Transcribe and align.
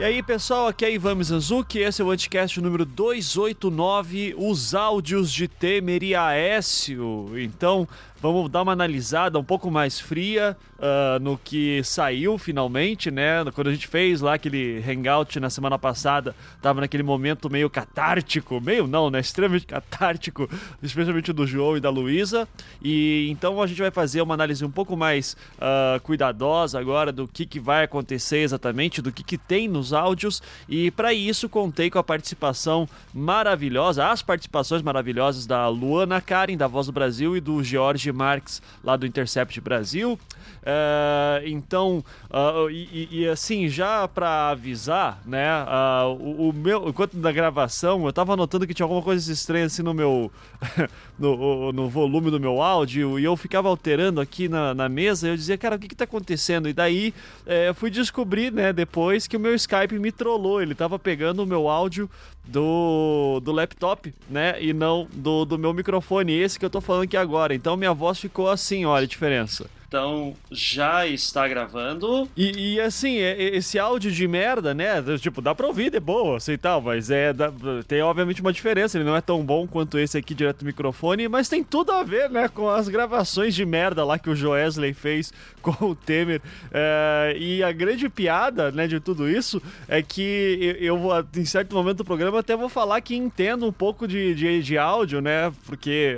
E 0.00 0.02
aí, 0.02 0.22
pessoal, 0.22 0.66
aqui 0.66 0.86
é 0.86 0.94
Ivan 0.94 1.16
Mizanzuki, 1.16 1.80
esse 1.80 2.00
é 2.00 2.04
o 2.06 2.10
Anticast 2.10 2.58
número 2.58 2.86
289, 2.86 4.34
os 4.38 4.74
áudios 4.74 5.30
de 5.30 5.46
Temer 5.46 6.02
e 6.02 6.14
Aécio. 6.14 7.38
Então, 7.38 7.86
vamos 8.20 8.50
dar 8.50 8.62
uma 8.62 8.72
analisada 8.72 9.38
um 9.38 9.44
pouco 9.44 9.70
mais 9.70 9.98
fria 9.98 10.56
uh, 10.78 11.18
no 11.20 11.38
que 11.38 11.82
saiu 11.82 12.36
finalmente, 12.36 13.10
né? 13.10 13.44
Quando 13.54 13.68
a 13.68 13.72
gente 13.72 13.86
fez 13.86 14.20
lá 14.20 14.34
aquele 14.34 14.82
hangout 14.86 15.40
na 15.40 15.48
semana 15.48 15.78
passada, 15.78 16.34
tava 16.60 16.80
naquele 16.80 17.02
momento 17.02 17.48
meio 17.48 17.70
catártico, 17.70 18.60
meio 18.60 18.86
não, 18.86 19.10
né? 19.10 19.20
Extremamente 19.20 19.66
catártico, 19.66 20.48
especialmente 20.82 21.32
do 21.32 21.46
João 21.46 21.76
e 21.76 21.80
da 21.80 21.88
Luísa. 21.88 22.46
E 22.82 23.28
então 23.30 23.60
a 23.62 23.66
gente 23.66 23.80
vai 23.80 23.90
fazer 23.90 24.20
uma 24.20 24.34
análise 24.34 24.64
um 24.64 24.70
pouco 24.70 24.96
mais 24.96 25.36
uh, 25.56 26.00
cuidadosa 26.00 26.78
agora 26.78 27.10
do 27.10 27.26
que, 27.26 27.46
que 27.46 27.58
vai 27.58 27.84
acontecer 27.84 28.38
exatamente, 28.38 29.00
do 29.00 29.10
que, 29.10 29.24
que 29.24 29.38
tem 29.38 29.66
nos 29.66 29.92
áudios. 29.92 30.42
E 30.68 30.90
para 30.90 31.14
isso 31.14 31.48
contei 31.48 31.90
com 31.90 31.98
a 31.98 32.04
participação 32.04 32.88
maravilhosa, 33.14 34.08
as 34.08 34.22
participações 34.22 34.82
maravilhosas 34.82 35.46
da 35.46 35.68
Luana 35.68 36.20
Karen, 36.20 36.56
da 36.56 36.66
Voz 36.66 36.86
do 36.86 36.92
Brasil, 36.92 37.36
e 37.36 37.40
do 37.40 37.62
George 37.62 38.09
Marques, 38.12 38.62
lá 38.82 38.96
do 38.96 39.06
Intercept 39.06 39.60
Brasil. 39.60 40.18
Uh, 40.60 41.46
então, 41.46 42.04
uh, 42.30 42.70
e, 42.70 43.08
e, 43.10 43.28
assim, 43.28 43.66
já 43.68 44.06
para 44.06 44.50
avisar, 44.50 45.22
né, 45.24 45.48
uh, 45.62 46.10
o, 46.10 46.50
o, 46.50 46.52
meu, 46.52 46.88
enquanto 46.88 47.16
da 47.16 47.32
gravação, 47.32 48.04
eu 48.04 48.12
tava 48.12 48.36
notando 48.36 48.66
que 48.66 48.74
tinha 48.74 48.84
alguma 48.84 49.00
coisa 49.00 49.32
estranha 49.32 49.66
assim 49.66 49.82
no 49.82 49.94
meu, 49.94 50.30
no, 51.18 51.72
no 51.72 51.88
volume 51.88 52.30
do 52.30 52.38
meu 52.38 52.60
áudio, 52.60 53.18
e 53.18 53.24
eu 53.24 53.36
ficava 53.38 53.68
alterando 53.68 54.20
aqui 54.20 54.48
na, 54.50 54.74
na 54.74 54.88
mesa, 54.88 55.28
eu 55.28 55.36
dizia, 55.36 55.56
cara, 55.56 55.76
o 55.76 55.78
que 55.78 55.88
que 55.88 55.96
tá 55.96 56.04
acontecendo? 56.04 56.68
E 56.68 56.74
daí, 56.74 57.14
é, 57.46 57.68
eu 57.68 57.74
fui 57.74 57.90
descobrir, 57.90 58.52
né, 58.52 58.70
depois 58.70 59.26
que 59.26 59.38
o 59.38 59.40
meu 59.40 59.54
Skype 59.54 59.98
me 59.98 60.12
trollou, 60.12 60.60
ele 60.60 60.74
tava 60.74 60.98
pegando 60.98 61.42
o 61.42 61.46
meu 61.46 61.68
áudio 61.68 62.08
do, 62.44 63.40
do 63.42 63.50
laptop, 63.50 64.12
né, 64.28 64.62
e 64.62 64.74
não 64.74 65.08
do, 65.10 65.46
do 65.46 65.58
meu 65.58 65.72
microfone, 65.72 66.38
esse 66.38 66.58
que 66.58 66.64
eu 66.66 66.70
tô 66.70 66.82
falando 66.82 67.04
aqui 67.04 67.16
agora, 67.16 67.54
então 67.54 67.78
minha 67.78 67.94
voz 67.94 68.18
ficou 68.18 68.50
assim, 68.50 68.84
olha 68.84 69.04
a 69.04 69.08
diferença. 69.08 69.79
Então, 69.90 70.36
já 70.52 71.04
está 71.04 71.48
gravando. 71.48 72.28
E, 72.36 72.74
e 72.74 72.80
assim, 72.80 73.16
esse 73.16 73.76
áudio 73.76 74.12
de 74.12 74.28
merda, 74.28 74.72
né? 74.72 75.02
Tipo, 75.18 75.42
dá 75.42 75.52
pra 75.52 75.66
ouvir 75.66 75.90
de 75.90 75.98
boa, 75.98 76.36
assim 76.36 76.56
tal, 76.56 76.80
mas 76.80 77.10
é. 77.10 77.32
Dá, 77.32 77.52
tem 77.88 78.00
obviamente 78.00 78.40
uma 78.40 78.52
diferença. 78.52 78.96
Ele 78.96 79.04
não 79.04 79.16
é 79.16 79.20
tão 79.20 79.44
bom 79.44 79.66
quanto 79.66 79.98
esse 79.98 80.16
aqui 80.16 80.32
direto 80.32 80.60
do 80.60 80.66
microfone, 80.66 81.26
mas 81.26 81.48
tem 81.48 81.64
tudo 81.64 81.90
a 81.90 82.04
ver, 82.04 82.30
né? 82.30 82.46
Com 82.46 82.70
as 82.70 82.88
gravações 82.88 83.52
de 83.52 83.66
merda 83.66 84.04
lá 84.04 84.16
que 84.16 84.30
o 84.30 84.36
Joesley 84.36 84.94
fez 84.94 85.32
com 85.60 85.72
o 85.84 85.96
Temer. 85.96 86.40
É, 86.70 87.36
e 87.36 87.60
a 87.60 87.72
grande 87.72 88.08
piada, 88.08 88.70
né, 88.70 88.86
de 88.86 89.00
tudo 89.00 89.28
isso 89.28 89.60
é 89.88 90.00
que 90.00 90.76
eu, 90.78 90.96
vou, 90.98 91.12
em 91.36 91.44
certo 91.44 91.74
momento 91.74 91.98
do 91.98 92.04
programa, 92.04 92.38
até 92.38 92.56
vou 92.56 92.68
falar 92.68 93.00
que 93.00 93.16
entendo 93.16 93.66
um 93.66 93.72
pouco 93.72 94.06
de, 94.06 94.36
de, 94.36 94.62
de 94.62 94.78
áudio, 94.78 95.20
né? 95.20 95.52
Porque, 95.66 96.16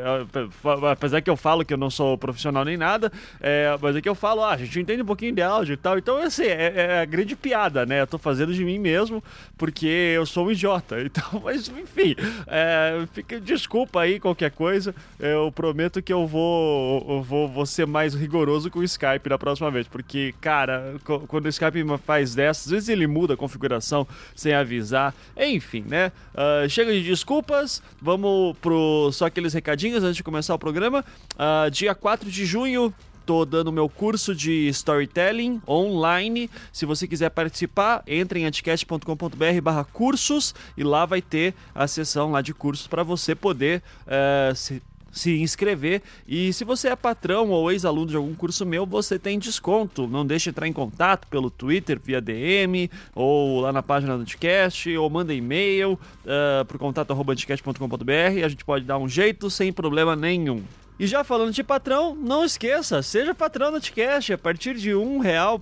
apesar 0.91 1.23
que 1.23 1.31
eu 1.31 1.39
falo 1.39 1.65
que 1.65 1.73
eu 1.73 1.79
não 1.79 1.89
sou 1.89 2.19
profissional 2.19 2.67
nem 2.67 2.77
nada, 2.77 3.11
é, 3.41 3.62
mas 3.81 3.97
é 3.97 4.01
que 4.01 4.09
eu 4.09 4.15
falo, 4.15 4.43
ah, 4.43 4.53
a 4.53 4.57
gente 4.57 4.79
entende 4.79 5.03
um 5.03 5.07
pouquinho 5.07 5.35
de 5.35 5.43
áudio 5.43 5.75
e 5.75 5.77
tal. 5.77 5.99
Então, 5.99 6.17
assim, 6.19 6.45
é, 6.45 6.73
é 6.77 7.01
a 7.01 7.05
grande 7.05 7.37
piada, 7.37 7.85
né? 7.87 8.01
Eu 8.01 8.07
tô 8.07 8.19
fazendo 8.19 8.55
de 8.55 8.65
mim 8.65 8.79
mesmo 8.79 9.23
porque 9.57 9.87
eu 9.87 10.27
sou 10.27 10.47
um 10.47 10.51
idiota. 10.51 10.97
Então, 11.13 11.43
mas 11.45 11.69
enfim, 11.69 12.15
é, 12.47 13.07
fica 13.13 13.39
desculpa 13.39 14.01
aí 14.01 14.19
qualquer 14.19 14.51
coisa. 14.51 14.95
Eu 15.19 15.53
prometo 15.53 16.01
que 16.01 16.13
eu 16.13 16.27
vou, 16.27 17.05
eu 17.07 17.23
vou, 17.23 17.49
vou 17.49 17.67
ser 17.67 17.87
mais 17.87 18.15
rigoroso 18.15 18.71
com 18.71 18.79
o 18.79 18.85
Skype 18.85 19.29
da 19.29 19.39
próxima 19.39 19.71
vez. 19.71 19.87
Porque, 19.87 20.35
cara, 20.41 20.95
quando 21.29 21.45
o 21.45 21.49
Skype 21.49 21.85
faz 22.03 22.35
dessas, 22.35 22.67
às 22.67 22.71
vezes 22.71 22.89
ele 22.89 23.07
muda 23.07 23.35
a 23.35 23.37
configuração 23.37 24.07
sem 24.35 24.55
avisar. 24.55 25.15
Enfim, 25.37 25.85
né? 25.87 26.13
Uh, 26.33 26.69
chega 26.69 26.93
de 26.93 27.03
desculpas. 27.03 27.83
Vamos 28.01 28.57
pro 28.59 29.11
só 29.13 29.27
aqueles 29.27 29.53
recadinhos 29.53 30.03
antes 30.03 30.17
de 30.17 30.23
começar 30.23 30.55
o 30.55 30.59
programa. 30.59 31.05
Uh, 31.35 31.71
dia 31.71 31.95
4 31.95 32.31
de 32.31 32.47
junho, 32.47 32.93
Tô 33.25 33.45
dando 33.45 33.73
meu 33.73 33.89
curso 33.89 34.35
de 34.35 34.69
storytelling 34.69 35.61
online. 35.67 36.51
Se 36.73 36.85
você 36.85 37.07
quiser 37.07 37.31
participar, 37.31 38.03
entre 38.07 38.41
em 38.41 38.45
anticast.com.br 38.47 39.61
barra 39.63 39.85
cursos 39.85 40.55
e 40.77 40.83
lá 40.83 41.07
vai 41.07 41.23
ter 41.23 41.55
a 41.75 41.87
sessão 41.87 42.33
lá 42.33 42.43
de 42.43 42.53
cursos 42.53 42.87
para 42.87 43.03
você 43.03 43.35
poder 43.35 43.83
uh, 44.07 44.55
se 44.55 44.83
se 45.13 45.39
inscrever. 45.41 46.03
E 46.27 46.53
se 46.53 46.65
você 46.65 46.89
é 46.89 46.97
patrão 46.97 47.51
ou 47.51 47.71
ex-aluno 47.71 48.07
de 48.07 48.17
algum 48.17 48.35
curso 48.35 48.65
meu, 48.65 48.87
você 48.87 49.19
tem 49.19 49.39
desconto. 49.39 50.09
Não 50.09 50.27
deixe 50.27 50.45
de 50.45 50.51
entrar 50.51 50.67
em 50.67 50.73
contato 50.73 51.29
pelo 51.29 51.51
Twitter, 51.51 52.01
via 52.03 52.21
DM, 52.21 52.91
ou 53.15 53.61
lá 53.61 53.73
na 53.73 53.83
página 53.83 54.17
do 54.17 54.23
Anticast, 54.23 54.97
ou 54.97 55.11
manda 55.11 55.35
e-mail 55.35 55.93
uh, 55.93 56.65
pro 56.65 56.79
contato 56.79 57.13
anticast.com.br. 57.13 58.45
A 58.45 58.49
gente 58.49 58.65
pode 58.65 58.87
dar 58.87 58.97
um 58.97 59.09
jeito 59.09 59.51
sem 59.51 59.73
problema 59.73 60.17
nenhum. 60.17 60.63
E 61.03 61.07
já 61.09 61.25
falando 61.25 61.51
de 61.51 61.65
patrão, 61.65 62.15
não 62.15 62.45
esqueça, 62.45 63.03
seja 63.03 63.35
patrão 63.35 63.73
do 63.73 63.79
Anticast 63.79 64.35
a 64.35 64.39
partir 64.39 64.77
de 64.77 64.95
um 64.95 65.19
real, 65.19 65.61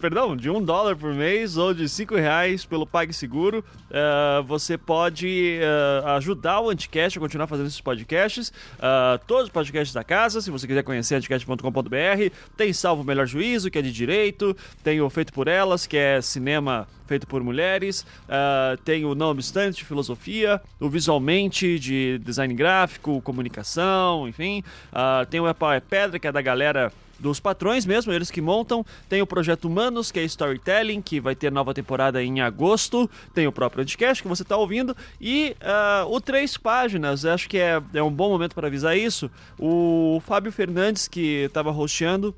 perdão, 0.00 0.36
de 0.36 0.48
um 0.48 0.62
dólar 0.62 0.94
por 0.94 1.12
mês 1.12 1.56
ou 1.56 1.74
de 1.74 1.88
cinco 1.88 2.14
reais 2.14 2.64
pelo 2.64 2.86
PagSeguro. 2.86 3.64
Uh, 3.90 4.44
você 4.44 4.78
pode 4.78 5.58
uh, 5.58 6.06
ajudar 6.10 6.60
o 6.60 6.70
Anticast 6.70 7.18
a 7.18 7.20
continuar 7.20 7.48
fazendo 7.48 7.66
esses 7.66 7.80
podcasts. 7.80 8.50
Uh, 8.76 9.18
todos 9.26 9.46
os 9.46 9.50
podcasts 9.50 9.92
da 9.92 10.04
casa, 10.04 10.40
se 10.40 10.52
você 10.52 10.68
quiser 10.68 10.84
conhecer 10.84 11.16
anticast.com.br, 11.16 12.32
tem 12.56 12.72
Salvo 12.72 13.02
Melhor 13.02 13.26
Juízo, 13.26 13.72
que 13.72 13.80
é 13.80 13.82
de 13.82 13.90
direito, 13.90 14.56
tem 14.84 15.00
o 15.00 15.10
Feito 15.10 15.32
por 15.32 15.48
Elas, 15.48 15.84
que 15.84 15.96
é 15.96 16.22
cinema 16.22 16.86
feito 17.06 17.26
por 17.26 17.42
mulheres, 17.42 18.06
uh, 18.24 18.76
tem 18.84 19.04
o 19.04 19.14
Não 19.14 19.30
Obstante 19.30 19.84
Filosofia, 19.84 20.60
o 20.80 20.88
Visualmente 20.88 21.78
de 21.78 22.18
Design 22.18 22.54
Gráfico, 22.54 23.20
Comunicação, 23.22 24.28
enfim. 24.28 24.62
Uh, 24.92 25.26
tem 25.26 25.40
o 25.40 25.48
É 25.48 25.54
é 25.76 25.80
Pedra, 25.80 26.18
que 26.18 26.26
é 26.26 26.32
da 26.32 26.42
galera 26.42 26.92
dos 27.18 27.40
patrões 27.40 27.86
mesmo, 27.86 28.12
eles 28.12 28.30
que 28.30 28.40
montam. 28.40 28.84
Tem 29.08 29.22
o 29.22 29.26
Projeto 29.26 29.66
Humanos, 29.66 30.10
que 30.12 30.20
é 30.20 30.24
Storytelling, 30.24 31.00
que 31.00 31.20
vai 31.20 31.34
ter 31.34 31.50
nova 31.50 31.72
temporada 31.74 32.22
em 32.22 32.40
agosto. 32.40 33.10
Tem 33.34 33.46
o 33.46 33.52
próprio 33.52 33.84
podcast 33.84 34.22
que 34.22 34.28
você 34.28 34.42
está 34.42 34.56
ouvindo. 34.56 34.96
E 35.20 35.56
uh, 35.62 36.12
o 36.12 36.20
Três 36.20 36.56
Páginas, 36.56 37.24
acho 37.24 37.48
que 37.48 37.58
é, 37.58 37.80
é 37.94 38.02
um 38.02 38.10
bom 38.10 38.28
momento 38.28 38.54
para 38.54 38.66
avisar 38.66 38.96
isso. 38.96 39.30
O 39.58 40.20
Fábio 40.26 40.52
Fernandes, 40.52 41.08
que 41.08 41.44
estava 41.44 41.70
rosteando, 41.70 42.34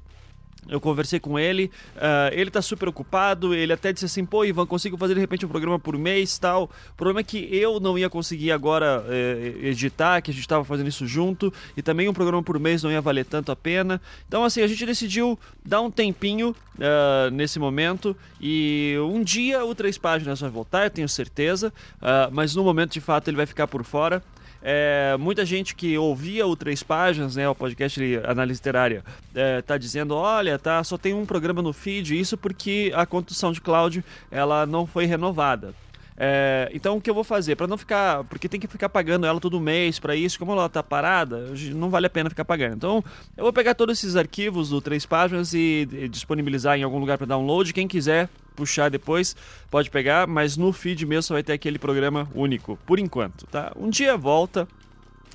eu 0.68 0.80
conversei 0.80 1.18
com 1.18 1.38
ele, 1.38 1.70
uh, 1.96 2.32
ele 2.32 2.50
tá 2.50 2.60
super 2.60 2.88
ocupado, 2.88 3.54
ele 3.54 3.72
até 3.72 3.92
disse 3.92 4.04
assim, 4.04 4.24
pô, 4.24 4.44
Ivan, 4.44 4.66
consigo 4.66 4.96
fazer 4.96 5.14
de 5.14 5.20
repente 5.20 5.46
um 5.46 5.48
programa 5.48 5.78
por 5.78 5.96
mês 5.96 6.38
tal. 6.38 6.64
O 6.92 6.94
problema 6.96 7.20
é 7.20 7.24
que 7.24 7.48
eu 7.50 7.80
não 7.80 7.98
ia 7.98 8.10
conseguir 8.10 8.52
agora 8.52 9.04
eh, 9.08 9.54
editar, 9.62 10.20
que 10.20 10.30
a 10.30 10.34
gente 10.34 10.46
tava 10.46 10.64
fazendo 10.64 10.88
isso 10.88 11.06
junto, 11.06 11.52
e 11.76 11.82
também 11.82 12.08
um 12.08 12.12
programa 12.12 12.42
por 12.42 12.58
mês 12.58 12.82
não 12.82 12.90
ia 12.90 13.00
valer 13.00 13.24
tanto 13.24 13.50
a 13.50 13.56
pena. 13.56 14.00
Então, 14.26 14.44
assim, 14.44 14.60
a 14.60 14.66
gente 14.66 14.84
decidiu 14.84 15.38
dar 15.64 15.80
um 15.80 15.90
tempinho 15.90 16.50
uh, 16.50 17.30
nesse 17.32 17.58
momento, 17.58 18.16
e 18.40 18.94
um 19.10 19.22
dia 19.22 19.64
o 19.64 19.74
Três 19.74 19.96
Páginas 19.96 20.40
vai 20.40 20.50
voltar, 20.50 20.84
eu 20.84 20.90
tenho 20.90 21.08
certeza, 21.08 21.72
uh, 21.96 22.30
mas 22.32 22.54
no 22.54 22.62
momento 22.62 22.92
de 22.92 23.00
fato 23.00 23.28
ele 23.28 23.36
vai 23.36 23.46
ficar 23.46 23.66
por 23.66 23.84
fora. 23.84 24.22
É, 24.62 25.16
muita 25.18 25.44
gente 25.44 25.74
que 25.74 25.96
ouvia 25.96 26.46
o 26.46 26.56
Três 26.56 26.82
Páginas, 26.82 27.36
né, 27.36 27.48
o 27.48 27.54
podcast 27.54 27.98
de 27.98 28.16
análise 28.24 28.58
literária, 28.58 29.04
é, 29.34 29.62
tá 29.62 29.78
dizendo, 29.78 30.14
olha, 30.14 30.58
tá, 30.58 30.82
só 30.82 30.98
tem 30.98 31.14
um 31.14 31.24
programa 31.24 31.62
no 31.62 31.72
feed, 31.72 32.18
isso 32.18 32.36
porque 32.36 32.92
a 32.94 33.06
conta 33.06 33.28
do 33.28 33.34
SoundCloud 33.34 34.04
ela 34.30 34.66
não 34.66 34.86
foi 34.86 35.06
renovada. 35.06 35.74
É, 36.20 36.68
então 36.74 36.96
o 36.96 37.00
que 37.00 37.08
eu 37.08 37.14
vou 37.14 37.22
fazer 37.22 37.54
para 37.54 37.68
não 37.68 37.78
ficar, 37.78 38.24
porque 38.24 38.48
tem 38.48 38.58
que 38.58 38.66
ficar 38.66 38.88
pagando 38.88 39.24
ela 39.24 39.38
todo 39.38 39.60
mês 39.60 40.00
para 40.00 40.16
isso, 40.16 40.36
como 40.36 40.50
ela 40.50 40.68
tá 40.68 40.82
parada, 40.82 41.52
não 41.72 41.88
vale 41.88 42.06
a 42.06 42.10
pena 42.10 42.28
ficar 42.28 42.44
pagando. 42.44 42.74
Então 42.74 43.04
eu 43.36 43.44
vou 43.44 43.52
pegar 43.52 43.74
todos 43.74 43.98
esses 43.98 44.16
arquivos 44.16 44.70
do 44.70 44.80
três 44.80 45.06
páginas 45.06 45.54
e 45.54 45.86
disponibilizar 46.10 46.76
em 46.76 46.82
algum 46.82 46.98
lugar 46.98 47.18
para 47.18 47.26
download. 47.26 47.72
Quem 47.72 47.86
quiser 47.86 48.28
puxar 48.56 48.90
depois, 48.90 49.36
pode 49.70 49.88
pegar, 49.88 50.26
mas 50.26 50.56
no 50.56 50.72
feed 50.72 51.06
mesmo 51.06 51.34
vai 51.34 51.44
ter 51.44 51.52
aquele 51.52 51.78
programa 51.78 52.28
único, 52.34 52.76
por 52.84 52.98
enquanto, 52.98 53.46
tá? 53.46 53.72
Um 53.76 53.88
dia 53.88 54.16
volta, 54.16 54.66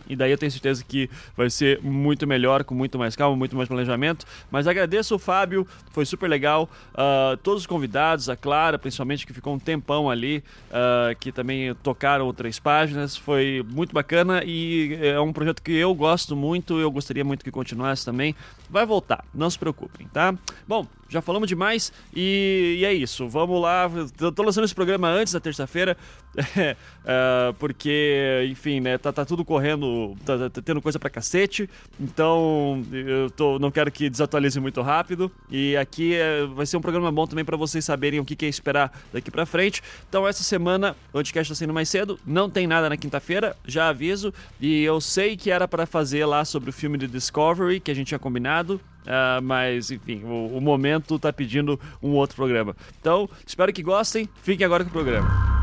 e 0.07 0.15
daí 0.15 0.31
eu 0.31 0.37
tenho 0.37 0.51
certeza 0.51 0.83
que 0.83 1.09
vai 1.35 1.49
ser 1.49 1.81
muito 1.81 2.27
melhor, 2.27 2.63
com 2.63 2.75
muito 2.75 2.97
mais 2.97 3.15
calma, 3.15 3.35
muito 3.35 3.55
mais 3.55 3.67
planejamento. 3.67 4.25
Mas 4.51 4.67
agradeço 4.67 5.15
o 5.15 5.19
Fábio, 5.19 5.67
foi 5.91 6.05
super 6.05 6.29
legal. 6.29 6.69
Uh, 6.93 7.37
todos 7.37 7.61
os 7.61 7.67
convidados, 7.67 8.29
a 8.29 8.35
Clara, 8.35 8.77
principalmente, 8.77 9.25
que 9.25 9.33
ficou 9.33 9.53
um 9.53 9.59
tempão 9.59 10.09
ali, 10.09 10.43
uh, 10.69 11.15
que 11.19 11.31
também 11.31 11.73
tocaram 11.75 12.25
outras 12.25 12.59
páginas. 12.59 13.15
Foi 13.15 13.65
muito 13.69 13.93
bacana 13.93 14.43
e 14.45 14.97
é 15.01 15.19
um 15.19 15.31
projeto 15.33 15.61
que 15.61 15.73
eu 15.73 15.93
gosto 15.93 16.35
muito, 16.35 16.79
eu 16.79 16.91
gostaria 16.91 17.23
muito 17.23 17.43
que 17.43 17.51
continuasse 17.51 18.05
também. 18.05 18.35
Vai 18.73 18.87
voltar, 18.87 19.23
não 19.31 19.47
se 19.51 19.59
preocupem, 19.59 20.07
tá? 20.07 20.33
Bom, 20.67 20.87
já 21.13 21.21
falamos 21.21 21.47
demais 21.47 21.93
e, 22.11 22.77
e 22.79 22.85
é 22.85 22.91
isso. 22.91 23.29
Vamos 23.29 23.61
lá. 23.61 23.87
Eu 24.19 24.31
tô 24.31 24.41
lançando 24.41 24.63
esse 24.63 24.73
programa 24.73 25.07
antes 25.07 25.31
da 25.31 25.39
terça-feira, 25.39 25.95
é, 26.57 26.75
é, 27.05 27.53
porque, 27.59 28.47
enfim, 28.49 28.79
né, 28.79 28.97
tá, 28.97 29.13
tá 29.13 29.23
tudo 29.23 29.45
correndo, 29.45 30.15
tá, 30.25 30.49
tá, 30.49 30.61
tendo 30.63 30.81
coisa 30.81 30.97
pra 30.97 31.11
cacete, 31.11 31.69
então 31.99 32.83
eu 32.91 33.29
tô, 33.29 33.59
não 33.59 33.69
quero 33.69 33.91
que 33.91 34.09
desatualize 34.09 34.59
muito 34.59 34.81
rápido. 34.81 35.31
E 35.51 35.77
aqui 35.77 36.15
é, 36.15 36.43
vai 36.47 36.65
ser 36.65 36.77
um 36.77 36.81
programa 36.81 37.11
bom 37.11 37.27
também 37.27 37.45
para 37.45 37.55
vocês 37.55 37.85
saberem 37.85 38.19
o 38.19 38.25
que, 38.25 38.35
que 38.35 38.47
é 38.47 38.49
esperar 38.49 38.91
daqui 39.13 39.29
pra 39.29 39.45
frente. 39.45 39.83
Então, 40.09 40.27
essa 40.27 40.41
semana 40.41 40.95
o 41.09 41.11
podcast 41.11 41.53
tá 41.53 41.55
saindo 41.55 41.75
mais 41.75 41.89
cedo, 41.89 42.19
não 42.25 42.49
tem 42.49 42.65
nada 42.65 42.89
na 42.89 42.97
quinta-feira, 42.97 43.55
já 43.67 43.89
aviso. 43.89 44.33
E 44.59 44.83
eu 44.83 44.99
sei 44.99 45.37
que 45.37 45.51
era 45.51 45.67
para 45.67 45.85
fazer 45.85 46.25
lá 46.25 46.43
sobre 46.43 46.71
o 46.71 46.73
filme 46.73 46.97
de 46.97 47.07
Discovery, 47.07 47.79
que 47.79 47.91
a 47.91 47.93
gente 47.93 48.07
tinha 48.07 48.19
combinado. 48.19 48.62
Uh, 48.71 49.41
mas, 49.41 49.91
enfim, 49.91 50.23
o, 50.23 50.57
o 50.57 50.61
momento 50.61 51.19
tá 51.19 51.31
pedindo 51.33 51.79
um 52.01 52.11
outro 52.11 52.35
programa. 52.35 52.75
Então, 52.99 53.29
espero 53.45 53.73
que 53.73 53.83
gostem. 53.83 54.29
Fiquem 54.41 54.65
agora 54.65 54.83
com 54.83 54.89
o 54.89 54.93
programa. 54.93 55.53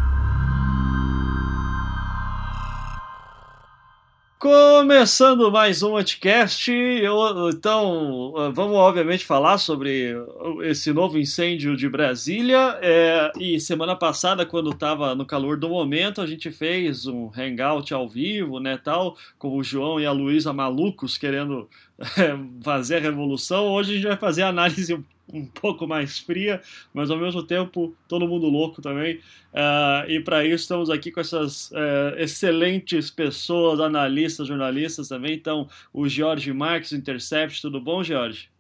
Começando 4.40 5.52
mais 5.52 5.82
um 5.82 5.90
podcast, 5.90 6.72
então 6.72 8.32
vamos 8.54 8.74
obviamente 8.74 9.22
falar 9.22 9.58
sobre 9.58 10.14
esse 10.62 10.94
novo 10.94 11.18
incêndio 11.18 11.76
de 11.76 11.86
Brasília. 11.90 12.78
É, 12.80 13.30
e 13.38 13.60
semana 13.60 13.94
passada, 13.94 14.46
quando 14.46 14.70
estava 14.70 15.14
no 15.14 15.26
calor 15.26 15.58
do 15.58 15.68
momento, 15.68 16.22
a 16.22 16.26
gente 16.26 16.50
fez 16.50 17.06
um 17.06 17.30
hangout 17.36 17.92
ao 17.92 18.08
vivo, 18.08 18.58
né, 18.58 18.78
tal, 18.82 19.14
com 19.38 19.58
o 19.58 19.62
João 19.62 20.00
e 20.00 20.06
a 20.06 20.10
Luísa 20.10 20.54
malucos 20.54 21.18
querendo 21.18 21.68
fazer 22.62 22.96
a 22.96 23.00
revolução. 23.00 23.66
Hoje 23.66 23.92
a 23.92 23.94
gente 23.94 24.06
vai 24.06 24.16
fazer 24.16 24.42
a 24.42 24.48
análise 24.48 24.94
um 25.32 25.46
pouco 25.46 25.86
mais 25.86 26.18
fria, 26.18 26.60
mas 26.92 27.10
ao 27.10 27.16
mesmo 27.16 27.42
tempo 27.42 27.94
todo 28.08 28.26
mundo 28.26 28.46
louco 28.48 28.82
também. 28.82 29.16
Uh, 29.52 30.08
e 30.08 30.20
para 30.20 30.44
isso 30.44 30.62
estamos 30.62 30.90
aqui 30.90 31.10
com 31.10 31.20
essas 31.20 31.70
uh, 31.70 32.16
excelentes 32.16 33.10
pessoas, 33.10 33.80
analistas, 33.80 34.48
jornalistas 34.48 35.08
também. 35.08 35.34
Então, 35.34 35.68
o 35.92 36.08
Jorge 36.08 36.52
Marques, 36.52 36.92
Intercept, 36.92 37.62
tudo 37.62 37.80
bom, 37.80 38.02
Jorge? 38.02 38.50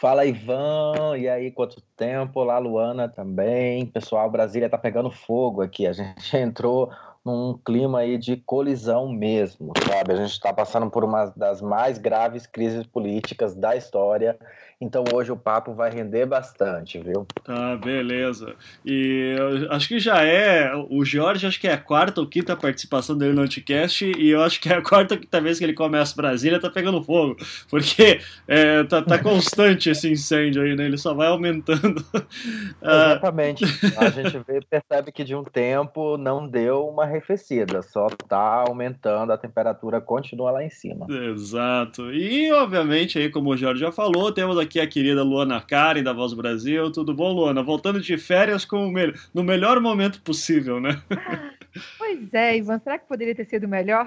Fala, 0.00 0.26
Ivan. 0.26 1.16
E 1.16 1.28
aí, 1.28 1.50
quanto 1.50 1.80
tempo? 1.96 2.40
Olá, 2.40 2.58
Luana 2.58 3.08
também. 3.08 3.86
Pessoal, 3.86 4.30
Brasília 4.30 4.68
tá 4.68 4.76
pegando 4.76 5.10
fogo 5.10 5.62
aqui. 5.62 5.86
A 5.86 5.92
gente 5.92 6.36
entrou 6.36 6.90
num 7.24 7.58
clima 7.64 8.00
aí 8.00 8.18
de 8.18 8.36
colisão 8.36 9.08
mesmo, 9.08 9.72
sabe? 9.88 10.12
A 10.12 10.16
gente 10.16 10.32
está 10.32 10.52
passando 10.52 10.90
por 10.90 11.02
uma 11.02 11.32
das 11.36 11.62
mais 11.62 11.96
graves 11.96 12.46
crises 12.46 12.84
políticas 12.84 13.54
da 13.54 13.74
história 13.74 14.38
então 14.84 15.02
hoje 15.12 15.32
o 15.32 15.36
papo 15.36 15.72
vai 15.72 15.90
render 15.90 16.26
bastante, 16.26 16.98
viu? 16.98 17.26
Tá, 17.42 17.76
beleza. 17.76 18.54
E 18.84 19.34
acho 19.70 19.88
que 19.88 19.98
já 19.98 20.22
é. 20.22 20.70
O 20.90 21.04
Jorge, 21.04 21.46
acho 21.46 21.58
que 21.58 21.66
é 21.66 21.72
a 21.72 21.78
quarta 21.78 22.20
ou 22.20 22.26
quinta 22.26 22.54
participação 22.54 23.16
dele 23.16 23.32
no 23.32 23.42
Anticast, 23.42 24.04
e 24.04 24.30
eu 24.30 24.42
acho 24.42 24.60
que 24.60 24.68
é 24.68 24.76
a 24.76 24.82
quarta 24.82 25.14
ou 25.14 25.20
quinta 25.20 25.40
vez 25.40 25.58
que 25.58 25.64
ele 25.64 25.72
começa 25.72 26.14
Brasília, 26.14 26.60
tá 26.60 26.68
pegando 26.68 27.02
fogo. 27.02 27.36
Porque 27.70 28.20
é, 28.46 28.84
tá, 28.84 29.00
tá 29.00 29.18
constante 29.18 29.88
esse 29.88 30.10
incêndio 30.10 30.62
aí, 30.62 30.76
né? 30.76 30.84
Ele 30.84 30.98
só 30.98 31.14
vai 31.14 31.28
aumentando. 31.28 32.04
Exatamente. 32.82 33.64
a 33.96 34.10
gente 34.10 34.38
vê, 34.46 34.60
percebe 34.60 35.12
que 35.12 35.24
de 35.24 35.34
um 35.34 35.44
tempo 35.44 36.18
não 36.18 36.46
deu 36.46 36.86
uma 36.86 37.04
arrefecida, 37.04 37.80
só 37.80 38.08
tá 38.08 38.64
aumentando, 38.68 39.32
a 39.32 39.38
temperatura 39.38 40.00
continua 40.00 40.50
lá 40.50 40.62
em 40.62 40.70
cima. 40.70 41.06
Exato. 41.08 42.12
E, 42.12 42.52
obviamente, 42.52 43.18
aí, 43.18 43.30
como 43.30 43.50
o 43.50 43.56
Jorge 43.56 43.80
já 43.80 43.90
falou, 43.90 44.30
temos 44.30 44.58
aqui 44.58 44.73
a 44.80 44.86
querida 44.86 45.22
Luana 45.22 45.60
Karen, 45.60 46.02
da 46.02 46.12
Voz 46.12 46.32
do 46.32 46.36
Brasil. 46.36 46.90
Tudo 46.90 47.14
bom, 47.14 47.32
Luana? 47.32 47.62
Voltando 47.62 48.00
de 48.00 48.16
férias 48.18 48.64
com 48.64 48.90
me... 48.90 49.12
no 49.32 49.42
melhor 49.42 49.80
momento 49.80 50.20
possível, 50.22 50.80
né? 50.80 51.00
Pois 51.98 52.32
é, 52.32 52.56
Ivan, 52.56 52.78
será 52.78 52.98
que 53.00 53.08
poderia 53.08 53.34
ter 53.34 53.46
sido 53.46 53.66
melhor? 53.66 54.06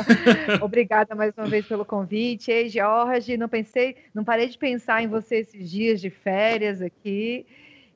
Obrigada 0.60 1.14
mais 1.14 1.32
uma 1.38 1.46
vez 1.46 1.64
pelo 1.64 1.82
convite. 1.82 2.50
Ei, 2.50 2.68
Jorge, 2.68 3.38
não 3.38 3.48
pensei, 3.48 3.96
não 4.14 4.22
parei 4.22 4.46
de 4.46 4.58
pensar 4.58 5.02
em 5.02 5.08
você 5.08 5.36
esses 5.36 5.70
dias 5.70 6.02
de 6.02 6.10
férias 6.10 6.82
aqui 6.82 7.46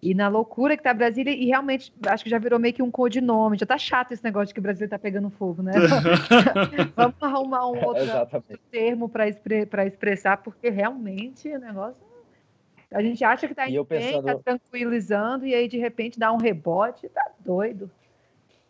e 0.03 0.15
na 0.15 0.27
loucura 0.27 0.77
que 0.77 0.83
tá 0.83 0.93
Brasília, 0.93 1.33
e 1.33 1.47
realmente 1.47 1.95
acho 2.09 2.25
que 2.25 2.31
já 2.31 2.37
virou 2.37 2.59
meio 2.59 2.75
que 2.75 2.83
um 2.83 2.91
codinome, 2.91 3.57
já 3.57 3.65
tá 3.65 3.79
chato 3.79 4.11
esse 4.11 4.25
negócio 4.25 4.49
de 4.49 4.55
que 4.55 4.59
o 4.59 4.63
Brasil 4.63 4.89
tá 4.89 4.99
pegando 4.99 5.31
fogo, 5.31 5.63
né? 5.63 5.73
Vamos 6.97 7.15
arrumar 7.23 7.69
um 7.69 7.85
outro, 7.85 8.19
outro 8.19 8.59
termo 8.69 9.09
para 9.09 9.29
expre 9.29 9.69
expressar, 9.87 10.39
porque 10.39 10.69
realmente 10.71 11.49
o 11.49 11.61
negócio. 11.61 12.03
A 12.91 13.01
gente 13.01 13.23
acha 13.23 13.47
que 13.47 13.55
tá 13.55 13.71
indo 13.71 13.85
bem, 13.85 14.01
pensando... 14.01 14.25
tá 14.25 14.35
tranquilizando, 14.45 15.47
e 15.47 15.55
aí 15.55 15.69
de 15.69 15.79
repente 15.79 16.19
dá 16.19 16.33
um 16.33 16.37
rebote, 16.37 17.09
tá 17.09 17.31
doido. 17.39 17.89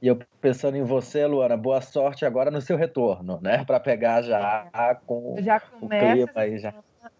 E 0.03 0.09
eu 0.09 0.19
pensando 0.39 0.77
em 0.77 0.83
você, 0.83 1.25
Luana, 1.27 1.57
boa 1.57 1.81
sorte 1.81 2.27
agora 2.27 2.51
no 2.51 2.61
seu 2.61 2.77
retorno, 2.77 3.41
né? 3.41 3.65
Para 3.65 3.81
pegar 3.81 4.21
já 4.21 4.69
é. 4.75 4.95
com 5.07 5.37
já 5.39 5.59
começa, 5.59 6.05
o 6.05 6.13
clima 6.13 6.33
aí 6.35 6.59
já. 6.59 6.75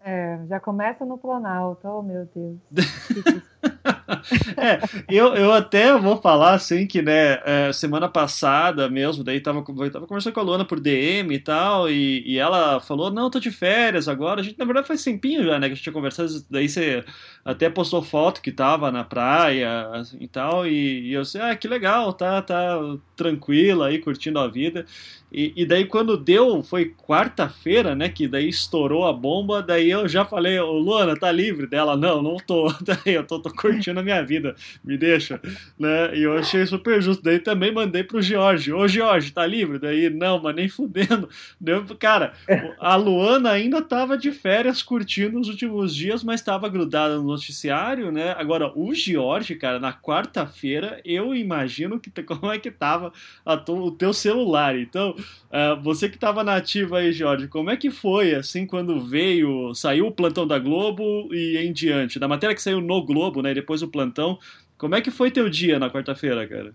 É, 0.05 0.39
já 0.47 0.59
começa 0.59 1.03
no 1.03 1.17
Planalto, 1.17 1.87
oh 1.87 2.03
meu 2.03 2.27
Deus. 2.35 2.57
é, 4.57 4.79
eu, 5.09 5.35
eu 5.35 5.51
até 5.53 5.97
vou 5.97 6.21
falar 6.21 6.53
assim 6.53 6.85
que, 6.85 7.01
né, 7.01 7.39
é, 7.45 7.71
semana 7.73 8.07
passada 8.07 8.89
mesmo, 8.89 9.23
daí 9.23 9.39
tava, 9.39 9.63
tava 9.91 10.07
conversando 10.07 10.33
com 10.33 10.39
a 10.39 10.43
Luana 10.43 10.65
por 10.65 10.79
DM 10.79 11.33
e 11.33 11.39
tal, 11.39 11.89
e, 11.89 12.23
e 12.25 12.37
ela 12.37 12.79
falou, 12.79 13.11
não, 13.11 13.29
tô 13.29 13.39
de 13.39 13.51
férias 13.51 14.07
agora. 14.07 14.41
A 14.41 14.43
gente, 14.43 14.57
na 14.57 14.65
verdade, 14.65 14.87
faz 14.87 15.03
tempinho 15.03 15.43
já, 15.43 15.59
né, 15.59 15.67
que 15.67 15.73
a 15.73 15.75
gente 15.75 15.83
tinha 15.83 15.93
conversado, 15.93 16.29
daí 16.49 16.67
você 16.67 17.03
até 17.43 17.69
postou 17.69 18.01
foto 18.01 18.41
que 18.41 18.51
tava 18.51 18.91
na 18.91 19.03
praia 19.03 19.87
assim, 19.89 20.17
e 20.19 20.27
tal, 20.27 20.67
e, 20.67 21.09
e 21.09 21.13
eu 21.13 21.25
sei, 21.25 21.41
ah, 21.41 21.55
que 21.55 21.67
legal, 21.67 22.13
tá, 22.13 22.41
tá 22.41 22.79
tranquila 23.15 23.87
aí, 23.87 23.99
curtindo 23.99 24.39
a 24.39 24.47
vida. 24.47 24.85
E, 25.33 25.51
e 25.55 25.65
daí 25.65 25.85
quando 25.85 26.15
deu, 26.15 26.61
foi 26.61 26.93
quarta-feira, 26.95 27.95
né, 27.95 28.07
que 28.07 28.27
daí 28.27 28.47
estourou 28.47 29.07
a 29.07 29.11
bomba, 29.11 29.63
daí 29.63 29.89
eu 29.89 30.07
já 30.07 30.23
falei, 30.23 30.59
ô 30.59 30.73
Luana, 30.73 31.15
tá 31.15 31.31
livre? 31.31 31.65
Dela, 31.65 31.97
não, 31.97 32.21
não 32.21 32.37
tô, 32.37 32.71
daí 32.85 33.15
eu 33.15 33.25
tô, 33.25 33.39
tô 33.39 33.49
curtindo 33.49 33.99
a 33.99 34.03
minha 34.03 34.21
vida, 34.23 34.55
me 34.83 34.95
deixa, 34.95 35.41
né, 35.79 36.15
e 36.15 36.21
eu 36.21 36.37
achei 36.37 36.63
super 36.67 37.01
justo, 37.01 37.23
daí 37.23 37.39
também 37.39 37.71
mandei 37.71 38.03
pro 38.03 38.21
Jorge, 38.21 38.71
ô 38.71 38.87
Jorge, 38.87 39.31
tá 39.31 39.43
livre? 39.45 39.79
Daí, 39.79 40.07
não, 40.09 40.39
mas 40.39 40.55
nem 40.55 40.69
fudendo, 40.69 41.27
deu, 41.59 41.83
cara, 41.97 42.33
a 42.79 42.95
Luana 42.95 43.49
ainda 43.49 43.81
tava 43.81 44.15
de 44.15 44.31
férias 44.31 44.83
curtindo 44.83 45.39
os 45.39 45.47
últimos 45.47 45.95
dias, 45.95 46.23
mas 46.23 46.41
tava 46.41 46.69
grudada 46.69 47.17
no 47.17 47.23
noticiário, 47.23 48.11
né, 48.11 48.35
agora 48.37 48.71
o 48.75 48.93
Jorge, 48.93 49.55
cara, 49.55 49.79
na 49.79 49.93
quarta-feira, 49.93 51.01
eu 51.03 51.33
imagino 51.33 51.99
que 51.99 52.11
como 52.21 52.51
é 52.51 52.59
que 52.59 52.69
tava 52.69 53.11
a, 53.43 53.55
o 53.55 53.91
teu 53.91 54.13
celular, 54.13 54.77
então 54.77 55.15
Uh, 55.51 55.81
você 55.83 56.09
que 56.09 56.15
estava 56.15 56.43
na 56.43 56.55
ativa 56.55 56.97
aí, 56.97 57.11
Jorge, 57.11 57.47
como 57.47 57.69
é 57.69 57.77
que 57.77 57.91
foi, 57.91 58.33
assim, 58.33 58.65
quando 58.65 58.99
veio, 58.99 59.73
saiu 59.75 60.07
o 60.07 60.11
plantão 60.11 60.47
da 60.47 60.57
Globo 60.57 61.33
e 61.33 61.57
em 61.57 61.71
diante? 61.71 62.19
Da 62.19 62.27
matéria 62.27 62.55
que 62.55 62.61
saiu 62.61 62.81
no 62.81 63.05
Globo, 63.05 63.41
né, 63.41 63.51
e 63.51 63.55
depois 63.55 63.81
o 63.81 63.87
plantão, 63.87 64.39
como 64.77 64.95
é 64.95 65.01
que 65.01 65.11
foi 65.11 65.31
teu 65.31 65.49
dia 65.49 65.77
na 65.77 65.89
quarta-feira, 65.89 66.47
cara? 66.47 66.73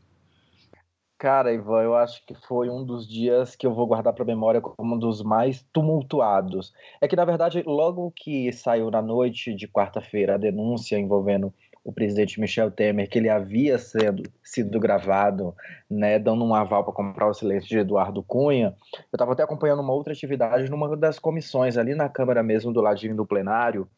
Cara, 1.18 1.52
Ivan, 1.52 1.82
eu 1.82 1.96
acho 1.96 2.24
que 2.24 2.32
foi 2.32 2.70
um 2.70 2.84
dos 2.84 3.08
dias 3.08 3.56
que 3.56 3.66
eu 3.66 3.74
vou 3.74 3.88
guardar 3.88 4.12
para 4.12 4.24
memória 4.24 4.60
como 4.60 4.94
um 4.94 4.98
dos 4.98 5.20
mais 5.20 5.66
tumultuados. 5.72 6.72
É 7.00 7.08
que, 7.08 7.16
na 7.16 7.24
verdade, 7.24 7.60
logo 7.66 8.12
que 8.14 8.52
saiu 8.52 8.88
na 8.88 9.02
noite 9.02 9.52
de 9.52 9.66
quarta-feira 9.66 10.36
a 10.36 10.38
denúncia 10.38 10.96
envolvendo 10.96 11.52
o 11.88 11.92
presidente 11.92 12.38
Michel 12.38 12.70
Temer 12.70 13.08
que 13.08 13.18
ele 13.18 13.30
havia 13.30 13.78
sendo, 13.78 14.22
sido 14.44 14.78
gravado, 14.78 15.54
né, 15.90 16.18
dando 16.18 16.44
um 16.44 16.54
aval 16.54 16.84
para 16.84 16.92
comprar 16.92 17.26
o 17.26 17.32
silêncio 17.32 17.66
de 17.66 17.78
Eduardo 17.78 18.22
Cunha. 18.22 18.74
Eu 18.94 19.16
estava 19.16 19.32
até 19.32 19.42
acompanhando 19.42 19.80
uma 19.80 19.94
outra 19.94 20.12
atividade 20.12 20.70
numa 20.70 20.94
das 20.98 21.18
comissões 21.18 21.78
ali 21.78 21.94
na 21.94 22.06
Câmara 22.06 22.42
mesmo, 22.42 22.74
do 22.74 22.82
ladinho 22.82 23.16
do 23.16 23.24
plenário, 23.24 23.88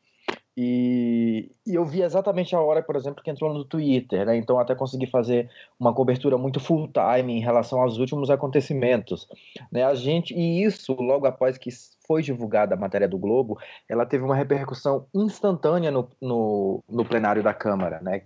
e, 0.56 1.52
e, 1.66 1.74
eu 1.74 1.84
vi 1.84 2.02
exatamente 2.02 2.54
a 2.56 2.60
hora, 2.60 2.82
por 2.82 2.96
exemplo, 2.96 3.22
que 3.22 3.30
entrou 3.30 3.54
no 3.54 3.64
Twitter, 3.64 4.26
né? 4.26 4.36
Então 4.36 4.58
até 4.58 4.74
consegui 4.74 5.06
fazer 5.06 5.48
uma 5.78 5.94
cobertura 5.94 6.36
muito 6.36 6.58
full 6.58 6.88
time 6.88 7.34
em 7.34 7.40
relação 7.40 7.80
aos 7.80 7.98
últimos 7.98 8.30
acontecimentos, 8.30 9.28
né? 9.70 9.84
A 9.84 9.94
gente 9.94 10.34
e 10.34 10.62
isso 10.64 10.92
logo 10.94 11.26
após 11.26 11.56
que 11.56 11.70
foi 12.06 12.22
divulgada 12.22 12.74
a 12.74 12.78
matéria 12.78 13.08
do 13.08 13.16
Globo, 13.16 13.56
ela 13.88 14.04
teve 14.04 14.24
uma 14.24 14.34
repercussão 14.34 15.06
instantânea 15.14 15.92
no, 15.92 16.08
no, 16.20 16.82
no 16.88 17.04
plenário 17.04 17.42
da 17.42 17.54
Câmara, 17.54 18.00
né? 18.00 18.22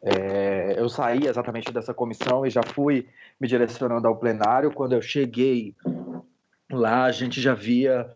É, 0.00 0.76
eu 0.78 0.88
saí 0.88 1.26
exatamente 1.26 1.72
dessa 1.72 1.92
comissão 1.92 2.46
e 2.46 2.50
já 2.50 2.62
fui 2.62 3.08
me 3.40 3.48
direcionando 3.48 4.06
ao 4.06 4.16
plenário. 4.16 4.72
Quando 4.72 4.92
eu 4.92 5.02
cheguei 5.02 5.74
lá, 6.70 7.04
a 7.04 7.10
gente 7.10 7.40
já 7.40 7.54
via 7.54 8.08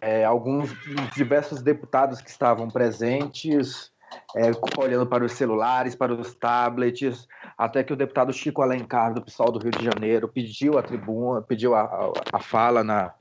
é, 0.00 0.24
alguns 0.24 0.70
diversos 1.14 1.62
deputados 1.62 2.20
que 2.20 2.30
estavam 2.30 2.68
presentes, 2.68 3.90
é, 4.36 4.50
olhando 4.78 5.06
para 5.06 5.24
os 5.24 5.32
celulares, 5.32 5.94
para 5.94 6.12
os 6.12 6.34
tablets, 6.34 7.26
até 7.56 7.82
que 7.82 7.92
o 7.92 7.96
deputado 7.96 8.32
Chico 8.32 8.62
Alencar, 8.62 9.14
do 9.14 9.22
PSOL 9.22 9.52
do 9.52 9.58
Rio 9.58 9.70
de 9.70 9.84
Janeiro, 9.84 10.28
pediu 10.28 10.78
a 10.78 10.82
tribuna, 10.82 11.42
pediu 11.42 11.74
a, 11.74 11.82
a, 11.82 12.12
a 12.34 12.40
fala 12.40 12.82
na, 12.82 13.14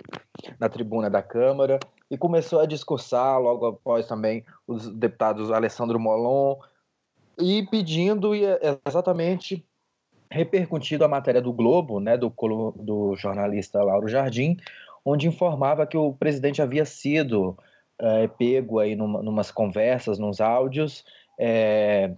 na 0.59 0.69
tribuna 0.69 1.09
da 1.09 1.21
Câmara, 1.21 1.79
e 2.09 2.17
começou 2.17 2.59
a 2.59 2.65
discursar 2.65 3.39
logo 3.39 3.65
após 3.65 4.07
também 4.07 4.45
os 4.65 4.87
deputados 4.87 5.51
Alessandro 5.51 5.99
Molon 5.99 6.55
e 7.37 7.67
pedindo 7.69 8.31
exatamente 8.85 9.65
repercutindo 10.29 11.05
a 11.05 11.07
matéria 11.07 11.41
do 11.41 11.53
Globo, 11.53 11.99
né, 11.99 12.17
do, 12.17 12.33
do 12.75 13.15
jornalista 13.15 13.81
Lauro 13.81 14.07
Jardim, 14.07 14.57
onde 15.09 15.25
informava 15.25 15.87
que 15.87 15.95
o 15.95 16.11
presidente 16.11 16.61
havia 16.61 16.83
sido 16.83 17.57
é, 17.97 18.27
pego 18.27 18.77
aí 18.77 18.93
numa, 18.93 19.23
numas 19.23 19.49
conversas, 19.49 20.19
nos 20.19 20.41
áudios, 20.41 21.05
é, 21.39 22.11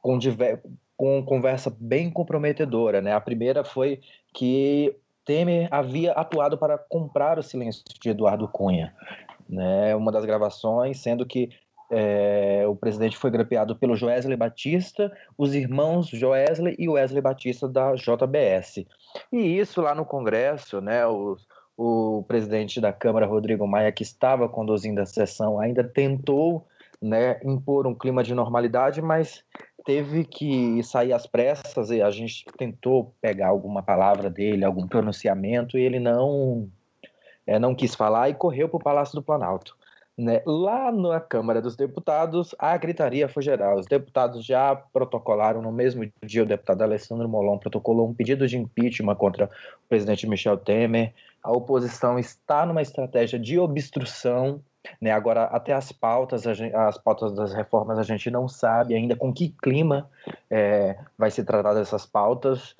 com, 0.00 0.16
diver, 0.16 0.62
com 0.96 1.20
conversa 1.24 1.74
bem 1.80 2.08
comprometedora. 2.08 3.02
Né? 3.02 3.12
A 3.12 3.20
primeira 3.20 3.64
foi 3.64 4.00
que 4.32 4.94
Temer 5.24 5.66
havia 5.68 6.12
atuado 6.12 6.56
para 6.56 6.78
comprar 6.78 7.40
o 7.40 7.42
silêncio 7.42 7.82
de 8.00 8.10
Eduardo 8.10 8.46
Cunha. 8.46 8.94
Né? 9.48 9.96
Uma 9.96 10.12
das 10.12 10.24
gravações, 10.24 11.00
sendo 11.00 11.26
que 11.26 11.50
é, 11.90 12.64
o 12.68 12.76
presidente 12.76 13.16
foi 13.16 13.32
grampeado 13.32 13.74
pelo 13.74 13.96
Joesley 13.96 14.36
Batista, 14.36 15.10
os 15.36 15.56
irmãos 15.56 16.06
Joesley 16.06 16.76
e 16.78 16.88
Wesley 16.88 17.20
Batista 17.20 17.66
da 17.66 17.94
JBS. 17.96 18.84
E 19.32 19.58
isso 19.58 19.80
lá 19.80 19.92
no 19.92 20.04
Congresso, 20.04 20.80
né, 20.80 21.04
os, 21.04 21.48
o 21.78 22.24
presidente 22.26 22.80
da 22.80 22.92
Câmara, 22.92 23.24
Rodrigo 23.24 23.64
Maia, 23.64 23.92
que 23.92 24.02
estava 24.02 24.48
conduzindo 24.48 25.00
a 25.00 25.06
sessão, 25.06 25.60
ainda 25.60 25.84
tentou 25.84 26.66
né, 27.00 27.38
impor 27.44 27.86
um 27.86 27.94
clima 27.94 28.24
de 28.24 28.34
normalidade, 28.34 29.00
mas 29.00 29.44
teve 29.84 30.24
que 30.24 30.82
sair 30.82 31.12
às 31.12 31.24
pressas 31.24 31.90
e 31.90 32.02
a 32.02 32.10
gente 32.10 32.44
tentou 32.58 33.14
pegar 33.20 33.46
alguma 33.46 33.80
palavra 33.80 34.28
dele, 34.28 34.64
algum 34.64 34.88
pronunciamento, 34.88 35.78
e 35.78 35.82
ele 35.82 36.00
não, 36.00 36.68
é, 37.46 37.60
não 37.60 37.76
quis 37.76 37.94
falar 37.94 38.28
e 38.28 38.34
correu 38.34 38.68
para 38.68 38.78
o 38.78 38.82
Palácio 38.82 39.14
do 39.14 39.22
Planalto. 39.22 39.76
Né? 40.18 40.42
Lá 40.44 40.90
na 40.90 41.20
Câmara 41.20 41.62
dos 41.62 41.76
Deputados, 41.76 42.52
a 42.58 42.76
gritaria 42.76 43.28
foi 43.28 43.40
geral. 43.40 43.78
Os 43.78 43.86
deputados 43.86 44.44
já 44.44 44.74
protocolaram 44.74 45.62
no 45.62 45.70
mesmo 45.70 46.10
dia, 46.24 46.42
o 46.42 46.46
deputado 46.46 46.82
Alessandro 46.82 47.28
Molon 47.28 47.56
protocolou 47.56 48.08
um 48.08 48.14
pedido 48.14 48.48
de 48.48 48.58
impeachment 48.58 49.14
contra 49.14 49.44
o 49.44 49.88
presidente 49.88 50.26
Michel 50.26 50.56
Temer. 50.56 51.14
A 51.42 51.52
oposição 51.52 52.18
está 52.18 52.66
numa 52.66 52.82
estratégia 52.82 53.38
de 53.38 53.58
obstrução. 53.58 54.62
Né? 55.00 55.10
Agora, 55.10 55.44
até 55.44 55.72
as 55.72 55.92
pautas, 55.92 56.44
as 56.46 56.98
pautas 56.98 57.34
das 57.34 57.52
reformas, 57.52 57.98
a 57.98 58.02
gente 58.02 58.30
não 58.30 58.48
sabe 58.48 58.94
ainda 58.94 59.16
com 59.16 59.32
que 59.32 59.54
clima 59.62 60.08
é, 60.50 60.98
vai 61.16 61.30
ser 61.30 61.44
tratada 61.44 61.80
essas 61.80 62.06
pautas. 62.06 62.76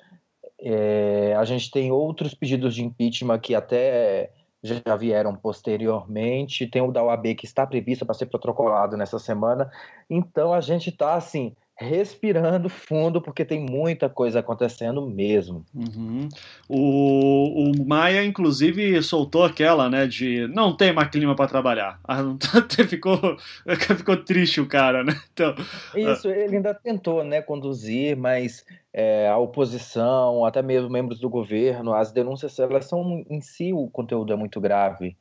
É, 0.61 1.35
a 1.37 1.43
gente 1.45 1.71
tem 1.71 1.91
outros 1.91 2.33
pedidos 2.33 2.75
de 2.75 2.83
impeachment 2.83 3.39
que 3.39 3.55
até 3.55 4.31
já 4.61 4.95
vieram 4.97 5.35
posteriormente. 5.35 6.67
Tem 6.67 6.81
o 6.81 6.91
da 6.91 7.03
UAB 7.03 7.35
que 7.35 7.45
está 7.45 7.65
previsto 7.65 8.05
para 8.05 8.15
ser 8.15 8.25
protocolado 8.25 8.97
nessa 8.97 9.19
semana. 9.19 9.71
Então 10.09 10.53
a 10.53 10.61
gente 10.61 10.89
está 10.89 11.15
assim 11.15 11.55
respirando 11.79 12.69
fundo, 12.69 13.21
porque 13.21 13.45
tem 13.45 13.59
muita 13.59 14.09
coisa 14.09 14.39
acontecendo 14.39 15.05
mesmo. 15.07 15.63
Uhum. 15.73 16.27
O, 16.67 17.71
o 17.71 17.87
Maia, 17.87 18.23
inclusive, 18.25 19.01
soltou 19.01 19.45
aquela, 19.45 19.89
né, 19.89 20.05
de 20.05 20.47
não 20.49 20.75
tem 20.75 20.91
mais 20.91 21.09
clima 21.09 21.35
para 21.35 21.49
trabalhar. 21.49 21.99
ficou, 22.87 23.17
ficou 23.97 24.17
triste 24.17 24.59
o 24.59 24.67
cara, 24.67 25.03
né? 25.03 25.13
Então, 25.31 25.55
Isso, 25.95 26.29
ele 26.29 26.57
ainda 26.57 26.73
tentou, 26.73 27.23
né, 27.23 27.41
conduzir, 27.41 28.17
mas 28.17 28.65
é, 28.93 29.29
a 29.29 29.37
oposição, 29.37 30.43
até 30.43 30.61
mesmo 30.61 30.89
membros 30.89 31.19
do 31.19 31.29
governo, 31.29 31.93
as 31.93 32.11
denúncias, 32.11 32.59
elas 32.59 32.85
são, 32.85 33.23
em 33.29 33.39
si, 33.39 33.71
o 33.71 33.87
conteúdo 33.87 34.33
é 34.33 34.35
muito 34.35 34.59
grave 34.59 35.15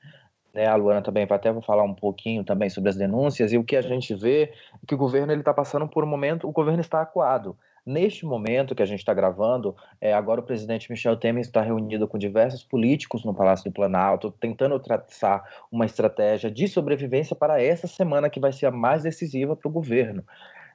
né, 0.58 0.66
a 0.66 0.74
Luana 0.74 1.00
também 1.00 1.24
vai 1.24 1.36
até 1.36 1.54
falar 1.60 1.84
um 1.84 1.94
pouquinho 1.94 2.42
também 2.42 2.68
sobre 2.68 2.90
as 2.90 2.96
denúncias, 2.96 3.52
e 3.52 3.56
o 3.56 3.62
que 3.62 3.76
a 3.76 3.80
gente 3.80 4.12
vê 4.12 4.42
é 4.42 4.52
que 4.88 4.94
o 4.94 4.98
governo 4.98 5.32
está 5.32 5.54
passando 5.54 5.86
por 5.86 6.02
um 6.02 6.06
momento, 6.08 6.48
o 6.48 6.52
governo 6.52 6.80
está 6.80 7.00
acuado. 7.00 7.56
Neste 7.86 8.26
momento 8.26 8.74
que 8.74 8.82
a 8.82 8.86
gente 8.86 8.98
está 8.98 9.14
gravando, 9.14 9.76
é, 10.00 10.12
agora 10.12 10.40
o 10.40 10.42
presidente 10.42 10.90
Michel 10.90 11.16
Temer 11.16 11.42
está 11.42 11.62
reunido 11.62 12.08
com 12.08 12.18
diversos 12.18 12.64
políticos 12.64 13.24
no 13.24 13.32
Palácio 13.32 13.70
do 13.70 13.72
Planalto, 13.72 14.32
tentando 14.32 14.80
traçar 14.80 15.44
uma 15.70 15.86
estratégia 15.86 16.50
de 16.50 16.66
sobrevivência 16.66 17.36
para 17.36 17.62
essa 17.62 17.86
semana 17.86 18.28
que 18.28 18.40
vai 18.40 18.52
ser 18.52 18.66
a 18.66 18.72
mais 18.72 19.04
decisiva 19.04 19.54
para 19.54 19.68
o 19.68 19.72
governo. 19.72 20.24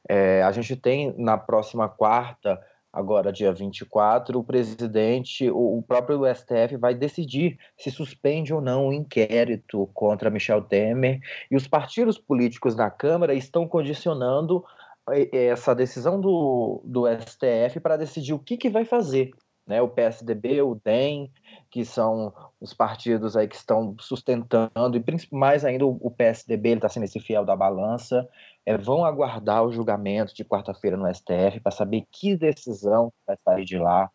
É, 0.08 0.42
a 0.44 0.52
gente 0.54 0.78
tem 0.78 1.14
na 1.18 1.38
próxima 1.38 1.90
quarta 1.90 2.60
agora 2.94 3.34
dia 3.34 3.52
24, 3.52 4.38
o 4.38 4.44
presidente, 4.44 5.50
o, 5.50 5.82
próprio 5.82 6.24
STF 6.32 6.78
vai 6.78 6.94
decidir 6.94 7.58
se 7.76 7.90
suspende 7.90 8.54
ou 8.54 8.62
não 8.62 8.90
o 8.90 8.94
inquérito 8.94 9.90
contra 9.96 10.30
Michel 10.30 10.62
Temer 10.62 11.20
e 11.50 11.56
os 11.56 11.68
partidos 11.68 12.20
políticos 12.20 12.76
na 12.76 12.92
Câmara 12.92 13.34
estão 13.34 13.68
condicionando 13.68 14.64
eh, 15.10 15.48
essa 15.48 15.74
decisão 15.74 16.22
do, 16.22 16.82
do 16.86 17.06
STF 17.08 17.80
para 17.82 17.98
decidir 17.98 18.34
o 18.34 18.40
que, 18.40 18.56
que 18.56 18.70
vai 18.70 18.86
fazer. 18.86 19.32
Né, 19.66 19.82
o 19.82 19.88
PSDB, 19.88 20.62
o 20.62 20.76
DEM, 20.76 21.32
que 21.72 21.86
são 21.86 22.34
os 22.60 22.74
partidos 22.74 23.38
aí 23.38 23.48
que 23.48 23.56
estão 23.56 23.96
sustentando, 23.98 24.98
e 24.98 25.04
mais 25.32 25.64
ainda 25.64 25.86
o 25.86 26.12
PSDB, 26.12 26.70
ele 26.70 26.80
está 26.80 26.90
sendo 26.90 27.06
esse 27.06 27.18
fiel 27.18 27.46
da 27.46 27.56
balança, 27.56 28.28
é, 28.66 28.78
vão 28.78 29.06
aguardar 29.06 29.64
o 29.64 29.72
julgamento 29.72 30.34
de 30.34 30.44
quarta-feira 30.44 30.98
no 30.98 31.14
STF 31.14 31.60
para 31.62 31.72
saber 31.72 32.06
que 32.12 32.36
decisão 32.36 33.12
vai 33.28 33.38
sair 33.44 33.66
de 33.66 33.78
lá 33.78 34.10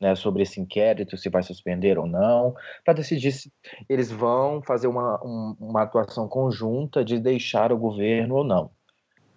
né, 0.00 0.14
sobre 0.14 0.42
esse 0.42 0.60
inquérito, 0.60 1.16
se 1.16 1.28
vai 1.28 1.42
suspender 1.42 1.98
ou 1.98 2.06
não, 2.06 2.54
para 2.84 2.94
decidir 2.94 3.32
se 3.32 3.52
eles 3.88 4.10
vão 4.10 4.62
fazer 4.62 4.86
uma, 4.86 5.20
um, 5.24 5.56
uma 5.58 5.82
atuação 5.82 6.28
conjunta 6.28 7.04
de 7.04 7.18
deixar 7.18 7.72
o 7.72 7.78
governo 7.78 8.36
ou 8.36 8.44
não. 8.44 8.70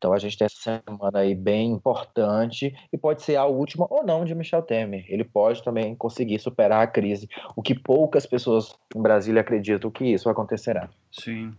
Então 0.01 0.13
a 0.13 0.17
gente 0.17 0.36
tem 0.36 0.48
essa 0.48 0.81
semana 0.84 1.20
aí 1.20 1.36
bem 1.36 1.70
importante 1.70 2.75
e 2.91 2.98
pode 2.98 3.22
ser 3.22 3.36
a 3.36 3.46
última 3.46 3.86
ou 3.88 4.03
não 4.03 4.25
de 4.25 4.34
Michel 4.34 4.63
Temer. 4.63 5.05
Ele 5.08 5.24
pode 5.24 5.62
também 5.62 5.93
conseguir 5.93 6.39
superar 6.39 6.81
a 6.81 6.88
crise, 6.88 7.29
o 7.55 7.62
que 7.62 7.75
poucas 7.75 8.25
pessoas 8.25 8.74
em 8.96 9.00
Brasília 9.00 9.41
acreditam 9.41 9.91
que 9.91 10.05
isso 10.05 10.27
acontecerá. 10.27 10.89
Sim. 11.12 11.53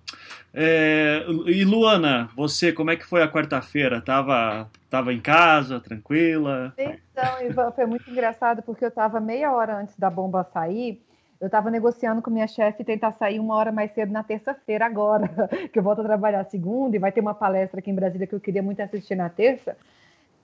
É, 0.53 1.25
e 1.47 1.65
Luana, 1.65 2.29
você, 2.35 2.73
como 2.73 2.91
é 2.91 2.97
que 2.97 3.07
foi 3.07 3.23
a 3.23 3.31
quarta-feira? 3.31 4.01
Tava, 4.01 4.69
tava 4.91 5.15
em 5.15 5.21
casa, 5.21 5.79
tranquila? 5.79 6.75
Então, 6.77 7.47
Ivan, 7.47 7.71
foi 7.71 7.87
muito 7.87 8.11
engraçado 8.11 8.61
porque 8.63 8.85
eu 8.85 8.89
estava 8.89 9.21
meia 9.21 9.53
hora 9.53 9.79
antes 9.79 9.97
da 9.97 10.11
bomba 10.11 10.43
sair 10.53 11.01
eu 11.43 11.47
estava 11.47 11.73
negociando 11.73 12.23
com 12.23 12.31
minha 12.31 12.47
chefe 12.47 12.85
tentar 12.85 13.11
sair 13.15 13.41
uma 13.41 13.57
hora 13.57 13.73
mais 13.73 13.91
cedo 13.91 14.13
na 14.13 14.23
terça-feira 14.23 14.87
agora, 14.87 15.29
que 15.73 15.77
eu 15.77 15.83
volto 15.83 16.01
a 16.01 16.05
trabalhar 16.05 16.45
segunda 16.45 16.95
e 16.95 17.01
vai 17.01 17.11
ter 17.11 17.21
uma 17.21 17.35
palestra 17.35 17.81
aqui 17.81 17.91
em 17.91 17.95
Brasília 17.97 18.29
que 18.29 18.35
eu 18.35 18.39
queria 18.39 18.63
muito 18.63 18.81
assistir 18.81 19.17
na 19.17 19.29
terça. 19.29 19.77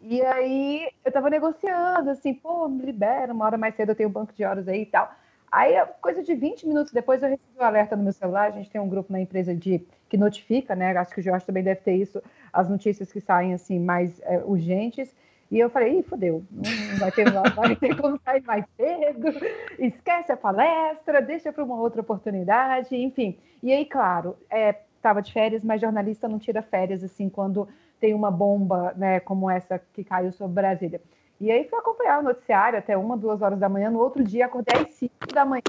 E 0.02 0.20
aí 0.20 0.90
eu 1.04 1.08
estava 1.08 1.30
negociando, 1.30 2.10
assim, 2.10 2.34
pô, 2.34 2.68
me 2.68 2.84
libera, 2.84 3.32
uma 3.32 3.44
hora 3.44 3.56
mais 3.56 3.76
cedo 3.76 3.90
eu 3.90 3.94
tenho 3.94 4.08
um 4.08 4.12
banco 4.12 4.32
de 4.32 4.44
horas 4.44 4.66
aí 4.66 4.82
e 4.82 4.86
tal. 4.86 5.08
Aí, 5.52 5.74
coisa 6.00 6.20
de 6.20 6.34
20 6.34 6.66
minutos 6.66 6.92
depois, 6.92 7.22
eu 7.22 7.28
recebi 7.28 7.56
o 7.56 7.62
um 7.62 7.64
alerta 7.64 7.94
no 7.96 8.02
meu 8.02 8.12
celular. 8.12 8.48
A 8.48 8.50
gente 8.50 8.68
tem 8.68 8.80
um 8.80 8.88
grupo 8.88 9.12
na 9.12 9.20
empresa 9.20 9.54
de 9.54 9.86
que 10.08 10.16
notifica, 10.16 10.74
né? 10.74 10.96
Acho 10.96 11.14
que 11.14 11.20
o 11.20 11.22
Jorge 11.22 11.46
também 11.46 11.62
deve 11.62 11.80
ter 11.80 11.94
isso, 11.94 12.20
as 12.52 12.68
notícias 12.68 13.12
que 13.12 13.20
saem 13.20 13.54
assim 13.54 13.78
mais 13.78 14.20
é, 14.22 14.38
urgentes. 14.44 15.14
E 15.50 15.58
eu 15.58 15.70
falei, 15.70 15.98
ih, 15.98 16.02
fodeu, 16.02 16.44
não 16.50 16.98
vai 16.98 17.10
ter, 17.10 17.24
vai 17.30 17.74
ter 17.74 17.96
como 17.96 18.20
sair 18.22 18.42
mais 18.42 18.66
cedo, 18.76 19.28
esquece 19.78 20.30
a 20.30 20.36
palestra, 20.36 21.22
deixa 21.22 21.50
para 21.50 21.64
uma 21.64 21.76
outra 21.80 22.02
oportunidade, 22.02 22.94
enfim. 22.94 23.38
E 23.62 23.72
aí, 23.72 23.86
claro, 23.86 24.36
estava 24.94 25.20
é, 25.20 25.22
de 25.22 25.32
férias, 25.32 25.64
mas 25.64 25.80
jornalista 25.80 26.28
não 26.28 26.38
tira 26.38 26.60
férias 26.60 27.02
assim 27.02 27.30
quando 27.30 27.66
tem 27.98 28.12
uma 28.12 28.30
bomba 28.30 28.92
né, 28.94 29.20
como 29.20 29.50
essa 29.50 29.80
que 29.94 30.04
caiu 30.04 30.32
sobre 30.32 30.54
Brasília. 30.54 31.00
E 31.40 31.50
aí 31.50 31.66
fui 31.66 31.78
acompanhar 31.78 32.18
o 32.18 32.22
noticiário 32.22 32.78
até 32.78 32.96
uma, 32.96 33.16
duas 33.16 33.40
horas 33.40 33.58
da 33.58 33.68
manhã. 33.68 33.90
No 33.90 34.00
outro 34.00 34.22
dia, 34.22 34.46
acordei 34.46 34.82
às 34.82 34.92
cinco 34.94 35.32
da 35.32 35.46
manhã 35.46 35.62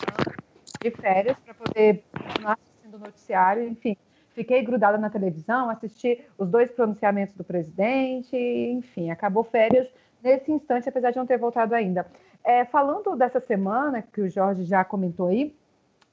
de 0.82 0.92
férias 0.92 1.38
para 1.40 1.54
poder 1.54 2.04
continuar 2.12 2.58
assistindo 2.60 2.96
o 2.96 3.00
noticiário, 3.00 3.64
enfim 3.64 3.96
fiquei 4.34 4.64
grudada 4.64 4.98
na 4.98 5.10
televisão, 5.10 5.70
assisti 5.70 6.24
os 6.38 6.50
dois 6.50 6.72
pronunciamentos 6.72 7.36
do 7.36 7.44
presidente, 7.44 8.36
enfim, 8.36 9.12
acabou 9.12 9.44
férias 9.44 9.88
nesse 10.24 10.52
instante, 10.52 10.88
apesar 10.88 11.12
de 11.12 11.18
não 11.18 11.26
ter 11.26 11.38
voltado 11.38 11.74
ainda. 11.76 12.06
É, 12.44 12.66
falando 12.66 13.16
dessa 13.16 13.40
semana, 13.40 14.02
que 14.02 14.22
o 14.22 14.30
Jorge 14.30 14.64
já 14.64 14.84
comentou 14.84 15.28
aí, 15.28 15.56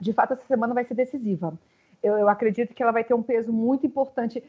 de 0.01 0.13
fato, 0.13 0.35
essa 0.35 0.45
semana 0.47 0.75
vai 0.75 0.85
ser 0.85 0.95
decisiva. 0.95 1.55
Eu, 2.03 2.19
eu 2.19 2.29
acredito 2.29 2.75
que 2.75 2.83
ela 2.83 2.93
vai 2.93 3.05
ter 3.05 3.15
um 3.15 3.23
peso 3.23 3.53
muito 3.53 3.87
importante 3.87 4.43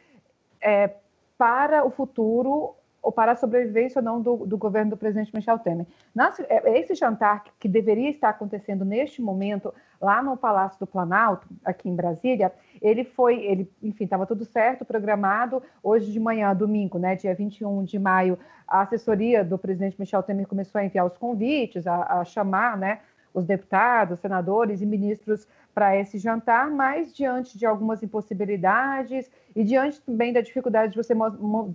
é, 0.62 0.92
para 1.38 1.86
o 1.86 1.90
futuro 1.90 2.76
ou 3.02 3.12
para 3.12 3.32
a 3.32 3.36
sobrevivência 3.36 4.00
ou 4.00 4.04
não 4.04 4.22
do, 4.22 4.46
do 4.46 4.58
governo 4.58 4.92
do 4.92 4.98
presidente 4.98 5.34
Michel 5.34 5.60
Temer. 5.60 5.86
Nas, 6.14 6.40
é, 6.42 6.78
esse 6.78 6.94
jantar 6.94 7.44
que 7.58 7.68
deveria 7.70 8.10
estar 8.10 8.30
acontecendo 8.30 8.84
neste 8.84 9.22
momento 9.22 9.74
lá 10.02 10.22
no 10.22 10.36
Palácio 10.36 10.80
do 10.80 10.88
Planalto, 10.88 11.48
aqui 11.64 11.88
em 11.88 11.96
Brasília, 11.96 12.52
ele 12.82 13.04
foi, 13.04 13.44
ele, 13.44 13.72
enfim, 13.82 14.04
estava 14.04 14.26
tudo 14.26 14.46
certo, 14.46 14.86
programado. 14.86 15.62
Hoje 15.84 16.12
de 16.12 16.20
manhã, 16.20 16.56
domingo, 16.56 16.98
né, 16.98 17.16
dia 17.16 17.34
21 17.34 17.84
de 17.84 18.00
maio, 18.00 18.38
a 18.68 18.82
assessoria 18.82 19.44
do 19.44 19.58
presidente 19.58 20.00
Michel 20.00 20.24
Temer 20.24 20.48
começou 20.48 20.80
a 20.80 20.86
enviar 20.86 21.06
os 21.06 21.18
convites, 21.18 21.88
a, 21.88 22.20
a 22.20 22.26
chamar, 22.26 22.78
né, 22.78 23.00
os 23.34 23.46
deputados, 23.46 24.20
senadores 24.20 24.82
e 24.82 24.86
ministros 24.86 25.48
para 25.74 25.96
esse 25.96 26.18
jantar, 26.18 26.72
mas 26.72 27.14
diante 27.14 27.56
de 27.58 27.66
algumas 27.66 28.02
impossibilidades 28.02 29.30
e 29.56 29.64
diante 29.64 30.02
também 30.02 30.34
da 30.34 30.42
dificuldade 30.42 30.94
de 30.94 30.98
você 30.98 31.14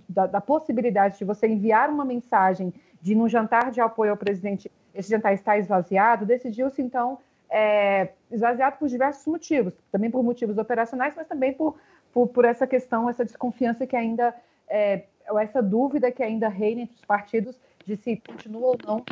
da, 0.09 0.27
da 0.27 0.41
possibilidade 0.41 1.17
de 1.17 1.23
você 1.23 1.47
enviar 1.47 1.89
uma 1.89 2.03
mensagem 2.03 2.73
de 3.01 3.15
num 3.15 3.29
jantar 3.29 3.71
de 3.71 3.79
apoio 3.79 4.11
ao 4.11 4.17
presidente, 4.17 4.69
esse 4.93 5.09
jantar 5.09 5.33
está 5.33 5.57
esvaziado, 5.57 6.25
decidiu-se 6.25 6.81
então 6.81 7.17
é, 7.53 8.09
esvaziado 8.31 8.77
por 8.77 8.89
diversos 8.89 9.27
motivos, 9.27 9.75
também 9.91 10.09
por 10.09 10.23
motivos 10.23 10.57
operacionais, 10.57 11.13
mas 11.15 11.27
também 11.27 11.53
por, 11.53 11.77
por, 12.11 12.27
por 12.27 12.45
essa 12.45 12.65
questão, 12.65 13.07
essa 13.07 13.23
desconfiança 13.23 13.85
que 13.85 13.95
ainda, 13.95 14.35
é, 14.67 15.03
ou 15.29 15.37
essa 15.37 15.61
dúvida 15.61 16.11
que 16.11 16.23
ainda 16.23 16.49
reina 16.49 16.81
entre 16.81 16.95
os 16.95 17.05
partidos 17.05 17.55
de 17.85 17.95
se 17.95 18.17
continua 18.27 18.69
ou 18.69 18.77
não 18.83 19.03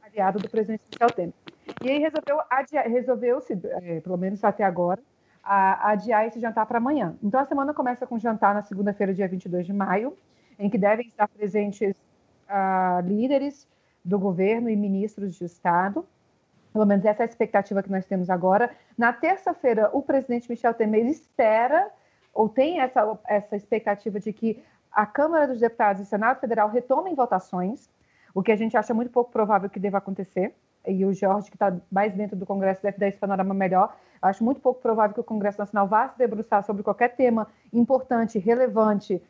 aliado 0.00 0.38
do 0.38 0.48
presidente 0.48 0.82
Michel 0.92 1.10
Temer. 1.10 1.34
E 1.82 1.90
aí 1.90 1.98
resolveu 1.98 2.38
resolveu-se, 2.88 3.60
é, 3.82 4.00
pelo 4.00 4.16
menos 4.16 4.42
até 4.44 4.62
agora, 4.62 5.02
a, 5.42 5.90
adiar 5.90 6.26
esse 6.26 6.38
jantar 6.38 6.64
para 6.64 6.78
amanhã. 6.78 7.16
Então 7.20 7.40
a 7.40 7.44
semana 7.44 7.74
começa 7.74 8.06
com 8.06 8.20
jantar 8.20 8.54
na 8.54 8.62
segunda-feira, 8.62 9.12
dia 9.12 9.26
22 9.26 9.66
de 9.66 9.72
maio, 9.72 10.16
em 10.60 10.70
que 10.70 10.78
devem 10.78 11.08
estar 11.08 11.26
presentes 11.26 11.96
uh, 12.48 13.00
líderes 13.04 13.66
do 14.04 14.16
governo 14.16 14.70
e 14.70 14.76
ministros 14.76 15.34
de 15.34 15.44
Estado. 15.44 16.06
Pelo 16.72 16.86
menos 16.86 17.04
essa 17.04 17.22
é 17.22 17.24
a 17.24 17.28
expectativa 17.28 17.82
que 17.82 17.90
nós 17.90 18.04
temos 18.04 18.30
agora. 18.30 18.70
Na 18.96 19.12
terça-feira, 19.12 19.90
o 19.92 20.02
presidente 20.02 20.48
Michel 20.50 20.74
Temer 20.74 21.06
espera, 21.06 21.90
ou 22.32 22.48
tem 22.48 22.80
essa, 22.80 23.18
essa 23.26 23.56
expectativa 23.56 24.20
de 24.20 24.32
que 24.32 24.62
a 24.92 25.06
Câmara 25.06 25.46
dos 25.46 25.60
Deputados 25.60 26.00
e 26.00 26.04
o 26.04 26.06
Senado 26.06 26.40
Federal 26.40 26.68
retomem 26.68 27.14
votações, 27.14 27.88
o 28.34 28.42
que 28.42 28.52
a 28.52 28.56
gente 28.56 28.76
acha 28.76 28.92
muito 28.94 29.10
pouco 29.10 29.30
provável 29.30 29.68
que 29.68 29.80
deva 29.80 29.98
acontecer. 29.98 30.54
E 30.86 31.04
o 31.04 31.12
Jorge, 31.12 31.50
que 31.50 31.56
está 31.56 31.76
mais 31.90 32.14
dentro 32.14 32.36
do 32.36 32.46
Congresso, 32.46 32.82
deve 32.82 32.98
dar 32.98 33.08
esse 33.08 33.18
panorama 33.18 33.52
melhor. 33.52 33.94
Acho 34.22 34.42
muito 34.44 34.60
pouco 34.60 34.80
provável 34.80 35.14
que 35.14 35.20
o 35.20 35.24
Congresso 35.24 35.58
Nacional 35.58 35.86
vá 35.86 36.08
se 36.08 36.18
debruçar 36.18 36.62
sobre 36.64 36.82
qualquer 36.82 37.14
tema 37.14 37.46
importante, 37.72 38.38
relevante 38.38 39.22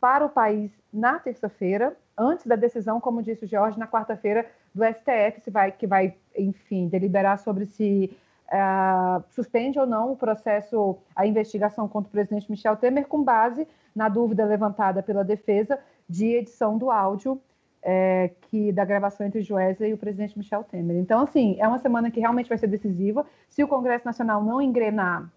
para 0.00 0.24
o 0.24 0.28
país 0.28 0.70
na 0.92 1.18
terça-feira, 1.18 1.96
antes 2.16 2.46
da 2.46 2.56
decisão, 2.56 3.00
como 3.00 3.22
disse 3.22 3.44
o 3.44 3.48
Jorge, 3.48 3.78
na 3.78 3.86
quarta-feira 3.86 4.46
do 4.74 4.84
STF, 4.84 5.40
se 5.42 5.50
vai, 5.50 5.72
que 5.72 5.86
vai, 5.86 6.14
enfim, 6.36 6.88
deliberar 6.88 7.38
sobre 7.38 7.66
se 7.66 8.16
uh, 8.48 9.22
suspende 9.30 9.78
ou 9.78 9.86
não 9.86 10.12
o 10.12 10.16
processo, 10.16 10.98
a 11.14 11.26
investigação 11.26 11.88
contra 11.88 12.08
o 12.08 12.12
presidente 12.12 12.50
Michel 12.50 12.76
Temer, 12.76 13.06
com 13.06 13.22
base 13.22 13.66
na 13.94 14.08
dúvida 14.08 14.44
levantada 14.44 15.02
pela 15.02 15.24
defesa 15.24 15.78
de 16.08 16.26
edição 16.34 16.78
do 16.78 16.90
áudio 16.90 17.40
é, 17.82 18.30
que 18.42 18.72
da 18.72 18.84
gravação 18.84 19.26
entre 19.26 19.42
Joesley 19.42 19.90
e 19.90 19.94
o 19.94 19.98
presidente 19.98 20.36
Michel 20.36 20.64
Temer. 20.64 20.96
Então, 20.96 21.22
assim, 21.22 21.56
é 21.58 21.66
uma 21.66 21.78
semana 21.78 22.10
que 22.10 22.20
realmente 22.20 22.48
vai 22.48 22.58
ser 22.58 22.66
decisiva. 22.66 23.26
Se 23.48 23.64
o 23.64 23.68
Congresso 23.68 24.04
Nacional 24.04 24.42
não 24.44 24.60
engrenar, 24.60 25.30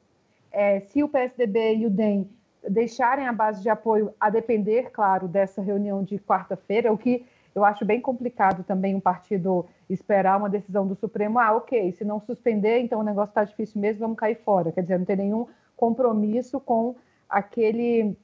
é, 0.52 0.82
se 0.82 1.04
o 1.04 1.08
PSDB 1.08 1.78
e 1.78 1.86
o 1.86 1.90
DEM 1.90 2.30
deixarem 2.68 3.28
a 3.28 3.34
base 3.34 3.62
de 3.62 3.70
apoio, 3.70 4.14
a 4.20 4.30
depender, 4.30 4.90
claro, 4.92 5.28
dessa 5.28 5.62
reunião 5.62 6.04
de 6.04 6.18
quarta-feira, 6.18 6.92
o 6.92 6.98
que 6.98 7.26
eu 7.56 7.64
acho 7.64 7.86
bem 7.86 8.02
complicado 8.02 8.64
também 8.64 8.96
um 8.96 9.00
partido 9.00 9.66
esperar 9.90 10.38
uma 10.38 10.50
decisão 10.50 10.88
do 10.88 10.96
Supremo. 10.96 11.40
Ah, 11.40 11.56
ok, 11.56 11.92
se 11.92 12.04
não 12.04 12.20
suspender, 12.20 12.80
então 12.80 13.00
o 13.00 13.04
negócio 13.04 13.30
está 13.30 13.44
difícil 13.44 13.80
mesmo, 13.80 14.02
vamos 14.02 14.18
cair 14.18 14.36
fora. 14.36 14.72
Quer 14.72 14.82
dizer, 14.82 14.98
não 14.98 15.06
tem 15.06 15.18
nenhum 15.18 15.48
compromisso 15.78 16.60
com 16.60 16.96
aquele. 17.30 18.16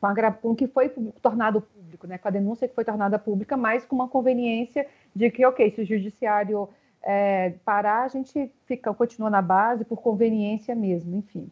com, 0.00 0.06
a, 0.06 0.32
com 0.32 0.54
que 0.54 0.66
foi 0.66 0.90
tornado 1.22 1.62
público, 1.62 2.06
né? 2.06 2.18
com 2.18 2.28
a 2.28 2.30
denúncia 2.30 2.68
que 2.68 2.74
foi 2.74 2.84
tornada 2.84 3.18
pública, 3.18 3.56
mas 3.56 3.86
com 3.86 3.96
uma 3.96 4.08
conveniência 4.08 4.86
de 5.14 5.30
que, 5.30 5.44
ok, 5.46 5.70
se 5.70 5.80
o 5.80 5.86
judiciário 5.86 6.68
é, 7.02 7.54
parar, 7.64 8.02
a 8.02 8.08
gente 8.08 8.52
fica, 8.66 8.92
continua 8.92 9.30
na 9.30 9.40
base 9.40 9.84
por 9.84 10.02
conveniência 10.02 10.74
mesmo, 10.74 11.16
enfim. 11.16 11.50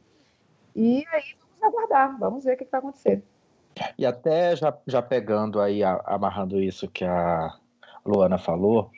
E 0.75 1.05
aí 1.13 1.35
vamos 1.41 1.63
aguardar, 1.63 2.19
vamos 2.19 2.45
ver 2.45 2.55
o 2.55 2.57
que, 2.59 2.67
vai 2.71 2.79
acontecer. 2.79 3.23
E 3.99 4.07
até 4.07 4.57
já, 4.57 4.77
já 4.87 5.03
pegando 5.03 5.61
aí, 5.61 5.83
amarrando 5.85 6.61
isso 6.61 6.89
que 6.89 7.05
a 7.05 7.55
Luana 8.05 8.39
falou, 8.39 8.91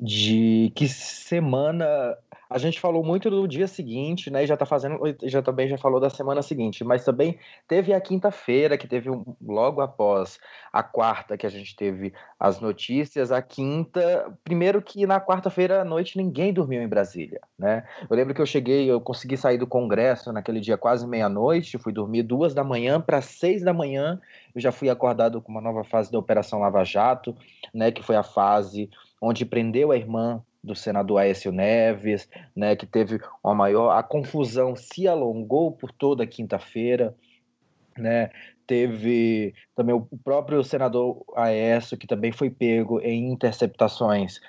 de 0.00 0.72
que 0.74 0.88
semana 0.88 2.16
a 2.48 2.58
gente 2.58 2.78
falou 2.78 3.02
muito 3.02 3.28
do 3.28 3.46
dia 3.46 3.66
seguinte, 3.66 4.30
né? 4.30 4.44
E 4.44 4.46
já 4.46 4.56
tá 4.56 4.64
fazendo, 4.64 5.00
já 5.24 5.42
também 5.42 5.68
já 5.68 5.76
falou 5.76 5.98
da 5.98 6.08
semana 6.08 6.42
seguinte, 6.42 6.84
mas 6.84 7.04
também 7.04 7.38
teve 7.66 7.92
a 7.92 8.00
quinta-feira, 8.00 8.78
que 8.78 8.86
teve 8.86 9.10
um, 9.10 9.24
logo 9.44 9.80
após 9.80 10.38
a 10.72 10.82
quarta 10.82 11.36
que 11.36 11.46
a 11.46 11.50
gente 11.50 11.74
teve 11.74 12.12
as 12.38 12.60
notícias, 12.60 13.32
a 13.32 13.42
quinta, 13.42 14.32
primeiro 14.44 14.80
que 14.80 15.06
na 15.06 15.20
quarta-feira 15.20 15.82
à 15.82 15.84
noite 15.84 16.16
ninguém 16.16 16.52
dormiu 16.52 16.80
em 16.80 16.88
Brasília, 16.88 17.40
né? 17.58 17.84
Eu 18.08 18.16
lembro 18.16 18.32
que 18.32 18.40
eu 18.40 18.46
cheguei, 18.46 18.88
eu 18.88 19.00
consegui 19.00 19.36
sair 19.36 19.58
do 19.58 19.66
Congresso 19.66 20.32
naquele 20.32 20.60
dia 20.60 20.76
quase 20.76 21.06
meia-noite, 21.06 21.78
fui 21.78 21.92
dormir 21.92 22.22
duas 22.22 22.54
da 22.54 22.62
manhã 22.62 23.00
para 23.00 23.20
seis 23.20 23.64
da 23.64 23.72
manhã, 23.72 24.20
eu 24.54 24.60
já 24.60 24.70
fui 24.70 24.88
acordado 24.88 25.42
com 25.42 25.50
uma 25.50 25.60
nova 25.60 25.82
fase 25.82 26.12
da 26.12 26.18
Operação 26.18 26.60
Lava 26.60 26.84
Jato, 26.84 27.36
né? 27.74 27.90
Que 27.90 28.04
foi 28.04 28.14
a 28.14 28.22
fase 28.22 28.88
onde 29.20 29.44
prendeu 29.44 29.90
a 29.90 29.96
irmã 29.96 30.42
do 30.62 30.74
senador 30.74 31.18
Aécio 31.18 31.52
Neves, 31.52 32.28
né, 32.54 32.74
que 32.74 32.86
teve 32.86 33.20
uma 33.42 33.54
maior. 33.54 33.90
A 33.96 34.02
confusão 34.02 34.74
se 34.74 35.06
alongou 35.06 35.70
por 35.70 35.92
toda 35.92 36.24
a 36.24 36.26
quinta-feira, 36.26 37.14
né? 37.96 38.30
Teve 38.66 39.54
também 39.76 39.94
o 39.94 40.08
próprio 40.24 40.62
senador 40.64 41.24
Aécio, 41.36 41.96
que 41.96 42.06
também 42.06 42.32
foi 42.32 42.50
pego 42.50 43.00
em 43.00 43.30
interceptações 43.30 44.40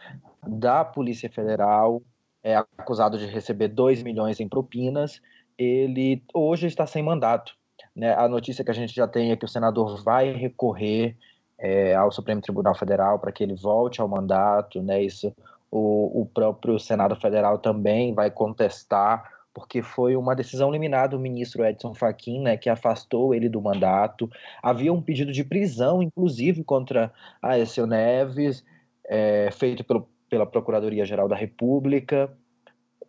da 0.45 0.83
Polícia 0.83 1.29
Federal, 1.29 2.01
é 2.43 2.55
acusado 2.55 3.17
de 3.17 3.25
receber 3.27 3.67
2 3.67 4.01
milhões 4.01 4.39
em 4.39 4.47
propinas. 4.47 5.21
Ele 5.57 6.23
hoje 6.33 6.65
está 6.65 6.87
sem 6.87 7.03
mandato. 7.03 7.55
Né? 7.95 8.13
A 8.15 8.27
notícia 8.27 8.63
que 8.63 8.71
a 8.71 8.73
gente 8.73 8.95
já 8.95 9.07
tem 9.07 9.31
é 9.31 9.35
que 9.35 9.45
o 9.45 9.49
senador 9.49 10.03
vai 10.03 10.31
recorrer 10.31 11.15
é, 11.59 11.95
ao 11.95 12.11
Supremo 12.11 12.41
Tribunal 12.41 12.75
Federal 12.75 13.19
para 13.19 13.31
que 13.31 13.43
ele 13.43 13.55
volte 13.55 14.01
ao 14.01 14.07
mandato, 14.07 14.81
né? 14.81 15.01
Isso 15.01 15.33
o, 15.71 16.21
o 16.21 16.25
próprio 16.25 16.79
Senado 16.79 17.15
Federal 17.15 17.57
também 17.59 18.13
vai 18.13 18.31
contestar, 18.31 19.31
porque 19.53 19.81
foi 19.81 20.15
uma 20.15 20.35
decisão 20.35 20.71
liminar 20.71 21.09
do 21.09 21.19
ministro 21.19 21.65
Edson 21.65 21.93
Fachin, 21.93 22.41
né, 22.41 22.57
que 22.57 22.69
afastou 22.69 23.33
ele 23.33 23.49
do 23.49 23.61
mandato. 23.61 24.29
Havia 24.61 24.93
um 24.93 25.01
pedido 25.01 25.31
de 25.31 25.43
prisão, 25.43 26.01
inclusive, 26.01 26.63
contra 26.63 27.11
Aécio 27.41 27.85
Neves, 27.85 28.63
é, 29.05 29.49
feito 29.51 29.83
pelo, 29.83 30.07
pela 30.29 30.45
Procuradoria-Geral 30.45 31.27
da 31.27 31.35
República, 31.35 32.31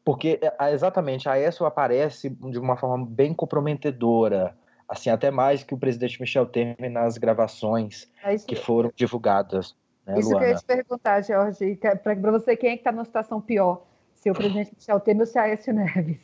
porque 0.04 0.40
é, 0.40 0.72
exatamente 0.72 1.28
a 1.28 1.32
Aécio 1.32 1.66
aparece 1.66 2.30
de 2.30 2.58
uma 2.58 2.76
forma 2.76 3.06
bem 3.06 3.34
comprometedora, 3.34 4.56
assim, 4.88 5.10
até 5.10 5.30
mais 5.30 5.62
que 5.62 5.74
o 5.74 5.78
presidente 5.78 6.20
Michel 6.20 6.46
Temer 6.46 6.90
nas 6.90 7.18
gravações 7.18 8.10
é 8.22 8.36
que 8.36 8.56
foram 8.56 8.90
divulgadas. 8.96 9.76
Né, 10.06 10.18
Isso 10.18 10.30
Luana? 10.30 10.40
que 10.40 10.44
eu 10.44 10.54
ia 10.54 10.58
te 10.58 10.64
perguntar, 10.64 11.22
Jorge, 11.22 11.76
para 11.76 12.30
você, 12.30 12.56
quem 12.56 12.70
é 12.70 12.72
que 12.74 12.80
está 12.80 12.90
numa 12.90 13.04
situação 13.04 13.40
pior? 13.40 13.86
Se 14.14 14.30
o 14.30 14.34
presidente 14.34 14.72
Michel 14.74 14.98
Temer 15.00 15.20
ou 15.20 15.26
se 15.26 15.38
Aécio 15.38 15.72
Neves? 15.72 16.18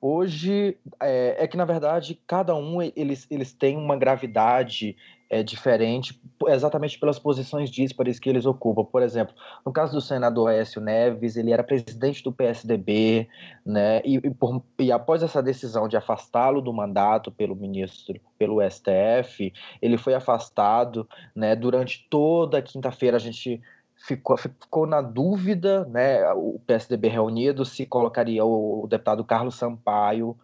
Hoje, 0.00 0.76
é, 1.00 1.44
é, 1.44 1.46
que 1.46 1.56
na 1.56 1.64
verdade 1.64 2.20
cada 2.26 2.54
um 2.54 2.82
eles, 2.82 3.26
eles 3.30 3.52
têm 3.52 3.76
uma 3.76 3.96
gravidade 3.96 4.96
é, 5.28 5.42
diferente, 5.42 6.20
exatamente 6.48 6.98
pelas 6.98 7.18
posições 7.18 7.70
díspares 7.70 8.18
que 8.18 8.28
eles 8.28 8.46
ocupam. 8.46 8.84
Por 8.84 9.02
exemplo, 9.02 9.34
no 9.64 9.72
caso 9.72 9.92
do 9.92 10.00
senador 10.00 10.50
Aécio 10.50 10.80
Neves, 10.80 11.36
ele 11.36 11.52
era 11.52 11.62
presidente 11.62 12.22
do 12.22 12.32
PSDB, 12.32 13.28
né? 13.64 14.00
E, 14.04 14.16
e, 14.16 14.30
por, 14.30 14.62
e 14.78 14.90
após 14.90 15.22
essa 15.22 15.42
decisão 15.42 15.88
de 15.88 15.96
afastá-lo 15.96 16.60
do 16.60 16.72
mandato 16.72 17.30
pelo 17.30 17.54
ministro, 17.54 18.20
pelo 18.38 18.60
STF, 18.62 19.52
ele 19.82 19.98
foi 19.98 20.14
afastado, 20.14 21.08
né? 21.34 21.54
Durante 21.54 22.06
toda 22.08 22.58
a 22.58 22.62
quinta-feira 22.62 23.16
a 23.16 23.20
gente 23.20 23.60
ficou, 24.06 24.36
ficou 24.36 24.86
na 24.86 25.02
dúvida, 25.02 25.84
né, 25.84 26.32
o 26.32 26.58
PSDB 26.66 27.08
reunido, 27.08 27.64
se 27.64 27.84
colocaria 27.84 28.44
o, 28.44 28.84
o 28.84 28.86
deputado 28.86 29.22
Carlos 29.24 29.56
Sampaio 29.56 30.36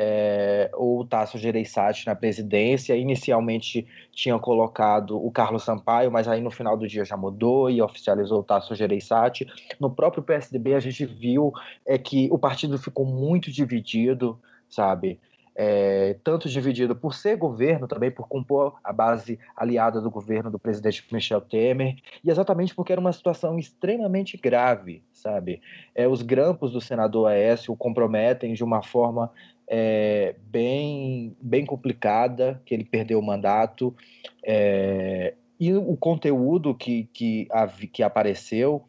é, 0.00 0.70
o 0.74 1.04
Tasso 1.04 1.36
Gereissati 1.36 2.06
na 2.06 2.14
presidência. 2.14 2.96
Inicialmente 2.96 3.84
tinham 4.12 4.38
colocado 4.38 5.16
o 5.16 5.28
Carlos 5.32 5.64
Sampaio, 5.64 6.12
mas 6.12 6.28
aí 6.28 6.40
no 6.40 6.52
final 6.52 6.76
do 6.76 6.86
dia 6.86 7.04
já 7.04 7.16
mudou 7.16 7.68
e 7.68 7.82
oficializou 7.82 8.38
o 8.38 8.44
Tasso 8.44 8.76
Gereissati. 8.76 9.44
No 9.80 9.90
próprio 9.90 10.22
PSDB 10.22 10.74
a 10.74 10.80
gente 10.80 11.04
viu 11.04 11.52
é 11.84 11.98
que 11.98 12.28
o 12.30 12.38
partido 12.38 12.78
ficou 12.78 13.04
muito 13.04 13.50
dividido, 13.50 14.38
sabe? 14.70 15.18
é, 15.60 16.14
tanto 16.22 16.48
dividido 16.48 16.94
por 16.94 17.12
ser 17.12 17.36
governo, 17.36 17.88
também 17.88 18.12
por 18.12 18.28
compor 18.28 18.78
a 18.84 18.92
base 18.92 19.40
aliada 19.56 20.00
do 20.00 20.08
governo 20.08 20.52
do 20.52 20.58
presidente 20.58 21.04
Michel 21.10 21.40
Temer, 21.40 21.96
e 22.22 22.30
exatamente 22.30 22.72
porque 22.72 22.92
era 22.92 23.00
uma 23.00 23.12
situação 23.12 23.58
extremamente 23.58 24.36
grave, 24.36 25.02
sabe? 25.12 25.60
É, 25.96 26.06
os 26.06 26.22
grampos 26.22 26.70
do 26.70 26.80
senador 26.80 27.26
Aécio 27.26 27.72
o 27.72 27.76
comprometem 27.76 28.54
de 28.54 28.62
uma 28.62 28.84
forma 28.84 29.32
é, 29.68 30.34
bem, 30.40 31.36
bem 31.40 31.66
complicada, 31.66 32.60
que 32.64 32.74
ele 32.74 32.84
perdeu 32.84 33.18
o 33.18 33.22
mandato, 33.22 33.94
é, 34.42 35.34
e 35.60 35.74
o 35.74 35.96
conteúdo 35.96 36.74
que, 36.74 37.04
que, 37.12 37.48
que 37.92 38.02
apareceu 38.02 38.84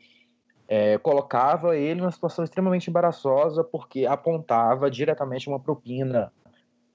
é, 0.68 1.00
colocava 1.00 1.76
ele 1.76 2.00
numa 2.00 2.12
situação 2.12 2.44
extremamente 2.44 2.90
embaraçosa 2.90 3.64
porque 3.64 4.06
apontava 4.06 4.90
diretamente 4.90 5.50
uma 5.50 5.60
propina 5.60 6.32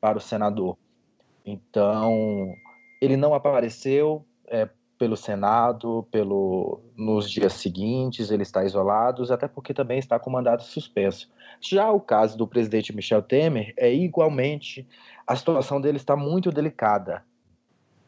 para 0.01 0.17
o 0.17 0.21
senador. 0.21 0.79
Então, 1.45 2.55
ele 3.03 3.17
não 3.17 3.35
apareceu 3.35 4.25
é, 4.47 4.69
pelo 5.05 5.19
Senado, 5.19 6.09
pelo 6.11 6.81
nos 6.97 7.31
dias 7.31 7.53
seguintes, 7.53 8.31
ele 8.31 8.43
está 8.43 8.65
isolado, 8.65 9.31
até 9.31 9.47
porque 9.47 9.75
também 9.75 9.99
está 9.99 10.19
com 10.19 10.31
mandato 10.31 10.63
suspenso. 10.63 11.31
Já 11.61 11.91
o 11.91 12.01
caso 12.01 12.39
do 12.39 12.49
presidente 12.49 12.97
Michel 12.97 13.21
Temer 13.21 13.75
é 13.77 13.93
igualmente 13.93 14.89
a 15.27 15.37
situação 15.37 15.79
dele 15.79 15.99
está 15.99 16.17
muito 16.17 16.51
delicada, 16.51 17.23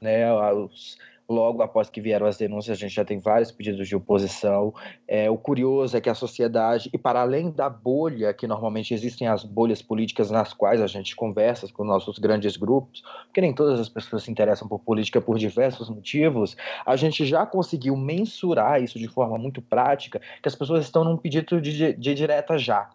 né? 0.00 0.32
Os, 0.54 0.96
logo 1.28 1.62
após 1.62 1.90
que 1.90 2.00
vieram 2.00 2.26
as 2.26 2.36
denúncias, 2.36 2.76
a 2.76 2.80
gente 2.80 2.94
já 2.94 3.04
tem 3.04 3.18
vários 3.18 3.50
pedidos 3.50 3.88
de 3.88 3.96
oposição. 3.96 4.72
É, 5.06 5.30
o 5.30 5.36
curioso 5.36 5.96
é 5.96 6.00
que 6.00 6.08
a 6.08 6.14
sociedade, 6.14 6.88
e 6.92 6.98
para 6.98 7.20
além 7.20 7.50
da 7.50 7.68
bolha, 7.68 8.32
que 8.32 8.46
normalmente 8.46 8.94
existem 8.94 9.26
as 9.26 9.44
bolhas 9.44 9.82
políticas 9.82 10.30
nas 10.30 10.52
quais 10.52 10.80
a 10.80 10.86
gente 10.86 11.16
conversa 11.16 11.66
com 11.72 11.84
nossos 11.84 12.18
grandes 12.18 12.56
grupos, 12.56 13.02
porque 13.24 13.40
nem 13.40 13.52
todas 13.52 13.80
as 13.80 13.88
pessoas 13.88 14.22
se 14.22 14.30
interessam 14.30 14.68
por 14.68 14.78
política 14.78 15.20
por 15.20 15.38
diversos 15.38 15.90
motivos, 15.90 16.56
a 16.84 16.96
gente 16.96 17.24
já 17.24 17.44
conseguiu 17.44 17.96
mensurar 17.96 18.82
isso 18.82 18.98
de 18.98 19.08
forma 19.08 19.36
muito 19.36 19.60
prática, 19.60 20.20
que 20.42 20.48
as 20.48 20.54
pessoas 20.54 20.84
estão 20.84 21.04
num 21.04 21.16
pedido 21.16 21.60
de, 21.60 21.92
de 21.94 22.14
direta 22.14 22.58
já 22.58 22.90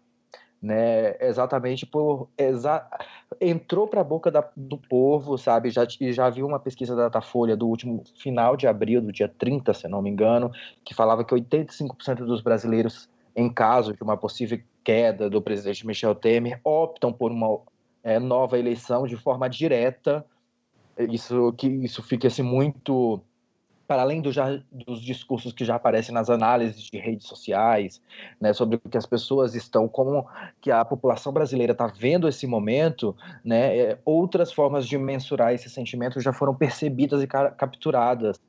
né? 0.62 1.16
Exatamente 1.20 1.86
por 1.86 2.30
exa 2.38 2.86
entrou 3.40 3.88
para 3.88 4.02
a 4.02 4.04
boca 4.04 4.30
da, 4.30 4.48
do 4.56 4.78
povo, 4.78 5.38
sabe? 5.38 5.72
Já 5.72 5.86
já 5.88 6.30
viu 6.30 6.46
uma 6.46 6.60
pesquisa 6.60 6.96
da 6.96 7.04
Datafolha 7.04 7.58
do 7.58 7.68
último 7.68 8.04
final 8.20 8.56
de 8.56 8.68
abril, 8.68 9.02
do 9.02 9.12
dia 9.12 9.28
30, 9.28 9.74
se 9.74 9.88
não 9.88 10.02
me 10.02 10.10
engano, 10.10 10.52
que 10.86 10.94
falava 10.94 11.24
que 11.24 11.34
85% 11.34 12.26
dos 12.26 12.42
brasileiros 12.42 13.10
em 13.36 13.52
caso 13.52 13.94
de 13.94 14.04
uma 14.04 14.18
possível 14.18 14.60
queda 14.84 15.30
do 15.30 15.42
presidente 15.42 15.88
Michel 15.88 16.14
Temer 16.14 16.60
optam 16.64 17.12
por 17.14 17.32
uma 17.32 17.60
é, 18.04 18.20
nova 18.20 18.60
eleição 18.60 19.08
de 19.08 19.16
forma 19.16 19.50
direta. 19.50 20.26
Isso 20.98 21.54
que 21.54 21.68
isso 21.68 22.04
fica 22.04 22.28
assim 22.28 22.44
muito 22.44 23.22
para 23.92 24.04
além 24.04 24.22
do 24.22 24.32
já, 24.32 24.58
dos 24.72 25.02
discursos 25.02 25.52
que 25.52 25.66
já 25.66 25.76
aparecem 25.76 26.16
nas 26.16 26.30
análises 26.30 26.82
de 26.84 26.98
redes 26.98 27.28
sociais, 27.28 28.02
né, 28.40 28.54
sobre 28.54 28.78
o 28.78 28.90
que 28.90 28.98
as 28.98 29.06
pessoas 29.06 29.54
estão, 29.54 29.86
como 29.86 30.26
que 30.62 30.72
a 30.72 30.86
população 30.86 31.34
brasileira 31.34 31.74
está 31.74 31.88
vendo 31.88 32.26
esse 32.26 32.48
momento, 32.48 33.14
né, 33.44 33.78
é, 33.78 33.98
outras 34.06 34.54
formas 34.54 34.88
de 34.88 34.98
mensurar 34.98 35.54
esse 35.54 35.70
sentimento 35.70 36.22
já 36.22 36.32
foram 36.32 36.56
percebidas 36.56 37.22
e 37.22 37.28
capturadas 37.28 38.40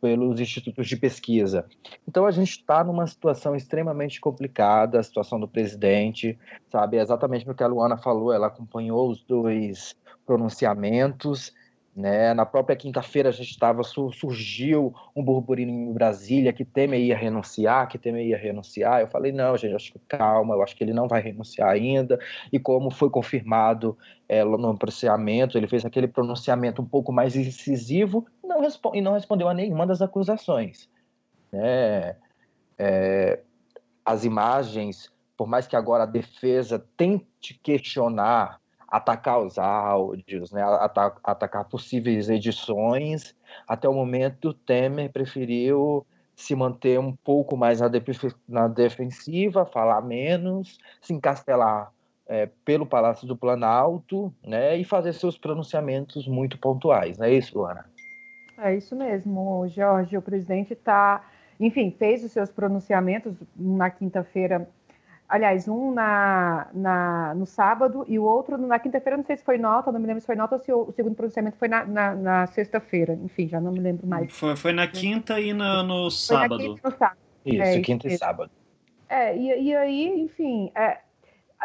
pelos 0.00 0.38
institutos 0.38 0.86
de 0.86 0.96
pesquisa. 0.96 1.66
Então 2.06 2.24
a 2.24 2.30
gente 2.30 2.52
está 2.52 2.84
numa 2.84 3.08
situação 3.08 3.56
extremamente 3.56 4.20
complicada, 4.20 5.00
a 5.00 5.02
situação 5.02 5.40
do 5.40 5.48
presidente, 5.48 6.38
sabe, 6.70 6.96
é 6.96 7.02
exatamente 7.02 7.50
o 7.50 7.54
que 7.56 7.64
a 7.64 7.66
Luana 7.66 7.98
falou, 7.98 8.32
ela 8.32 8.46
acompanhou 8.46 9.10
os 9.10 9.20
dois 9.24 9.96
pronunciamentos, 10.24 11.52
né? 11.94 12.32
Na 12.32 12.46
própria 12.46 12.74
quinta-feira 12.74 13.28
a 13.28 13.32
gente 13.32 13.50
estava 13.50 13.82
surgiu 13.82 14.94
um 15.14 15.22
burburinho 15.22 15.70
em 15.70 15.92
Brasília 15.92 16.52
que 16.52 16.64
Temer 16.64 17.00
ia 17.00 17.16
renunciar, 17.16 17.86
que 17.86 17.98
Temer 17.98 18.26
ia 18.26 18.38
renunciar. 18.38 19.02
Eu 19.02 19.08
falei 19.08 19.30
não, 19.30 19.56
gente, 19.58 19.74
acho 19.74 19.92
que 19.92 19.98
calma, 20.08 20.54
eu 20.54 20.62
acho 20.62 20.74
que 20.74 20.82
ele 20.82 20.94
não 20.94 21.06
vai 21.06 21.20
renunciar 21.20 21.68
ainda. 21.68 22.18
E 22.50 22.58
como 22.58 22.90
foi 22.90 23.10
confirmado 23.10 23.96
é, 24.26 24.42
no 24.42 24.76
pronunciamento, 24.78 25.58
ele 25.58 25.68
fez 25.68 25.84
aquele 25.84 26.08
pronunciamento 26.08 26.80
um 26.80 26.86
pouco 26.86 27.12
mais 27.12 27.36
incisivo 27.36 28.26
não 28.42 28.62
e 28.94 29.00
não 29.02 29.12
respondeu 29.12 29.48
a 29.48 29.54
nenhuma 29.54 29.86
das 29.86 30.00
acusações. 30.00 30.88
Né? 31.52 32.16
É, 32.78 33.40
as 34.02 34.24
imagens, 34.24 35.12
por 35.36 35.46
mais 35.46 35.66
que 35.66 35.76
agora 35.76 36.04
a 36.04 36.06
defesa 36.06 36.82
tente 36.96 37.60
questionar 37.62 38.61
atacar 38.92 39.40
os 39.40 39.58
áudios, 39.58 40.52
né, 40.52 40.62
atacar 41.24 41.64
possíveis 41.64 42.28
edições. 42.28 43.34
Até 43.66 43.88
o 43.88 43.94
momento, 43.94 44.52
Temer 44.52 45.10
preferiu 45.10 46.06
se 46.36 46.54
manter 46.54 47.00
um 47.00 47.16
pouco 47.16 47.56
mais 47.56 47.80
na, 47.80 47.88
na 48.46 48.68
defensiva, 48.68 49.64
falar 49.64 50.02
menos, 50.02 50.78
se 51.00 51.14
encastelar 51.14 51.90
é, 52.26 52.50
pelo 52.66 52.84
Palácio 52.84 53.26
do 53.26 53.34
Planalto 53.34 54.30
né, 54.46 54.76
e 54.76 54.84
fazer 54.84 55.14
seus 55.14 55.38
pronunciamentos 55.38 56.28
muito 56.28 56.58
pontuais. 56.58 57.16
Não 57.16 57.24
é 57.24 57.32
isso, 57.32 57.56
Luana? 57.56 57.86
É 58.58 58.76
isso 58.76 58.94
mesmo, 58.94 59.66
Jorge. 59.68 60.18
O 60.18 60.22
presidente 60.22 60.74
está, 60.74 61.24
enfim, 61.58 61.90
fez 61.98 62.22
os 62.22 62.30
seus 62.30 62.50
pronunciamentos 62.50 63.34
na 63.56 63.88
quinta-feira 63.88 64.68
aliás, 65.32 65.66
um 65.66 65.92
na, 65.92 66.68
na, 66.74 67.34
no 67.34 67.46
sábado 67.46 68.04
e 68.06 68.18
o 68.18 68.22
outro 68.22 68.58
na 68.58 68.78
quinta-feira, 68.78 69.16
não 69.16 69.24
sei 69.24 69.38
se 69.38 69.42
foi 69.42 69.56
nota, 69.56 69.90
não 69.90 69.98
me 69.98 70.06
lembro 70.06 70.20
se 70.20 70.26
foi 70.26 70.36
nota 70.36 70.56
ou 70.56 70.60
se 70.60 70.70
o, 70.70 70.82
o 70.82 70.92
segundo 70.92 71.14
pronunciamento 71.14 71.56
foi 71.56 71.68
na, 71.68 71.86
na, 71.86 72.14
na 72.14 72.46
sexta-feira, 72.48 73.14
enfim, 73.14 73.48
já 73.48 73.58
não 73.58 73.72
me 73.72 73.80
lembro 73.80 74.06
mais. 74.06 74.30
Foi, 74.30 74.54
foi 74.56 74.74
na 74.74 74.86
quinta 74.86 75.40
e 75.40 75.54
no, 75.54 75.82
no 75.84 76.10
sábado. 76.10 76.58
Quinta 76.58 76.80
no 76.84 76.98
sábado. 76.98 77.18
Isso, 77.46 77.62
é, 77.62 77.80
quinta 77.80 78.06
isso. 78.08 78.16
e 78.16 78.18
sábado. 78.18 78.50
É, 79.08 79.34
e, 79.34 79.68
e 79.68 79.74
aí, 79.74 80.20
enfim, 80.20 80.70
é, 80.74 80.98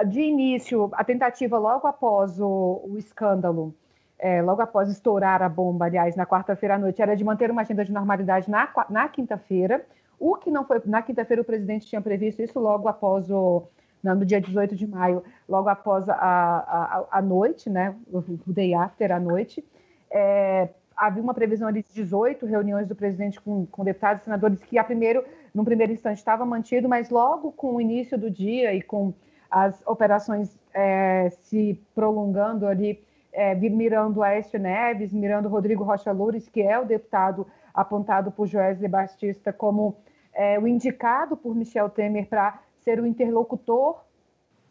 de 0.05 0.21
início, 0.21 0.89
a 0.93 1.03
tentativa 1.03 1.57
logo 1.57 1.87
após 1.87 2.39
o, 2.39 2.81
o 2.87 2.97
escândalo, 2.97 3.75
é, 4.17 4.41
logo 4.41 4.61
após 4.61 4.89
estourar 4.89 5.43
a 5.43 5.49
bomba, 5.49 5.85
aliás, 5.87 6.15
na 6.15 6.25
quarta-feira 6.25 6.75
à 6.75 6.79
noite, 6.79 7.01
era 7.01 7.15
de 7.17 7.23
manter 7.23 7.51
uma 7.51 7.63
agenda 7.63 7.83
de 7.83 7.91
normalidade 7.91 8.49
na, 8.49 8.69
na 8.89 9.09
quinta-feira, 9.09 9.85
o 10.19 10.35
que 10.35 10.49
não 10.49 10.65
foi. 10.65 10.81
Na 10.85 11.01
quinta-feira, 11.01 11.41
o 11.41 11.45
presidente 11.45 11.87
tinha 11.87 12.01
previsto 12.01 12.41
isso 12.41 12.59
logo 12.59 12.87
após 12.87 13.29
o. 13.29 13.63
No 14.03 14.25
dia 14.25 14.39
18 14.39 14.75
de 14.75 14.87
maio, 14.87 15.21
logo 15.49 15.67
após 15.67 16.07
a, 16.07 16.15
a, 16.15 17.07
a 17.11 17.21
noite, 17.21 17.69
né? 17.69 17.95
O 18.11 18.23
day 18.53 18.73
after, 18.73 19.11
a 19.11 19.19
noite. 19.19 19.65
É, 20.09 20.69
havia 20.97 21.21
uma 21.21 21.33
previsão 21.33 21.71
de 21.71 21.83
18 21.93 22.45
reuniões 22.45 22.87
do 22.87 22.95
presidente 22.95 23.39
com, 23.39 23.65
com 23.67 23.83
deputados 23.83 24.21
e 24.21 24.25
senadores, 24.25 24.63
que 24.63 24.77
a 24.77 24.83
primeiro, 24.83 25.23
no 25.53 25.63
primeiro 25.63 25.93
instante 25.93 26.17
estava 26.17 26.45
mantido, 26.45 26.89
mas 26.89 27.09
logo 27.09 27.51
com 27.51 27.75
o 27.75 27.81
início 27.81 28.17
do 28.17 28.31
dia 28.31 28.73
e 28.73 28.81
com 28.81 29.13
as 29.49 29.81
operações 29.85 30.57
é, 30.73 31.29
se 31.29 31.79
prolongando 31.93 32.65
ali, 32.65 33.03
é, 33.31 33.53
mirando 33.55 34.23
Aécio 34.23 34.59
Neves, 34.59 35.13
mirando 35.13 35.47
Rodrigo 35.47 35.83
Rocha 35.83 36.11
Loures, 36.11 36.49
que 36.49 36.61
é 36.61 36.79
o 36.79 36.85
deputado 36.85 37.45
apontado 37.73 38.31
por 38.31 38.47
Joesley 38.47 38.89
Batista 38.89 39.53
como 39.53 39.97
é, 40.37 40.59
o 40.59 40.67
indicado 40.67 41.35
por 41.35 41.55
Michel 41.55 41.89
Temer 41.89 42.27
para 42.27 42.59
ser 42.81 42.99
o 42.99 43.07
interlocutor 43.07 44.05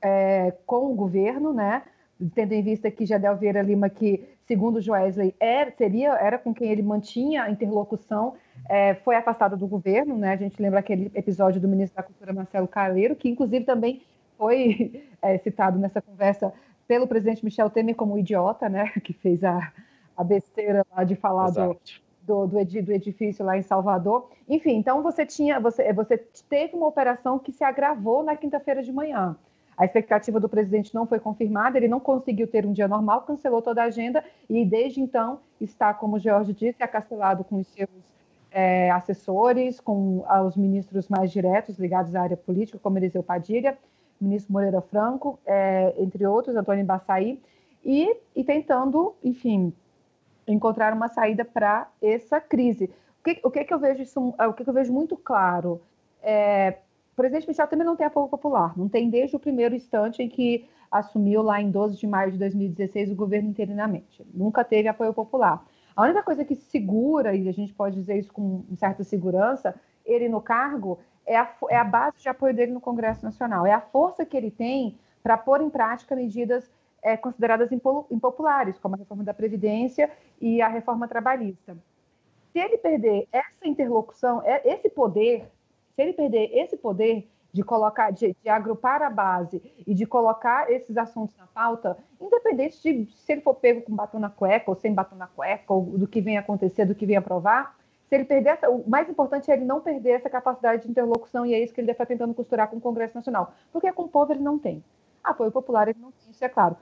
é, 0.00 0.54
com 0.64 0.92
o 0.92 0.94
governo, 0.94 1.52
né? 1.52 1.82
tendo 2.34 2.52
em 2.52 2.62
vista 2.62 2.90
que 2.90 3.04
Jadel 3.04 3.36
Vieira 3.36 3.60
Lima, 3.60 3.90
que 3.90 4.24
segundo 4.46 4.80
Joesley 4.80 5.34
era, 5.38 5.70
seria, 5.72 6.14
era 6.14 6.38
com 6.38 6.54
quem 6.54 6.70
ele 6.70 6.82
mantinha 6.82 7.42
a 7.42 7.50
interlocução, 7.50 8.34
é, 8.68 8.94
foi 8.94 9.16
afastado 9.16 9.56
do 9.56 9.66
governo. 9.66 10.16
Né? 10.16 10.32
A 10.32 10.36
gente 10.36 10.62
lembra 10.62 10.78
aquele 10.78 11.10
episódio 11.14 11.60
do 11.60 11.68
ministro 11.68 11.96
da 11.96 12.02
Cultura, 12.02 12.32
Marcelo 12.32 12.68
Caleiro, 12.68 13.16
que 13.16 13.28
inclusive 13.28 13.64
também 13.64 14.02
foi 14.38 15.04
é, 15.20 15.36
citado 15.38 15.78
nessa 15.78 16.00
conversa 16.00 16.52
pelo 16.86 17.08
presidente 17.08 17.44
Michel 17.44 17.68
Temer 17.68 17.96
como 17.96 18.16
idiota, 18.16 18.68
né? 18.68 18.92
que 19.02 19.12
fez 19.12 19.42
a, 19.42 19.72
a 20.16 20.22
besteira 20.22 20.86
lá 20.96 21.02
de 21.02 21.16
falar 21.16 21.50
do, 21.50 21.76
do, 22.26 22.46
do, 22.46 22.58
edifício 22.58 23.44
lá 23.44 23.56
em 23.56 23.62
Salvador. 23.62 24.28
Enfim, 24.48 24.76
então 24.76 25.02
você 25.02 25.24
tinha, 25.24 25.60
você, 25.60 25.92
você 25.92 26.18
teve 26.48 26.76
uma 26.76 26.88
operação 26.88 27.38
que 27.38 27.52
se 27.52 27.62
agravou 27.62 28.24
na 28.24 28.36
quinta-feira 28.36 28.82
de 28.82 28.92
manhã. 28.92 29.36
A 29.76 29.84
expectativa 29.84 30.40
do 30.40 30.48
presidente 30.48 30.94
não 30.94 31.06
foi 31.06 31.20
confirmada, 31.20 31.76
ele 31.76 31.86
não 31.86 32.00
conseguiu 32.00 32.46
ter 32.46 32.64
um 32.66 32.72
dia 32.72 32.88
normal, 32.88 33.22
cancelou 33.22 33.60
toda 33.60 33.82
a 33.82 33.86
agenda 33.86 34.24
e 34.48 34.64
desde 34.64 35.00
então 35.00 35.38
está, 35.60 35.92
como 35.92 36.16
o 36.16 36.18
George 36.18 36.52
disse, 36.52 36.82
acastelado 36.82 37.44
com 37.44 37.56
os 37.56 37.66
seus 37.68 37.90
é, 38.50 38.90
assessores, 38.90 39.78
com 39.78 40.24
os 40.46 40.56
ministros 40.56 41.08
mais 41.08 41.30
diretos 41.30 41.78
ligados 41.78 42.14
à 42.14 42.22
área 42.22 42.36
política, 42.36 42.78
como 42.82 42.98
Eliseu 42.98 43.22
Padilha, 43.22 43.76
ministro 44.18 44.52
Moreira 44.52 44.80
Franco, 44.80 45.38
é, 45.44 45.94
entre 45.98 46.26
outros, 46.26 46.56
Antônio 46.56 46.84
Baçaí, 46.84 47.38
e, 47.84 48.16
e 48.34 48.42
tentando, 48.42 49.14
enfim, 49.22 49.74
encontrar 50.46 50.92
uma 50.92 51.08
saída 51.08 51.44
para 51.44 51.88
essa 52.00 52.40
crise. 52.40 52.90
O 53.20 53.24
que, 53.24 53.40
o 53.42 53.50
que, 53.50 53.64
que 53.64 53.74
eu 53.74 53.78
vejo 53.78 54.02
isso, 54.02 54.20
o 54.20 54.52
que, 54.52 54.62
que 54.64 54.70
eu 54.70 54.74
vejo 54.74 54.92
muito 54.92 55.16
claro 55.16 55.80
é, 56.22 56.78
o 57.12 57.16
presidente 57.16 57.48
Michel 57.48 57.68
também 57.68 57.86
não 57.86 57.96
tem 57.96 58.06
apoio 58.06 58.28
popular, 58.28 58.76
não 58.76 58.88
tem 58.88 59.08
desde 59.08 59.36
o 59.36 59.38
primeiro 59.38 59.74
instante 59.74 60.22
em 60.22 60.28
que 60.28 60.68
assumiu 60.90 61.40
lá 61.40 61.60
em 61.60 61.70
12 61.70 61.96
de 61.96 62.06
maio 62.06 62.32
de 62.32 62.38
2016 62.38 63.10
o 63.10 63.14
governo 63.14 63.48
interinamente. 63.48 64.26
Nunca 64.34 64.64
teve 64.64 64.88
apoio 64.88 65.14
popular. 65.14 65.64
A 65.94 66.02
única 66.02 66.22
coisa 66.22 66.44
que 66.44 66.54
segura, 66.54 67.34
e 67.34 67.48
a 67.48 67.52
gente 67.52 67.72
pode 67.72 67.94
dizer 67.94 68.18
isso 68.18 68.32
com 68.32 68.64
certa 68.76 69.02
segurança, 69.02 69.74
ele 70.04 70.28
no 70.28 70.40
cargo, 70.40 70.98
é 71.24 71.36
a, 71.36 71.48
é 71.70 71.76
a 71.76 71.84
base 71.84 72.18
de 72.18 72.28
apoio 72.28 72.54
dele 72.54 72.72
no 72.72 72.80
Congresso 72.80 73.24
Nacional, 73.24 73.64
é 73.64 73.72
a 73.72 73.80
força 73.80 74.24
que 74.24 74.36
ele 74.36 74.50
tem 74.50 74.98
para 75.22 75.38
pôr 75.38 75.62
em 75.62 75.70
prática 75.70 76.14
medidas 76.14 76.70
é, 77.06 77.16
consideradas 77.16 77.70
impopulares, 77.72 78.78
como 78.78 78.96
a 78.96 78.98
reforma 78.98 79.22
da 79.22 79.32
Previdência 79.32 80.10
e 80.40 80.60
a 80.60 80.66
reforma 80.66 81.06
trabalhista. 81.06 81.76
Se 82.52 82.58
ele 82.58 82.76
perder 82.78 83.28
essa 83.30 83.66
interlocução, 83.66 84.42
é, 84.44 84.60
esse 84.64 84.90
poder, 84.90 85.48
se 85.94 86.02
ele 86.02 86.12
perder 86.12 86.50
esse 86.52 86.76
poder, 86.76 87.28
de 87.52 87.62
colocar, 87.62 88.10
de, 88.10 88.36
de, 88.42 88.48
agrupar 88.50 89.02
a 89.02 89.08
base 89.08 89.62
e 89.86 89.94
de 89.94 90.04
colocar 90.04 90.70
esses 90.70 90.94
assuntos 90.98 91.34
na 91.38 91.46
pauta, 91.46 91.96
independente 92.20 92.82
de 92.82 93.10
se 93.10 93.32
ele 93.32 93.40
for 93.40 93.54
pego 93.54 93.80
com 93.80 93.96
batom 93.96 94.18
na 94.18 94.28
cueca 94.28 94.70
ou 94.70 94.74
sem 94.74 94.92
batom 94.92 95.16
na 95.16 95.26
cueca, 95.26 95.72
ou 95.72 95.82
do 95.96 96.06
que 96.06 96.20
vem 96.20 96.36
acontecer, 96.36 96.84
do 96.84 96.94
que 96.94 97.06
vem 97.06 97.16
aprovar, 97.16 97.74
se 98.08 98.14
ele 98.14 98.24
perder 98.24 98.50
essa, 98.50 98.68
o 98.68 98.86
mais 98.86 99.08
importante 99.08 99.50
é 99.50 99.54
ele 99.54 99.64
não 99.64 99.80
perder 99.80 100.10
essa 100.10 100.28
capacidade 100.28 100.82
de 100.82 100.90
interlocução 100.90 101.46
e 101.46 101.54
é 101.54 101.62
isso 101.62 101.72
que 101.72 101.80
ele 101.80 101.86
deve 101.86 101.94
estar 101.94 102.06
tentando 102.06 102.34
costurar 102.34 102.68
com 102.68 102.76
o 102.76 102.80
Congresso 102.80 103.14
Nacional, 103.14 103.54
porque 103.72 103.90
com 103.90 104.02
o 104.02 104.08
povo 104.08 104.32
ele 104.32 104.42
não 104.42 104.58
tem. 104.58 104.84
Apoio 105.24 105.50
popular 105.50 105.88
ele 105.88 105.98
não 105.98 106.12
tem, 106.12 106.30
isso 106.30 106.44
é 106.44 106.48
claro. 106.50 106.76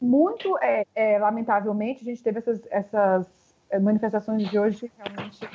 Muito 0.00 0.58
é, 0.58 0.86
é 0.94 1.18
lamentavelmente 1.18 2.02
a 2.02 2.04
gente 2.04 2.22
teve 2.22 2.38
essas, 2.38 2.60
essas 2.70 3.26
é, 3.70 3.78
manifestações 3.78 4.48
de 4.48 4.58
hoje 4.58 4.90
realmente 4.98 5.48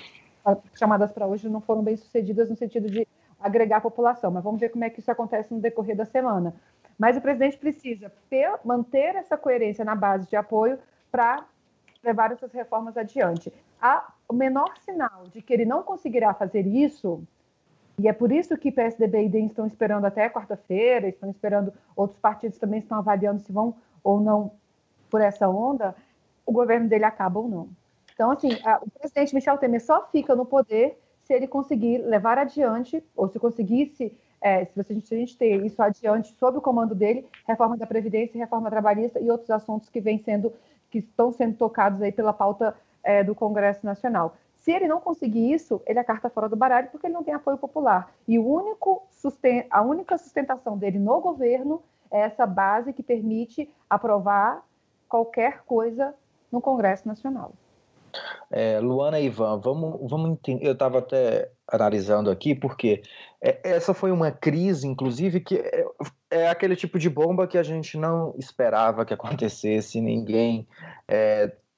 chamadas 0.73 1.11
para 1.11 1.27
hoje 1.27 1.47
não 1.47 1.61
foram 1.61 1.83
bem 1.83 1.95
sucedidas 1.95 2.49
no 2.49 2.55
sentido 2.55 2.89
de 2.89 3.07
agregar 3.39 3.77
a 3.77 3.81
população, 3.81 4.31
mas 4.31 4.43
vamos 4.43 4.59
ver 4.59 4.69
como 4.69 4.83
é 4.83 4.89
que 4.89 4.99
isso 4.99 5.11
acontece 5.11 5.53
no 5.53 5.59
decorrer 5.59 5.95
da 5.95 6.05
semana. 6.05 6.53
Mas 6.97 7.17
o 7.17 7.21
presidente 7.21 7.57
precisa 7.57 8.11
ter, 8.29 8.51
manter 8.63 9.15
essa 9.15 9.37
coerência 9.37 9.83
na 9.83 9.95
base 9.95 10.29
de 10.29 10.35
apoio 10.35 10.77
para 11.11 11.45
levar 12.03 12.31
essas 12.31 12.51
reformas 12.51 12.97
adiante. 12.97 13.51
Há 13.81 14.13
o 14.27 14.33
menor 14.33 14.77
sinal 14.77 15.23
de 15.31 15.41
que 15.41 15.53
ele 15.53 15.65
não 15.65 15.83
conseguirá 15.83 16.33
fazer 16.33 16.65
isso, 16.65 17.23
e 17.99 18.07
é 18.07 18.13
por 18.13 18.31
isso 18.31 18.57
que 18.57 18.71
PSDB 18.71 19.25
e 19.25 19.29
DEM 19.29 19.47
estão 19.47 19.65
esperando 19.65 20.05
até 20.05 20.29
quarta-feira, 20.29 21.07
estão 21.07 21.29
esperando, 21.29 21.73
outros 21.95 22.19
partidos 22.19 22.57
também 22.57 22.79
estão 22.79 22.97
avaliando 22.97 23.41
se 23.41 23.51
vão 23.51 23.75
ou 24.03 24.19
não 24.19 24.51
por 25.09 25.21
essa 25.21 25.47
onda, 25.49 25.95
o 26.45 26.51
governo 26.51 26.87
dele 26.87 27.05
acaba 27.05 27.39
ou 27.39 27.47
não. 27.47 27.69
Então, 28.13 28.31
assim, 28.31 28.49
a, 28.63 28.79
o 28.81 28.89
presidente 28.89 29.35
Michel 29.35 29.57
Temer 29.57 29.83
só 29.83 30.07
fica 30.07 30.35
no 30.35 30.45
poder 30.45 30.97
se 31.25 31.33
ele 31.33 31.47
conseguir 31.47 31.99
levar 31.99 32.37
adiante, 32.37 33.03
ou 33.15 33.27
se 33.27 33.39
conseguisse, 33.39 34.13
é, 34.41 34.65
se, 34.65 34.75
você, 34.75 34.99
se 34.99 35.13
a 35.13 35.17
gente 35.17 35.37
ter 35.37 35.63
isso 35.65 35.81
adiante 35.81 36.35
sob 36.37 36.57
o 36.57 36.61
comando 36.61 36.93
dele, 36.93 37.25
reforma 37.47 37.77
da 37.77 37.87
Previdência, 37.87 38.37
reforma 38.37 38.69
trabalhista 38.69 39.19
e 39.19 39.29
outros 39.29 39.49
assuntos 39.49 39.87
que 39.87 40.01
vêm 40.01 40.17
sendo, 40.17 40.51
que 40.89 40.99
estão 40.99 41.31
sendo 41.31 41.55
tocados 41.55 42.01
aí 42.01 42.11
pela 42.11 42.33
pauta 42.33 42.75
é, 43.03 43.23
do 43.23 43.35
Congresso 43.35 43.85
Nacional. 43.85 44.35
Se 44.55 44.71
ele 44.71 44.87
não 44.87 44.99
conseguir 44.99 45.51
isso, 45.51 45.81
ele 45.87 45.99
é 45.99 46.03
carta 46.03 46.29
fora 46.29 46.47
do 46.47 46.55
baralho 46.55 46.89
porque 46.91 47.07
ele 47.07 47.13
não 47.13 47.23
tem 47.23 47.33
apoio 47.33 47.57
popular. 47.57 48.13
E 48.27 48.37
o 48.37 48.45
único 48.45 49.03
a 49.69 49.81
única 49.81 50.17
sustentação 50.17 50.77
dele 50.77 50.99
no 50.99 51.19
governo 51.19 51.81
essa 52.11 52.45
base 52.45 52.93
que 52.93 53.01
permite 53.01 53.69
aprovar 53.89 54.63
qualquer 55.07 55.63
coisa 55.63 56.13
no 56.51 56.61
Congresso 56.61 57.07
Nacional. 57.07 57.53
É, 58.49 58.79
Luana 58.79 59.19
e 59.19 59.27
Ivan, 59.27 59.59
vamos, 59.59 60.09
vamos 60.09 60.31
entender. 60.31 60.67
Eu 60.67 60.73
estava 60.73 60.99
até 60.99 61.49
analisando 61.65 62.29
aqui, 62.29 62.53
porque 62.53 63.01
é, 63.41 63.59
essa 63.63 63.93
foi 63.93 64.11
uma 64.11 64.31
crise, 64.31 64.85
inclusive, 64.85 65.39
que 65.39 65.55
é, 65.55 65.85
é, 66.29 66.49
aquele 66.49 66.75
tipo 66.75 66.99
de 66.99 67.09
bomba 67.09 67.47
que 67.47 67.57
a 67.57 67.63
gente 67.63 67.97
não 67.97 68.35
esperava 68.37 69.05
que 69.05 69.13
acontecesse, 69.13 70.01
ninguém 70.01 70.67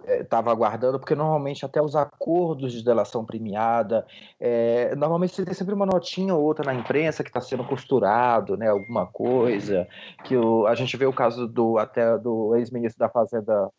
estava 0.08 0.50
é, 0.50 0.54
aguardando, 0.54 1.00
porque 1.00 1.16
normalmente 1.16 1.66
até 1.66 1.82
os 1.82 1.96
acordos 1.96 2.74
de 2.74 2.84
delação 2.84 3.26
premiada, 3.26 4.06
é, 4.40 4.96
normalmente 4.96 5.36
você 5.36 5.46
tem 5.46 5.54
sempre 5.54 5.74
uma 5.74 5.86
notinha 5.86 6.36
ou 6.36 6.44
outra 6.44 6.66
na 6.66 6.74
imprensa 6.74 7.24
que 7.24 7.30
está 7.30 7.42
sendo 7.42 7.64
costurado, 7.64 8.58
né, 8.58 8.70
alguma 8.70 9.06
coisa, 9.06 9.88
que 10.24 10.36
o, 10.36 10.68
a 10.68 10.76
gente 10.76 10.96
vê 10.98 11.06
o 11.06 11.14
caso 11.14 11.48
do 11.48 11.78
até 11.78 12.18
do 12.18 12.56
ex-ministro 12.56 13.00
da 13.00 13.10
Fazenda 13.10 13.70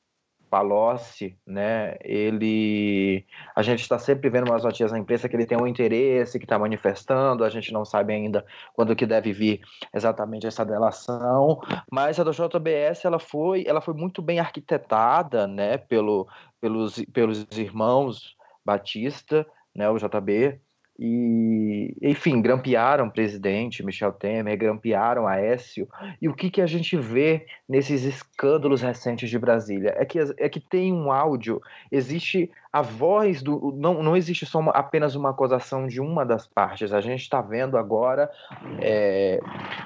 Palocci, 0.55 1.37
né, 1.45 1.97
ele, 2.01 3.27
a 3.57 3.61
gente 3.61 3.81
está 3.81 3.99
sempre 3.99 4.31
vendo 4.31 4.49
umas 4.49 4.63
notícias 4.63 4.93
na 4.93 4.99
imprensa 5.01 5.29
que 5.29 5.35
ele 5.35 5.47
tem 5.47 5.61
um 5.61 5.67
interesse, 5.67 6.39
que 6.39 6.45
está 6.45 6.57
manifestando, 6.57 7.43
a 7.43 7.51
gente 7.51 7.73
não 7.73 7.85
sabe 7.85 8.13
ainda 8.13 8.47
quando 8.73 8.95
que 8.95 9.05
deve 9.05 9.33
vir 9.33 9.63
exatamente 9.93 10.47
essa 10.47 10.65
delação, 10.65 11.61
mas 11.91 12.21
a 12.21 12.23
do 12.23 12.31
JBS, 12.31 13.05
ela 13.05 13.19
foi, 13.19 13.65
ela 13.67 13.81
foi 13.81 13.95
muito 13.95 14.23
bem 14.23 14.39
arquitetada, 14.39 15.49
né, 15.49 15.77
pelo, 15.77 16.29
pelos, 16.61 17.05
pelos 17.13 17.45
irmãos 17.59 18.37
Batista, 18.65 19.45
né, 19.75 19.91
o 19.91 19.99
JB, 19.99 20.61
e, 20.97 21.97
enfim, 22.01 22.41
grampearam 22.41 23.07
o 23.07 23.11
presidente 23.11 23.85
Michel 23.85 24.13
Temer, 24.13 24.57
grampearam 24.57 25.27
Aécio. 25.27 25.89
E 26.23 26.29
o 26.29 26.35
que, 26.35 26.51
que 26.51 26.61
a 26.61 26.67
gente 26.67 26.97
vê 26.97 27.47
nesses 27.69 28.05
escândalos 28.05 28.81
recentes 28.81 29.29
de 29.29 29.39
Brasília? 29.39 29.93
É 29.97 30.05
que, 30.05 30.21
é 30.39 30.49
que 30.49 30.61
tem 30.61 30.93
um 30.93 31.11
áudio, 31.11 31.61
existe 31.91 32.49
a 32.73 32.81
voz 32.81 33.43
do. 33.43 33.75
Não, 33.77 34.03
não 34.03 34.17
existe 34.17 34.47
só 34.47 34.61
uma, 34.61 34.71
apenas 34.71 35.17
uma 35.17 35.31
acusação 35.31 35.89
de 35.89 36.01
uma 36.01 36.25
das 36.25 36.47
partes. 36.47 36.93
A 36.93 37.01
gente 37.01 37.23
está 37.23 37.41
vendo 37.41 37.77
agora 37.77 38.31
é, 38.81 39.41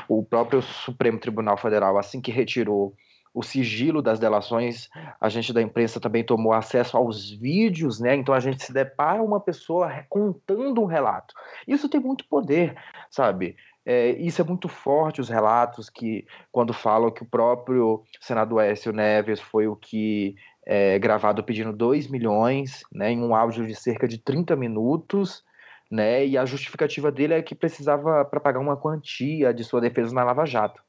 o 0.08 0.22
próprio 0.22 0.60
Supremo 0.60 1.18
Tribunal 1.18 1.56
Federal, 1.56 1.96
assim 1.96 2.20
que 2.20 2.30
retirou 2.30 2.94
o 3.34 3.42
sigilo 3.42 4.02
das 4.02 4.18
delações, 4.18 4.88
a 5.20 5.28
gente 5.28 5.52
da 5.52 5.62
imprensa 5.62 6.00
também 6.00 6.24
tomou 6.24 6.52
acesso 6.52 6.96
aos 6.96 7.30
vídeos, 7.30 8.00
né? 8.00 8.14
Então 8.14 8.34
a 8.34 8.40
gente 8.40 8.64
se 8.64 8.72
depara 8.72 9.22
uma 9.22 9.40
pessoa 9.40 10.04
contando 10.08 10.80
um 10.80 10.86
relato. 10.86 11.34
Isso 11.66 11.88
tem 11.88 12.00
muito 12.00 12.26
poder, 12.28 12.76
sabe? 13.10 13.56
É, 13.84 14.10
isso 14.10 14.42
é 14.42 14.44
muito 14.44 14.68
forte, 14.68 15.20
os 15.20 15.30
relatos 15.30 15.88
que, 15.88 16.26
quando 16.52 16.74
falam 16.74 17.10
que 17.10 17.22
o 17.22 17.26
próprio 17.26 18.02
senador 18.20 18.62
Écio 18.62 18.92
Neves 18.92 19.40
foi 19.40 19.66
o 19.66 19.74
que 19.74 20.34
é, 20.66 20.98
gravado 20.98 21.42
pedindo 21.42 21.72
2 21.72 22.06
milhões, 22.08 22.82
né, 22.92 23.10
em 23.12 23.22
um 23.22 23.34
áudio 23.34 23.66
de 23.66 23.74
cerca 23.74 24.06
de 24.06 24.18
30 24.18 24.54
minutos, 24.56 25.42
né, 25.90 26.26
e 26.26 26.36
a 26.36 26.44
justificativa 26.44 27.10
dele 27.10 27.32
é 27.32 27.40
que 27.40 27.54
precisava 27.54 28.26
para 28.26 28.38
pagar 28.38 28.60
uma 28.60 28.76
quantia 28.76 29.54
de 29.54 29.64
sua 29.64 29.80
defesa 29.80 30.14
na 30.14 30.22
Lava 30.22 30.44
Jato 30.44 30.82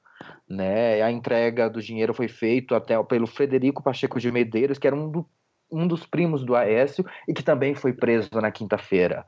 né? 0.48 1.02
A 1.02 1.12
entrega 1.12 1.70
do 1.70 1.82
dinheiro 1.82 2.14
foi 2.14 2.28
feito 2.28 2.76
até 2.76 3.02
pelo 3.04 3.28
Frederico 3.28 3.84
Pacheco 3.84 4.20
de 4.20 4.32
Medeiros, 4.32 4.78
que 4.78 4.88
era 4.88 4.96
um, 4.96 5.10
do, 5.10 5.26
um 5.72 5.88
dos 5.88 6.06
primos 6.06 6.44
do 6.44 6.56
Aécio 6.56 7.06
e 7.28 7.34
que 7.34 7.44
também 7.44 7.76
foi 7.76 7.94
preso 7.94 8.30
na 8.34 8.52
quinta-feira, 8.52 9.26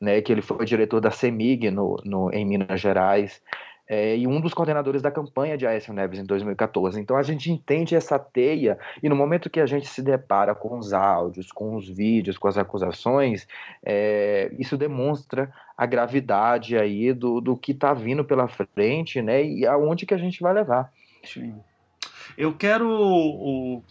né? 0.00 0.20
Que 0.20 0.32
ele 0.32 0.42
foi 0.42 0.64
diretor 0.64 1.00
da 1.00 1.10
CEMIG 1.10 1.70
no, 1.70 1.96
no, 2.04 2.30
em 2.32 2.44
Minas 2.44 2.80
Gerais. 2.80 3.42
É, 3.86 4.16
e 4.16 4.26
um 4.26 4.40
dos 4.40 4.54
coordenadores 4.54 5.02
da 5.02 5.10
campanha 5.10 5.58
de 5.58 5.66
Aécio 5.66 5.92
Neves 5.92 6.18
em 6.18 6.24
2014. 6.24 6.98
Então 7.00 7.16
a 7.16 7.22
gente 7.22 7.50
entende 7.50 7.94
essa 7.94 8.18
teia, 8.18 8.78
e 9.02 9.08
no 9.08 9.16
momento 9.16 9.50
que 9.50 9.60
a 9.60 9.66
gente 9.66 9.86
se 9.86 10.02
depara 10.02 10.54
com 10.54 10.78
os 10.78 10.92
áudios, 10.92 11.52
com 11.52 11.76
os 11.76 11.88
vídeos, 11.88 12.38
com 12.38 12.48
as 12.48 12.56
acusações, 12.56 13.46
é, 13.84 14.50
isso 14.58 14.76
demonstra 14.76 15.52
a 15.76 15.86
gravidade 15.86 16.76
aí 16.76 17.12
do, 17.12 17.40
do 17.40 17.56
que 17.56 17.72
está 17.72 17.92
vindo 17.92 18.24
pela 18.24 18.48
frente, 18.48 19.20
né? 19.20 19.44
E 19.44 19.66
aonde 19.66 20.06
que 20.06 20.14
a 20.14 20.18
gente 20.18 20.40
vai 20.40 20.54
levar. 20.54 20.90
Sim. 21.22 21.54
Eu 22.38 22.54
quero 22.56 23.82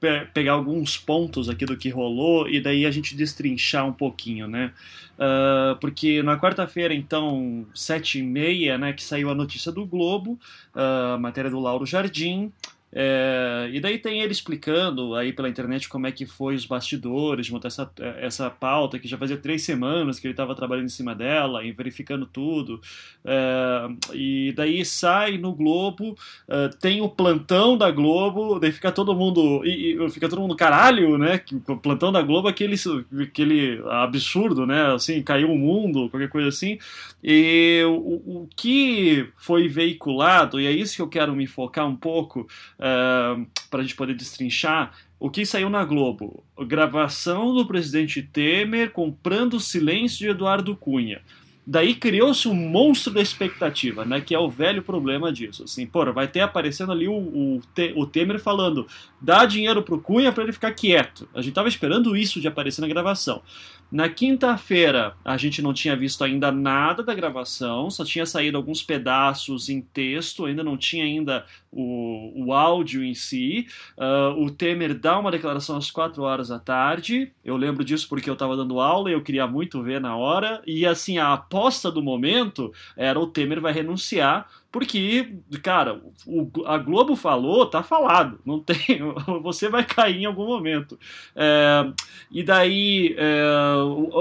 o, 0.00 0.26
pegar 0.32 0.52
alguns 0.52 0.96
pontos 0.96 1.48
aqui 1.48 1.66
do 1.66 1.76
que 1.76 1.90
rolou 1.90 2.48
e 2.48 2.60
daí 2.60 2.86
a 2.86 2.90
gente 2.90 3.14
destrinchar 3.14 3.86
um 3.86 3.92
pouquinho, 3.92 4.48
né? 4.48 4.72
Uh, 5.16 5.76
porque 5.80 6.22
na 6.22 6.38
quarta-feira, 6.38 6.94
então, 6.94 7.66
sete 7.74 8.20
e 8.20 8.22
meia, 8.22 8.78
né, 8.78 8.94
que 8.94 9.02
saiu 9.02 9.28
a 9.28 9.34
notícia 9.34 9.70
do 9.70 9.84
Globo, 9.84 10.38
uh, 10.74 11.20
matéria 11.20 11.50
do 11.50 11.60
Lauro 11.60 11.84
Jardim, 11.84 12.50
é, 12.92 13.70
e 13.72 13.78
daí 13.78 13.98
tem 13.98 14.20
ele 14.20 14.32
explicando 14.32 15.14
aí 15.14 15.32
pela 15.32 15.48
internet 15.48 15.88
como 15.88 16.08
é 16.08 16.12
que 16.12 16.26
foi 16.26 16.56
os 16.56 16.66
bastidores 16.66 17.48
montar 17.48 17.68
essa, 17.68 17.90
essa 18.18 18.50
pauta, 18.50 18.98
que 18.98 19.06
já 19.06 19.16
fazia 19.16 19.36
três 19.36 19.62
semanas 19.62 20.18
que 20.18 20.26
ele 20.26 20.32
estava 20.32 20.56
trabalhando 20.56 20.86
em 20.86 20.90
cima 20.90 21.14
dela 21.14 21.64
e 21.64 21.70
verificando 21.70 22.26
tudo. 22.26 22.80
É, 23.24 23.88
e 24.12 24.52
daí 24.56 24.84
sai 24.84 25.38
no 25.38 25.52
Globo, 25.52 26.16
é, 26.48 26.68
tem 26.80 27.00
o 27.00 27.08
plantão 27.08 27.78
da 27.78 27.90
Globo, 27.90 28.58
daí 28.58 28.72
fica 28.72 28.90
todo 28.90 29.14
mundo. 29.14 29.64
E, 29.64 29.92
e, 29.94 30.10
fica 30.10 30.28
todo 30.28 30.40
mundo 30.42 30.56
caralho, 30.56 31.16
né? 31.16 31.40
O 31.68 31.76
plantão 31.76 32.10
da 32.10 32.22
Globo 32.22 32.48
é 32.48 32.50
aquele, 32.50 32.74
aquele 33.22 33.80
absurdo, 33.88 34.66
né? 34.66 34.92
Assim, 34.94 35.22
caiu 35.22 35.52
o 35.52 35.58
mundo, 35.58 36.08
qualquer 36.10 36.28
coisa 36.28 36.48
assim. 36.48 36.78
E 37.22 37.82
o, 37.86 38.42
o 38.42 38.48
que 38.56 39.28
foi 39.36 39.68
veiculado, 39.68 40.60
e 40.60 40.66
é 40.66 40.72
isso 40.72 40.96
que 40.96 41.02
eu 41.02 41.08
quero 41.08 41.36
me 41.36 41.46
focar 41.46 41.86
um 41.86 41.96
pouco 41.96 42.48
uh, 42.80 43.46
para 43.70 43.80
a 43.80 43.82
gente 43.82 43.94
poder 43.94 44.14
destrinchar, 44.14 44.92
o 45.18 45.30
que 45.30 45.44
saiu 45.44 45.68
na 45.68 45.84
Globo? 45.84 46.42
gravação 46.66 47.54
do 47.54 47.66
presidente 47.66 48.22
Temer 48.22 48.90
comprando 48.90 49.54
o 49.54 49.60
silêncio 49.60 50.18
de 50.18 50.28
Eduardo 50.28 50.74
Cunha. 50.74 51.20
Daí 51.66 51.94
criou-se 51.94 52.48
um 52.48 52.54
monstro 52.54 53.12
da 53.12 53.20
expectativa, 53.20 54.04
né? 54.04 54.20
Que 54.20 54.34
é 54.34 54.38
o 54.38 54.48
velho 54.48 54.82
problema 54.82 55.32
disso. 55.32 55.64
Assim, 55.64 55.86
pô, 55.86 56.10
vai 56.12 56.26
ter 56.26 56.40
aparecendo 56.40 56.90
ali 56.90 57.06
o, 57.06 57.12
o, 57.12 57.60
o 57.94 58.06
Temer 58.06 58.40
falando: 58.40 58.88
dá 59.20 59.44
dinheiro 59.44 59.82
pro 59.82 60.00
Cunha 60.00 60.32
para 60.32 60.42
ele 60.42 60.52
ficar 60.52 60.72
quieto. 60.72 61.28
A 61.34 61.42
gente 61.42 61.54
tava 61.54 61.68
esperando 61.68 62.16
isso 62.16 62.40
de 62.40 62.48
aparecer 62.48 62.80
na 62.80 62.88
gravação. 62.88 63.42
Na 63.90 64.08
quinta-feira, 64.08 65.16
a 65.24 65.36
gente 65.36 65.60
não 65.60 65.74
tinha 65.74 65.96
visto 65.96 66.22
ainda 66.22 66.52
nada 66.52 67.02
da 67.02 67.12
gravação, 67.12 67.90
só 67.90 68.04
tinha 68.04 68.24
saído 68.24 68.56
alguns 68.56 68.84
pedaços 68.84 69.68
em 69.68 69.80
texto, 69.80 70.44
ainda 70.44 70.62
não 70.62 70.76
tinha 70.76 71.04
ainda 71.04 71.44
o, 71.72 72.46
o 72.46 72.52
áudio 72.52 73.02
em 73.02 73.14
si. 73.14 73.66
Uh, 73.98 74.44
o 74.44 74.50
Temer 74.50 74.96
dá 74.96 75.18
uma 75.18 75.32
declaração 75.32 75.76
às 75.76 75.90
quatro 75.90 76.22
horas 76.22 76.48
da 76.48 76.58
tarde. 76.60 77.32
Eu 77.44 77.56
lembro 77.56 77.84
disso 77.84 78.08
porque 78.08 78.30
eu 78.30 78.34
estava 78.34 78.56
dando 78.56 78.78
aula 78.78 79.10
e 79.10 79.12
eu 79.12 79.22
queria 79.22 79.46
muito 79.48 79.82
ver 79.82 80.00
na 80.00 80.16
hora. 80.16 80.62
E 80.64 80.86
assim, 80.86 81.18
a 81.18 81.34
resposta 81.34 81.90
do 81.90 82.00
momento 82.00 82.72
era 82.96 83.18
o 83.18 83.26
Temer 83.26 83.60
vai 83.60 83.72
renunciar 83.72 84.48
porque, 84.72 85.34
cara, 85.64 86.00
o, 86.24 86.48
a 86.64 86.78
Globo 86.78 87.16
falou, 87.16 87.66
tá 87.66 87.82
falado, 87.82 88.38
não 88.46 88.60
tem, 88.60 89.00
você 89.42 89.68
vai 89.68 89.84
cair 89.84 90.22
em 90.22 90.26
algum 90.26 90.46
momento. 90.46 90.96
É, 91.34 91.90
e 92.30 92.44
daí, 92.44 93.16
é, 93.18 93.42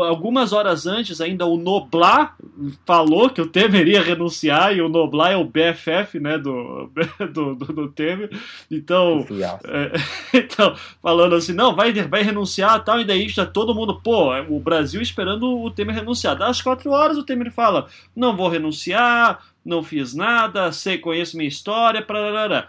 algumas 0.08 0.52
horas 0.52 0.88
antes, 0.88 1.22
ainda 1.22 1.46
o 1.46 1.56
Noblar 1.56 2.36
falou 2.84 3.30
que 3.30 3.42
o 3.42 3.46
Temer 3.46 3.88
ia 3.88 4.02
renunciar, 4.02 4.76
e 4.76 4.82
o 4.82 4.90
Noblar 4.90 5.34
é 5.34 5.38
o 5.38 5.46
BFF, 5.46 6.20
né, 6.20 6.40
do, 6.40 6.92
do, 7.32 7.56
do, 7.56 7.66
do 7.66 7.88
Temer. 7.90 8.32
Então, 8.72 9.24
é, 9.66 9.92
então, 10.34 10.76
falando 11.00 11.36
assim, 11.36 11.54
não, 11.54 11.76
vai, 11.76 11.94
vai 11.94 12.24
renunciar 12.24 12.84
tal, 12.84 13.00
e 13.00 13.06
daí 13.06 13.28
está 13.28 13.46
todo 13.46 13.76
mundo, 13.76 14.02
pô, 14.02 14.34
o 14.50 14.60
Brasil 14.60 15.00
esperando 15.00 15.62
o 15.62 15.70
Temer 15.70 15.94
renunciar. 15.94 16.36
Das 16.36 16.60
quatro 16.60 16.90
horas, 16.90 17.20
o 17.20 17.24
Temer 17.24 17.52
fala, 17.52 17.86
não 18.16 18.36
vou 18.36 18.50
renunciar, 18.50 19.40
não 19.64 19.84
fiz 19.84 20.14
nada, 20.14 20.72
sei, 20.72 20.98
conheço 20.98 21.38
minha 21.38 21.48
história, 21.48 22.02
parará. 22.02 22.68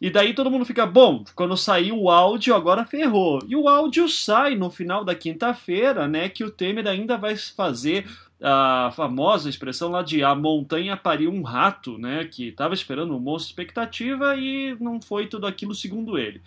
E 0.00 0.10
daí 0.10 0.34
todo 0.34 0.50
mundo 0.50 0.64
fica, 0.64 0.84
bom, 0.84 1.22
quando 1.34 1.56
sair 1.56 1.92
o 1.92 2.10
áudio, 2.10 2.56
agora 2.56 2.84
ferrou. 2.84 3.38
E 3.46 3.54
o 3.54 3.68
áudio 3.68 4.08
sai 4.08 4.56
no 4.56 4.68
final 4.68 5.04
da 5.04 5.14
quinta-feira, 5.14 6.08
né, 6.08 6.28
que 6.28 6.42
o 6.42 6.50
Temer 6.50 6.88
ainda 6.88 7.16
vai 7.16 7.36
fazer 7.36 8.06
a 8.42 8.90
famosa 8.96 9.48
expressão 9.48 9.92
lá 9.92 10.02
de 10.02 10.24
a 10.24 10.34
montanha 10.34 10.96
pariu 10.96 11.30
um 11.30 11.42
rato, 11.42 11.96
né, 11.98 12.24
que 12.24 12.48
estava 12.48 12.74
esperando 12.74 13.14
um 13.14 13.20
monstro 13.20 13.52
expectativa 13.52 14.36
e 14.36 14.76
não 14.80 15.00
foi 15.00 15.28
tudo 15.28 15.46
aquilo 15.46 15.72
segundo 15.72 16.18
ele. 16.18 16.42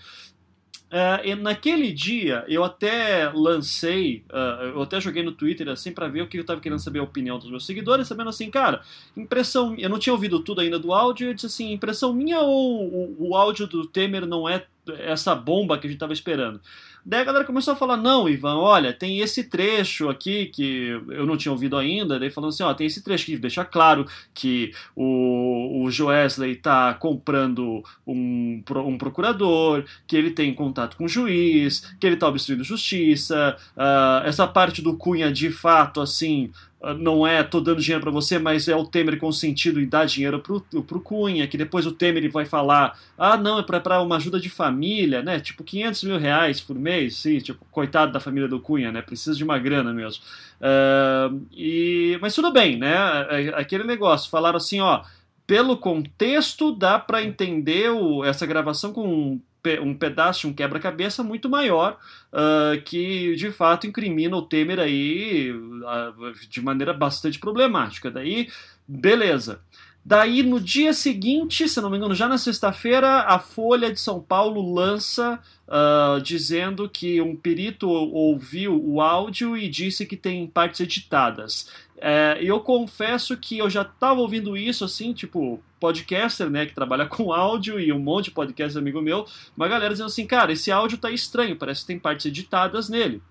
Uh, 0.95 1.35
naquele 1.35 1.91
dia, 1.91 2.45
eu 2.47 2.63
até 2.63 3.29
lancei, 3.29 4.23
uh, 4.31 4.63
eu 4.63 4.81
até 4.81 5.01
joguei 5.01 5.23
no 5.23 5.33
Twitter 5.33 5.67
assim 5.67 5.91
para 5.91 6.07
ver 6.07 6.21
o 6.21 6.27
que 6.27 6.37
eu 6.37 6.45
tava 6.45 6.61
querendo 6.61 6.79
saber 6.79 6.99
a 6.99 7.03
opinião 7.03 7.37
dos 7.37 7.49
meus 7.49 7.65
seguidores, 7.65 8.07
sabendo 8.07 8.29
assim, 8.29 8.49
cara, 8.49 8.81
impressão, 9.17 9.75
eu 9.77 9.89
não 9.89 9.99
tinha 9.99 10.13
ouvido 10.13 10.39
tudo 10.39 10.61
ainda 10.61 10.79
do 10.79 10.93
áudio, 10.93 11.27
eu 11.27 11.33
disse 11.33 11.47
assim, 11.47 11.73
impressão 11.73 12.13
minha 12.13 12.39
ou 12.39 12.81
o, 12.81 13.27
o 13.27 13.35
áudio 13.35 13.67
do 13.67 13.85
Temer 13.85 14.25
não 14.25 14.47
é 14.47 14.65
essa 14.99 15.35
bomba 15.35 15.77
que 15.77 15.87
a 15.87 15.89
gente 15.89 15.99
tava 15.99 16.13
esperando? 16.13 16.59
Daí 17.05 17.21
a 17.21 17.23
galera 17.23 17.45
começou 17.45 17.73
a 17.73 17.77
falar: 17.77 17.97
não, 17.97 18.27
Ivan, 18.27 18.55
olha, 18.55 18.91
tem 18.91 19.19
esse 19.19 19.43
trecho 19.43 20.09
aqui 20.09 20.47
que 20.47 20.87
eu 21.09 21.25
não 21.27 21.37
tinha 21.37 21.51
ouvido 21.51 21.77
ainda. 21.77 22.19
Daí 22.19 22.31
falando 22.31 22.49
assim: 22.49 22.63
ó, 22.63 22.73
tem 22.73 22.87
esse 22.87 23.03
trecho 23.03 23.27
que 23.27 23.37
deixa 23.37 23.63
claro 23.63 24.07
que 24.33 24.71
o, 24.95 25.83
o 25.83 25.91
Joesley 25.91 26.55
tá 26.55 26.95
comprando 26.95 27.83
um, 28.07 28.63
um 28.87 28.97
procurador, 28.97 29.85
que 30.07 30.17
ele 30.17 30.31
tem 30.31 30.51
contato 30.51 30.97
com 30.97 31.05
o 31.05 31.09
juiz, 31.09 31.93
que 31.99 32.07
ele 32.07 32.17
tá 32.17 32.27
obstruindo 32.27 32.63
justiça. 32.63 33.55
Uh, 33.77 34.25
essa 34.25 34.47
parte 34.47 34.81
do 34.81 34.97
Cunha 34.97 35.31
de 35.31 35.51
fato, 35.51 36.01
assim, 36.01 36.51
não 36.93 37.25
é 37.25 37.43
tô 37.43 37.59
dando 37.59 37.81
dinheiro 37.81 38.01
para 38.01 38.11
você, 38.11 38.37
mas 38.37 38.67
é 38.67 38.75
o 38.75 38.85
Temer 38.85 39.17
consentido 39.17 39.81
em 39.81 39.87
dar 39.87 40.05
dinheiro 40.05 40.39
pro, 40.39 40.61
pro 40.61 40.99
Cunha, 40.99 41.47
que 41.47 41.57
depois 41.57 41.85
o 41.85 41.91
Temer 41.91 42.29
vai 42.31 42.45
falar, 42.45 42.97
ah, 43.17 43.35
não, 43.35 43.59
é 43.59 43.63
para 43.63 44.01
uma 44.01 44.17
ajuda 44.17 44.39
de 44.39 44.49
família, 44.49 45.21
né? 45.21 45.39
Tipo, 45.39 45.63
500 45.63 46.03
mil 46.03 46.17
reais 46.17 46.61
por 46.61 46.75
mês, 46.75 47.15
sim, 47.15 47.39
tipo, 47.39 47.65
coitado 47.71 48.11
da 48.11 48.19
família 48.19 48.47
do 48.47 48.59
Cunha, 48.59 48.91
né? 48.91 49.01
Precisa 49.01 49.35
de 49.35 49.43
uma 49.43 49.57
grana 49.57 49.93
mesmo. 49.93 50.23
Uh, 50.61 51.41
e, 51.51 52.17
mas 52.21 52.35
tudo 52.35 52.51
bem, 52.51 52.77
né? 52.77 52.95
É, 53.29 53.45
é 53.47 53.59
aquele 53.59 53.83
negócio, 53.83 54.29
falaram 54.29 54.57
assim, 54.57 54.79
ó, 54.79 55.03
pelo 55.47 55.77
contexto 55.77 56.71
dá 56.71 56.97
para 56.99 57.23
entender 57.23 57.89
o, 57.91 58.23
essa 58.23 58.45
gravação 58.45 58.91
com 58.91 59.39
um 59.81 59.93
pedaço, 59.93 60.47
um 60.47 60.53
quebra-cabeça 60.53 61.23
muito 61.23 61.49
maior 61.49 61.97
uh, 62.31 62.81
que 62.83 63.35
de 63.35 63.51
fato 63.51 63.87
incrimina 63.87 64.35
o 64.35 64.41
Temer 64.41 64.79
aí 64.79 65.51
uh, 65.51 66.49
de 66.49 66.61
maneira 66.61 66.93
bastante 66.93 67.39
problemática. 67.39 68.09
Daí, 68.09 68.49
beleza. 68.87 69.61
Daí, 70.07 70.43
no 70.43 70.61
dia 70.61 70.93
seguinte, 70.93 71.67
se 71.67 71.81
não 71.81 71.89
me 71.89 71.97
engano, 71.97 72.13
já 72.13 72.27
na 72.27 72.37
sexta-feira, 72.37 73.21
a 73.21 73.39
Folha 73.39 73.91
de 73.91 73.99
São 73.99 74.21
Paulo 74.21 74.71
lança 74.71 75.39
uh, 75.67 76.21
dizendo 76.21 76.87
que 76.87 77.19
um 77.19 77.35
perito 77.35 77.89
ouviu 77.89 78.79
o 78.85 79.01
áudio 79.01 79.57
e 79.57 79.67
disse 79.67 80.05
que 80.05 80.15
tem 80.15 80.45
partes 80.45 80.79
editadas. 80.79 81.71
É, 81.97 82.37
eu 82.39 82.59
confesso 82.59 83.35
que 83.35 83.57
eu 83.57 83.67
já 83.67 83.81
estava 83.81 84.19
ouvindo 84.19 84.55
isso, 84.55 84.85
assim, 84.85 85.11
tipo, 85.11 85.59
podcaster, 85.85 86.49
né, 86.49 86.65
que 86.65 86.73
trabalha 86.73 87.05
com 87.07 87.31
áudio 87.31 87.79
e 87.79 87.91
um 87.91 87.99
monte 87.99 88.25
de 88.25 88.31
podcast 88.31 88.77
amigo 88.77 89.01
meu, 89.01 89.25
uma 89.55 89.67
galera 89.67 89.93
dizendo 89.93 90.07
assim, 90.07 90.25
cara, 90.25 90.51
esse 90.51 90.71
áudio 90.71 90.97
tá 90.97 91.11
estranho, 91.11 91.55
parece 91.55 91.81
que 91.81 91.87
tem 91.87 91.99
partes 91.99 92.25
editadas 92.25 92.89
nele. 92.89 93.21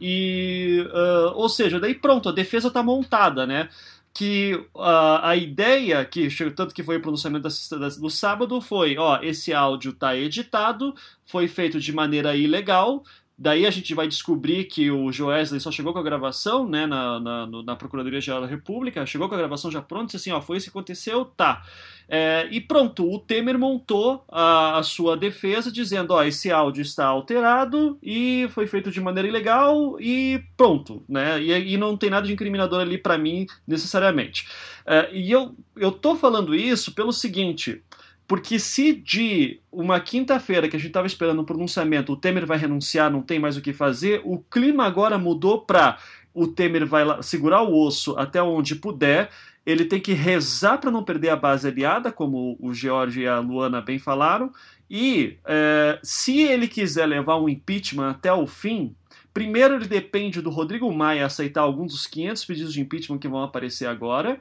E, 0.00 0.84
uh, 0.88 1.32
ou 1.34 1.48
seja, 1.48 1.78
daí 1.78 1.94
pronto, 1.94 2.28
a 2.28 2.32
defesa 2.32 2.70
tá 2.70 2.82
montada, 2.82 3.46
né? 3.46 3.68
que 4.14 4.54
uh, 4.74 5.22
a 5.22 5.34
ideia, 5.34 6.04
que 6.04 6.28
tanto 6.50 6.74
que 6.74 6.82
foi 6.82 6.98
o 6.98 7.00
pronunciamento 7.00 7.48
da, 7.48 7.88
do 7.88 8.10
sábado, 8.10 8.60
foi: 8.60 8.98
ó, 8.98 9.18
esse 9.22 9.54
áudio 9.54 9.92
está 9.92 10.14
editado, 10.14 10.94
foi 11.24 11.48
feito 11.48 11.80
de 11.80 11.92
maneira 11.92 12.36
ilegal, 12.36 13.02
Daí 13.42 13.66
a 13.66 13.72
gente 13.72 13.92
vai 13.92 14.06
descobrir 14.06 14.66
que 14.66 14.88
o 14.88 15.10
Joesley 15.10 15.60
só 15.60 15.72
chegou 15.72 15.92
com 15.92 15.98
a 15.98 16.02
gravação, 16.02 16.64
né, 16.64 16.86
na, 16.86 17.18
na, 17.18 17.46
na 17.64 17.74
Procuradoria-Geral 17.74 18.40
da 18.40 18.46
República, 18.46 19.04
chegou 19.04 19.28
com 19.28 19.34
a 19.34 19.38
gravação 19.38 19.68
já 19.68 19.82
pronta, 19.82 20.06
disse 20.06 20.16
assim, 20.18 20.30
ó, 20.30 20.40
foi 20.40 20.58
isso 20.58 20.66
que 20.66 20.70
aconteceu, 20.70 21.24
tá. 21.24 21.64
É, 22.08 22.46
e 22.52 22.60
pronto, 22.60 23.04
o 23.04 23.18
Temer 23.18 23.58
montou 23.58 24.24
a, 24.28 24.78
a, 24.78 24.82
sua 24.84 25.16
defesa 25.16 25.72
dizendo, 25.72 26.12
ó, 26.12 26.22
esse 26.22 26.52
áudio 26.52 26.82
está 26.82 27.06
alterado 27.06 27.98
e 28.00 28.46
foi 28.50 28.68
feito 28.68 28.92
de 28.92 29.00
maneira 29.00 29.26
ilegal 29.26 30.00
e 30.00 30.40
pronto, 30.56 31.02
né, 31.08 31.42
e, 31.42 31.74
e 31.74 31.76
não 31.76 31.96
tem 31.96 32.10
nada 32.10 32.24
de 32.24 32.32
incriminador 32.32 32.80
ali 32.80 32.96
para 32.96 33.18
mim, 33.18 33.46
necessariamente. 33.66 34.46
É, 34.86 35.10
e 35.12 35.32
eu, 35.32 35.56
eu 35.74 35.90
tô 35.90 36.14
falando 36.14 36.54
isso 36.54 36.94
pelo 36.94 37.12
seguinte, 37.12 37.82
porque 38.26 38.58
se 38.58 38.92
de 38.92 39.60
uma 39.70 40.00
quinta-feira 40.00 40.68
que 40.68 40.76
a 40.76 40.78
gente 40.78 40.88
estava 40.88 41.06
esperando 41.06 41.42
um 41.42 41.44
pronunciamento, 41.44 42.12
o 42.12 42.16
Temer 42.16 42.46
vai 42.46 42.56
renunciar, 42.56 43.10
não 43.10 43.22
tem 43.22 43.38
mais 43.38 43.56
o 43.56 43.60
que 43.60 43.72
fazer, 43.72 44.22
o 44.24 44.38
clima 44.38 44.84
agora 44.84 45.18
mudou 45.18 45.60
para 45.60 45.98
o 46.34 46.46
Temer 46.46 46.86
vai 46.86 47.04
segurar 47.22 47.62
o 47.62 47.74
osso 47.74 48.16
até 48.16 48.42
onde 48.42 48.74
puder, 48.74 49.30
ele 49.64 49.84
tem 49.84 50.00
que 50.00 50.12
rezar 50.12 50.78
para 50.78 50.90
não 50.90 51.04
perder 51.04 51.28
a 51.28 51.36
base 51.36 51.68
aliada, 51.68 52.10
como 52.10 52.56
o 52.58 52.72
George 52.72 53.20
e 53.20 53.28
a 53.28 53.38
Luana 53.38 53.80
bem 53.80 53.98
falaram, 53.98 54.50
e 54.90 55.38
é, 55.44 55.98
se 56.02 56.40
ele 56.40 56.66
quiser 56.66 57.06
levar 57.06 57.38
um 57.38 57.48
impeachment 57.48 58.10
até 58.10 58.32
o 58.32 58.46
fim, 58.46 58.94
primeiro 59.32 59.74
ele 59.74 59.86
depende 59.86 60.42
do 60.42 60.50
Rodrigo 60.50 60.92
Maia 60.92 61.26
aceitar 61.26 61.62
alguns 61.62 61.92
dos 61.92 62.06
500 62.06 62.44
pedidos 62.44 62.72
de 62.72 62.80
impeachment 62.80 63.18
que 63.18 63.28
vão 63.28 63.42
aparecer 63.42 63.86
agora, 63.86 64.40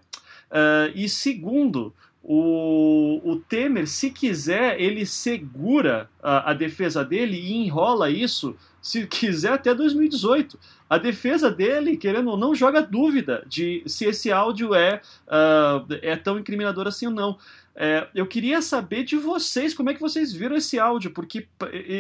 uh, 0.50 0.92
e 0.96 1.08
segundo, 1.08 1.94
o, 2.24 3.20
o 3.24 3.36
Temer, 3.38 3.88
se 3.88 4.12
quiser, 4.12 4.80
ele 4.80 5.06
segura 5.06 6.10
a, 6.22 6.52
a, 6.52 6.54
defesa 6.54 7.04
dele 7.04 7.36
e 7.36 7.54
enrola 7.54 8.12
isso, 8.12 8.56
se 8.80 9.08
quiser, 9.08 9.54
até 9.54 9.74
2018. 9.74 10.60
A 10.88 10.98
defesa 10.98 11.50
dele, 11.50 11.98
querendo 11.98 12.30
ou 12.30 12.38
não, 12.38 12.54
joga 12.54 12.82
dúvida 12.82 13.44
de 13.48 13.82
se 13.88 14.06
esse 14.06 14.32
áudio 14.32 14.76
é, 14.76 15.02
uh, 15.28 15.86
é 16.02 16.16
tão 16.16 16.38
incriminador 16.38 16.88
assim 16.88 17.08
ou 17.08 17.14
não. 17.14 17.38
É, 17.76 18.08
eu 18.14 18.28
queria 18.28 18.62
saber 18.62 19.04
de 19.04 19.16
vocês 19.16 19.74
como 19.74 19.90
é 19.90 19.94
que 19.94 20.02
vocês 20.02 20.34
viram 20.34 20.58
esse 20.58 20.78
áudio, 20.78 21.12
porque 21.12 21.48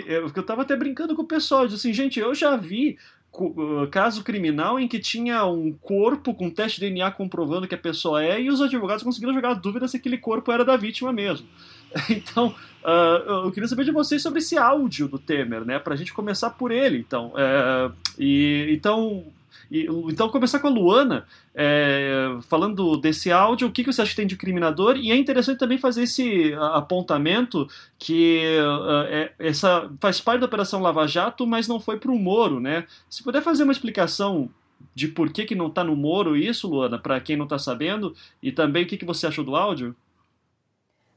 eu 0.05 0.27
estava 0.27 0.63
até 0.63 0.75
brincando 0.75 1.15
com 1.15 1.21
o 1.21 1.27
pessoal, 1.27 1.65
disse 1.65 1.88
assim, 1.88 1.93
gente, 1.93 2.19
eu 2.19 2.36
já 2.36 2.57
vi 2.57 2.97
caso 3.89 4.24
criminal 4.24 4.80
em 4.80 4.88
que 4.88 5.00
tinha 5.00 5.46
um 5.46 5.72
corpo 5.72 6.34
com 6.34 6.50
teste 6.50 6.80
de 6.80 6.88
DNA 6.88 7.12
comprovando 7.12 7.67
que 7.67 7.76
a 7.76 7.78
pessoa 7.78 8.24
é 8.24 8.41
e 8.41 8.50
os 8.50 8.62
advogados 8.62 9.04
conseguiram 9.04 9.34
jogar 9.34 9.52
a 9.52 9.54
dúvida 9.54 9.88
se 9.88 9.98
aquele 9.98 10.17
corpo 10.17 10.52
era 10.52 10.65
da 10.65 10.76
vítima 10.76 11.12
mesmo. 11.12 11.48
Então, 12.10 12.56
uh, 12.86 13.46
eu 13.46 13.52
queria 13.52 13.67
saber 13.67 13.84
de 13.84 13.91
vocês 13.91 14.22
sobre 14.22 14.39
esse 14.39 14.58
áudio 14.58 15.10
do 15.10 15.20
Temer, 15.20 15.65
né? 15.65 15.78
Pra 15.78 15.96
gente 15.96 16.13
começar 16.13 16.52
por 16.52 16.72
ele, 16.72 16.98
então. 16.98 17.34
É, 17.36 17.91
e, 18.17 18.67
então, 18.72 19.26
e, 19.71 19.88
então, 20.12 20.27
começar 20.27 20.60
com 20.60 20.67
a 20.67 20.69
Luana, 20.69 21.25
é, 21.55 22.38
falando 22.49 22.97
desse 22.97 23.31
áudio, 23.31 23.69
o 23.69 23.71
que, 23.71 23.86
que 23.86 23.93
você 23.93 24.01
acha 24.01 24.10
que 24.10 24.17
tem 24.17 24.27
de 24.27 24.36
criminador? 24.36 24.97
E 24.97 25.12
é 25.12 25.15
interessante 25.15 25.60
também 25.60 25.77
fazer 25.77 26.03
esse 26.03 26.53
apontamento 26.73 27.69
que 27.97 28.41
uh, 28.60 29.03
é, 29.07 29.31
essa 29.39 29.89
faz 30.01 30.19
parte 30.19 30.41
da 30.41 30.45
Operação 30.45 30.81
Lava 30.81 31.07
Jato, 31.07 31.47
mas 31.47 31.69
não 31.69 31.79
foi 31.79 31.97
para 31.97 32.12
o 32.12 32.19
Moro, 32.19 32.60
né? 32.60 32.86
Se 33.10 33.23
puder 33.23 33.41
fazer 33.41 33.63
uma 33.63 33.71
explicação 33.71 34.49
de 34.93 35.07
por 35.07 35.32
que, 35.32 35.45
que 35.45 35.55
não 35.55 35.67
está 35.67 35.86
no 35.86 35.95
Moro 35.95 36.36
isso, 36.36 36.67
Luana, 36.67 36.99
para 36.99 37.22
quem 37.22 37.38
não 37.38 37.45
está 37.45 37.57
sabendo, 37.57 38.13
e 38.43 38.51
também 38.51 38.84
o 38.84 38.88
que, 38.88 38.97
que 38.97 39.05
você 39.05 39.26
achou 39.26 39.45
do 39.45 39.55
áudio? 39.55 39.95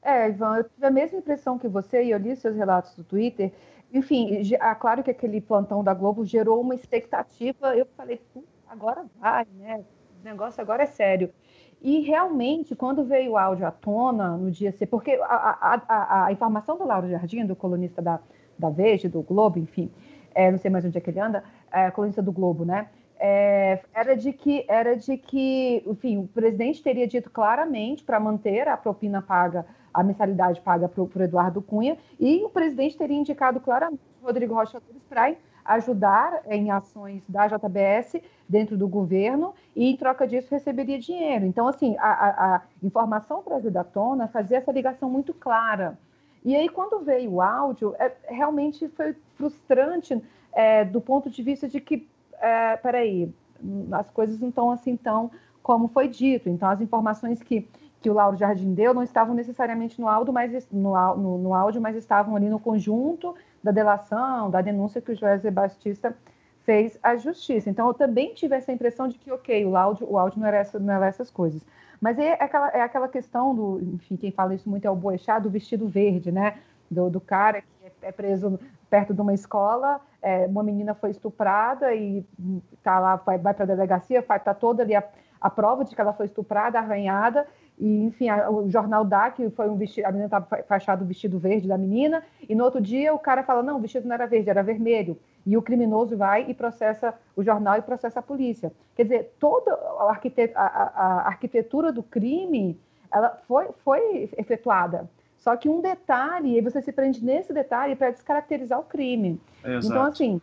É, 0.04 0.28
Ivan, 0.28 0.58
eu 0.58 0.64
tive 0.64 0.86
a 0.86 0.90
mesma 0.90 1.18
impressão 1.18 1.58
que 1.58 1.66
você, 1.66 2.04
e 2.04 2.10
eu 2.10 2.18
li 2.18 2.36
seus 2.36 2.54
relatos 2.54 2.94
do 2.94 3.02
Twitter, 3.02 3.50
enfim, 3.90 4.42
é 4.52 4.74
claro 4.74 5.02
que 5.02 5.10
aquele 5.10 5.40
plantão 5.40 5.82
da 5.82 5.94
Globo 5.94 6.26
gerou 6.26 6.60
uma 6.60 6.74
expectativa. 6.74 7.74
Eu 7.74 7.86
falei, 7.96 8.20
agora 8.68 9.06
vai, 9.18 9.46
né? 9.56 9.82
O 10.20 10.24
negócio 10.24 10.60
agora 10.60 10.82
é 10.82 10.86
sério. 10.86 11.32
E 11.80 12.00
realmente, 12.00 12.76
quando 12.76 13.04
veio 13.04 13.32
o 13.32 13.38
áudio 13.38 13.66
à 13.66 13.70
tona 13.70 14.36
no 14.36 14.50
dia 14.50 14.72
C, 14.72 14.84
porque 14.86 15.12
a, 15.22 15.24
a, 15.24 15.82
a, 15.88 16.26
a 16.26 16.32
informação 16.32 16.76
do 16.76 16.84
Lauro 16.86 17.08
Jardim, 17.08 17.46
do 17.46 17.56
colunista 17.56 18.02
da, 18.02 18.20
da 18.58 18.68
Veja, 18.68 19.08
do 19.08 19.22
Globo, 19.22 19.58
enfim, 19.58 19.90
é, 20.34 20.50
não 20.50 20.58
sei 20.58 20.70
mais 20.70 20.84
onde 20.84 20.98
é 20.98 21.00
que 21.00 21.10
ele 21.10 21.20
anda, 21.20 21.44
é 21.72 21.90
colunista 21.90 22.20
do 22.20 22.32
Globo, 22.32 22.64
né? 22.64 22.88
é, 23.18 23.80
era 23.94 24.14
de 24.16 24.32
que 24.32 24.64
era 24.68 24.96
de 24.96 25.16
que, 25.16 25.82
enfim, 25.86 26.18
o 26.18 26.26
presidente 26.28 26.82
teria 26.82 27.06
dito 27.06 27.30
claramente 27.30 28.04
para 28.04 28.20
manter 28.20 28.68
a 28.68 28.76
propina 28.76 29.22
paga, 29.22 29.64
a 29.94 30.02
mensalidade 30.02 30.60
paga 30.60 30.88
para 30.88 31.02
o 31.02 31.22
Eduardo 31.22 31.62
Cunha, 31.62 31.96
e 32.18 32.44
o 32.44 32.50
presidente 32.50 32.98
teria 32.98 33.16
indicado 33.16 33.60
claramente 33.60 34.02
Rodrigo 34.20 34.54
Rocha 34.54 34.82
para 35.08 35.36
ajudar 35.64 36.42
em 36.46 36.70
ações 36.70 37.22
da 37.28 37.46
JBS 37.46 38.20
dentro 38.48 38.76
do 38.76 38.86
governo 38.86 39.54
e, 39.74 39.90
em 39.90 39.96
troca 39.96 40.26
disso, 40.26 40.48
receberia 40.50 40.98
dinheiro. 40.98 41.46
Então, 41.46 41.66
assim, 41.66 41.96
a, 41.98 42.10
a, 42.10 42.56
a 42.56 42.62
informação 42.82 43.42
trazida 43.42 43.80
à 43.80 43.84
tona 43.84 44.28
fazia 44.28 44.58
essa 44.58 44.72
ligação 44.72 45.08
muito 45.08 45.32
clara. 45.32 45.98
E 46.44 46.54
aí, 46.54 46.68
quando 46.68 47.00
veio 47.00 47.32
o 47.32 47.40
áudio, 47.40 47.94
é, 47.98 48.12
realmente 48.28 48.88
foi 48.88 49.16
frustrante 49.36 50.22
é, 50.52 50.84
do 50.84 51.00
ponto 51.00 51.30
de 51.30 51.42
vista 51.42 51.66
de 51.66 51.80
que, 51.80 52.06
é, 52.38 52.76
peraí, 52.76 53.32
as 53.92 54.10
coisas 54.10 54.38
não 54.38 54.50
estão 54.50 54.70
assim 54.70 54.96
tão 54.96 55.30
como 55.62 55.88
foi 55.88 56.08
dito. 56.08 56.50
Então, 56.50 56.68
as 56.68 56.82
informações 56.82 57.42
que, 57.42 57.66
que 58.04 58.10
o 58.10 58.12
Lauro 58.12 58.36
Jardim 58.36 58.74
deu 58.74 58.92
não 58.92 59.02
estavam 59.02 59.34
necessariamente 59.34 59.98
no 59.98 60.06
áudio, 60.06 60.30
mas, 60.30 60.68
no, 60.70 60.92
no, 61.16 61.38
no 61.38 61.54
áudio, 61.54 61.80
mas 61.80 61.96
estavam 61.96 62.36
ali 62.36 62.50
no 62.50 62.60
conjunto 62.60 63.34
da 63.62 63.70
delação, 63.70 64.50
da 64.50 64.60
denúncia 64.60 65.00
que 65.00 65.12
o 65.12 65.14
José 65.14 65.50
Batista 65.50 66.14
fez 66.64 66.98
à 67.02 67.16
justiça. 67.16 67.70
Então, 67.70 67.86
eu 67.88 67.94
também 67.94 68.34
tive 68.34 68.54
essa 68.54 68.70
impressão 68.70 69.08
de 69.08 69.16
que, 69.16 69.32
ok, 69.32 69.64
o 69.64 69.74
áudio, 69.74 70.06
o 70.06 70.18
áudio 70.18 70.38
não, 70.38 70.46
era 70.46 70.58
essa, 70.58 70.78
não 70.78 70.92
era 70.92 71.06
essas 71.06 71.30
coisas. 71.30 71.64
Mas 71.98 72.18
é 72.18 72.34
aquela, 72.34 72.68
é 72.68 72.82
aquela 72.82 73.08
questão 73.08 73.54
do, 73.54 73.80
enfim, 73.94 74.16
quem 74.16 74.30
fala 74.30 74.54
isso 74.54 74.68
muito 74.68 74.84
é 74.86 74.90
o 74.90 74.94
Boechat, 74.94 75.42
do 75.42 75.48
vestido 75.48 75.88
verde, 75.88 76.30
né? 76.30 76.58
Do, 76.90 77.08
do 77.08 77.22
cara 77.22 77.62
que 77.62 77.66
é, 78.02 78.08
é 78.08 78.12
preso 78.12 78.60
perto 78.90 79.14
de 79.14 79.20
uma 79.22 79.32
escola, 79.32 79.98
é, 80.20 80.44
uma 80.44 80.62
menina 80.62 80.92
foi 80.94 81.08
estuprada 81.08 81.94
e 81.94 82.22
tá 82.82 83.00
lá, 83.00 83.16
vai, 83.16 83.38
vai 83.38 83.54
para 83.54 83.64
a 83.64 83.66
delegacia, 83.66 84.18
está 84.18 84.52
toda 84.52 84.82
ali 84.82 84.94
a, 84.94 85.02
a 85.40 85.48
prova 85.48 85.86
de 85.86 85.94
que 85.94 86.00
ela 86.00 86.12
foi 86.12 86.26
estuprada, 86.26 86.78
arranhada, 86.78 87.46
e, 87.78 88.04
enfim, 88.04 88.28
a, 88.28 88.50
o 88.50 88.70
jornal 88.70 89.04
dá 89.04 89.30
que 89.30 89.50
foi 89.50 89.68
um 89.68 89.76
vestido, 89.76 90.04
a 90.06 90.08
menina 90.08 90.26
estava 90.26 90.46
fachado 90.64 91.04
o 91.04 91.06
vestido 91.06 91.38
verde 91.38 91.66
da 91.66 91.76
menina, 91.76 92.22
e 92.48 92.54
no 92.54 92.64
outro 92.64 92.80
dia 92.80 93.12
o 93.12 93.18
cara 93.18 93.42
fala, 93.42 93.62
não, 93.62 93.76
o 93.76 93.80
vestido 93.80 94.06
não 94.06 94.14
era 94.14 94.26
verde, 94.26 94.50
era 94.50 94.62
vermelho. 94.62 95.18
E 95.46 95.56
o 95.56 95.62
criminoso 95.62 96.16
vai 96.16 96.46
e 96.48 96.54
processa 96.54 97.14
o 97.36 97.42
jornal 97.42 97.76
e 97.76 97.82
processa 97.82 98.20
a 98.20 98.22
polícia. 98.22 98.72
Quer 98.96 99.02
dizer, 99.02 99.34
toda 99.38 99.72
a, 99.74 100.18
a, 100.54 100.66
a 100.66 101.26
arquitetura 101.26 101.92
do 101.92 102.02
crime 102.02 102.78
ela 103.12 103.38
foi, 103.46 103.68
foi 103.84 104.30
efetuada. 104.36 105.08
Só 105.36 105.54
que 105.56 105.68
um 105.68 105.80
detalhe, 105.80 106.56
e 106.56 106.60
você 106.62 106.80
se 106.80 106.90
prende 106.90 107.22
nesse 107.22 107.52
detalhe 107.52 107.94
para 107.94 108.10
descaracterizar 108.10 108.80
o 108.80 108.84
crime. 108.84 109.38
Exato. 109.62 109.86
Então, 109.86 110.02
assim, 110.02 110.40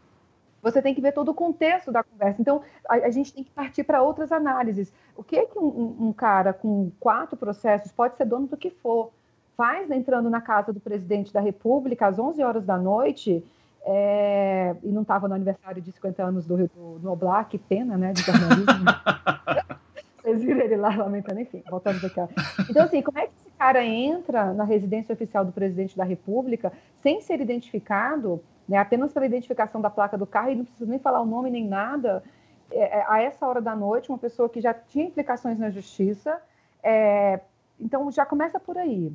você 0.61 0.81
tem 0.81 0.93
que 0.93 1.01
ver 1.01 1.11
todo 1.11 1.29
o 1.29 1.33
contexto 1.33 1.91
da 1.91 2.03
conversa. 2.03 2.41
Então, 2.41 2.61
a, 2.87 2.95
a 2.95 3.09
gente 3.09 3.33
tem 3.33 3.43
que 3.43 3.51
partir 3.51 3.83
para 3.83 4.01
outras 4.01 4.31
análises. 4.31 4.93
O 5.15 5.23
que 5.23 5.35
é 5.35 5.45
que 5.45 5.57
um, 5.57 6.07
um, 6.07 6.13
cara 6.13 6.53
com 6.53 6.91
quatro 6.99 7.35
processos 7.35 7.91
pode 7.91 8.15
ser 8.17 8.25
dono 8.25 8.47
do 8.47 8.57
que 8.57 8.69
for? 8.69 9.11
Faz 9.57 9.89
entrando 9.91 10.29
na 10.29 10.41
casa 10.41 10.71
do 10.71 10.79
presidente 10.79 11.33
da 11.33 11.39
República 11.39 12.07
às 12.07 12.17
11 12.17 12.43
horas 12.43 12.65
da 12.65 12.77
noite 12.77 13.43
é, 13.83 14.75
e 14.83 14.89
não 14.89 15.01
estava 15.01 15.27
no 15.27 15.35
aniversário 15.35 15.81
de 15.81 15.91
50 15.91 16.23
anos 16.23 16.45
do, 16.45 16.57
do 16.67 16.99
Noblar, 17.01 17.47
que 17.49 17.57
pena, 17.57 17.97
né, 17.97 18.13
de 18.13 18.21
jornalismo. 18.21 18.85
Vocês 20.21 20.43
viram 20.43 20.61
ele 20.61 20.77
lá 20.77 20.95
lamentando, 20.95 21.39
enfim, 21.39 21.63
voltando 21.69 22.05
aqui. 22.05 22.21
Então, 22.69 22.83
assim, 22.83 23.01
como 23.01 23.17
é 23.17 23.25
que 23.25 23.33
esse 23.39 23.49
cara 23.57 23.83
entra 23.83 24.53
na 24.53 24.63
residência 24.63 25.13
oficial 25.13 25.43
do 25.43 25.51
presidente 25.51 25.97
da 25.97 26.03
República 26.03 26.71
sem 27.01 27.21
ser 27.21 27.41
identificado 27.41 28.39
né, 28.71 28.77
apenas 28.77 29.11
pela 29.11 29.25
identificação 29.25 29.81
da 29.81 29.89
placa 29.89 30.17
do 30.17 30.25
carro, 30.25 30.49
e 30.49 30.55
não 30.55 30.63
precisa 30.63 30.89
nem 30.89 30.97
falar 30.97 31.19
o 31.19 31.25
nome 31.25 31.49
nem 31.49 31.67
nada, 31.67 32.23
é, 32.71 32.99
é, 32.99 33.05
a 33.05 33.21
essa 33.21 33.45
hora 33.45 33.59
da 33.59 33.75
noite, 33.75 34.07
uma 34.07 34.17
pessoa 34.17 34.47
que 34.47 34.61
já 34.61 34.73
tinha 34.73 35.07
implicações 35.07 35.59
na 35.59 35.69
justiça, 35.69 36.41
é, 36.81 37.41
então 37.77 38.09
já 38.09 38.25
começa 38.25 38.61
por 38.61 38.77
aí. 38.77 39.11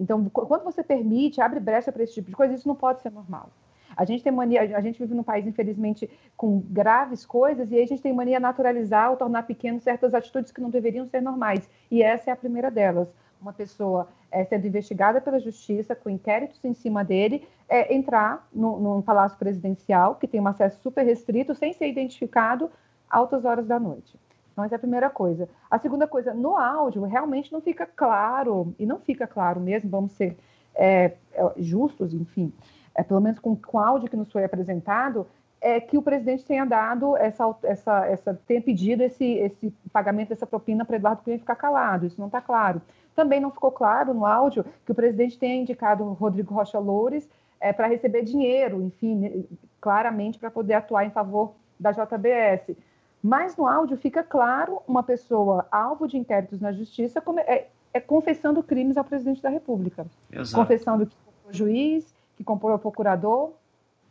Então, 0.00 0.28
quando 0.28 0.64
você 0.64 0.82
permite, 0.82 1.40
abre 1.40 1.60
brecha 1.60 1.92
para 1.92 2.02
esse 2.02 2.14
tipo 2.14 2.28
de 2.28 2.34
coisa, 2.34 2.54
isso 2.54 2.66
não 2.66 2.74
pode 2.74 3.00
ser 3.00 3.12
normal. 3.12 3.50
A 3.96 4.04
gente 4.04 4.24
tem 4.24 4.32
mania, 4.32 4.76
a 4.76 4.80
gente 4.80 4.98
vive 4.98 5.14
num 5.14 5.22
país, 5.22 5.46
infelizmente, 5.46 6.10
com 6.36 6.58
graves 6.58 7.24
coisas, 7.24 7.70
e 7.70 7.76
aí 7.76 7.84
a 7.84 7.86
gente 7.86 8.02
tem 8.02 8.12
mania 8.12 8.40
naturalizar 8.40 9.12
ou 9.12 9.16
tornar 9.16 9.44
pequeno 9.44 9.78
certas 9.78 10.12
atitudes 10.12 10.50
que 10.50 10.60
não 10.60 10.70
deveriam 10.70 11.06
ser 11.06 11.20
normais. 11.20 11.70
E 11.88 12.02
essa 12.02 12.30
é 12.30 12.32
a 12.32 12.36
primeira 12.36 12.68
delas 12.68 13.08
uma 13.40 13.52
pessoa 13.52 14.08
é, 14.30 14.44
sendo 14.44 14.66
investigada 14.66 15.20
pela 15.20 15.38
justiça, 15.38 15.94
com 15.94 16.10
inquéritos 16.10 16.64
em 16.64 16.74
cima 16.74 17.04
dele, 17.04 17.46
é, 17.68 17.94
entrar 17.94 18.48
no, 18.52 18.78
no, 18.78 19.02
palácio 19.02 19.38
presidencial, 19.38 20.16
que 20.16 20.28
tem 20.28 20.40
um 20.40 20.46
acesso 20.48 20.80
super 20.82 21.04
restrito, 21.04 21.54
sem 21.54 21.72
ser 21.72 21.88
identificado, 21.88 22.70
altas 23.08 23.44
horas 23.44 23.66
da 23.66 23.78
noite. 23.78 24.18
Então, 24.52 24.64
essa 24.64 24.74
é 24.74 24.76
a 24.76 24.80
primeira 24.80 25.08
coisa. 25.08 25.48
A 25.70 25.78
segunda 25.78 26.06
coisa, 26.06 26.34
no 26.34 26.56
áudio, 26.56 27.04
realmente 27.04 27.52
não 27.52 27.60
fica 27.60 27.86
claro, 27.86 28.74
e 28.78 28.84
não 28.84 28.98
fica 28.98 29.26
claro 29.26 29.60
mesmo, 29.60 29.88
vamos 29.88 30.12
ser 30.12 30.36
é 30.78 31.12
justos, 31.56 32.14
enfim, 32.14 32.52
é, 32.94 33.02
pelo 33.02 33.20
menos 33.20 33.38
com, 33.38 33.54
com 33.56 33.78
o 33.78 33.80
áudio 33.80 34.08
que 34.08 34.16
nos 34.16 34.30
foi 34.30 34.44
apresentado, 34.44 35.26
é 35.60 35.80
que 35.80 35.98
o 35.98 36.02
presidente 36.02 36.44
tenha 36.44 36.64
dado 36.64 37.16
essa, 37.16 37.54
essa, 37.64 38.06
essa 38.06 38.40
tenha 38.46 38.62
pedido 38.62 39.02
esse, 39.02 39.24
esse 39.24 39.70
pagamento 39.92 40.28
dessa 40.28 40.46
propina 40.46 40.84
para 40.84 40.96
Eduardo 40.96 41.22
Cunha 41.22 41.38
ficar 41.38 41.56
calado. 41.56 42.06
Isso 42.06 42.20
não 42.20 42.28
está 42.28 42.40
claro. 42.40 42.80
Também 43.18 43.40
não 43.40 43.50
ficou 43.50 43.72
claro 43.72 44.14
no 44.14 44.24
áudio 44.24 44.64
que 44.86 44.92
o 44.92 44.94
presidente 44.94 45.36
tenha 45.36 45.60
indicado 45.60 46.04
o 46.04 46.12
Rodrigo 46.12 46.54
Rocha 46.54 46.78
Loures 46.78 47.28
é, 47.58 47.72
para 47.72 47.88
receber 47.88 48.22
dinheiro, 48.22 48.80
enfim, 48.80 49.16
né, 49.16 49.42
claramente 49.80 50.38
para 50.38 50.52
poder 50.52 50.74
atuar 50.74 51.04
em 51.04 51.10
favor 51.10 51.54
da 51.80 51.90
JBS. 51.90 52.76
Mas 53.20 53.56
no 53.56 53.66
áudio 53.66 53.96
fica 53.96 54.22
claro 54.22 54.80
uma 54.86 55.02
pessoa 55.02 55.66
alvo 55.68 56.06
de 56.06 56.16
inquéritos 56.16 56.60
na 56.60 56.70
justiça 56.70 57.20
é, 57.44 57.66
é 57.92 57.98
confessando 57.98 58.62
crimes 58.62 58.96
ao 58.96 59.02
presidente 59.02 59.42
da 59.42 59.48
República. 59.48 60.06
Exato. 60.30 60.54
Confessando 60.54 61.04
que 61.04 61.16
comprou 61.16 61.52
juiz, 61.52 62.14
que 62.36 62.44
comprou 62.44 62.78
procurador, 62.78 63.50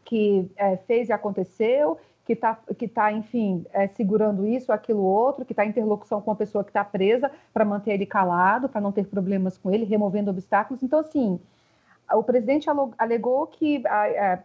que 0.04 0.52
é, 0.58 0.76
fez 0.76 1.08
e 1.08 1.14
aconteceu, 1.14 1.98
que 2.28 2.34
está, 2.34 2.60
que 2.78 2.90
tá, 2.90 3.10
enfim, 3.10 3.66
é, 3.72 3.88
segurando 3.88 4.46
isso, 4.46 4.74
aquilo, 4.74 5.02
outro, 5.02 5.46
que 5.46 5.54
está 5.54 5.66
em 5.66 5.70
interlocução 5.70 6.20
com 6.20 6.30
a 6.30 6.36
pessoa 6.36 6.62
que 6.62 6.70
está 6.70 6.84
presa 6.84 7.32
para 7.54 7.64
manter 7.64 7.94
ele 7.94 8.06
calado, 8.06 8.68
para 8.68 8.82
não 8.82 8.92
ter 8.92 9.08
problemas 9.08 9.58
com 9.58 9.72
ele, 9.72 9.86
removendo 9.86 10.30
obstáculos. 10.30 10.84
Então, 10.84 11.00
assim, 11.00 11.40
o 12.12 12.22
presidente 12.22 12.68
alegou 12.98 13.48
que, 13.48 13.82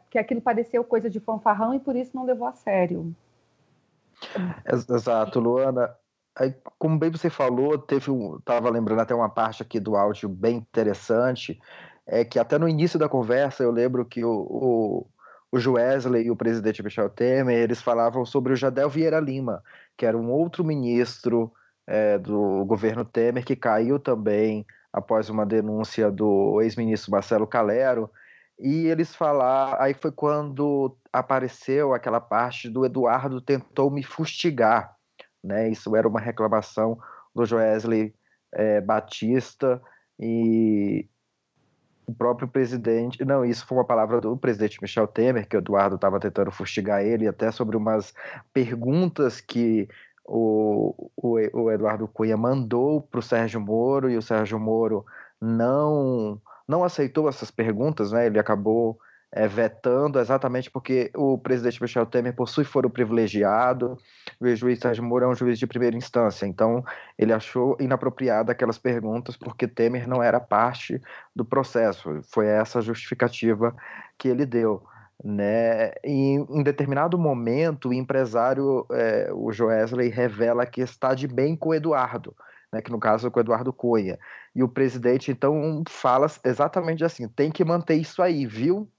que 0.09 0.16
aquilo 0.16 0.41
pareceu 0.41 0.85
coisa 0.85 1.11
de 1.11 1.18
fanfarrão 1.18 1.74
e 1.74 1.80
por 1.80 1.97
isso 1.97 2.12
não 2.14 2.24
levou 2.24 2.47
a 2.47 2.53
sério. 2.53 3.12
Exato, 4.64 5.41
Luana. 5.41 5.93
Aí, 6.37 6.55
como 6.78 6.97
bem 6.97 7.11
você 7.11 7.28
falou, 7.28 7.76
teve 7.76 8.12
um, 8.12 8.37
estava 8.37 8.70
lembrando 8.70 9.01
até 9.01 9.12
uma 9.12 9.28
parte 9.28 9.61
aqui 9.61 9.80
do 9.80 9.97
áudio 9.97 10.28
bem 10.28 10.59
interessante, 10.59 11.61
é 12.07 12.24
que 12.24 12.39
até 12.39 12.61
no 12.61 12.68
início 12.68 12.97
da 12.97 13.09
conversa 13.09 13.64
eu 13.64 13.72
lembro 13.72 14.05
que 14.05 14.24
o 14.24 15.05
o 15.53 15.59
Joesley 15.59 16.25
e 16.27 16.31
o 16.31 16.37
presidente 16.37 16.83
Michel 16.83 17.11
Temer, 17.11 17.59
eles 17.59 17.83
falavam 17.83 18.25
sobre 18.25 18.55
o 18.55 18.57
Jadel 18.57 18.89
Vieira 18.89 19.21
Lima, 19.21 19.63
que 19.99 20.07
era 20.07 20.17
um 20.17 20.31
outro 20.31 20.65
ministro 20.65 21.53
é, 21.87 22.19
do 22.19 22.65
governo 22.65 23.05
Temer 23.05 23.45
que 23.45 23.55
caiu 23.55 23.99
também 23.99 24.65
após 24.91 25.29
uma 25.29 25.45
denúncia 25.45 26.11
do 26.11 26.61
ex-ministro 26.63 27.13
Marcelo 27.13 27.47
Calero. 27.47 28.11
E 28.59 28.87
eles 28.87 29.15
falaram, 29.15 29.83
aí 29.83 29.93
foi 29.93 30.11
quando 30.11 30.97
apareceu 31.13 31.93
aquela 31.93 32.21
parte 32.21 32.71
do 32.71 32.87
Eduardo 32.87 33.41
tentou 33.41 33.91
me 33.91 34.03
fustigar, 34.03 34.97
né? 35.45 35.69
Isso 35.69 35.95
era 35.95 36.09
uma 36.09 36.21
reclamação 36.21 36.99
do 37.35 37.45
Joesley 37.45 38.15
é, 38.53 38.81
Batista 38.81 39.83
e 40.19 41.07
o 42.07 42.15
próprio 42.15 42.49
presidente. 42.49 43.25
Não, 43.25 43.45
isso 43.45 43.67
foi 43.67 43.79
uma 43.79 43.85
palavra 43.85 44.21
do 44.21 44.37
presidente 44.37 44.81
Michel 44.81 45.07
Temer, 45.07 45.49
que 45.49 45.57
o 45.57 45.59
Eduardo 45.59 45.97
estava 45.97 46.21
tentando 46.21 46.51
fustigar 46.51 47.03
ele, 47.03 47.29
até 47.29 47.51
sobre 47.51 47.77
umas 47.77 48.15
perguntas 48.53 49.41
que 49.41 49.89
o, 50.25 51.11
o, 51.17 51.39
o 51.53 51.71
Eduardo 51.71 52.09
Cunha 52.09 52.37
mandou 52.37 53.01
para 53.01 53.21
o 53.21 53.23
Sérgio 53.23 53.61
Moro 53.61 54.11
e 54.11 54.17
o 54.17 54.23
Sérgio 54.23 54.59
Moro 54.59 55.05
não, 55.41 56.41
não 56.67 56.85
aceitou 56.85 57.29
essas 57.29 57.51
perguntas, 57.51 58.13
né? 58.13 58.27
Ele 58.27 58.39
acabou 58.39 58.99
é, 59.33 59.49
vetando, 59.49 60.20
exatamente 60.20 60.70
porque 60.70 61.11
o 61.16 61.39
presidente 61.39 61.80
Michel 61.80 62.05
Temer 62.05 62.35
possui 62.35 62.64
foro 62.64 62.91
privilegiado, 62.91 63.97
o 64.39 64.55
juiz 64.55 64.78
Sérgio 64.78 65.03
Moro 65.03 65.24
é 65.24 65.28
um 65.28 65.35
juiz 65.35 65.59
de 65.59 65.66
primeira 65.66 65.97
instância, 65.97 66.47
então 66.47 66.85
ele 67.18 67.33
achou 67.33 67.76
inapropriada 67.80 68.53
aquelas 68.53 68.78
perguntas 68.78 69.35
porque 69.35 69.66
Temer 69.66 70.07
não 70.07 70.22
era 70.22 70.39
parte 70.39 71.01
do 71.35 71.45
processo, 71.45 72.20
foi 72.30 72.47
essa 72.47 72.83
justificativa 72.83 73.74
que 74.18 74.28
ele 74.28 74.45
deu. 74.45 74.83
Né? 75.24 75.93
E, 76.05 76.35
em 76.51 76.62
determinado 76.64 77.16
momento, 77.16 77.91
o 77.91 77.95
empresário, 77.95 78.85
é, 78.91 79.30
o 79.33 79.53
Joesley, 79.53 80.09
revela 80.09 80.66
que 80.66 80.80
está 80.80 81.14
de 81.14 81.28
bem 81.28 81.55
com 81.57 81.68
o 81.68 81.74
Eduardo, 81.74 82.35
né, 82.72 82.83
que 82.83 82.91
no 82.91 82.99
caso 82.99 83.28
é 83.28 83.30
com 83.30 83.39
o 83.39 83.43
Eduardo 83.43 83.72
Cunha. 83.72 84.18
E 84.53 84.64
o 84.64 84.68
presidente, 84.68 85.30
então, 85.30 85.85
fala 85.89 86.26
exatamente 86.45 87.05
assim: 87.05 87.28
tem 87.28 87.53
que 87.53 87.64
manter 87.64 87.95
isso 87.95 88.20
aí, 88.20 88.45
viu? 88.47 88.91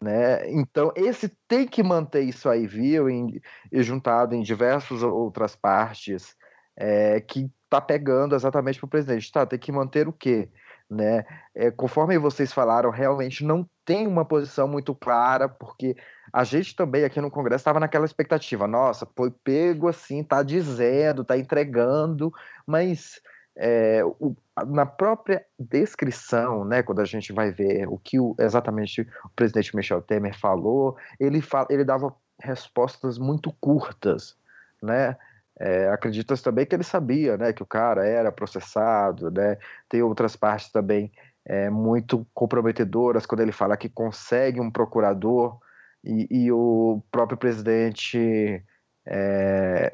Né? 0.00 0.50
Então, 0.50 0.92
esse 0.94 1.28
tem 1.48 1.66
que 1.66 1.82
manter 1.82 2.22
isso 2.22 2.48
aí 2.48 2.66
viu, 2.66 3.08
e 3.08 3.82
juntado 3.82 4.34
em 4.34 4.42
diversas 4.42 5.02
outras 5.02 5.56
partes 5.56 6.36
é, 6.76 7.20
que 7.20 7.50
está 7.64 7.80
pegando 7.80 8.34
exatamente 8.34 8.78
para 8.78 8.86
o 8.86 8.90
presidente. 8.90 9.30
Tá, 9.32 9.44
tem 9.44 9.58
que 9.58 9.72
manter 9.72 10.06
o 10.06 10.12
quê? 10.12 10.48
Né? 10.88 11.24
É, 11.54 11.70
conforme 11.70 12.16
vocês 12.16 12.52
falaram, 12.52 12.90
realmente 12.90 13.44
não 13.44 13.68
tem 13.84 14.06
uma 14.06 14.24
posição 14.24 14.68
muito 14.68 14.94
clara, 14.94 15.48
porque 15.48 15.96
a 16.32 16.44
gente 16.44 16.76
também 16.76 17.04
aqui 17.04 17.20
no 17.20 17.30
Congresso 17.30 17.62
estava 17.62 17.80
naquela 17.80 18.06
expectativa, 18.06 18.66
nossa, 18.66 19.06
foi 19.16 19.30
pego 19.30 19.88
assim, 19.88 20.22
tá 20.22 20.42
dizendo, 20.42 21.24
tá 21.24 21.36
entregando, 21.36 22.32
mas 22.66 23.20
é, 23.58 24.04
o, 24.04 24.36
na 24.68 24.86
própria 24.86 25.44
descrição, 25.58 26.64
né, 26.64 26.82
quando 26.82 27.00
a 27.00 27.04
gente 27.04 27.32
vai 27.32 27.50
ver 27.50 27.88
o 27.88 27.98
que 27.98 28.20
o, 28.20 28.36
exatamente 28.38 29.02
o 29.24 29.28
presidente 29.34 29.74
Michel 29.74 30.00
Temer 30.00 30.38
falou, 30.38 30.96
ele, 31.18 31.42
fala, 31.42 31.66
ele 31.68 31.84
dava 31.84 32.14
respostas 32.40 33.18
muito 33.18 33.52
curtas, 33.60 34.36
né? 34.80 35.16
É, 35.60 35.88
acredita 35.88 36.36
também 36.36 36.64
que 36.64 36.72
ele 36.72 36.84
sabia, 36.84 37.36
né, 37.36 37.52
que 37.52 37.64
o 37.64 37.66
cara 37.66 38.06
era 38.06 38.30
processado, 38.30 39.28
né? 39.28 39.58
Tem 39.88 40.02
outras 40.02 40.36
partes 40.36 40.70
também 40.70 41.10
é, 41.44 41.68
muito 41.68 42.24
comprometedoras 42.32 43.26
quando 43.26 43.40
ele 43.40 43.50
fala 43.50 43.76
que 43.76 43.88
consegue 43.88 44.60
um 44.60 44.70
procurador 44.70 45.58
e, 46.04 46.28
e 46.30 46.52
o 46.52 47.02
próprio 47.10 47.36
presidente 47.36 48.62
é, 49.04 49.90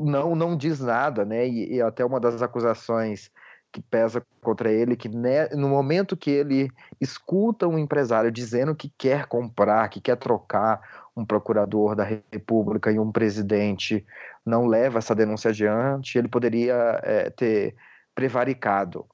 não 0.00 0.34
não 0.34 0.56
diz 0.56 0.80
nada, 0.80 1.24
né? 1.24 1.46
E, 1.46 1.76
e, 1.76 1.82
até 1.82 2.04
uma 2.04 2.18
das 2.20 2.42
acusações 2.42 3.30
que 3.72 3.80
pesa 3.80 4.24
contra 4.40 4.72
ele 4.72 4.96
que 4.96 5.08
né, 5.08 5.48
no 5.50 5.68
momento 5.68 6.16
que 6.16 6.30
ele 6.30 6.68
escuta 7.00 7.68
um 7.68 7.78
empresário 7.78 8.30
dizendo 8.30 8.74
que 8.74 8.92
quer 8.98 9.26
comprar, 9.26 9.88
que 9.88 10.00
quer 10.00 10.16
trocar 10.16 10.80
um 11.16 11.24
procurador 11.24 11.94
da 11.94 12.02
República 12.02 12.90
e 12.90 12.98
um 12.98 13.12
presidente 13.12 14.04
não 14.44 14.66
leva 14.66 14.98
essa 14.98 15.14
denúncia 15.14 15.50
adiante, 15.50 16.18
ele 16.18 16.28
poderia 16.28 17.00
é, 17.02 17.30
ter 17.30 17.76
prevaricado, 18.14 19.06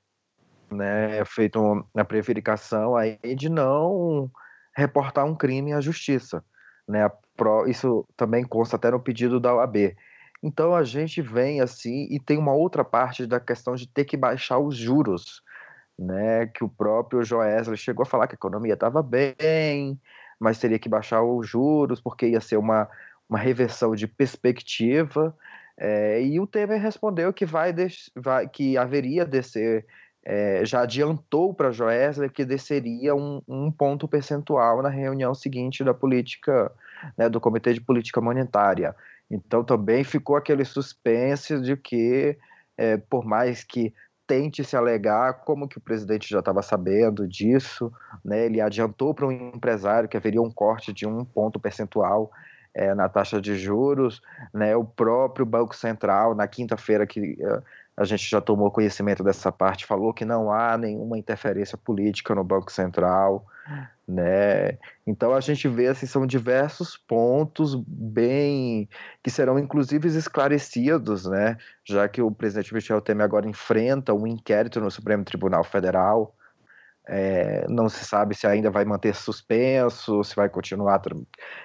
né? 0.71 1.25
Feito 1.27 1.61
uma 1.61 2.05
prevaricação 2.05 2.97
aí 2.97 3.19
de 3.37 3.49
não 3.49 4.31
reportar 4.75 5.25
um 5.25 5.35
crime 5.35 5.73
à 5.73 5.81
justiça, 5.81 6.45
né? 6.89 7.11
Isso 7.67 8.07
também 8.17 8.45
consta 8.45 8.77
até 8.77 8.91
no 8.91 9.01
pedido 9.01 9.39
da 9.39 9.55
OAB. 9.55 9.95
Então 10.47 10.77
a 10.77 10.85
gente 10.85 11.21
vem 11.21 11.61
assim 11.61 12.07
e 12.09 12.21
tem 12.21 12.39
uma 12.39 12.53
outra 12.53 12.85
parte 12.85 13.27
da 13.27 13.41
questão 13.41 13.75
de 13.75 13.89
ter 13.89 14.05
que 14.05 14.17
baixar 14.17 14.61
os 14.61 14.77
juros, 14.77 15.43
né? 15.99 16.47
Que 16.47 16.63
o 16.63 16.69
próprio 16.69 17.25
Joesley 17.25 17.77
chegou 17.77 18.05
a 18.05 18.07
falar 18.07 18.29
que 18.29 18.35
a 18.35 18.39
economia 18.39 18.75
estava 18.75 19.03
bem, 19.03 20.01
mas 20.39 20.61
teria 20.61 20.79
que 20.79 20.89
baixar 20.89 21.21
os 21.25 21.49
juros 21.49 22.01
porque 22.01 22.29
ia 22.29 22.41
ser 22.41 22.59
uma, 22.59 22.89
uma 23.29 23.41
reversão 23.41 23.97
de 23.97 24.07
perspectiva. 24.07 25.37
É, 25.77 26.23
e 26.23 26.39
o 26.39 26.47
Temer 26.47 26.81
respondeu 26.81 27.33
que 27.33 27.45
vai, 27.45 27.75
vai 28.15 28.49
que 28.49 28.79
haveria 28.79 29.27
descer, 29.27 29.85
é, 30.25 30.65
já 30.65 30.83
adiantou 30.83 31.53
para 31.53 31.73
Joesley 31.73 32.31
que 32.31 32.45
desceria 32.45 33.17
um, 33.17 33.43
um 33.49 33.71
ponto 33.73 34.07
percentual 34.07 34.81
na 34.81 34.91
reunião 34.91 35.35
seguinte 35.35 35.83
da 35.83 35.93
política, 35.93 36.71
né, 37.19 37.29
do 37.29 37.41
Comitê 37.41 37.73
de 37.73 37.81
Política 37.81 38.21
Monetária. 38.21 38.95
Então 39.31 39.65
também 39.65 40.05
ficou 40.05 40.37
aquele 40.37 40.65
suspense 40.65 41.61
de 41.61 41.77
que, 41.77 42.37
é, 42.77 42.97
por 42.97 43.25
mais 43.25 43.65
que 43.65 43.93
tente 44.27 44.65
se 44.65 44.77
alegar, 44.77 45.45
como 45.45 45.69
que 45.69 45.79
o 45.79 45.81
presidente 45.81 46.29
já 46.29 46.41
estava 46.41 46.63
sabendo 46.63 47.29
disso, 47.29 47.93
né, 48.25 48.45
ele 48.47 48.61
adiantou 48.61 49.15
para 49.15 49.27
um 49.27 49.33
empresário 49.33 50.09
que 50.09 50.17
haveria 50.17 50.43
um 50.43 50.51
corte 50.51 50.93
de 50.93 51.07
um 51.07 51.25
ponto 51.25 51.61
percentual 51.61 52.31
é, 52.75 52.95
na 52.95 53.09
taxa 53.09 53.41
de 53.41 53.57
juros, 53.57 54.21
né, 54.53 54.77
o 54.77 54.85
próprio 54.85 55.47
Banco 55.47 55.75
Central, 55.75 56.35
na 56.35 56.47
quinta-feira 56.49 57.07
que 57.07 57.39
uh, 57.41 57.63
a 57.97 58.05
gente 58.05 58.29
já 58.29 58.41
tomou 58.41 58.71
conhecimento 58.71 59.25
dessa 59.25 59.51
parte, 59.51 59.87
falou 59.87 60.13
que 60.13 60.25
não 60.25 60.53
há 60.53 60.77
nenhuma 60.77 61.17
interferência 61.17 61.79
política 61.79 62.35
no 62.35 62.45
Banco 62.45 62.71
Central, 62.71 63.47
né? 64.07 64.79
Então 65.07 65.33
a 65.33 65.41
gente 65.41 65.67
vê 65.67 65.87
assim 65.87 66.07
são 66.07 66.27
diversos 66.27 66.97
pontos 66.97 67.75
bem 67.87 68.89
que 69.23 69.31
serão 69.31 69.59
inclusive 69.59 70.09
esclarecidos, 70.09 71.25
né? 71.25 71.57
Já 71.85 72.07
que 72.07 72.21
o 72.21 72.31
presidente 72.31 72.75
Michel 72.75 73.01
Temer 73.01 73.25
agora 73.25 73.49
enfrenta 73.49 74.13
um 74.13 74.27
inquérito 74.27 74.79
no 74.79 74.91
Supremo 74.91 75.25
Tribunal 75.25 75.65
Federal, 75.65 76.35
é, 77.09 77.67
não 77.69 77.89
se 77.89 78.05
sabe 78.05 78.35
se 78.35 78.47
ainda 78.47 78.71
vai 78.71 78.85
manter 78.85 79.15
suspenso, 79.15 80.23
se 80.23 80.37
vai 80.37 80.49
continuar 80.49 81.01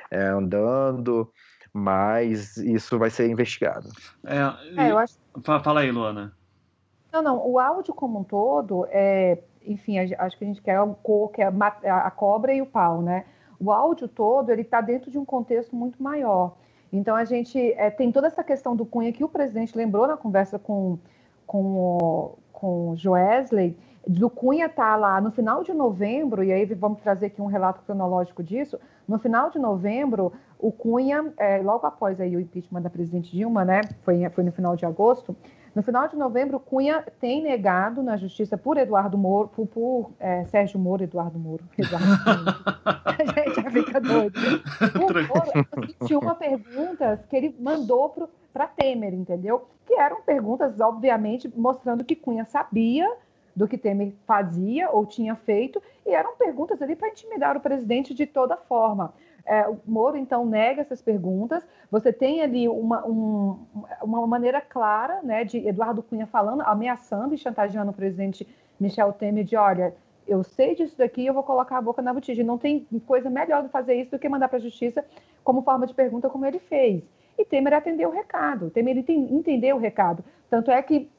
é, 0.09 0.23
andando, 0.27 1.32
mas 1.74 2.57
isso 2.57 2.97
vai 2.99 3.09
ser 3.09 3.30
investigado. 3.30 3.89
É, 4.26 4.84
é 4.84 4.91
eu 4.91 4.97
acho... 4.97 5.17
Fala 5.63 5.82
aí, 5.82 5.91
Luana. 5.91 6.34
Não, 7.11 7.22
não. 7.22 7.47
O 7.47 7.59
áudio 7.59 7.93
como 7.93 8.19
um 8.19 8.24
todo 8.24 8.86
é 8.89 9.39
enfim, 9.65 9.99
acho 9.99 10.38
que 10.38 10.43
a 10.43 10.47
gente 10.47 10.61
quer 10.61 10.80
o 10.82 11.28
que 11.28 11.41
é 11.41 11.45
a 11.89 12.11
cobra 12.11 12.53
e 12.53 12.61
o 12.61 12.65
pau, 12.65 13.01
né? 13.01 13.26
O 13.59 13.72
áudio 13.72 14.07
todo 14.07 14.51
ele 14.51 14.61
está 14.61 14.82
dentro 14.82 15.11
de 15.11 15.19
um 15.19 15.26
contexto 15.26 15.76
muito 15.76 16.01
maior. 16.01 16.55
Então 16.91 17.15
a 17.15 17.24
gente 17.24 17.59
é, 17.74 17.89
tem 17.89 18.11
toda 18.11 18.28
essa 18.28 18.43
questão 18.43 18.76
do 18.76 18.86
Cunha 18.86 19.13
que 19.13 19.24
o 19.24 19.30
presidente 19.30 19.78
lembrou 19.78 20.07
na 20.07 20.17
conversa 20.17 20.57
com, 20.57 20.97
com, 21.45 21.63
o, 21.63 22.38
com 22.51 22.89
o 22.89 22.95
Joesley, 22.95 23.78
do 24.08 24.30
Cunha 24.30 24.68
tá 24.68 24.95
lá 24.95 25.22
no 25.22 25.32
final 25.32 25.64
de 25.64 25.74
novembro, 25.74 26.43
e 26.43 26.52
aí 26.52 26.66
vamos 26.74 27.02
trazer 27.02 27.28
aqui 27.28 27.41
um 27.41 27.45
relato 27.45 27.82
cronológico 27.84 28.41
disso. 28.41 28.80
No 29.08 29.20
final 29.20 29.49
de 29.49 29.60
novembro, 29.60 30.34
o 30.58 30.72
Cunha, 30.72 31.32
é, 31.38 31.60
logo 31.60 31.86
após 31.86 32.20
aí 32.20 32.36
o 32.36 32.39
impeachment 32.39 32.82
da 32.82 32.89
presidente 32.89 33.32
Dilma, 33.32 33.64
né? 33.64 33.82
Foi, 34.04 34.28
foi 34.30 34.43
no 34.43 34.52
final 34.52 34.76
de 34.76 34.86
agosto, 34.86 35.36
no 35.74 35.82
final 35.82 36.08
de 36.08 36.18
novembro, 36.18 36.60
Cunha 36.60 37.06
tem 37.20 37.41
negado 37.41 38.04
na 38.04 38.18
justiça 38.18 38.58
por 38.58 38.78
Eduardo 38.78 39.18
Moro, 39.18 39.47
por, 39.47 39.68
por 39.68 40.12
é, 40.20 40.43
Sérgio 40.45 40.78
Moro, 40.78 41.04
Eduardo 41.04 41.39
Moro. 41.39 41.64
Eduardo 41.78 42.06
a 42.86 43.24
gente 43.24 43.56
já 43.56 43.72
fica 43.72 44.02
doido. 44.02 44.34
Por 44.91 45.14
Moro, 45.28 45.88
21 46.02 46.36
perguntas 46.36 47.26
que 47.26 47.36
ele 47.38 47.56
mandou 47.58 48.30
para 48.52 48.68
Temer, 48.68 49.14
entendeu? 49.14 49.66
Que 49.86 49.93
eram 49.93 50.22
perguntas, 50.24 50.78
obviamente, 50.82 51.49
mostrando 51.56 52.04
que 52.04 52.18
Cunha 52.18 52.43
sabia 52.43 53.10
do 53.56 53.68
que 53.68 53.78
Temer 53.78 54.14
fazia 54.26 54.89
ou 54.89 55.06
tinha 55.06 55.36
feito, 55.36 55.82
e 56.06 56.12
eram 56.12 56.36
perguntas 56.36 56.82
ali 56.82 56.95
para 56.95 57.10
intimidar 57.10 57.58
o 57.58 57.62
presidente 57.62 58.14
de 58.14 58.26
toda 58.26 58.58
forma. 58.58 59.14
É, 59.45 59.68
o 59.68 59.80
Moro, 59.86 60.18
então, 60.18 60.45
nega 60.45 60.82
essas 60.82 61.02
perguntas. 61.02 61.66
Você 61.89 62.14
tem 62.14 62.41
ali 62.41 62.70
uma, 62.70 63.06
um, 63.08 63.60
uma 64.02 64.26
maneira 64.28 64.62
clara 64.62 65.22
né, 65.24 65.43
de 65.43 65.68
Eduardo 65.68 66.04
Cunha 66.04 66.28
falando, 66.28 66.62
ameaçando 66.62 67.34
e 67.34 67.38
chantageando 67.38 67.91
o 67.91 67.93
presidente 67.93 68.47
Michel 68.80 69.14
Temer 69.14 69.43
de, 69.43 69.56
olha, 69.56 69.95
eu 70.28 70.43
sei 70.43 70.76
disso 70.76 70.97
daqui, 70.97 71.26
eu 71.26 71.34
vou 71.34 71.43
colocar 71.43 71.78
a 71.78 71.82
boca 71.82 72.02
na 72.02 72.14
botija. 72.14 72.43
Não 72.43 72.58
tem 72.58 72.88
coisa 73.06 73.30
melhor 73.30 73.64
de 73.64 73.70
fazer 73.70 73.95
isso 73.95 74.12
do 74.12 74.20
que 74.20 74.30
mandar 74.30 74.47
para 74.47 74.58
a 74.58 74.62
justiça 74.62 75.04
como 75.43 75.64
forma 75.64 75.88
de 75.88 75.93
pergunta, 75.93 76.30
como 76.30 76.45
ele 76.45 76.60
fez. 76.60 77.04
E 77.38 77.45
Temer 77.45 77.74
atendeu 77.74 78.10
o 78.10 78.12
recado, 78.12 78.70
Temer 78.70 78.97
entendeu 79.10 79.76
o 79.76 79.80
recado. 79.80 80.24
Tanto 80.49 80.70
é 80.70 80.82
que 80.82 81.10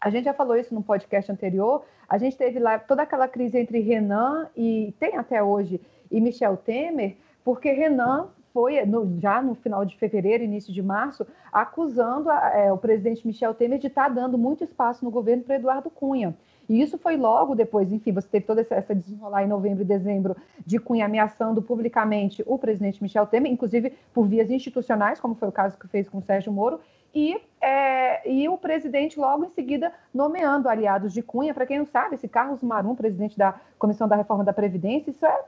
a 0.00 0.10
gente 0.10 0.24
já 0.24 0.32
falou 0.32 0.56
isso 0.56 0.74
no 0.74 0.82
podcast 0.82 1.30
anterior, 1.30 1.84
a 2.08 2.16
gente 2.16 2.36
teve 2.36 2.58
lá 2.58 2.78
toda 2.78 3.02
aquela 3.02 3.28
crise 3.28 3.58
entre 3.58 3.80
Renan 3.80 4.48
e 4.56 4.94
tem 4.98 5.16
até 5.16 5.42
hoje 5.42 5.80
e 6.10 6.20
Michel 6.20 6.56
Temer, 6.56 7.16
porque 7.44 7.70
Renan 7.70 8.28
foi, 8.52 8.84
no, 8.84 9.20
já 9.20 9.40
no 9.40 9.54
final 9.54 9.84
de 9.84 9.96
fevereiro, 9.96 10.42
início 10.42 10.72
de 10.72 10.82
março, 10.82 11.26
acusando 11.52 12.30
a, 12.30 12.50
é, 12.56 12.72
o 12.72 12.78
presidente 12.78 13.26
Michel 13.26 13.54
Temer 13.54 13.78
de 13.78 13.86
estar 13.86 14.04
tá 14.04 14.08
dando 14.08 14.36
muito 14.36 14.64
espaço 14.64 15.04
no 15.04 15.10
governo 15.10 15.44
para 15.44 15.56
Eduardo 15.56 15.90
Cunha. 15.90 16.34
E 16.70 16.80
isso 16.80 16.96
foi 16.96 17.16
logo 17.16 17.56
depois, 17.56 17.90
enfim, 17.90 18.12
você 18.12 18.28
teve 18.28 18.46
toda 18.46 18.60
essa, 18.60 18.94
desenrolar 18.94 19.42
em 19.42 19.48
novembro 19.48 19.82
e 19.82 19.84
dezembro 19.84 20.36
de 20.64 20.78
Cunha 20.78 21.06
ameaçando 21.06 21.60
publicamente 21.60 22.44
o 22.46 22.56
presidente 22.56 23.02
Michel 23.02 23.26
Temer, 23.26 23.50
inclusive 23.50 23.92
por 24.14 24.28
vias 24.28 24.48
institucionais, 24.52 25.18
como 25.18 25.34
foi 25.34 25.48
o 25.48 25.52
caso 25.52 25.76
que 25.76 25.88
fez 25.88 26.08
com 26.08 26.18
o 26.18 26.22
Sérgio 26.22 26.52
Moro, 26.52 26.78
e, 27.12 27.36
é, 27.60 28.30
e 28.30 28.48
o 28.48 28.56
presidente 28.56 29.18
logo 29.18 29.44
em 29.44 29.48
seguida 29.48 29.92
nomeando 30.14 30.68
aliados 30.68 31.12
de 31.12 31.22
Cunha. 31.22 31.52
Para 31.52 31.66
quem 31.66 31.78
não 31.78 31.86
sabe, 31.86 32.14
esse 32.14 32.28
Carlos 32.28 32.62
Marum, 32.62 32.94
presidente 32.94 33.36
da 33.36 33.60
Comissão 33.76 34.06
da 34.06 34.14
Reforma 34.14 34.44
da 34.44 34.52
Previdência, 34.52 35.10
isso 35.10 35.26
é 35.26 35.44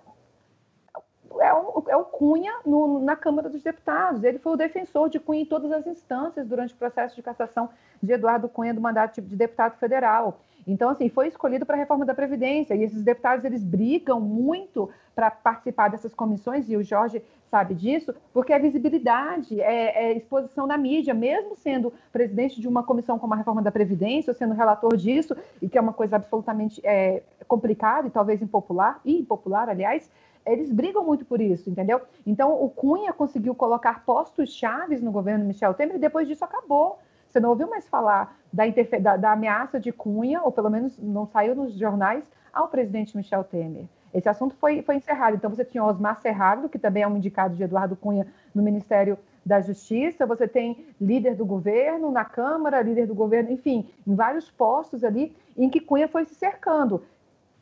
é 1.40 1.52
o, 1.52 1.84
é 1.88 1.96
o 1.96 2.04
Cunha 2.04 2.52
no, 2.64 3.00
na 3.00 3.16
Câmara 3.16 3.48
dos 3.48 3.62
Deputados. 3.62 4.22
Ele 4.24 4.38
foi 4.38 4.52
o 4.52 4.56
defensor 4.56 5.08
de 5.08 5.18
Cunha 5.18 5.42
em 5.42 5.46
todas 5.46 5.70
as 5.72 5.86
instâncias 5.86 6.46
durante 6.46 6.74
o 6.74 6.76
processo 6.76 7.14
de 7.14 7.22
cassação 7.22 7.68
de 8.02 8.12
Eduardo 8.12 8.48
Cunha 8.48 8.74
do 8.74 8.80
mandato 8.80 9.20
de 9.20 9.36
deputado 9.36 9.78
federal. 9.78 10.40
Então, 10.66 10.90
assim, 10.90 11.08
foi 11.08 11.28
escolhido 11.28 11.66
para 11.66 11.76
a 11.76 11.78
reforma 11.78 12.04
da 12.04 12.14
Previdência. 12.14 12.74
E 12.74 12.82
esses 12.82 13.02
deputados, 13.02 13.44
eles 13.44 13.64
brigam 13.64 14.20
muito 14.20 14.88
para 15.14 15.30
participar 15.30 15.88
dessas 15.88 16.14
comissões, 16.14 16.70
e 16.70 16.76
o 16.76 16.82
Jorge 16.82 17.22
sabe 17.50 17.74
disso, 17.74 18.14
porque 18.32 18.52
a 18.52 18.58
visibilidade, 18.58 19.60
é, 19.60 20.06
é, 20.06 20.16
exposição 20.16 20.66
na 20.66 20.78
mídia, 20.78 21.12
mesmo 21.12 21.54
sendo 21.54 21.92
presidente 22.10 22.58
de 22.58 22.66
uma 22.66 22.82
comissão 22.82 23.18
como 23.18 23.34
a 23.34 23.36
reforma 23.36 23.60
da 23.60 23.70
Previdência, 23.70 24.30
ou 24.30 24.34
sendo 24.34 24.54
relator 24.54 24.96
disso, 24.96 25.36
e 25.60 25.68
que 25.68 25.76
é 25.76 25.80
uma 25.80 25.92
coisa 25.92 26.16
absolutamente 26.16 26.80
é, 26.82 27.22
complicada 27.46 28.08
e 28.08 28.10
talvez 28.10 28.40
impopular, 28.40 29.00
e 29.04 29.18
impopular, 29.18 29.68
aliás, 29.68 30.10
eles 30.44 30.72
brigam 30.72 31.04
muito 31.04 31.24
por 31.24 31.40
isso, 31.40 31.70
entendeu? 31.70 32.00
Então, 32.26 32.62
o 32.62 32.68
Cunha 32.68 33.12
conseguiu 33.12 33.54
colocar 33.54 34.04
postos 34.04 34.52
chaves 34.52 35.00
no 35.00 35.12
governo 35.12 35.44
Michel 35.44 35.74
Temer 35.74 35.96
e 35.96 36.00
depois 36.00 36.26
disso 36.26 36.44
acabou. 36.44 36.98
Você 37.28 37.40
não 37.40 37.50
ouviu 37.50 37.68
mais 37.68 37.88
falar 37.88 38.36
da, 38.52 38.64
da, 39.00 39.16
da 39.16 39.32
ameaça 39.32 39.80
de 39.80 39.90
Cunha, 39.92 40.42
ou 40.42 40.52
pelo 40.52 40.68
menos 40.68 40.98
não 40.98 41.26
saiu 41.26 41.54
nos 41.54 41.74
jornais, 41.74 42.24
ao 42.52 42.68
presidente 42.68 43.16
Michel 43.16 43.44
Temer. 43.44 43.86
Esse 44.12 44.28
assunto 44.28 44.54
foi, 44.56 44.82
foi 44.82 44.96
encerrado. 44.96 45.36
Então, 45.36 45.48
você 45.48 45.64
tinha 45.64 45.82
Osmar 45.82 46.20
Serrado, 46.20 46.68
que 46.68 46.78
também 46.78 47.02
é 47.02 47.08
um 47.08 47.16
indicado 47.16 47.54
de 47.54 47.62
Eduardo 47.62 47.96
Cunha 47.96 48.26
no 48.54 48.62
Ministério 48.62 49.18
da 49.44 49.60
Justiça, 49.60 50.24
você 50.24 50.46
tem 50.46 50.86
líder 51.00 51.34
do 51.34 51.44
governo 51.44 52.10
na 52.12 52.24
Câmara, 52.24 52.80
líder 52.80 53.06
do 53.06 53.14
governo, 53.14 53.50
enfim, 53.50 53.88
em 54.06 54.14
vários 54.14 54.48
postos 54.50 55.02
ali 55.02 55.34
em 55.56 55.68
que 55.68 55.80
Cunha 55.80 56.06
foi 56.06 56.24
se 56.24 56.34
cercando. 56.34 57.02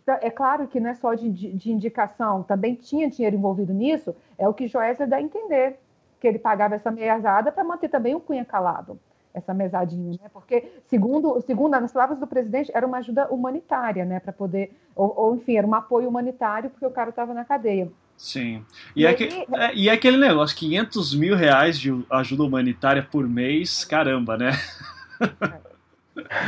Então, 0.03 0.17
é 0.21 0.31
claro 0.31 0.67
que 0.67 0.81
não 0.81 0.91
é 0.91 0.95
só 0.95 1.15
de, 1.15 1.31
de 1.31 1.71
indicação, 1.71 2.43
também 2.43 2.75
tinha 2.75 3.09
dinheiro 3.09 3.37
envolvido 3.37 3.73
nisso, 3.73 4.15
é 4.39 4.49
o 4.49 4.55
que 4.55 4.67
Joesley 4.67 5.09
dá 5.09 5.17
a 5.17 5.23
entender, 5.23 5.79
que 6.21 6.27
ele 6.27 6.39
pagava 6.39 6.75
essa 6.75 6.91
mesada 6.91 7.53
para 7.53 7.65
manter 7.65 7.89
também 7.89 8.15
o 8.15 8.21
Cunha 8.21 8.45
calado, 8.45 8.99
essa 9.33 9.55
mesadinha, 9.55 10.19
né? 10.23 10.29
Porque, 10.33 10.71
segundo, 10.87 11.41
segundo 11.43 11.75
as 11.75 11.93
palavras 11.93 12.19
do 12.19 12.27
presidente, 12.27 12.71
era 12.75 12.87
uma 12.87 12.99
ajuda 12.99 13.29
humanitária, 13.29 14.05
né? 14.05 14.21
Para 14.21 14.33
poder, 14.33 14.77
ou, 14.95 15.13
ou, 15.17 15.37
enfim, 15.37 15.57
era 15.57 15.67
um 15.67 15.75
apoio 15.75 16.09
humanitário 16.09 16.71
porque 16.71 16.87
o 16.87 16.91
cara 16.91 17.11
estava 17.11 17.33
na 17.33 17.45
cadeia. 17.45 17.91
Sim. 18.17 18.65
E, 18.95 19.03
e, 19.03 19.07
é, 19.07 19.15
que, 19.15 19.25
é, 19.25 19.75
e 19.75 19.89
é 19.89 19.93
aquele 19.93 20.19
negócio, 20.19 20.57
500 20.57 21.15
mil 21.15 21.35
reais 21.35 21.79
de 21.79 22.05
ajuda 22.11 22.43
humanitária 22.43 23.03
por 23.03 23.27
mês, 23.27 23.85
caramba, 23.85 24.37
né? 24.37 24.51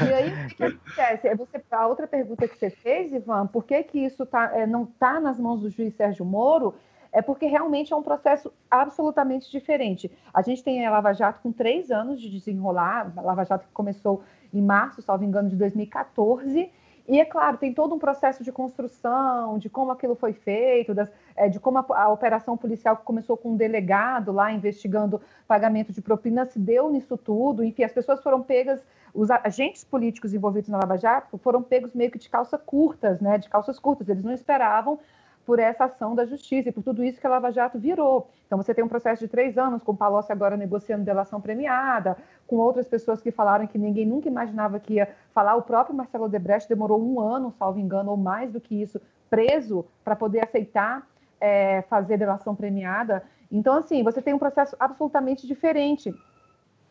E 0.08 0.12
aí, 0.12 0.30
o 0.30 0.48
que, 0.48 0.54
que 0.54 0.64
acontece? 0.64 1.28
É 1.28 1.34
você, 1.34 1.62
a 1.70 1.86
outra 1.86 2.06
pergunta 2.06 2.48
que 2.48 2.56
você 2.56 2.70
fez, 2.70 3.12
Ivan, 3.12 3.46
por 3.46 3.64
que, 3.64 3.82
que 3.82 3.98
isso 3.98 4.26
tá, 4.26 4.50
é, 4.54 4.66
não 4.66 4.84
está 4.84 5.20
nas 5.20 5.38
mãos 5.38 5.60
do 5.60 5.70
juiz 5.70 5.94
Sérgio 5.94 6.24
Moro? 6.24 6.74
É 7.12 7.20
porque 7.20 7.46
realmente 7.46 7.92
é 7.92 7.96
um 7.96 8.02
processo 8.02 8.50
absolutamente 8.70 9.50
diferente. 9.50 10.10
A 10.32 10.40
gente 10.40 10.64
tem 10.64 10.84
a 10.86 10.90
Lava 10.90 11.12
Jato 11.12 11.40
com 11.42 11.52
três 11.52 11.90
anos 11.90 12.20
de 12.20 12.30
desenrolar, 12.30 13.12
a 13.14 13.20
Lava 13.20 13.44
Jato 13.44 13.66
que 13.66 13.72
começou 13.72 14.22
em 14.52 14.62
março, 14.62 15.02
salvo 15.02 15.24
engano, 15.24 15.50
de 15.50 15.56
2014, 15.56 16.70
e 17.08 17.20
é 17.20 17.24
claro, 17.24 17.56
tem 17.56 17.74
todo 17.74 17.94
um 17.94 17.98
processo 17.98 18.44
de 18.44 18.52
construção, 18.52 19.58
de 19.58 19.68
como 19.68 19.90
aquilo 19.90 20.14
foi 20.14 20.32
feito, 20.32 20.94
das, 20.94 21.10
é, 21.34 21.48
de 21.48 21.58
como 21.58 21.78
a, 21.78 21.86
a, 21.88 22.08
operação 22.08 22.56
policial 22.56 22.96
que 22.96 23.04
começou 23.04 23.36
com 23.36 23.50
um 23.50 23.56
delegado 23.56 24.30
lá 24.30 24.52
investigando 24.52 25.20
pagamento 25.46 25.92
de 25.92 26.00
propina 26.00 26.46
se 26.46 26.58
deu 26.58 26.90
nisso 26.90 27.16
tudo. 27.16 27.64
Enfim, 27.64 27.82
as 27.82 27.92
pessoas 27.92 28.22
foram 28.22 28.40
pegas, 28.40 28.80
os 29.12 29.30
agentes 29.30 29.82
políticos 29.82 30.32
envolvidos 30.32 30.70
na 30.70 30.78
Lava 30.78 30.96
Jato 30.96 31.36
foram 31.38 31.62
pegos 31.62 31.92
meio 31.92 32.10
que 32.10 32.18
de 32.18 32.30
calças 32.30 32.60
curtas, 32.64 33.20
né? 33.20 33.36
De 33.36 33.48
calças 33.48 33.78
curtas. 33.80 34.08
Eles 34.08 34.22
não 34.22 34.32
esperavam 34.32 34.98
por 35.44 35.58
essa 35.58 35.84
ação 35.84 36.14
da 36.14 36.24
justiça 36.24 36.68
e 36.68 36.72
por 36.72 36.82
tudo 36.82 37.02
isso 37.02 37.20
que 37.20 37.26
a 37.26 37.30
Lava 37.30 37.50
Jato 37.50 37.78
virou. 37.78 38.30
Então, 38.46 38.56
você 38.56 38.72
tem 38.74 38.84
um 38.84 38.88
processo 38.88 39.20
de 39.20 39.28
três 39.28 39.58
anos, 39.58 39.82
com 39.82 39.92
o 39.92 39.96
Palocci 39.96 40.30
agora 40.30 40.56
negociando 40.56 41.04
delação 41.04 41.40
premiada, 41.40 42.16
com 42.46 42.56
outras 42.56 42.86
pessoas 42.86 43.20
que 43.20 43.30
falaram 43.30 43.66
que 43.66 43.78
ninguém 43.78 44.06
nunca 44.06 44.28
imaginava 44.28 44.78
que 44.78 44.94
ia 44.94 45.08
falar. 45.34 45.56
O 45.56 45.62
próprio 45.62 45.96
Marcelo 45.96 46.28
Debrecht 46.28 46.68
demorou 46.68 47.02
um 47.02 47.20
ano, 47.20 47.52
salvo 47.58 47.78
engano, 47.78 48.10
ou 48.10 48.16
mais 48.16 48.52
do 48.52 48.60
que 48.60 48.80
isso, 48.80 49.00
preso 49.28 49.84
para 50.04 50.14
poder 50.14 50.44
aceitar 50.44 51.06
é, 51.40 51.82
fazer 51.82 52.16
delação 52.16 52.54
premiada. 52.54 53.24
Então, 53.50 53.74
assim, 53.74 54.02
você 54.02 54.22
tem 54.22 54.32
um 54.32 54.38
processo 54.38 54.76
absolutamente 54.78 55.46
diferente, 55.46 56.14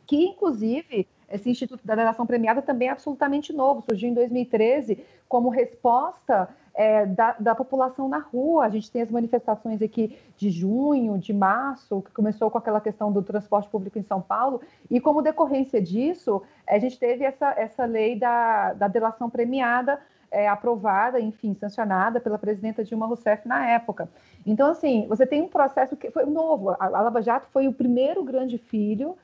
que, 0.05 0.25
inclusive, 0.25 1.07
esse 1.33 1.49
Instituto 1.49 1.85
da 1.85 1.95
Delação 1.95 2.25
Premiada 2.25 2.61
também 2.61 2.87
é 2.87 2.91
absolutamente 2.91 3.53
novo, 3.53 3.81
surgiu 3.81 4.09
em 4.09 4.13
2013 4.13 5.03
como 5.27 5.49
resposta 5.49 6.49
é, 6.73 7.05
da, 7.05 7.35
da, 7.39 7.55
população 7.55 8.07
na 8.07 8.19
rua. 8.19 8.65
A 8.65 8.69
gente 8.69 8.89
tem 8.91 9.01
as 9.01 9.11
manifestações 9.11 9.81
aqui 9.81 10.17
de 10.37 10.49
junho, 10.49 11.17
de 11.17 11.33
março, 11.33 12.01
que 12.01 12.11
começou 12.11 12.49
com 12.49 12.57
aquela 12.57 12.81
questão 12.81 13.11
do 13.11 13.21
transporte 13.21 13.69
público 13.69 13.99
em 13.99 14.03
São 14.03 14.21
Paulo, 14.21 14.61
e 14.89 14.99
como 14.99 15.21
decorrência 15.21 15.81
disso, 15.81 16.41
a 16.67 16.79
gente 16.79 16.97
teve 16.97 17.23
essa, 17.23 17.51
essa 17.57 17.85
lei 17.85 18.17
da, 18.17 18.73
da 18.73 18.87
delação 18.87 19.29
premiada 19.29 19.99
é, 20.31 20.47
aprovada, 20.47 21.19
enfim, 21.19 21.53
sancionada 21.53 22.19
pela 22.19 22.39
presidenta 22.39 22.83
Dilma 22.83 23.05
Rousseff 23.05 23.45
na 23.47 23.67
época. 23.69 24.09
Então, 24.45 24.71
assim, 24.71 25.05
você 25.07 25.27
tem 25.27 25.41
um 25.41 25.49
processo 25.49 25.97
que 25.97 26.09
foi 26.09 26.25
novo. 26.25 26.69
A, 26.79 26.87
Lava 26.87 27.21
Jato 27.21 27.47
foi 27.51 27.67
o 27.67 27.73
primeiro 27.73 28.23
grande 28.23 28.57
filho 28.57 29.17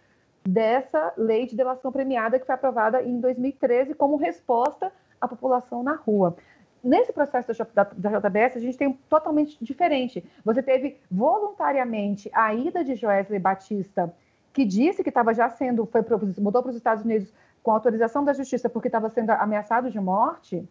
dessa 0.48 1.14
lei 1.18 1.46
de 1.46 1.56
delação 1.56 1.92
premiada 1.92 2.40
que 2.40 2.46
foi 2.46 2.56
aprovada 2.56 3.02
em 3.04 3.20
2013 3.20 3.94
como 3.94 4.16
resposta 4.16 4.92
à 5.20 5.28
população 5.28 5.84
na 5.84 5.96
rua 5.96 6.36
nesse 6.84 7.12
processo 7.12 7.52
da, 7.74 7.84
JBS, 7.84 8.56
a 8.56 8.60
gente 8.60 8.78
tem 8.78 8.94
totalmente 9.10 9.58
diferente. 9.64 10.24
Você 10.44 10.64
teve 10.64 10.98
voluntariamente 11.12 12.30
a 12.34 12.54
ida 12.54 12.84
de 12.84 12.96
Joesley 12.96 13.40
Batista, 13.40 14.14
que 14.54 14.64
disse 14.64 15.04
que 15.04 15.10
estava 15.10 15.34
já 15.34 15.50
sendo, 15.50 15.86
foi 15.86 16.02
mudou 16.40 16.62
para 16.62 16.70
os 16.70 16.78
Estados 16.78 17.04
Unidos 17.04 17.34
com 17.62 17.72
autorização 17.72 18.24
da 18.24 18.34
justiça 18.34 18.70
porque 18.70 18.88
estava 18.88 19.10
sendo 19.10 19.32
ameaçado 19.32 19.92
de 19.92 20.00
morte. 20.00 20.68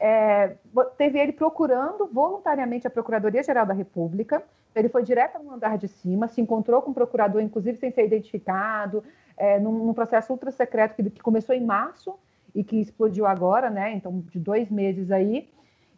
É, 0.00 0.54
teve 0.96 1.18
ele 1.18 1.32
procurando 1.32 2.06
voluntariamente 2.06 2.86
a 2.86 2.90
Procuradoria-Geral 2.90 3.66
da 3.66 3.74
República. 3.74 4.42
Ele 4.74 4.88
foi 4.88 5.02
direto 5.02 5.42
no 5.42 5.52
andar 5.52 5.76
de 5.76 5.88
cima, 5.88 6.28
se 6.28 6.40
encontrou 6.40 6.82
com 6.82 6.92
o 6.92 6.94
procurador, 6.94 7.42
inclusive 7.42 7.78
sem 7.78 7.90
ser 7.90 8.04
identificado, 8.04 9.02
é, 9.36 9.58
num, 9.58 9.86
num 9.86 9.94
processo 9.94 10.32
ultra 10.32 10.50
secreto 10.50 10.94
que, 10.94 11.10
que 11.10 11.22
começou 11.22 11.54
em 11.54 11.64
março 11.64 12.14
e 12.54 12.62
que 12.62 12.80
explodiu 12.80 13.26
agora, 13.26 13.70
né? 13.70 13.92
Então, 13.92 14.20
de 14.30 14.38
dois 14.38 14.70
meses 14.70 15.10
aí. 15.10 15.48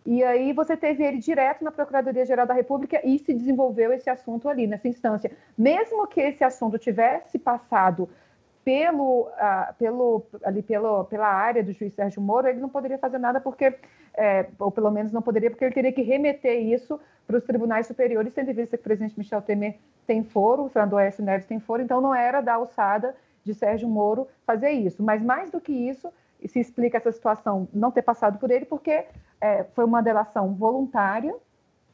E 0.05 0.24
aí 0.24 0.53
você 0.53 0.76
teve 0.76 1.05
ele 1.05 1.18
direto 1.18 1.62
na 1.62 1.70
Procuradoria-Geral 1.70 2.46
da 2.46 2.55
República 2.55 3.01
e 3.07 3.18
se 3.18 3.34
desenvolveu 3.34 3.92
esse 3.92 4.09
assunto 4.09 4.48
ali, 4.48 4.66
nessa 4.66 4.88
instância. 4.88 5.30
Mesmo 5.57 6.07
que 6.07 6.20
esse 6.20 6.42
assunto 6.42 6.78
tivesse 6.78 7.38
passado 7.38 8.09
pelo, 8.64 9.22
uh, 9.22 9.74
pelo, 9.78 10.26
ali 10.44 10.62
pelo, 10.62 11.04
pela 11.04 11.28
área 11.28 11.62
do 11.62 11.72
juiz 11.72 11.94
Sérgio 11.94 12.20
Moro, 12.20 12.48
ele 12.48 12.61
não 12.61 12.68
poderia 12.68 12.98
fazer 12.98 13.18
nada 13.18 13.40
porque, 13.40 13.74
é, 14.14 14.46
ou 14.58 14.70
pelo 14.70 14.90
menos 14.90 15.12
não 15.12 15.22
poderia, 15.22 15.50
porque 15.50 15.64
ele 15.64 15.74
teria 15.74 15.92
que 15.92 16.02
remeter 16.02 16.61
isso 16.62 17.00
para 17.26 17.38
os 17.38 17.44
tribunais 17.44 17.86
superiores, 17.86 18.34
tendo 18.34 18.50
em 18.50 18.54
vista 18.54 18.76
que 18.76 18.82
o 18.82 18.84
presidente 18.84 19.18
Michel 19.18 19.42
Temer 19.42 19.78
tem 20.06 20.22
foro, 20.22 20.64
o 20.64 20.68
Fernando 20.68 20.98
S. 20.98 21.22
Neves 21.22 21.46
tem 21.46 21.61
foro, 21.61 21.82
então 21.82 22.00
não 22.00 22.14
era 22.14 22.40
da 22.40 22.54
alçada 22.54 23.14
de 23.44 23.54
Sérgio 23.54 23.88
Moro 23.88 24.28
fazer 24.44 24.70
isso. 24.70 25.02
Mas 25.02 25.22
mais 25.22 25.50
do 25.50 25.61
que 25.61 25.72
isso, 25.72 26.12
se 26.46 26.58
explica 26.58 26.96
essa 26.96 27.12
situação 27.12 27.68
não 27.72 27.90
ter 27.90 28.02
passado 28.02 28.38
por 28.38 28.50
ele, 28.50 28.64
porque 28.64 29.04
é, 29.40 29.64
foi 29.74 29.84
uma 29.84 30.02
delação 30.02 30.54
voluntária. 30.54 31.34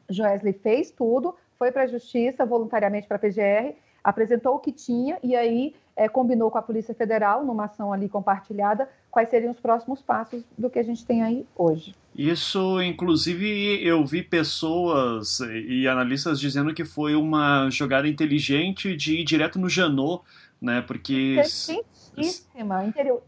Joesley 0.09 0.53
fez 0.53 0.91
tudo, 0.91 1.37
foi 1.59 1.73
para 1.73 1.83
a 1.83 1.87
justiça 1.87 2.47
voluntariamente 2.47 3.07
para 3.07 3.17
a 3.17 3.21
PGR, 3.21 3.75
apresentou 4.07 4.55
o 4.55 4.61
que 4.61 4.71
tinha 4.71 5.19
e 5.21 5.35
aí 5.35 5.75
é, 5.97 6.09
combinou 6.09 6.49
com 6.49 6.57
a 6.59 6.63
Polícia 6.63 6.95
Federal, 6.95 7.45
numa 7.45 7.65
ação 7.65 7.93
ali 7.93 8.09
compartilhada, 8.09 8.89
quais 9.11 9.29
seriam 9.29 9.51
os 9.51 9.59
próximos 9.59 10.01
passos 10.01 10.45
do 10.57 10.71
que 10.71 10.79
a 10.79 10.83
gente 10.85 11.05
tem 11.05 11.25
aí 11.25 11.45
hoje. 11.57 11.93
Isso, 12.15 12.81
inclusive, 12.81 13.85
eu 13.85 14.07
vi 14.07 14.23
pessoas 14.23 15.41
e 15.41 15.89
analistas 15.89 16.39
dizendo 16.39 16.73
que 16.73 16.85
foi 16.85 17.17
uma 17.17 17.69
jogada 17.69 18.07
inteligente 18.07 18.95
de 18.97 19.23
ir 19.23 19.25
direto 19.25 19.59
no 19.59 19.69
Janot, 19.69 20.23
né? 20.63 20.85
Porque. 20.87 21.35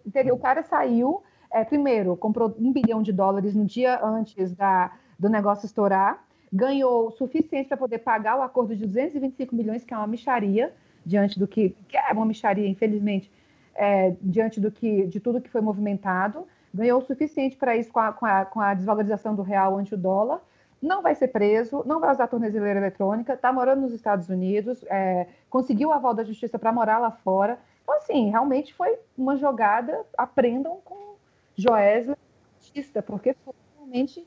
Interior, 0.06 0.36
o 0.36 0.38
cara 0.38 0.62
saiu, 0.62 1.24
é, 1.52 1.64
primeiro, 1.64 2.16
comprou 2.16 2.54
um 2.56 2.72
bilhão 2.72 3.02
de 3.02 3.12
dólares 3.12 3.52
no 3.52 3.64
dia 3.64 4.00
antes 4.00 4.54
da, 4.54 4.92
do 5.18 5.28
negócio 5.28 5.66
estourar, 5.66 6.24
ganhou 6.52 7.08
o 7.08 7.10
suficiente 7.10 7.68
para 7.68 7.76
poder 7.76 7.98
pagar 7.98 8.38
o 8.38 8.42
acordo 8.42 8.74
de 8.74 8.86
225 8.86 9.54
milhões, 9.54 9.84
que 9.84 9.92
é 9.92 9.96
uma 9.96 10.06
micharia, 10.06 10.74
diante 11.04 11.38
do 11.38 11.46
que, 11.46 11.74
que 11.88 11.96
é 11.96 12.12
uma 12.12 12.26
micharia, 12.26 12.68
infelizmente, 12.68 13.30
é, 13.74 14.14
diante 14.20 14.60
do 14.60 14.70
que, 14.70 15.06
de 15.06 15.20
tudo 15.20 15.40
que 15.40 15.50
foi 15.50 15.60
movimentado, 15.60 16.46
ganhou 16.72 17.00
o 17.00 17.04
suficiente 17.04 17.56
para 17.56 17.76
isso 17.76 17.92
com 17.92 18.00
a, 18.00 18.12
com, 18.12 18.26
a, 18.26 18.44
com 18.44 18.60
a 18.60 18.74
desvalorização 18.74 19.34
do 19.34 19.42
real 19.42 19.78
ante 19.78 19.94
o 19.94 19.98
dólar, 19.98 20.40
não 20.80 21.02
vai 21.02 21.14
ser 21.14 21.28
preso, 21.28 21.82
não 21.86 21.98
vai 21.98 22.12
usar 22.12 22.28
tornezeleira 22.28 22.78
eletrônica, 22.78 23.32
está 23.32 23.52
morando 23.52 23.82
nos 23.82 23.92
Estados 23.92 24.28
Unidos, 24.28 24.84
é, 24.88 25.26
conseguiu 25.50 25.88
o 25.88 25.92
aval 25.92 26.14
da 26.14 26.24
justiça 26.24 26.58
para 26.58 26.72
morar 26.72 26.98
lá 26.98 27.10
fora, 27.10 27.58
então, 27.88 27.96
assim, 27.96 28.28
realmente 28.28 28.74
foi 28.74 28.98
uma 29.16 29.34
jogada, 29.36 30.04
aprendam 30.16 30.78
com 30.84 31.14
Joesley 31.56 32.16
porque 33.06 33.34
foi 33.44 33.54
realmente 33.76 34.26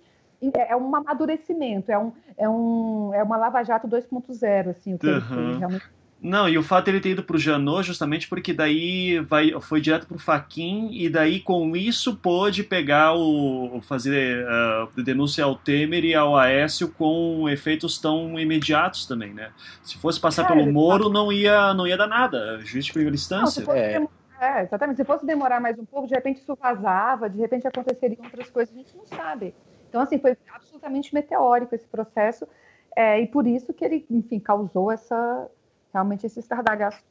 é, 0.55 0.71
é 0.71 0.75
um 0.75 0.95
amadurecimento, 0.95 1.91
é, 1.91 1.97
um, 1.97 2.11
é, 2.37 2.49
um, 2.49 3.13
é 3.13 3.23
uma 3.23 3.37
Lava 3.37 3.63
Jato 3.63 3.87
2.0, 3.87 4.69
assim, 4.69 4.95
o 4.95 4.97
que 4.97 5.07
uhum. 5.07 5.13
ele 5.13 5.21
fez, 5.21 5.57
realmente 5.57 6.01
não, 6.21 6.47
e 6.47 6.55
o 6.55 6.61
fato 6.61 6.85
de 6.85 6.91
ele 6.91 6.99
ter 6.99 7.09
ido 7.09 7.23
pro 7.23 7.39
Janot 7.39 7.81
justamente 7.81 8.29
porque 8.29 8.53
daí 8.53 9.19
vai, 9.21 9.59
foi 9.59 9.81
direto 9.81 10.05
pro 10.05 10.19
Faquin 10.19 10.89
e 10.91 11.09
daí 11.09 11.39
com 11.39 11.75
isso 11.75 12.15
pôde 12.15 12.63
pegar 12.63 13.15
o. 13.15 13.81
fazer 13.81 14.45
uh, 14.45 15.01
denúncia 15.01 15.43
ao 15.43 15.55
Temer 15.55 16.05
e 16.05 16.13
ao 16.13 16.37
Aécio 16.37 16.89
com 16.91 17.49
efeitos 17.49 17.97
tão 17.97 18.39
imediatos 18.39 19.07
também, 19.07 19.33
né? 19.33 19.49
Se 19.81 19.97
fosse 19.97 20.19
passar 20.19 20.43
é, 20.43 20.47
pelo 20.47 20.71
Moro, 20.71 21.09
não 21.09 21.31
ia, 21.31 21.73
não 21.73 21.87
ia 21.87 21.97
dar 21.97 22.07
nada. 22.07 22.59
Juiz 22.59 22.85
de 22.85 22.93
primeira 22.93 23.15
instância. 23.15 23.65
Não, 23.65 23.73
é. 23.73 24.07
é, 24.39 24.63
exatamente. 24.63 24.97
Se 24.97 25.03
fosse 25.03 25.25
demorar 25.25 25.59
mais 25.59 25.79
um 25.79 25.85
pouco, 25.85 26.07
de 26.07 26.13
repente 26.13 26.39
isso 26.39 26.55
vazava, 26.55 27.27
de 27.31 27.39
repente 27.39 27.67
aconteceriam 27.67 28.23
outras 28.23 28.47
coisas, 28.51 28.75
a 28.75 28.77
gente 28.77 28.95
não 28.95 29.07
sabe. 29.07 29.55
Então, 29.91 29.99
assim, 29.99 30.17
foi 30.17 30.37
absolutamente 30.55 31.13
meteórico 31.13 31.75
esse 31.75 31.85
processo. 31.85 32.47
É, 32.95 33.19
e 33.19 33.27
por 33.27 33.45
isso 33.45 33.73
que 33.73 33.83
ele, 33.83 34.05
enfim, 34.09 34.39
causou 34.39 34.89
essa 34.89 35.49
realmente 35.93 36.25
esse 36.25 36.39
estardalhaço. 36.39 37.03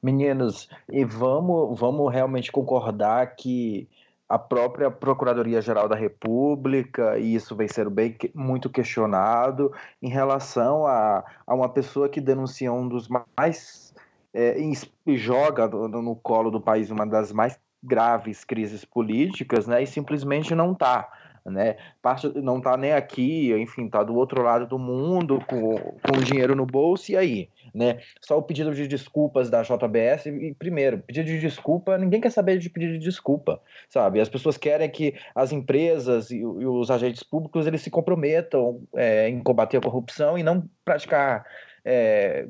Meninos, 0.00 0.70
e 0.88 1.04
vamos, 1.04 1.76
vamos 1.76 2.12
realmente 2.12 2.52
concordar 2.52 3.34
que 3.34 3.88
a 4.28 4.38
própria 4.38 4.88
Procuradoria-Geral 4.88 5.88
da 5.88 5.96
República, 5.96 7.18
e 7.18 7.34
isso 7.34 7.56
vem 7.56 7.66
sendo 7.66 7.90
bem 7.90 8.16
muito 8.32 8.70
questionado, 8.70 9.72
em 10.00 10.08
relação 10.08 10.86
a, 10.86 11.24
a 11.44 11.54
uma 11.54 11.68
pessoa 11.68 12.08
que 12.08 12.20
denuncia 12.20 12.72
um 12.72 12.86
dos 12.88 13.08
mais. 13.36 13.92
É, 14.32 14.56
e 15.04 15.16
joga 15.16 15.66
no, 15.66 15.88
no, 15.88 16.14
colo 16.14 16.50
do 16.52 16.60
país 16.60 16.88
uma 16.90 17.04
das 17.04 17.32
mais 17.32 17.58
graves 17.82 18.44
crises 18.44 18.84
políticas, 18.84 19.66
né, 19.66 19.82
e 19.82 19.86
simplesmente 19.86 20.54
não 20.54 20.72
está 20.72 21.10
né? 21.44 21.76
Parte 22.02 22.28
não 22.40 22.58
está 22.58 22.76
nem 22.76 22.92
aqui, 22.92 23.52
enfim, 23.54 23.86
está 23.86 24.02
do 24.02 24.14
outro 24.14 24.42
lado 24.42 24.66
do 24.66 24.78
mundo 24.78 25.38
com, 25.46 25.76
com 25.76 26.22
dinheiro 26.22 26.54
no 26.54 26.66
bolso 26.66 27.12
e 27.12 27.16
aí, 27.16 27.48
né? 27.74 28.00
Só 28.20 28.38
o 28.38 28.42
pedido 28.42 28.74
de 28.74 28.86
desculpas 28.86 29.50
da 29.50 29.62
JBS 29.62 30.26
e 30.26 30.54
primeiro, 30.58 30.98
pedido 30.98 31.26
de 31.26 31.40
desculpa, 31.40 31.98
ninguém 31.98 32.20
quer 32.20 32.30
saber 32.30 32.58
de 32.58 32.70
pedido 32.70 32.94
de 32.94 33.04
desculpa, 33.04 33.60
sabe? 33.88 34.20
As 34.20 34.28
pessoas 34.28 34.56
querem 34.56 34.90
que 34.90 35.14
as 35.34 35.52
empresas 35.52 36.30
e, 36.30 36.38
e 36.38 36.44
os 36.44 36.90
agentes 36.90 37.22
públicos 37.22 37.66
eles 37.66 37.82
se 37.82 37.90
comprometam 37.90 38.82
é, 38.94 39.28
em 39.28 39.40
combater 39.42 39.76
a 39.76 39.82
corrupção 39.82 40.38
e 40.38 40.42
não 40.42 40.68
praticar 40.84 41.44
é, 41.84 42.48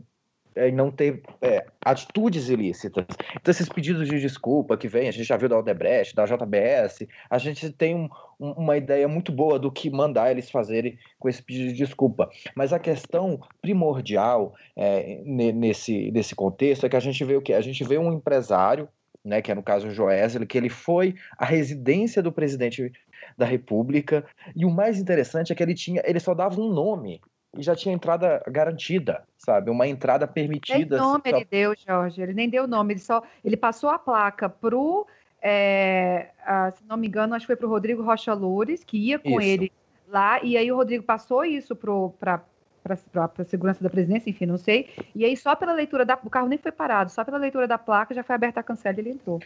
e 0.67 0.73
não 0.73 0.91
ter 0.91 1.23
é, 1.41 1.67
atitudes 1.81 2.49
ilícitas. 2.49 3.07
Então, 3.37 3.51
esses 3.51 3.69
pedidos 3.69 4.09
de 4.09 4.21
desculpa 4.21 4.77
que 4.77 4.89
vem, 4.89 5.09
a 5.09 5.13
gente 5.13 5.25
já 5.25 5.37
viu 5.37 5.49
da 5.49 5.59
Odebrecht, 5.59 6.15
da 6.15 6.25
JBS, 6.25 7.07
a 7.31 7.39
gente 7.39 7.71
tem 7.71 7.95
um, 7.95 8.09
um, 8.41 8.53
uma 8.53 8.77
ideia 8.77 9.07
muito 9.07 9.31
boa 9.31 9.59
do 9.59 9.71
que 9.71 9.91
mandar 9.91 10.31
eles 10.31 10.51
fazerem 10.51 10.99
com 11.19 11.29
esse 11.29 11.43
pedido 11.43 11.69
de 11.69 11.75
desculpa. 11.75 12.29
Mas 12.55 12.73
a 12.73 12.79
questão 12.79 13.41
primordial 13.61 14.55
é, 14.77 15.21
nesse, 15.25 16.11
nesse 16.11 16.35
contexto 16.35 16.87
é 16.87 16.89
que 16.89 16.97
a 16.97 17.01
gente 17.01 17.23
vê 17.25 17.37
o 17.37 17.43
quê? 17.43 17.55
A 17.55 17.61
gente 17.61 17.85
vê 17.85 17.99
um 17.99 18.13
empresário, 18.13 18.89
né, 19.25 19.43
que 19.43 19.53
é 19.53 19.55
no 19.55 19.63
caso 19.63 19.89
o 19.89 19.91
Joesley, 19.91 20.47
que 20.47 20.57
ele 20.57 20.71
foi 20.71 21.15
à 21.37 21.45
residência 21.45 22.23
do 22.23 22.33
presidente 22.33 22.93
da 23.37 23.45
República, 23.45 24.25
e 24.57 24.65
o 24.65 24.71
mais 24.71 24.99
interessante 24.99 25.53
é 25.53 25.55
que 25.55 25.63
ele 25.63 25.75
tinha, 25.75 26.03
ele 26.05 26.21
só 26.21 26.35
dava 26.35 26.61
um 26.61 26.73
nome 26.73 27.21
e 27.59 27.63
já 27.63 27.75
tinha 27.75 27.93
entrada 27.93 28.41
garantida, 28.47 29.25
sabe? 29.37 29.69
Uma 29.69 29.89
entrada 29.89 30.29
permitida. 30.29 30.97
Nem 30.97 31.05
nome 31.05 31.23
ele 31.27 31.45
deu, 31.45 31.75
Jorge. 31.77 32.23
Ele 32.23 32.33
nem 32.33 32.49
deu 32.49 32.69
nome. 32.69 32.95
Ele 32.95 33.01
só 33.01 33.21
ele 33.45 33.57
passou 33.57 33.91
a 33.91 33.99
placa 33.99 34.49
pro, 34.49 35.05
é, 35.43 36.29
a, 36.47 36.71
se 36.71 36.85
não 36.87 36.97
me 36.97 37.09
engano, 37.09 37.35
acho 37.35 37.43
que 37.43 37.49
foi 37.49 37.57
pro 37.57 37.69
Rodrigo 37.69 38.01
Rocha 38.01 38.33
Loures, 38.33 38.85
que 38.85 38.97
ia 38.97 39.19
com 39.19 39.41
isso. 39.41 39.51
ele 39.51 39.73
lá. 40.07 40.41
E 40.41 40.57
aí 40.57 40.71
o 40.71 40.77
Rodrigo 40.77 41.03
passou 41.03 41.45
isso 41.45 41.75
para 41.75 42.41
para 42.81 43.31
a 43.39 43.45
segurança 43.45 43.83
da 43.83 43.91
presidência, 43.91 44.31
enfim, 44.31 44.47
não 44.47 44.57
sei. 44.57 44.89
E 45.15 45.23
aí, 45.23 45.37
só 45.37 45.55
pela 45.55 45.75
leitura 45.75 46.07
da. 46.07 46.19
O 46.25 46.31
carro 46.31 46.49
nem 46.49 46.57
foi 46.59 46.73
parado, 46.73 47.11
só 47.11 47.23
pela 47.25 47.37
leitura 47.37 47.67
da 47.67 47.77
placa 47.77 48.15
já 48.15 48.23
foi 48.23 48.35
aberta 48.35 48.61
a 48.61 48.63
cancela 48.63 48.97
e 48.97 49.01
ele 49.01 49.11
entrou. 49.11 49.41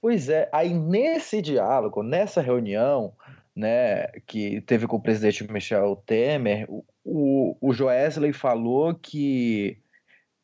Pois 0.00 0.28
é, 0.28 0.48
aí 0.52 0.74
nesse 0.74 1.40
diálogo, 1.40 2.02
nessa 2.02 2.40
reunião, 2.42 3.12
né, 3.54 4.08
que 4.26 4.60
teve 4.62 4.86
com 4.86 4.96
o 4.96 5.00
presidente 5.00 5.50
Michel 5.50 5.96
Temer, 6.04 6.66
o, 6.68 6.84
o 7.04 7.72
Joesley 7.72 8.32
falou 8.32 8.94
que 8.94 9.78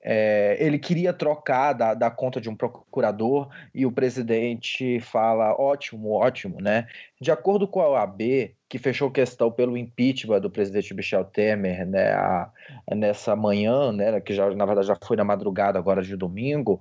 é, 0.01 0.57
ele 0.61 0.79
queria 0.79 1.13
trocar 1.13 1.73
da, 1.73 1.93
da 1.93 2.11
conta 2.11 2.41
de 2.41 2.49
um 2.49 2.55
procurador 2.55 3.49
e 3.75 3.85
o 3.85 3.93
presidente 3.93 5.01
fala 5.01 5.55
ótimo, 5.61 6.13
ótimo, 6.13 6.61
né? 6.61 6.87
De 7.21 7.31
acordo 7.31 7.67
com 7.67 7.81
a 7.81 7.89
OAB, 7.89 8.55
que 8.69 8.79
fechou 8.79 9.11
questão 9.11 9.51
pelo 9.51 9.77
impeachment 9.77 10.41
do 10.41 10.51
presidente 10.51 10.95
Michel 10.95 11.25
Temer, 11.25 11.87
né, 11.87 12.13
a, 12.13 12.51
nessa 12.95 13.35
manhã, 13.35 13.93
né, 13.93 14.21
que 14.21 14.33
já 14.35 14.49
na 14.55 14.67
verdade 14.67 14.87
já 14.87 14.97
foi 15.03 15.17
na 15.17 15.25
madrugada 15.25 15.79
agora 15.79 16.03
de 16.03 16.17
domingo, 16.17 16.81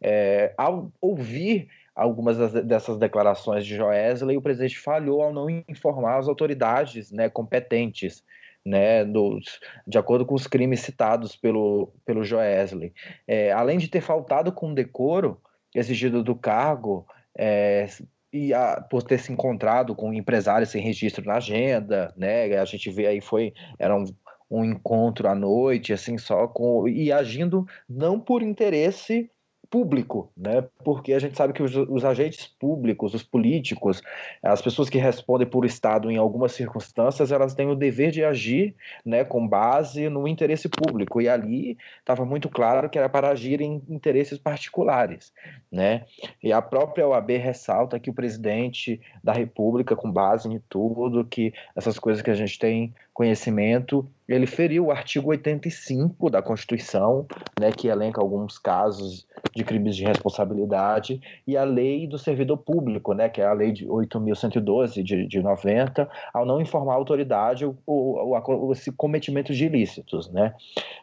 é, 0.00 0.52
ao 0.56 0.90
ouvir 1.00 1.68
algumas 1.94 2.36
dessas 2.64 2.98
declarações 2.98 3.64
de 3.64 3.76
Joesley, 3.76 4.36
o 4.36 4.42
presidente 4.42 4.78
falhou 4.78 5.22
ao 5.22 5.32
não 5.32 5.48
informar 5.48 6.18
as 6.18 6.28
autoridades 6.28 7.10
né, 7.10 7.28
competentes, 7.30 8.22
né, 8.66 9.04
dos, 9.04 9.60
de 9.86 9.96
acordo 9.96 10.26
com 10.26 10.34
os 10.34 10.48
crimes 10.48 10.80
citados 10.80 11.36
pelo, 11.36 11.92
pelo 12.04 12.24
Joesley. 12.24 12.92
É, 13.26 13.52
além 13.52 13.78
de 13.78 13.86
ter 13.86 14.00
faltado 14.00 14.50
com 14.50 14.74
decoro 14.74 15.40
exigido 15.72 16.24
do 16.24 16.34
cargo, 16.34 17.06
é, 17.38 17.86
e 18.32 18.52
a, 18.52 18.80
por 18.80 19.04
ter 19.04 19.18
se 19.18 19.32
encontrado 19.32 19.94
com 19.94 20.12
empresários 20.12 20.70
sem 20.70 20.82
registro 20.82 21.24
na 21.24 21.36
agenda, 21.36 22.12
né, 22.16 22.58
a 22.58 22.64
gente 22.64 22.90
vê 22.90 23.06
aí 23.06 23.20
foi 23.20 23.54
era 23.78 23.96
um, 23.96 24.04
um 24.50 24.64
encontro 24.64 25.28
à 25.28 25.34
noite, 25.34 25.92
assim 25.92 26.18
só 26.18 26.48
com 26.48 26.88
e 26.88 27.12
agindo 27.12 27.64
não 27.88 28.18
por 28.18 28.42
interesse 28.42 29.30
público, 29.70 30.30
né? 30.36 30.64
Porque 30.84 31.12
a 31.12 31.18
gente 31.18 31.36
sabe 31.36 31.52
que 31.52 31.62
os, 31.62 31.74
os, 31.74 32.04
agentes 32.04 32.46
públicos, 32.46 33.14
os 33.14 33.22
políticos, 33.22 34.02
as 34.42 34.62
pessoas 34.62 34.88
que 34.88 34.98
respondem 34.98 35.46
por 35.46 35.64
Estado 35.64 36.10
em 36.10 36.16
algumas 36.16 36.52
circunstâncias, 36.52 37.32
elas 37.32 37.54
têm 37.54 37.68
o 37.68 37.74
dever 37.74 38.10
de 38.10 38.24
agir, 38.24 38.74
né, 39.04 39.24
com 39.24 39.46
base 39.46 40.08
no 40.08 40.26
interesse 40.26 40.68
público. 40.68 41.20
E 41.20 41.28
ali 41.28 41.76
estava 41.98 42.24
muito 42.24 42.48
claro 42.48 42.88
que 42.88 42.98
era 42.98 43.08
para 43.08 43.30
agir 43.30 43.60
em 43.60 43.82
interesses 43.88 44.38
particulares, 44.38 45.32
né? 45.70 46.04
E 46.42 46.52
a 46.52 46.62
própria 46.62 47.06
OAB 47.06 47.30
ressalta 47.32 47.98
que 47.98 48.10
o 48.10 48.14
presidente 48.14 49.00
da 49.22 49.32
República, 49.32 49.96
com 49.96 50.10
base 50.10 50.48
em 50.48 50.60
tudo, 50.68 51.24
que 51.24 51.52
essas 51.74 51.98
coisas 51.98 52.22
que 52.22 52.30
a 52.30 52.34
gente 52.34 52.58
tem 52.58 52.94
conhecimento, 53.12 54.08
ele 54.28 54.46
feriu 54.46 54.86
o 54.86 54.90
artigo 54.90 55.30
85 55.30 56.30
da 56.30 56.42
Constituição, 56.42 57.26
né, 57.58 57.70
que 57.70 57.88
elenca 57.88 58.20
alguns 58.20 58.58
casos 58.58 59.26
de 59.54 59.62
crimes 59.62 59.94
de 59.94 60.04
responsabilidade, 60.04 61.20
e 61.46 61.56
a 61.56 61.64
lei 61.64 62.06
do 62.06 62.18
servidor 62.18 62.58
público, 62.58 63.12
né, 63.12 63.28
que 63.28 63.40
é 63.40 63.46
a 63.46 63.52
lei 63.52 63.72
de 63.72 63.86
8.112 63.86 65.02
de, 65.02 65.26
de 65.26 65.40
90, 65.40 66.08
ao 66.34 66.44
não 66.44 66.60
informar 66.60 66.94
a 66.94 66.96
autoridade 66.96 67.64
o, 67.64 67.76
o, 67.86 68.36
o, 68.36 68.72
esse 68.72 68.90
cometimento 68.90 69.52
de 69.52 69.64
ilícitos. 69.64 70.28
Né. 70.30 70.54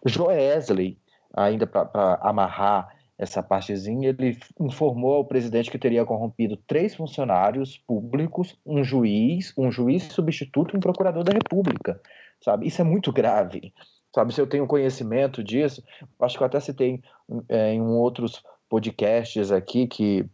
Joesley, 0.05 0.97
ainda 1.33 1.65
para 1.65 2.19
amarrar 2.21 2.89
essa 3.17 3.41
partezinha, 3.41 4.09
ele 4.09 4.37
informou 4.59 5.15
ao 5.15 5.25
presidente 5.25 5.71
que 5.71 5.77
teria 5.77 6.03
corrompido 6.03 6.57
três 6.57 6.95
funcionários 6.95 7.77
públicos, 7.77 8.57
um 8.65 8.83
juiz, 8.83 9.53
um 9.57 9.71
juiz 9.71 10.03
substituto 10.03 10.73
e 10.73 10.77
um 10.77 10.81
procurador 10.81 11.23
da 11.23 11.31
República, 11.31 12.01
sabe? 12.43 12.67
Isso 12.67 12.81
é 12.81 12.83
muito 12.83 13.11
grave, 13.11 13.73
sabe? 14.13 14.33
Se 14.33 14.41
eu 14.41 14.47
tenho 14.47 14.67
conhecimento 14.67 15.43
disso, 15.43 15.83
acho 16.19 16.37
que 16.37 16.43
eu 16.43 16.47
até 16.47 16.59
citei 16.59 17.01
é, 17.49 17.73
em 17.73 17.81
outros 17.81 18.43
podcasts 18.69 19.51
aqui 19.51 19.87
que 19.87 20.25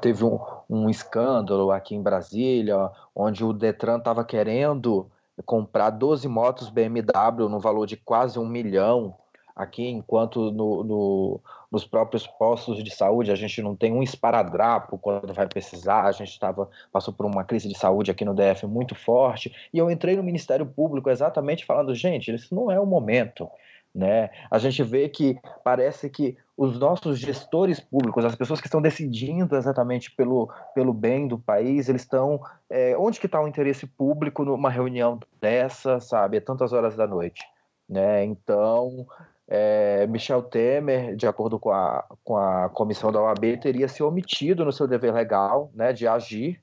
teve 0.00 0.24
um, 0.24 0.38
um 0.68 0.88
escândalo 0.88 1.70
aqui 1.70 1.94
em 1.94 2.02
Brasília, 2.02 2.90
onde 3.14 3.44
o 3.44 3.52
Detran 3.52 3.98
estava 3.98 4.24
querendo 4.24 5.10
comprar 5.44 5.90
12 5.90 6.26
motos 6.28 6.68
BMW 6.68 7.48
no 7.48 7.58
valor 7.58 7.86
de 7.86 7.96
quase 7.96 8.38
um 8.38 8.46
milhão 8.46 9.14
aqui, 9.54 9.86
enquanto 9.88 10.50
no, 10.50 10.82
no, 10.82 11.40
nos 11.70 11.86
próprios 11.86 12.26
postos 12.26 12.82
de 12.82 12.90
saúde 12.90 13.30
a 13.30 13.34
gente 13.34 13.62
não 13.62 13.76
tem 13.76 13.92
um 13.92 14.02
esparadrapo 14.02 14.98
quando 14.98 15.32
vai 15.32 15.46
precisar, 15.46 16.02
a 16.02 16.12
gente 16.12 16.38
tava, 16.38 16.68
passou 16.92 17.14
por 17.14 17.24
uma 17.24 17.44
crise 17.44 17.68
de 17.68 17.78
saúde 17.78 18.10
aqui 18.10 18.24
no 18.24 18.34
DF 18.34 18.66
muito 18.66 18.94
forte, 18.94 19.54
e 19.72 19.78
eu 19.78 19.90
entrei 19.90 20.16
no 20.16 20.22
Ministério 20.22 20.66
Público 20.66 21.08
exatamente 21.08 21.64
falando, 21.64 21.94
gente, 21.94 22.34
isso 22.34 22.54
não 22.54 22.70
é 22.70 22.80
o 22.80 22.86
momento, 22.86 23.48
né? 23.94 24.30
A 24.50 24.58
gente 24.58 24.82
vê 24.82 25.08
que 25.08 25.38
parece 25.62 26.10
que 26.10 26.36
os 26.56 26.78
nossos 26.78 27.18
gestores 27.18 27.78
públicos, 27.78 28.24
as 28.24 28.34
pessoas 28.34 28.60
que 28.60 28.66
estão 28.66 28.82
decidindo 28.82 29.56
exatamente 29.56 30.10
pelo, 30.10 30.50
pelo 30.74 30.92
bem 30.92 31.28
do 31.28 31.38
país, 31.38 31.88
eles 31.88 32.02
estão. 32.02 32.40
É, 32.68 32.96
onde 32.96 33.20
que 33.20 33.26
está 33.26 33.40
o 33.40 33.46
interesse 33.46 33.86
público 33.86 34.44
numa 34.44 34.70
reunião 34.70 35.20
dessa, 35.40 36.00
sabe? 36.00 36.38
A 36.38 36.40
tantas 36.40 36.72
horas 36.72 36.96
da 36.96 37.06
noite. 37.06 37.42
Né? 37.88 38.24
Então, 38.24 39.06
é, 39.48 40.06
Michel 40.06 40.42
Temer, 40.42 41.14
de 41.16 41.26
acordo 41.26 41.58
com 41.58 41.70
a, 41.70 42.04
com 42.22 42.36
a 42.36 42.68
comissão 42.70 43.12
da 43.12 43.20
OAB, 43.20 43.58
teria 43.60 43.88
se 43.88 44.02
omitido 44.02 44.64
no 44.64 44.72
seu 44.72 44.86
dever 44.86 45.12
legal 45.12 45.70
né, 45.74 45.92
de 45.92 46.06
agir 46.08 46.60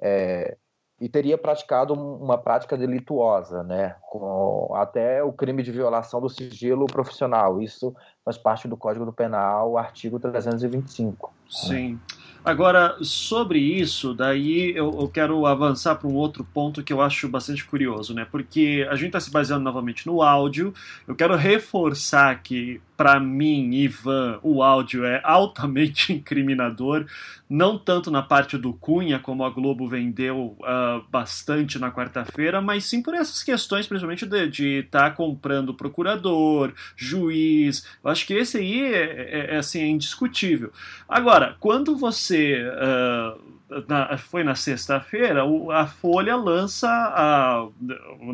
é, 0.00 0.56
e 1.00 1.08
teria 1.08 1.38
praticado 1.38 1.94
uma 1.94 2.36
prática 2.36 2.76
delituosa, 2.76 3.62
né, 3.62 3.96
com 4.02 4.72
até 4.74 5.24
o 5.24 5.32
crime 5.32 5.62
de 5.62 5.72
violação 5.72 6.20
do 6.20 6.28
sigilo 6.28 6.86
profissional. 6.86 7.60
Isso 7.60 7.94
faz 8.24 8.36
parte 8.36 8.68
do 8.68 8.76
Código 8.76 9.06
do 9.06 9.12
Penal, 9.12 9.78
artigo 9.78 10.20
325. 10.20 11.32
Sim. 11.48 11.94
Né? 11.94 12.19
Agora, 12.42 12.96
sobre 13.02 13.58
isso, 13.58 14.14
daí 14.14 14.70
eu, 14.74 14.98
eu 14.98 15.08
quero 15.08 15.44
avançar 15.44 15.96
para 15.96 16.08
um 16.08 16.14
outro 16.14 16.42
ponto 16.42 16.82
que 16.82 16.92
eu 16.92 17.02
acho 17.02 17.28
bastante 17.28 17.64
curioso, 17.64 18.14
né? 18.14 18.26
Porque 18.30 18.86
a 18.90 18.96
gente 18.96 19.08
está 19.08 19.20
se 19.20 19.30
baseando 19.30 19.62
novamente 19.62 20.06
no 20.06 20.22
áudio. 20.22 20.72
Eu 21.06 21.14
quero 21.14 21.36
reforçar 21.36 22.42
que 22.42 22.80
para 23.00 23.18
mim, 23.18 23.70
Ivan, 23.72 24.38
o 24.42 24.62
áudio 24.62 25.06
é 25.06 25.22
altamente 25.24 26.12
incriminador, 26.12 27.06
não 27.48 27.78
tanto 27.78 28.10
na 28.10 28.20
parte 28.20 28.58
do 28.58 28.74
Cunha, 28.74 29.18
como 29.18 29.42
a 29.42 29.48
Globo 29.48 29.88
vendeu 29.88 30.54
uh, 30.60 31.02
bastante 31.08 31.78
na 31.78 31.90
quarta-feira, 31.90 32.60
mas 32.60 32.84
sim 32.84 33.02
por 33.02 33.14
essas 33.14 33.42
questões, 33.42 33.86
principalmente 33.86 34.26
de 34.50 34.80
estar 34.80 35.08
tá 35.08 35.16
comprando 35.16 35.72
procurador, 35.72 36.74
juiz. 36.94 37.86
Eu 38.04 38.10
acho 38.10 38.26
que 38.26 38.34
esse 38.34 38.58
aí 38.58 38.82
é, 38.82 38.98
é, 38.98 39.54
é 39.54 39.56
assim, 39.56 39.80
é 39.80 39.86
indiscutível. 39.86 40.70
Agora, 41.08 41.56
quando 41.58 41.96
você. 41.96 42.62
Uh, 42.62 43.50
na, 43.86 44.18
foi 44.18 44.42
na 44.42 44.54
sexta-feira, 44.54 45.42
a 45.72 45.86
Folha 45.86 46.36
lança 46.36 46.88
a, 46.88 47.68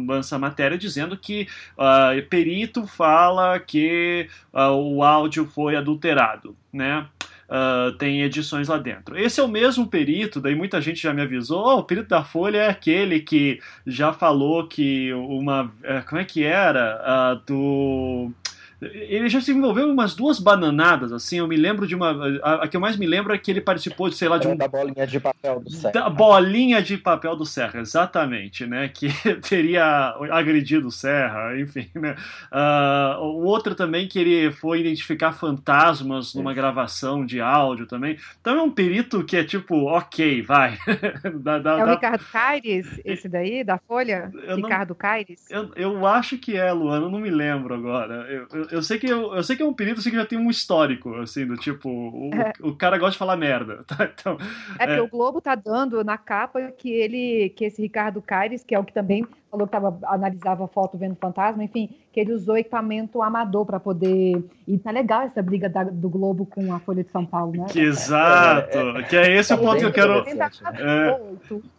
lança 0.07 0.37
a 0.37 0.39
matéria 0.39 0.79
dizendo 0.79 1.17
que 1.17 1.47
uh, 1.77 2.27
perito 2.29 2.87
fala 2.87 3.59
que 3.61 4.29
uh, 4.57 4.73
o 4.73 5.03
áudio 5.03 5.45
foi 5.47 5.77
adulterado, 5.77 6.57
né? 6.73 7.07
Uh, 7.49 7.97
tem 7.97 8.23
edições 8.23 8.67
lá 8.67 8.77
dentro. 8.77 9.17
Esse 9.17 9.39
é 9.39 9.43
o 9.43 9.49
mesmo 9.49 9.87
perito, 9.87 10.41
daí 10.41 10.57
muita 10.57 10.81
gente 10.81 11.01
já 11.01 11.13
me 11.13 11.23
avisou, 11.23 11.65
oh, 11.65 11.79
o 11.79 11.85
perito 11.85 12.09
da 12.09 12.25
Folha 12.25 12.59
é 12.59 12.69
aquele 12.69 13.21
que 13.21 13.61
já 13.87 14.13
falou 14.13 14.67
que 14.67 15.13
uma... 15.13 15.73
Eh, 15.85 16.01
como 16.01 16.21
é 16.21 16.25
que 16.25 16.43
era? 16.43 17.35
do 17.47 18.33
ele 18.81 19.29
já 19.29 19.41
se 19.41 19.53
envolveu 19.53 19.89
em 19.89 19.91
umas 19.91 20.15
duas 20.15 20.39
bananadas, 20.39 21.11
assim. 21.11 21.39
Eu 21.39 21.49
me 21.49 21.57
lembro 21.57 21.87
de 21.87 21.95
uma. 21.95 22.11
A, 22.43 22.65
a 22.65 22.69
que 22.69 22.77
eu 22.77 22.81
mais 22.81 22.97
me 22.97 23.07
lembro 23.07 23.33
é 23.33 23.39
que 23.39 23.51
ele 23.51 23.61
participou 23.61 24.11
de, 24.11 24.17
sei 24.17 24.29
lá, 24.29 24.37
de 24.37 24.47
um. 24.47 24.57
Da 24.57 24.69
bolinha 24.69 25.07
de 25.07 25.19
papel 25.19 25.61
do 25.61 25.71
Serra. 25.71 25.93
Da 25.93 26.11
bolinha 26.11 26.83
de 26.83 26.99
papel 26.99 27.37
do 27.37 27.47
Serra, 27.47 27.81
exatamente, 27.81 28.67
né? 28.67 28.89
Que 28.89 29.09
teria 29.49 30.15
agredido 30.31 30.89
o 30.89 30.93
Serra, 30.93 31.59
enfim, 31.59 31.89
né? 31.95 32.17
Uh, 32.53 33.23
o 33.23 33.45
outro 33.45 33.75
também 33.75 34.07
que 34.07 34.19
ele 34.19 34.53
foi 34.53 34.81
identificar 34.81 35.33
fantasmas 35.33 36.35
numa 36.35 36.53
gravação 36.53 37.25
de 37.25 37.41
áudio 37.41 37.87
também. 37.87 38.19
Então 38.41 38.59
é 38.59 38.63
um 38.63 38.71
perito 38.71 39.25
que 39.25 39.39
é 39.39 39.45
tipo, 39.45 39.87
ok, 39.87 40.43
vai. 40.43 40.77
da, 41.41 41.59
da, 41.59 41.79
é 41.79 41.83
o 41.83 41.87
da... 41.87 41.93
Ricardo 41.93 42.25
Caires, 42.31 43.01
esse 43.07 43.27
daí, 43.27 43.65
da 43.65 43.79
Folha? 43.79 44.31
Eu 44.47 44.57
Ricardo 44.57 44.91
não... 44.91 44.97
Caires? 44.97 45.47
Eu, 45.51 45.71
eu 45.77 46.07
acho 46.07 46.37
que 46.37 46.59
é, 46.59 46.71
Luana, 46.73 47.07
eu 47.07 47.11
não 47.11 47.21
me 47.21 47.31
lembro 47.31 47.75
agora. 47.75 48.27
Eu, 48.29 48.47
eu, 48.53 48.66
eu, 48.71 48.83
sei 48.83 48.99
que 48.99 49.07
eu, 49.07 49.35
eu, 49.35 49.43
sei 49.43 49.57
que 49.57 49.63
é 49.63 49.67
um 49.67 49.73
perito 49.73 50.01
assim, 50.01 50.11
que 50.11 50.17
já 50.17 50.27
tem 50.27 50.39
um 50.39 50.51
histórico, 50.51 51.15
assim, 51.17 51.47
do 51.47 51.57
tipo, 51.57 51.89
o, 51.89 52.31
é. 52.35 52.53
o 52.61 52.75
cara 52.75 52.99
gosta 52.99 53.13
de 53.13 53.19
falar 53.19 53.37
merda. 53.37 53.85
Tá? 53.97 54.11
Então, 54.13 54.37
é 54.79 54.87
porque 54.87 55.01
é... 55.01 55.03
o 55.03 55.09
Globo 55.09 55.41
tá 55.41 55.55
dando 55.55 56.03
na 56.03 56.19
capa 56.19 56.61
que 56.73 56.91
ele, 56.91 57.51
que 57.51 57.65
esse 57.65 57.81
Ricardo 57.81 58.21
Caires, 58.21 58.65
que 58.65 58.75
é 58.75 58.79
o 58.79 58.85
que 58.85 58.93
também 58.93 59.25
falou 59.51 59.67
que 59.67 59.73
tava, 59.73 59.99
analisava 60.05 60.67
foto 60.69 60.99
vendo 60.99 61.17
fantasma, 61.17 61.63
enfim, 61.65 61.91
que 62.13 62.21
ele 62.21 62.33
usou 62.33 62.57
equipamento 62.57 63.23
amador 63.23 63.65
para 63.67 63.79
poder. 63.79 64.43
E 64.67 64.79
tá 64.79 64.91
legal 64.91 65.23
essa 65.23 65.43
briga 65.43 65.69
da, 65.69 65.85
do 65.85 66.09
Globo 66.09 66.47
com 66.47 66.73
a 66.73 66.81
Folha 66.81 67.05
de 67.05 67.11
São 67.11 67.25
Paulo, 67.25 67.53
né? 67.53 67.67
Que 67.69 67.81
exato! 67.81 68.77
É, 68.77 69.01
é, 69.01 69.03
que 69.03 69.17
é 69.17 69.37
esse 69.37 69.53
é 69.53 69.57
o 69.57 69.59
ponto 69.59 69.79
que 69.79 69.85
eu 69.85 69.93
quero. 69.93 70.25
É, 70.79 71.21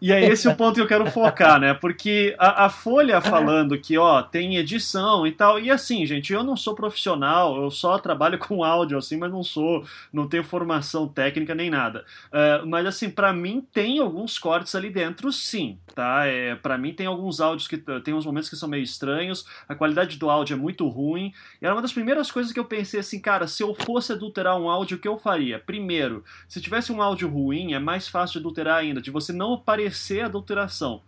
e 0.01 0.11
é 0.11 0.23
esse 0.25 0.47
o 0.47 0.55
ponto 0.55 0.75
que 0.75 0.81
eu 0.81 0.87
quero 0.87 1.09
focar, 1.11 1.59
né? 1.59 1.73
Porque 1.73 2.35
a, 2.37 2.65
a 2.65 2.69
Folha 2.69 3.19
falando 3.19 3.79
que, 3.79 3.97
ó, 3.97 4.21
tem 4.21 4.57
edição 4.57 5.25
e 5.25 5.31
tal. 5.31 5.59
E 5.59 5.71
assim, 5.71 6.05
gente, 6.05 6.31
eu 6.31 6.43
não 6.43 6.55
sou 6.55 6.75
profissional, 6.75 7.61
eu 7.61 7.71
só 7.71 7.97
trabalho 7.97 8.37
com 8.37 8.63
áudio, 8.63 8.97
assim, 8.97 9.17
mas 9.17 9.31
não 9.31 9.43
sou, 9.43 9.83
não 10.13 10.27
tenho 10.27 10.43
formação 10.43 11.07
técnica 11.07 11.55
nem 11.55 11.69
nada. 11.69 12.05
Uh, 12.27 12.65
mas 12.67 12.85
assim, 12.85 13.09
para 13.09 13.33
mim 13.33 13.65
tem 13.73 13.99
alguns 13.99 14.37
cortes 14.37 14.75
ali 14.75 14.89
dentro, 14.89 15.31
sim, 15.31 15.79
tá? 15.95 16.25
É, 16.25 16.55
para 16.55 16.77
mim 16.77 16.93
tem 16.93 17.07
alguns 17.07 17.41
áudios 17.41 17.56
que 17.65 17.77
tem 17.77 18.13
uns 18.13 18.25
momentos 18.25 18.49
que 18.49 18.57
são 18.57 18.67
meio 18.67 18.83
estranhos, 18.83 19.45
a 19.69 19.73
qualidade 19.73 20.17
do 20.17 20.29
áudio 20.29 20.55
é 20.55 20.57
muito 20.57 20.85
ruim. 20.89 21.33
E 21.61 21.65
era 21.65 21.73
uma 21.73 21.81
das 21.81 21.93
primeiras 21.93 22.29
coisas 22.29 22.51
que 22.51 22.59
eu 22.59 22.65
pensei 22.65 22.99
assim, 22.99 23.21
cara, 23.21 23.47
se 23.47 23.63
eu 23.63 23.73
fosse 23.73 24.11
adulterar 24.11 24.59
um 24.59 24.69
áudio, 24.69 24.97
o 24.97 24.99
que 24.99 25.07
eu 25.07 25.17
faria? 25.17 25.57
Primeiro, 25.59 26.25
se 26.49 26.59
tivesse 26.59 26.91
um 26.91 27.01
áudio 27.01 27.29
ruim, 27.29 27.73
é 27.73 27.79
mais 27.79 28.09
fácil 28.09 28.33
de 28.33 28.39
adulterar 28.39 28.79
ainda, 28.79 29.01
de 29.01 29.09
você 29.09 29.31
não 29.31 29.53
aparecer 29.53 30.25
adulteração. 30.25 31.01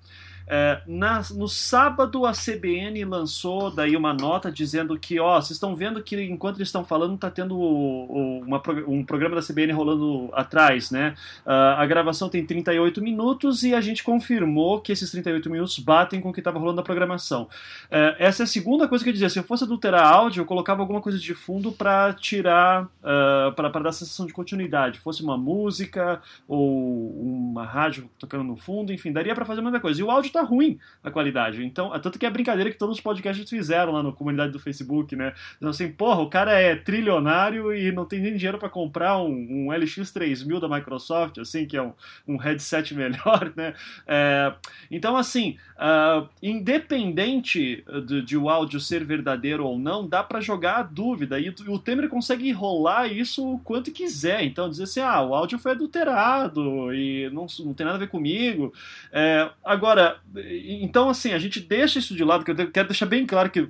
É, 0.51 0.81
na, 0.87 1.21
no 1.35 1.47
sábado 1.47 2.25
a 2.25 2.31
CBN 2.31 3.05
lançou 3.05 3.69
daí 3.69 3.95
uma 3.95 4.11
nota 4.11 4.51
dizendo 4.51 4.97
que, 4.97 5.19
ó, 5.19 5.39
vocês 5.39 5.51
estão 5.51 5.75
vendo 5.75 6.01
que 6.01 6.19
enquanto 6.23 6.55
eles 6.55 6.69
estão 6.69 6.83
falando 6.83 7.19
tá 7.19 7.29
tendo 7.29 7.55
o, 7.55 8.39
o, 8.39 8.39
uma, 8.39 8.59
um 8.87 9.05
programa 9.05 9.35
da 9.35 9.43
CBN 9.43 9.71
rolando 9.73 10.29
atrás, 10.33 10.89
né? 10.89 11.13
Uh, 11.45 11.77
a 11.77 11.85
gravação 11.85 12.29
tem 12.29 12.43
38 12.43 12.99
minutos 12.99 13.61
e 13.61 13.75
a 13.75 13.81
gente 13.81 14.03
confirmou 14.03 14.81
que 14.81 14.91
esses 14.91 15.11
38 15.11 15.47
minutos 15.51 15.77
batem 15.77 16.19
com 16.19 16.29
o 16.29 16.33
que 16.33 16.39
estava 16.39 16.57
rolando 16.57 16.77
na 16.77 16.83
programação. 16.83 17.43
Uh, 17.43 18.17
essa 18.17 18.41
é 18.41 18.45
a 18.45 18.47
segunda 18.47 18.87
coisa 18.87 19.03
que 19.03 19.09
eu 19.11 19.13
dizia. 19.13 19.29
Se 19.29 19.37
eu 19.37 19.43
fosse 19.43 19.65
adulterar 19.65 20.03
áudio, 20.03 20.41
eu 20.41 20.45
colocava 20.45 20.81
alguma 20.81 20.99
coisa 20.99 21.19
de 21.19 21.35
fundo 21.35 21.71
para 21.71 22.11
tirar, 22.13 22.85
uh, 22.85 23.53
para 23.55 23.69
dar 23.69 23.89
a 23.89 23.93
sensação 23.93 24.25
de 24.25 24.33
continuidade. 24.33 24.99
Fosse 24.99 25.21
uma 25.21 25.37
música 25.37 26.21
ou 26.47 27.11
uma 27.21 27.65
rádio 27.65 28.09
tocando 28.17 28.43
no 28.43 28.55
fundo, 28.55 28.91
enfim, 28.91 29.11
daria 29.11 29.35
para 29.35 29.45
fazer 29.45 29.61
muita 29.61 29.79
coisa. 29.79 30.01
E 30.01 30.03
o 30.03 30.09
áudio 30.09 30.31
tá 30.31 30.38
tá 30.39 30.45
ruim 30.45 30.79
a 31.03 31.11
qualidade. 31.11 31.63
Então, 31.63 31.91
tanto 31.99 32.17
que 32.17 32.25
é 32.25 32.29
brincadeira 32.29 32.71
que 32.71 32.77
todos 32.77 32.97
os 32.97 33.01
podcasts 33.01 33.49
fizeram 33.49 33.93
lá 33.93 34.03
na 34.03 34.11
comunidade 34.11 34.51
do 34.51 34.59
Facebook, 34.59 35.15
né? 35.15 35.33
Então, 35.57 35.69
assim, 35.69 35.91
porra, 35.91 36.21
o 36.21 36.29
cara 36.29 36.53
é 36.53 36.75
trilionário 36.75 37.73
e 37.73 37.91
não 37.91 38.05
tem 38.05 38.19
nem 38.19 38.35
dinheiro 38.35 38.57
para 38.57 38.69
comprar 38.69 39.17
um, 39.17 39.29
um, 39.31 39.67
LX3000 39.67 40.59
da 40.59 40.69
Microsoft, 40.69 41.37
assim, 41.37 41.65
que 41.65 41.77
é 41.77 41.81
um, 41.81 41.93
um 42.27 42.37
headset 42.37 42.93
melhor, 42.95 43.51
né? 43.55 43.73
É, 44.07 44.53
então, 44.89 45.15
assim, 45.15 45.57
uh, 45.75 46.27
independente 46.41 47.83
de, 48.05 48.21
de, 48.21 48.37
o 48.37 48.49
áudio 48.49 48.79
ser 48.79 49.03
verdadeiro 49.03 49.65
ou 49.65 49.77
não, 49.77 50.07
dá 50.07 50.23
para 50.23 50.41
jogar 50.41 50.77
a 50.77 50.83
dúvida. 50.83 51.39
E 51.39 51.49
o 51.67 51.79
Temer 51.79 52.09
consegue 52.09 52.49
enrolar 52.49 53.11
isso 53.11 53.53
o 53.53 53.59
quanto 53.59 53.91
quiser. 53.91 54.43
Então, 54.43 54.69
dizer 54.69 54.83
assim, 54.83 55.01
ah, 55.01 55.21
o 55.21 55.33
áudio 55.33 55.59
foi 55.59 55.71
adulterado 55.71 56.93
e 56.93 57.29
não, 57.31 57.45
não 57.59 57.73
tem 57.73 57.85
nada 57.85 57.97
a 57.97 57.99
ver 57.99 58.09
comigo. 58.09 58.73
É, 59.11 59.49
agora, 59.63 60.19
então, 60.35 61.09
assim, 61.09 61.33
a 61.33 61.39
gente 61.39 61.59
deixa 61.59 61.97
isso 61.97 62.15
de 62.15 62.23
lado, 62.23 62.45
que 62.45 62.51
eu 62.51 62.71
quero 62.71 62.87
deixar 62.87 63.07
bem 63.07 63.25
claro 63.25 63.49
que, 63.49 63.67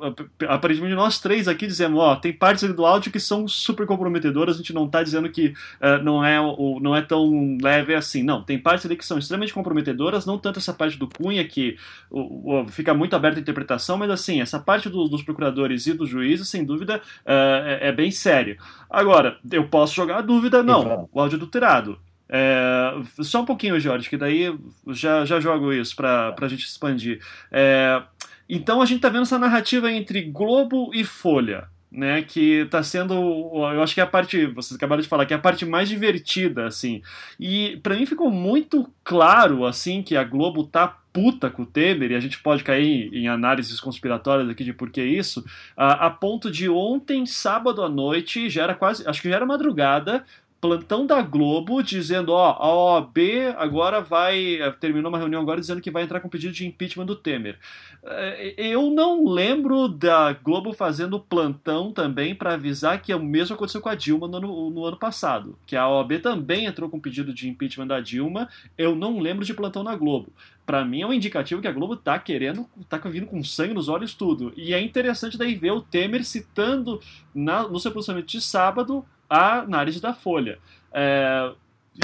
aparentemente, 0.47 0.93
nós 0.93 1.19
três 1.19 1.47
aqui 1.47 1.65
dizemos, 1.65 1.99
ó, 1.99 2.15
tem 2.17 2.33
partes 2.33 2.67
do 2.73 2.85
áudio 2.85 3.11
que 3.11 3.19
são 3.19 3.47
super 3.47 3.85
comprometedoras, 3.85 4.55
a 4.55 4.57
gente 4.57 4.73
não 4.73 4.87
tá 4.87 5.01
dizendo 5.01 5.29
que 5.29 5.53
uh, 5.81 6.03
não, 6.03 6.23
é, 6.23 6.39
o, 6.39 6.79
não 6.81 6.95
é 6.95 7.01
tão 7.01 7.57
leve 7.61 7.95
assim. 7.95 8.23
Não, 8.23 8.43
tem 8.43 8.59
partes 8.59 8.85
ali 8.85 8.97
que 8.97 9.05
são 9.05 9.17
extremamente 9.17 9.53
comprometedoras, 9.53 10.25
não 10.25 10.37
tanto 10.37 10.59
essa 10.59 10.73
parte 10.73 10.97
do 10.97 11.07
Cunha, 11.07 11.47
que 11.47 11.77
o, 12.09 12.61
o, 12.61 12.67
fica 12.67 12.93
muito 12.93 13.15
aberta 13.15 13.39
a 13.39 13.41
interpretação, 13.41 13.97
mas, 13.97 14.09
assim, 14.09 14.41
essa 14.41 14.59
parte 14.59 14.89
do, 14.89 15.07
dos 15.07 15.23
procuradores 15.23 15.87
e 15.87 15.93
dos 15.93 16.09
juízes, 16.09 16.49
sem 16.49 16.65
dúvida, 16.65 16.97
uh, 16.97 17.65
é, 17.65 17.87
é, 17.87 17.91
bem 17.91 18.11
sério. 18.11 18.57
Agora, 18.89 19.37
eu 19.49 19.67
posso 19.67 19.95
jogar 19.95 20.17
a 20.17 20.21
dúvida, 20.21 20.61
não, 20.61 21.07
o 21.13 21.21
áudio 21.21 21.37
adulterado. 21.37 21.97
É, 22.29 22.93
só 23.23 23.41
um 23.41 23.45
pouquinho, 23.45 23.79
Jorge, 23.79 24.07
que 24.07 24.15
daí 24.17 24.55
já, 24.89 25.25
já 25.25 25.39
jogo 25.39 25.73
isso 25.73 25.95
para 25.95 26.35
a 26.39 26.47
gente 26.47 26.65
expandir. 26.65 27.19
É, 27.51 28.01
então 28.47 28.81
a 28.81 28.85
gente 28.85 28.97
está 28.97 29.09
vendo 29.09 29.23
essa 29.23 29.39
narrativa 29.39 29.91
entre 29.91 30.21
Globo 30.21 30.91
e 30.93 31.03
Folha. 31.03 31.67
Né, 31.91 32.21
que 32.21 32.61
está 32.61 32.83
sendo, 32.83 33.15
eu 33.15 33.81
acho 33.81 33.95
que 33.95 33.99
é 33.99 34.03
a 34.03 34.05
parte, 34.05 34.45
vocês 34.45 34.77
acabaram 34.77 35.01
de 35.01 35.07
falar, 35.07 35.25
que 35.25 35.33
é 35.33 35.37
a 35.37 35.39
parte 35.39 35.65
mais 35.65 35.89
divertida, 35.89 36.67
assim. 36.67 37.01
E 37.39 37.77
para 37.81 37.95
mim 37.95 38.05
ficou 38.05 38.29
muito 38.29 38.87
claro, 39.03 39.65
assim, 39.65 40.03
que 40.03 40.15
a 40.15 40.23
Globo 40.23 40.65
tá 40.65 40.99
puta 41.11 41.49
com 41.49 41.63
o 41.63 41.65
Temer, 41.65 42.11
e 42.11 42.15
a 42.15 42.19
gente 42.19 42.37
pode 42.43 42.63
cair 42.63 43.11
em 43.11 43.27
análises 43.27 43.79
conspiratórias 43.79 44.47
aqui 44.47 44.63
de 44.63 44.71
por 44.71 44.91
que 44.91 45.01
isso, 45.01 45.43
a, 45.75 46.05
a 46.05 46.09
ponto 46.11 46.51
de 46.51 46.69
ontem, 46.69 47.25
sábado 47.25 47.81
à 47.81 47.89
noite, 47.89 48.51
já 48.51 48.65
era 48.65 48.75
quase, 48.75 49.07
acho 49.09 49.19
que 49.19 49.29
já 49.29 49.37
era 49.37 49.45
madrugada, 49.47 50.23
plantão 50.61 51.05
da 51.05 51.21
Globo 51.21 51.81
dizendo, 51.81 52.33
ó, 52.33 52.51
a 52.51 52.73
OAB 52.73 53.17
agora 53.57 54.01
vai, 54.01 54.57
terminou 54.79 55.09
uma 55.09 55.17
reunião 55.17 55.41
agora 55.41 55.59
dizendo 55.59 55.81
que 55.81 55.91
vai 55.91 56.03
entrar 56.03 56.19
com 56.19 56.29
pedido 56.29 56.53
de 56.53 56.67
impeachment 56.67 57.05
do 57.05 57.15
Temer. 57.15 57.57
É, 58.03 58.53
eu 58.57 58.89
não 58.89 59.25
lembro 59.25 59.87
da 59.87 60.33
Globo 60.33 60.73
fazendo 60.73 61.19
plantão 61.19 61.91
também 61.91 62.35
para 62.35 62.53
avisar 62.53 63.01
que 63.01 63.13
o 63.13 63.23
mesmo 63.23 63.55
aconteceu 63.55 63.81
com 63.81 63.89
a 63.89 63.95
Dilma 63.95 64.27
no 64.27 64.37
ano, 64.37 64.69
no 64.69 64.85
ano 64.85 64.97
passado, 64.97 65.57
que 65.65 65.75
a 65.75 65.87
OAB 65.87 66.19
também 66.19 66.65
entrou 66.65 66.89
com 66.89 66.99
pedido 66.99 67.33
de 67.33 67.47
impeachment 67.47 67.87
da 67.87 67.99
Dilma. 67.99 68.49
Eu 68.77 68.95
não 68.95 69.19
lembro 69.19 69.45
de 69.45 69.53
plantão 69.53 69.83
na 69.83 69.95
Globo 69.95 70.31
para 70.69 70.85
mim 70.85 71.01
é 71.01 71.07
um 71.07 71.11
indicativo 71.11 71.63
que 71.63 71.67
a 71.67 71.71
Globo 71.71 71.95
tá 71.95 72.19
querendo, 72.19 72.69
tá 72.87 72.97
vindo 72.97 73.25
com 73.25 73.43
sangue 73.43 73.73
nos 73.73 73.89
olhos 73.89 74.13
tudo. 74.13 74.53
E 74.55 74.71
é 74.71 74.79
interessante 74.79 75.35
daí 75.35 75.55
ver 75.55 75.71
o 75.71 75.81
Temer 75.81 76.23
citando 76.23 77.01
na, 77.33 77.67
no 77.67 77.79
seu 77.79 77.91
posicionamento 77.91 78.29
de 78.29 78.39
sábado 78.39 79.03
a 79.29 79.59
análise 79.59 80.01
da 80.01 80.13
Folha. 80.13 80.57
É, 80.91 81.51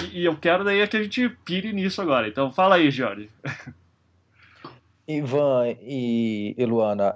e, 0.01 0.21
e, 0.21 0.25
eu 0.25 0.37
quero 0.37 0.63
daí 0.63 0.87
que 0.87 0.97
a 0.97 1.03
gente 1.03 1.29
pire 1.43 1.73
nisso 1.73 2.01
agora. 2.01 2.27
Então 2.27 2.51
fala 2.51 2.75
aí, 2.75 2.91
Jorge. 2.91 3.29
Ivan 5.07 5.75
e, 5.81 6.55
Luana, 6.65 7.15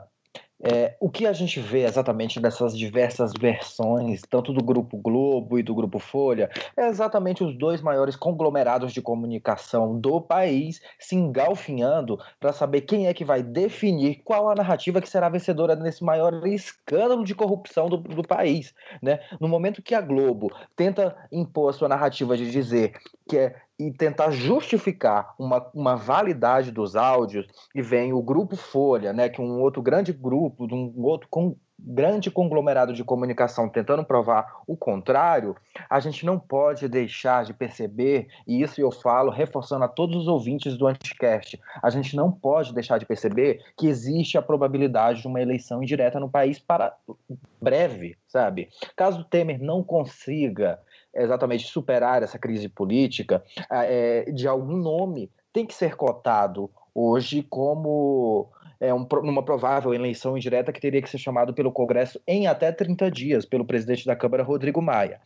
É, 0.61 0.95
o 0.99 1.09
que 1.09 1.25
a 1.25 1.31
gente 1.31 1.59
vê 1.59 1.85
exatamente 1.85 2.39
nessas 2.39 2.77
diversas 2.77 3.31
versões, 3.39 4.21
tanto 4.29 4.51
do 4.51 4.61
Grupo 4.61 4.97
Globo 4.97 5.57
e 5.57 5.63
do 5.63 5.73
Grupo 5.73 5.99
Folha, 5.99 6.49
é 6.75 6.87
exatamente 6.87 7.43
os 7.43 7.57
dois 7.57 7.81
maiores 7.81 8.15
conglomerados 8.15 8.91
de 8.91 9.01
comunicação 9.01 9.97
do 9.97 10.19
país 10.19 10.81
se 10.99 11.15
engalfinhando 11.15 12.19
para 12.39 12.51
saber 12.51 12.81
quem 12.81 13.07
é 13.07 13.13
que 13.13 13.23
vai 13.23 13.41
definir 13.41 14.21
qual 14.23 14.49
a 14.49 14.55
narrativa 14.55 15.01
que 15.01 15.09
será 15.09 15.29
vencedora 15.29 15.75
nesse 15.75 16.03
maior 16.03 16.45
escândalo 16.45 17.23
de 17.23 17.33
corrupção 17.33 17.87
do, 17.87 17.97
do 17.97 18.23
país. 18.23 18.73
Né? 19.01 19.19
No 19.39 19.47
momento 19.47 19.81
que 19.81 19.95
a 19.95 20.01
Globo 20.01 20.51
tenta 20.75 21.15
impor 21.31 21.69
a 21.69 21.73
sua 21.73 21.87
narrativa 21.87 22.35
de 22.35 22.51
dizer 22.51 22.93
que 23.27 23.37
é 23.37 23.55
e 23.79 23.91
tentar 23.91 24.31
justificar 24.31 25.33
uma, 25.39 25.65
uma 25.73 25.95
validade 25.95 26.69
dos 26.69 26.97
áudios, 26.97 27.47
e 27.73 27.81
vem 27.81 28.11
o 28.11 28.21
Grupo 28.21 28.57
Folha, 28.57 29.13
né, 29.13 29.29
que 29.29 29.39
é 29.39 29.43
um 29.43 29.61
outro 29.61 29.81
grande 29.81 30.11
grupo, 30.11 30.67
de 30.67 30.73
um 30.73 30.93
outro 30.97 31.29
com, 31.29 31.55
grande 31.81 32.29
conglomerado 32.29 32.93
de 32.93 33.03
comunicação 33.03 33.69
tentando 33.69 34.03
provar 34.03 34.61
o 34.67 34.75
contrário, 34.75 35.55
a 35.89 35.99
gente 35.99 36.25
não 36.25 36.37
pode 36.37 36.87
deixar 36.87 37.45
de 37.45 37.53
perceber, 37.53 38.27
e 38.45 38.61
isso 38.61 38.81
eu 38.81 38.91
falo 38.91 39.31
reforçando 39.31 39.85
a 39.85 39.87
todos 39.87 40.17
os 40.17 40.27
ouvintes 40.27 40.77
do 40.77 40.87
Anticast, 40.87 41.59
a 41.81 41.89
gente 41.89 42.15
não 42.15 42.31
pode 42.31 42.73
deixar 42.73 42.97
de 42.97 43.05
perceber 43.05 43.63
que 43.77 43.87
existe 43.87 44.37
a 44.37 44.41
probabilidade 44.41 45.21
de 45.21 45.27
uma 45.27 45.41
eleição 45.41 45.81
indireta 45.81 46.19
no 46.19 46.29
país 46.29 46.59
para 46.59 46.95
breve, 47.61 48.17
sabe? 48.27 48.69
Caso 48.95 49.23
Temer 49.23 49.61
não 49.61 49.83
consiga 49.83 50.79
exatamente 51.13 51.67
superar 51.67 52.23
essa 52.23 52.37
crise 52.37 52.69
política, 52.69 53.43
é, 53.71 54.31
de 54.31 54.47
algum 54.47 54.77
nome 54.77 55.31
tem 55.51 55.65
que 55.65 55.73
ser 55.73 55.95
cotado 55.95 56.69
hoje 56.93 57.43
como 57.43 58.49
é, 58.79 58.93
um, 58.93 59.05
uma 59.23 59.43
provável 59.43 59.93
eleição 59.93 60.37
indireta 60.37 60.71
que 60.71 60.79
teria 60.79 61.01
que 61.01 61.09
ser 61.09 61.17
chamado 61.17 61.53
pelo 61.53 61.71
Congresso 61.71 62.19
em 62.27 62.47
até 62.47 62.71
30 62.71 63.11
dias, 63.11 63.45
pelo 63.45 63.65
presidente 63.65 64.05
da 64.05 64.15
Câmara, 64.15 64.43
Rodrigo 64.43 64.81
Maia. 64.81 65.19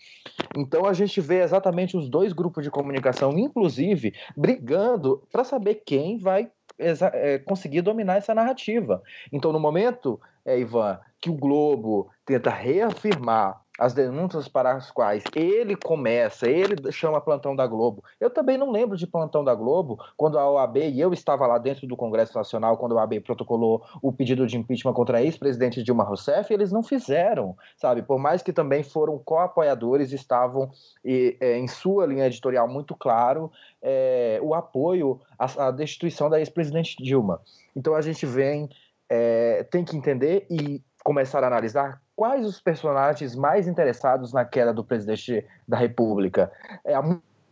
Então 0.57 0.85
a 0.85 0.93
gente 0.93 1.21
vê 1.21 1.41
exatamente 1.41 1.95
os 1.95 2.09
dois 2.09 2.33
grupos 2.33 2.63
de 2.63 2.71
comunicação, 2.71 3.37
inclusive, 3.37 4.13
brigando 4.35 5.21
para 5.31 5.43
saber 5.43 5.83
quem 5.85 6.17
vai 6.17 6.49
é, 6.79 7.37
conseguir 7.39 7.81
dominar 7.81 8.17
essa 8.17 8.33
narrativa. 8.33 9.01
Então, 9.31 9.51
no 9.51 9.59
momento, 9.59 10.19
é, 10.45 10.59
Ivan, 10.59 10.99
que 11.21 11.29
o 11.29 11.35
Globo 11.35 12.09
tenta 12.25 12.49
reafirmar 12.49 13.61
as 13.79 13.93
denúncias 13.93 14.47
para 14.47 14.73
as 14.73 14.91
quais 14.91 15.23
ele 15.35 15.75
começa, 15.75 16.47
ele 16.47 16.91
chama 16.91 17.19
plantão 17.19 17.55
da 17.55 17.65
Globo. 17.65 18.03
Eu 18.19 18.29
também 18.29 18.57
não 18.57 18.71
lembro 18.71 18.95
de 18.95 19.07
plantão 19.07 19.43
da 19.43 19.55
Globo 19.55 19.97
quando 20.15 20.37
a 20.37 20.49
OAB, 20.49 20.77
e 20.77 20.99
eu 20.99 21.11
estava 21.11 21.47
lá 21.47 21.57
dentro 21.57 21.87
do 21.87 21.97
Congresso 21.97 22.37
Nacional, 22.37 22.77
quando 22.77 22.97
a 22.97 23.01
OAB 23.01 23.19
protocolou 23.21 23.83
o 24.01 24.11
pedido 24.11 24.45
de 24.45 24.57
impeachment 24.57 24.93
contra 24.93 25.17
a 25.17 25.23
ex-presidente 25.23 25.81
Dilma 25.81 26.03
Rousseff, 26.03 26.53
eles 26.53 26.71
não 26.71 26.83
fizeram, 26.83 27.57
sabe? 27.75 28.03
Por 28.03 28.19
mais 28.19 28.43
que 28.43 28.53
também 28.53 28.83
foram 28.83 29.17
co-apoiadores, 29.17 30.11
estavam 30.11 30.69
e, 31.03 31.35
é, 31.39 31.57
em 31.57 31.67
sua 31.67 32.05
linha 32.05 32.27
editorial 32.27 32.67
muito 32.67 32.95
claro 32.95 33.51
é, 33.81 34.39
o 34.41 34.53
apoio 34.53 35.19
à, 35.37 35.67
à 35.67 35.71
destituição 35.71 36.29
da 36.29 36.39
ex-presidente 36.39 36.95
Dilma. 37.01 37.41
Então 37.75 37.95
a 37.95 38.01
gente 38.01 38.25
vem, 38.25 38.69
é, 39.09 39.63
tem 39.63 39.83
que 39.83 39.97
entender 39.97 40.45
e 40.49 40.81
começar 41.03 41.43
a 41.43 41.47
analisar 41.47 42.01
quais 42.15 42.45
os 42.45 42.61
personagens 42.61 43.35
mais 43.35 43.67
interessados 43.67 44.31
na 44.31 44.45
queda 44.45 44.73
do 44.73 44.83
presidente 44.83 45.45
da 45.67 45.77
República. 45.77 46.51
É, 46.85 46.95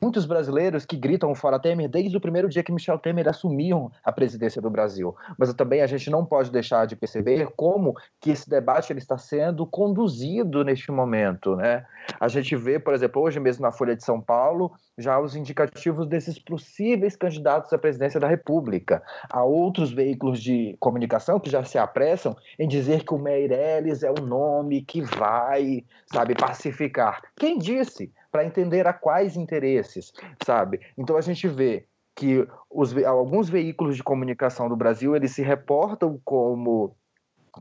muitos 0.01 0.25
brasileiros 0.25 0.83
que 0.83 0.97
gritam 0.97 1.35
fora 1.35 1.59
Temer 1.59 1.87
desde 1.87 2.17
o 2.17 2.21
primeiro 2.21 2.49
dia 2.49 2.63
que 2.63 2.71
Michel 2.71 2.97
Temer 2.97 3.29
assumiu 3.29 3.91
a 4.03 4.11
presidência 4.11 4.59
do 4.59 4.69
Brasil. 4.69 5.15
Mas 5.37 5.53
também 5.53 5.81
a 5.81 5.87
gente 5.87 6.09
não 6.09 6.25
pode 6.25 6.51
deixar 6.51 6.87
de 6.87 6.95
perceber 6.95 7.47
como 7.55 7.93
que 8.19 8.31
esse 8.31 8.49
debate 8.49 8.91
ele 8.91 8.99
está 8.99 9.17
sendo 9.17 9.65
conduzido 9.65 10.63
neste 10.63 10.91
momento, 10.91 11.55
né? 11.55 11.85
A 12.19 12.27
gente 12.27 12.55
vê, 12.55 12.79
por 12.79 12.95
exemplo, 12.95 13.21
hoje 13.21 13.39
mesmo 13.39 13.61
na 13.61 13.71
Folha 13.71 13.95
de 13.95 14.03
São 14.03 14.19
Paulo, 14.19 14.71
já 14.97 15.19
os 15.19 15.35
indicativos 15.35 16.07
desses 16.07 16.39
possíveis 16.39 17.15
candidatos 17.15 17.71
à 17.71 17.77
presidência 17.77 18.19
da 18.19 18.27
República. 18.27 19.03
Há 19.29 19.43
outros 19.43 19.91
veículos 19.91 20.41
de 20.41 20.75
comunicação 20.79 21.39
que 21.39 21.49
já 21.49 21.63
se 21.63 21.77
apressam 21.77 22.35
em 22.57 22.67
dizer 22.67 23.03
que 23.03 23.13
o 23.13 23.19
Meirelles 23.19 24.01
é 24.01 24.09
o 24.09 24.25
nome 24.25 24.81
que 24.81 25.01
vai, 25.01 25.83
sabe, 26.11 26.33
pacificar. 26.33 27.21
Quem 27.37 27.59
disse? 27.59 28.11
Para 28.31 28.45
entender 28.45 28.87
a 28.87 28.93
quais 28.93 29.35
interesses, 29.35 30.13
sabe? 30.45 30.79
Então 30.97 31.17
a 31.17 31.21
gente 31.21 31.47
vê 31.47 31.85
que 32.15 32.47
os, 32.69 32.95
alguns 33.03 33.49
veículos 33.49 33.95
de 33.95 34.03
comunicação 34.03 34.69
do 34.69 34.75
Brasil 34.75 35.15
eles 35.15 35.31
se 35.31 35.41
reportam 35.41 36.19
como 36.23 36.95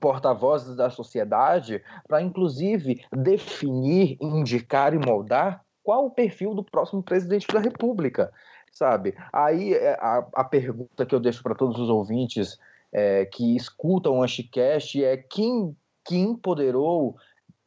porta-vozes 0.01 0.77
da 0.77 0.91
sociedade 0.91 1.83
para, 2.07 2.23
inclusive, 2.23 3.03
definir, 3.13 4.17
indicar 4.21 4.95
e 4.95 4.99
moldar 4.99 5.65
qual 5.83 6.07
o 6.07 6.11
perfil 6.11 6.55
do 6.55 6.63
próximo 6.63 7.03
presidente 7.03 7.49
da 7.49 7.59
República, 7.59 8.31
sabe? 8.71 9.17
Aí 9.33 9.75
é, 9.75 9.95
a, 9.95 10.27
a 10.35 10.45
pergunta 10.45 11.05
que 11.05 11.15
eu 11.15 11.21
deixo 11.21 11.43
para 11.43 11.55
todos 11.55 11.79
os 11.81 11.89
ouvintes 11.89 12.59
é, 12.93 13.25
que 13.25 13.57
escutam 13.57 14.19
o 14.19 14.23
Anchicast 14.23 15.03
é 15.03 15.17
quem, 15.17 15.77
quem 16.05 16.31
empoderou 16.31 17.17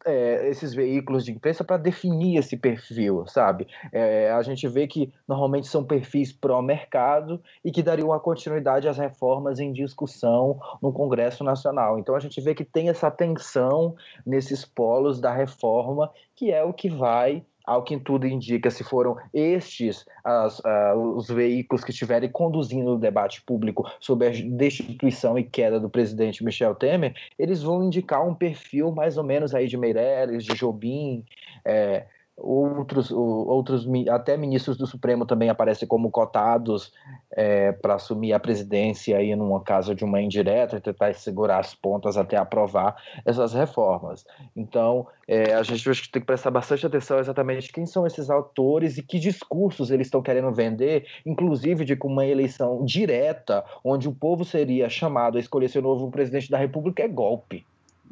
é, 0.06 0.50
esses 0.50 0.74
veículos 0.74 1.26
de 1.26 1.32
imprensa 1.32 1.64
para 1.64 1.78
definir 1.78 2.38
esse 2.38 2.58
perfil, 2.58 3.26
sabe? 3.28 3.68
É, 3.92 4.32
a 4.32 4.42
gente 4.42 4.68
vê 4.68 4.88
que 4.88 5.12
normalmente 5.28 5.68
são 5.68 5.84
perfis 5.84 6.32
pró-mercado 6.32 7.42
e 7.64 7.72
que 7.72 7.84
dariam 7.84 8.10
uma 8.10 8.20
continuidade 8.20 8.88
às 8.88 8.98
reformas 8.98 9.60
em 9.60 9.72
discussão 9.72 10.60
no 10.82 10.92
Congresso 10.92 11.44
Nacional. 11.44 12.00
Então 12.00 12.16
a 12.16 12.20
gente 12.20 12.40
vê 12.42 12.54
que 12.54 12.66
tem 12.66 12.90
essa 12.90 13.10
tensão 13.10 13.96
nesses 14.26 14.66
polos 14.66 15.20
da 15.20 15.34
reforma, 15.34 16.12
que 16.36 16.52
é 16.52 16.64
o 16.64 16.74
que 16.74 16.90
vai 16.90 17.44
ao 17.66 17.84
que 17.84 17.98
tudo 17.98 18.28
indica, 18.28 18.70
se 18.70 18.84
foram 18.84 19.18
estes 19.34 20.06
as, 20.24 20.60
uh, 20.60 21.16
os 21.16 21.28
veículos 21.28 21.84
que 21.84 21.92
estiverem 21.92 22.30
conduzindo 22.30 22.92
o 22.92 22.98
debate 23.00 23.42
público 23.42 23.90
sobre 24.00 24.28
a 24.28 24.32
destituição 24.32 25.38
e 25.38 25.44
queda 25.44 25.80
do 25.80 25.90
presidente 25.90 26.44
Michel 26.44 26.76
Temer, 26.76 27.16
eles 27.38 27.62
vão 27.62 27.84
indicar 27.84 28.26
um 28.26 28.34
perfil 28.34 28.92
mais 28.92 29.18
ou 29.18 29.24
menos 29.24 29.56
aí 29.56 29.68
de 29.68 29.78
Meirelles, 29.78 30.44
de 30.44 30.56
Jobim, 30.56 31.24
é, 31.64 32.06
outros, 32.36 33.12
outros 33.12 33.88
até 34.10 34.36
ministros 34.36 34.78
do 34.78 34.88
Supremo 34.88 35.26
também 35.26 35.50
aparecem 35.50 35.88
como 35.88 36.10
cotados 36.10 36.92
é, 37.32 37.72
para 37.72 37.96
assumir 37.96 38.34
a 38.34 38.40
presidência 38.40 39.18
aí 39.18 39.36
numa 39.36 39.62
casa 39.62 39.94
de 39.94 40.04
uma 40.04 40.22
indireta 40.22 40.82
tentar 40.82 41.14
segurar 41.14 41.60
as 41.60 41.74
pontas 41.76 42.18
até 42.18 42.36
aprovar 42.36 42.96
essas 43.26 43.54
reformas. 43.54 44.26
Então, 44.56 45.08
é, 45.28 45.54
a 45.54 45.64
gente 45.64 46.12
tem 46.12 46.22
que 46.22 46.26
prestar 46.26 46.52
bastante 46.52 46.86
atenção 46.86 47.20
exatamente 47.20 47.72
quem 47.72 47.86
são 47.86 48.06
esses 48.06 48.30
autores 48.30 48.98
e 48.98 49.04
que 49.04 49.20
discursos 49.20 49.92
eles 49.92 50.08
estão 50.08 50.22
querendo 50.22 50.52
vender, 50.52 51.06
inclusive 51.26 51.86
de 51.86 51.96
que 51.96 52.08
uma 52.08 52.26
eleição 52.26 52.84
direta, 52.84 53.64
onde 53.84 54.08
o 54.08 54.14
povo 54.14 54.44
seria 54.44 54.90
chamado 54.90 55.38
a 55.38 55.40
escolher 55.40 55.70
seu 55.70 55.82
novo 55.82 56.10
presidente 56.10 56.50
da 56.50 56.58
República, 56.58 57.04
é 57.04 57.08
golpe. 57.08 57.66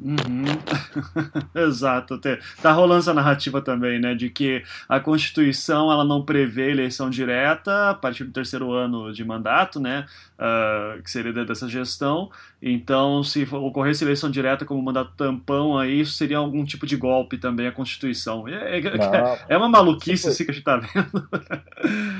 Uhum. 0.04 0.44
Exato. 1.54 2.20
Tá 2.60 2.72
rolando 2.72 3.00
essa 3.00 3.14
narrativa 3.14 3.60
também, 3.60 4.00
né, 4.00 4.14
de 4.14 4.28
que 4.28 4.64
a 4.88 4.98
Constituição 4.98 5.90
ela 5.90 6.04
não 6.04 6.24
prevê 6.24 6.70
eleição 6.70 7.08
direta 7.08 7.90
a 7.90 7.94
partir 7.94 8.24
do 8.24 8.32
terceiro 8.32 8.72
ano 8.72 9.12
de 9.12 9.24
mandato, 9.24 9.78
né, 9.78 10.06
uh, 10.38 11.00
que 11.02 11.10
seria 11.10 11.32
dessa 11.44 11.68
gestão. 11.68 12.30
Então, 12.60 13.22
se 13.22 13.46
ocorresse 13.50 14.04
eleição 14.04 14.30
direta 14.30 14.64
como 14.64 14.82
mandato 14.82 15.12
tampão, 15.16 15.78
aí 15.78 16.00
isso 16.00 16.14
seria 16.14 16.38
algum 16.38 16.64
tipo 16.64 16.86
de 16.86 16.96
golpe 16.96 17.38
também 17.38 17.66
à 17.66 17.72
Constituição. 17.72 18.46
É, 18.48 18.78
é, 18.78 19.44
é 19.48 19.56
uma 19.56 19.68
maluquice 19.68 20.28
assim 20.28 20.44
que 20.44 20.50
a 20.50 20.54
gente 20.54 20.64
tá 20.64 20.76
vendo. 20.76 21.28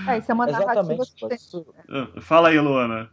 É, 0.09 0.19
isso 0.19 0.31
é 0.31 0.35
uma 0.35 0.47
narrativa. 0.47 1.05
Ah, 1.89 2.21
fala 2.21 2.49
aí, 2.49 2.59
Luana. 2.59 3.09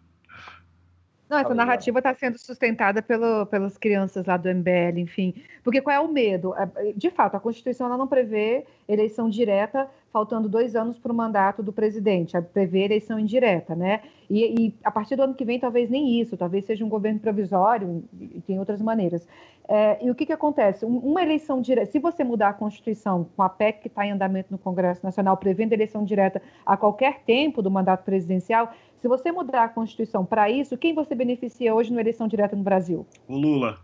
Não, 1.29 1.37
essa 1.37 1.53
narrativa 1.53 1.99
está 1.99 2.13
sendo 2.15 2.39
sustentada 2.39 3.03
pelo, 3.03 3.45
pelas 3.45 3.77
crianças 3.77 4.25
lá 4.25 4.35
do 4.35 4.49
MBL, 4.49 4.99
enfim. 4.99 5.35
Porque 5.63 5.79
qual 5.79 5.95
é 5.95 5.99
o 5.99 6.11
medo? 6.11 6.55
É, 6.55 6.93
de 6.95 7.11
fato, 7.11 7.35
a 7.35 7.39
Constituição 7.39 7.85
ela 7.85 7.97
não 7.97 8.07
prevê 8.07 8.65
eleição 8.89 9.29
direta 9.29 9.87
faltando 10.11 10.49
dois 10.49 10.75
anos 10.75 10.97
para 10.97 11.11
o 11.11 11.15
mandato 11.15 11.61
do 11.61 11.71
presidente, 11.71 12.35
a 12.35 12.41
prevê 12.41 12.85
eleição 12.85 13.19
indireta, 13.19 13.75
né? 13.75 14.01
E, 14.27 14.43
e, 14.59 14.75
a 14.83 14.89
partir 14.89 15.15
do 15.15 15.21
ano 15.21 15.35
que 15.35 15.45
vem, 15.45 15.59
talvez 15.59 15.89
nem 15.89 16.19
isso, 16.19 16.35
talvez 16.35 16.65
seja 16.65 16.83
um 16.83 16.89
governo 16.89 17.19
provisório, 17.19 18.03
e 18.19 18.41
tem 18.41 18.57
outras 18.57 18.81
maneiras. 18.81 19.27
É, 19.67 20.03
e 20.03 20.09
o 20.09 20.15
que, 20.15 20.25
que 20.25 20.33
acontece? 20.33 20.83
Uma 20.83 21.21
eleição 21.21 21.61
direta, 21.61 21.91
se 21.91 21.99
você 21.99 22.23
mudar 22.23 22.49
a 22.49 22.53
Constituição 22.53 23.27
com 23.35 23.43
a 23.43 23.49
PEC 23.49 23.81
que 23.81 23.87
está 23.87 24.03
em 24.05 24.11
andamento 24.11 24.51
no 24.51 24.57
Congresso 24.57 25.05
Nacional, 25.05 25.37
prevendo 25.37 25.73
eleição 25.73 26.03
direta 26.03 26.41
a 26.65 26.75
qualquer 26.75 27.21
tempo 27.21 27.61
do 27.61 27.69
mandato 27.69 28.03
presidencial, 28.03 28.73
se 28.99 29.07
você 29.07 29.31
mudar 29.31 29.65
a 29.65 29.69
Constituição 29.69 30.25
para 30.25 30.49
isso, 30.49 30.77
quem 30.77 30.93
você 30.93 31.13
beneficia 31.13 31.73
hoje 31.73 31.91
numa 31.91 32.01
eleição 32.01 32.27
direta 32.27 32.55
no 32.55 32.63
Brasil? 32.63 33.05
O 33.27 33.37
Lula. 33.37 33.77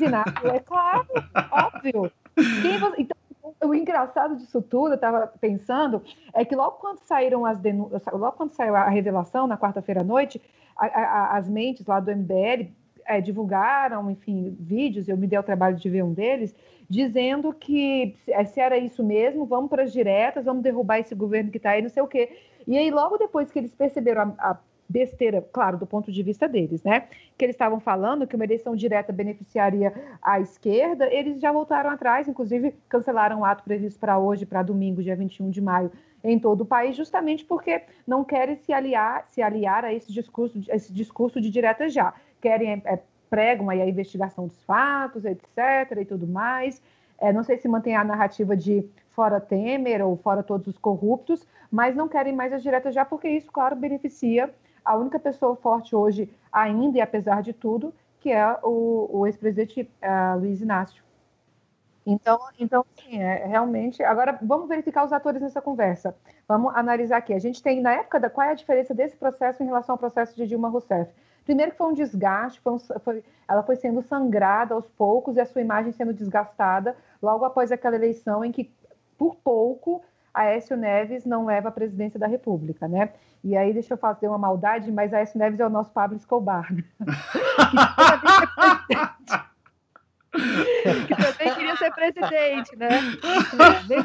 Inácio, 0.00 0.48
é 0.48 0.58
claro, 0.58 1.06
óbvio. 1.50 2.10
Você... 2.34 3.02
Então, 3.02 3.16
o 3.64 3.74
engraçado 3.74 4.36
disso 4.36 4.62
tudo, 4.62 4.90
eu 4.90 4.94
estava 4.94 5.26
pensando, 5.40 6.02
é 6.32 6.44
que 6.44 6.54
logo 6.54 6.76
quando 6.76 7.00
saíram 7.00 7.44
as 7.44 7.58
denúncias, 7.58 8.02
logo 8.12 8.36
quando 8.36 8.52
saiu 8.52 8.76
a 8.76 8.88
revelação, 8.88 9.46
na 9.46 9.58
quarta-feira 9.58 10.00
à 10.00 10.04
noite, 10.04 10.40
a, 10.76 10.86
a, 10.86 11.36
as 11.36 11.48
mentes 11.48 11.84
lá 11.86 12.00
do 12.00 12.10
MBL 12.10 12.70
é, 13.04 13.20
divulgaram, 13.20 14.10
enfim, 14.10 14.56
vídeos, 14.60 15.08
eu 15.08 15.16
me 15.16 15.26
dei 15.26 15.38
o 15.38 15.42
trabalho 15.42 15.76
de 15.76 15.90
ver 15.90 16.02
um 16.02 16.12
deles, 16.12 16.54
dizendo 16.88 17.52
que 17.52 18.16
é, 18.28 18.44
se 18.44 18.60
era 18.60 18.76
isso 18.76 19.02
mesmo, 19.02 19.44
vamos 19.44 19.70
para 19.70 19.82
as 19.82 19.92
diretas, 19.92 20.44
vamos 20.44 20.62
derrubar 20.62 20.98
esse 20.98 21.14
governo 21.14 21.50
que 21.50 21.56
está 21.56 21.70
aí, 21.70 21.82
não 21.82 21.88
sei 21.88 22.02
o 22.02 22.06
quê. 22.06 22.36
E 22.66 22.78
aí, 22.78 22.90
logo 22.90 23.16
depois 23.16 23.50
que 23.50 23.58
eles 23.58 23.74
perceberam 23.74 24.34
a, 24.38 24.50
a 24.50 24.58
besteira, 24.92 25.42
claro, 25.52 25.78
do 25.78 25.86
ponto 25.86 26.12
de 26.12 26.22
vista 26.22 26.46
deles, 26.46 26.82
né? 26.82 27.08
Que 27.38 27.46
eles 27.46 27.54
estavam 27.54 27.80
falando 27.80 28.26
que 28.26 28.36
uma 28.36 28.44
eleição 28.44 28.76
direta 28.76 29.12
beneficiaria 29.12 29.92
a 30.20 30.38
esquerda, 30.38 31.12
eles 31.12 31.40
já 31.40 31.50
voltaram 31.50 31.88
atrás, 31.88 32.28
inclusive 32.28 32.74
cancelaram 32.88 33.40
o 33.40 33.44
ato 33.44 33.64
previsto 33.64 33.98
para 33.98 34.18
hoje, 34.18 34.44
para 34.44 34.62
domingo, 34.62 35.02
dia 35.02 35.16
21 35.16 35.50
de 35.50 35.60
maio, 35.62 35.90
em 36.22 36.38
todo 36.38 36.60
o 36.60 36.66
país, 36.66 36.94
justamente 36.94 37.44
porque 37.44 37.82
não 38.06 38.22
querem 38.22 38.56
se 38.56 38.72
aliar, 38.72 39.24
se 39.28 39.40
aliar 39.40 39.84
a 39.84 39.92
esse 39.92 40.12
discurso, 40.12 40.60
esse 40.68 40.92
discurso 40.92 41.40
de 41.40 41.50
direta 41.50 41.88
já. 41.88 42.12
Querem 42.40 42.82
é, 42.84 42.98
pregam 43.30 43.70
aí 43.70 43.80
a 43.80 43.88
investigação 43.88 44.46
dos 44.46 44.62
fatos, 44.64 45.24
etc. 45.24 45.96
e 45.98 46.04
tudo 46.04 46.26
mais. 46.26 46.82
É, 47.18 47.32
não 47.32 47.42
sei 47.42 47.56
se 47.56 47.66
mantém 47.66 47.96
a 47.96 48.04
narrativa 48.04 48.54
de 48.54 48.84
fora 49.08 49.40
Temer 49.40 50.04
ou 50.04 50.16
fora 50.16 50.42
todos 50.42 50.66
os 50.66 50.76
corruptos, 50.76 51.46
mas 51.70 51.96
não 51.96 52.08
querem 52.08 52.34
mais 52.34 52.52
as 52.52 52.62
diretas 52.62 52.94
já, 52.94 53.04
porque 53.04 53.28
isso, 53.28 53.50
claro, 53.50 53.74
beneficia 53.74 54.52
a 54.84 54.96
única 54.96 55.18
pessoa 55.18 55.56
forte 55.56 55.94
hoje, 55.94 56.30
ainda 56.52 56.98
e 56.98 57.00
apesar 57.00 57.42
de 57.42 57.52
tudo, 57.52 57.94
que 58.20 58.30
é 58.30 58.58
o, 58.62 59.08
o 59.10 59.26
ex-presidente 59.26 59.82
uh, 59.82 60.38
Luiz 60.38 60.60
Inácio. 60.60 61.02
Então, 62.06 62.38
então 62.58 62.84
sim, 62.96 63.18
é, 63.18 63.46
realmente. 63.46 64.02
Agora, 64.02 64.38
vamos 64.42 64.68
verificar 64.68 65.04
os 65.04 65.12
atores 65.12 65.40
nessa 65.40 65.62
conversa. 65.62 66.14
Vamos 66.48 66.74
analisar 66.74 67.18
aqui. 67.18 67.32
A 67.32 67.38
gente 67.38 67.62
tem, 67.62 67.80
na 67.80 67.92
época, 67.92 68.18
da, 68.18 68.28
qual 68.28 68.46
é 68.46 68.50
a 68.50 68.54
diferença 68.54 68.92
desse 68.92 69.16
processo 69.16 69.62
em 69.62 69.66
relação 69.66 69.94
ao 69.94 69.98
processo 69.98 70.34
de 70.36 70.46
Dilma 70.46 70.68
Rousseff? 70.68 71.12
Primeiro 71.44 71.72
que 71.72 71.78
foi 71.78 71.88
um 71.88 71.94
desgaste, 71.94 72.60
foi 72.60 72.72
um, 72.72 72.78
foi, 72.78 73.24
ela 73.48 73.62
foi 73.62 73.76
sendo 73.76 74.02
sangrada 74.02 74.74
aos 74.74 74.88
poucos 74.90 75.36
e 75.36 75.40
a 75.40 75.46
sua 75.46 75.60
imagem 75.60 75.92
sendo 75.92 76.12
desgastada 76.12 76.96
logo 77.20 77.44
após 77.44 77.72
aquela 77.72 77.96
eleição 77.96 78.44
em 78.44 78.52
que, 78.52 78.72
por 79.18 79.36
pouco, 79.36 80.02
Aécio 80.32 80.76
Neves 80.76 81.24
não 81.24 81.46
leva 81.46 81.68
a 81.68 81.72
presidência 81.72 82.18
da 82.18 82.26
República, 82.26 82.88
né? 82.88 83.10
E 83.44 83.56
aí, 83.56 83.72
deixa 83.72 83.94
eu 83.94 83.98
fazer 83.98 84.28
uma 84.28 84.38
maldade, 84.38 84.90
mas 84.90 85.12
Aécio 85.12 85.38
Neves 85.38 85.60
é 85.60 85.66
o 85.66 85.70
nosso 85.70 85.90
Pablo 85.90 86.16
Escobar, 86.16 86.72
né? 86.72 86.84
que 91.06 91.14
também 91.14 91.54
queria 91.54 91.76
ser 91.76 91.92
presidente, 91.92 92.74
né? 92.76 92.88
Eu 93.90 94.02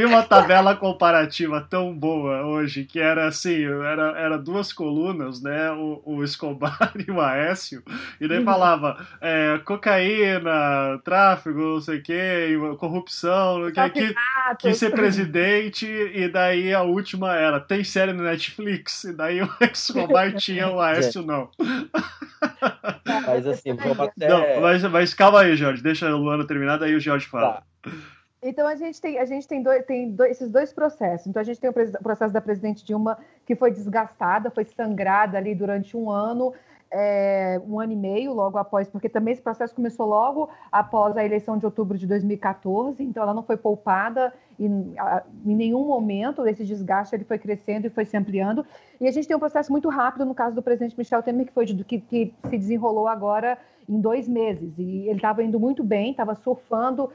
vi 0.00 0.04
uma 0.04 0.22
tabela 0.22 0.74
comparativa 0.74 1.60
tão 1.60 1.94
boa 1.94 2.42
hoje 2.46 2.84
que 2.84 2.98
era 2.98 3.26
assim, 3.26 3.64
era, 3.64 4.18
era 4.18 4.38
duas 4.38 4.72
colunas, 4.72 5.42
né? 5.42 5.70
O, 5.72 6.02
o 6.04 6.24
Escobar 6.24 6.92
e 7.06 7.10
o 7.10 7.20
Aécio, 7.20 7.82
e 8.20 8.28
daí 8.28 8.42
falava 8.44 9.04
é, 9.20 9.60
cocaína, 9.64 10.98
tráfico, 11.04 11.58
não 11.58 11.80
sei 11.80 11.98
o 11.98 12.02
que, 12.02 12.76
corrupção, 12.78 13.70
que, 13.72 13.90
que, 13.90 14.14
que 14.58 14.74
ser 14.74 14.90
presidente, 14.92 15.86
e 15.86 16.28
daí 16.28 16.72
a 16.72 16.82
última 16.82 17.36
era, 17.36 17.60
tem 17.60 17.84
série 17.84 18.12
no 18.12 18.22
Netflix, 18.22 19.04
e 19.04 19.12
daí 19.12 19.42
o 19.42 19.50
Escobar 19.60 20.32
tinha, 20.34 20.68
o 20.68 20.80
Aécio 20.80 21.22
não. 21.22 21.50
Mas 23.26 23.46
assim, 23.46 23.74
vamos 23.74 24.00
até... 24.00 24.28
Não, 24.28 24.60
mas, 24.60 24.82
mas 24.84 25.14
calma 25.14 25.40
aí, 25.40 25.56
Jorge, 25.56 25.82
deixa 25.82 26.14
o 26.14 26.18
Luana 26.18 26.46
terminar, 26.46 26.78
daí 26.78 26.94
o 26.94 27.00
Jorge 27.00 27.26
fala. 27.26 27.62
Tá. 27.82 27.90
Então 28.42 28.66
a 28.66 28.74
gente 28.74 29.00
tem, 29.00 29.18
a 29.18 29.24
gente 29.26 29.46
tem, 29.46 29.62
dois, 29.62 29.84
tem 29.84 30.10
dois, 30.10 30.30
esses 30.32 30.48
dois 30.48 30.72
processos. 30.72 31.26
Então 31.26 31.40
a 31.40 31.44
gente 31.44 31.60
tem 31.60 31.68
o 31.68 32.02
processo 32.02 32.32
da 32.32 32.40
presidente 32.40 32.84
Dilma 32.84 33.18
que 33.44 33.54
foi 33.54 33.70
desgastada, 33.70 34.50
foi 34.50 34.64
sangrada 34.64 35.36
ali 35.36 35.54
durante 35.54 35.94
um 35.94 36.10
ano, 36.10 36.54
é, 36.90 37.60
um 37.68 37.78
ano 37.78 37.92
e 37.92 37.96
meio, 37.96 38.32
logo 38.32 38.56
após, 38.56 38.88
porque 38.88 39.08
também 39.08 39.32
esse 39.32 39.42
processo 39.42 39.74
começou 39.74 40.06
logo 40.06 40.48
após 40.72 41.16
a 41.16 41.24
eleição 41.24 41.56
de 41.56 41.64
outubro 41.64 41.96
de 41.96 42.06
2014, 42.06 43.02
então 43.02 43.22
ela 43.22 43.34
não 43.34 43.42
foi 43.42 43.56
poupada 43.56 44.32
em, 44.58 44.94
em 45.46 45.54
nenhum 45.54 45.86
momento, 45.86 46.46
esse 46.46 46.64
desgaste 46.64 47.14
ele 47.14 47.24
foi 47.24 47.38
crescendo 47.38 47.86
e 47.86 47.90
foi 47.90 48.04
se 48.04 48.16
ampliando. 48.16 48.64
E 49.00 49.06
a 49.06 49.10
gente 49.12 49.28
tem 49.28 49.36
um 49.36 49.40
processo 49.40 49.70
muito 49.70 49.88
rápido 49.88 50.24
no 50.24 50.34
caso 50.34 50.54
do 50.54 50.62
presidente 50.62 50.96
Michel 50.98 51.22
Temer, 51.22 51.46
que 51.46 51.52
foi 51.52 51.64
de, 51.64 51.84
que, 51.84 52.00
que 52.00 52.34
se 52.48 52.58
desenrolou 52.58 53.06
agora 53.06 53.56
em 53.88 54.00
dois 54.00 54.28
meses. 54.28 54.72
E 54.78 55.08
ele 55.08 55.16
estava 55.16 55.42
indo 55.42 55.60
muito 55.60 55.84
bem, 55.84 56.10
estava 56.10 56.34
surfando 56.34 57.10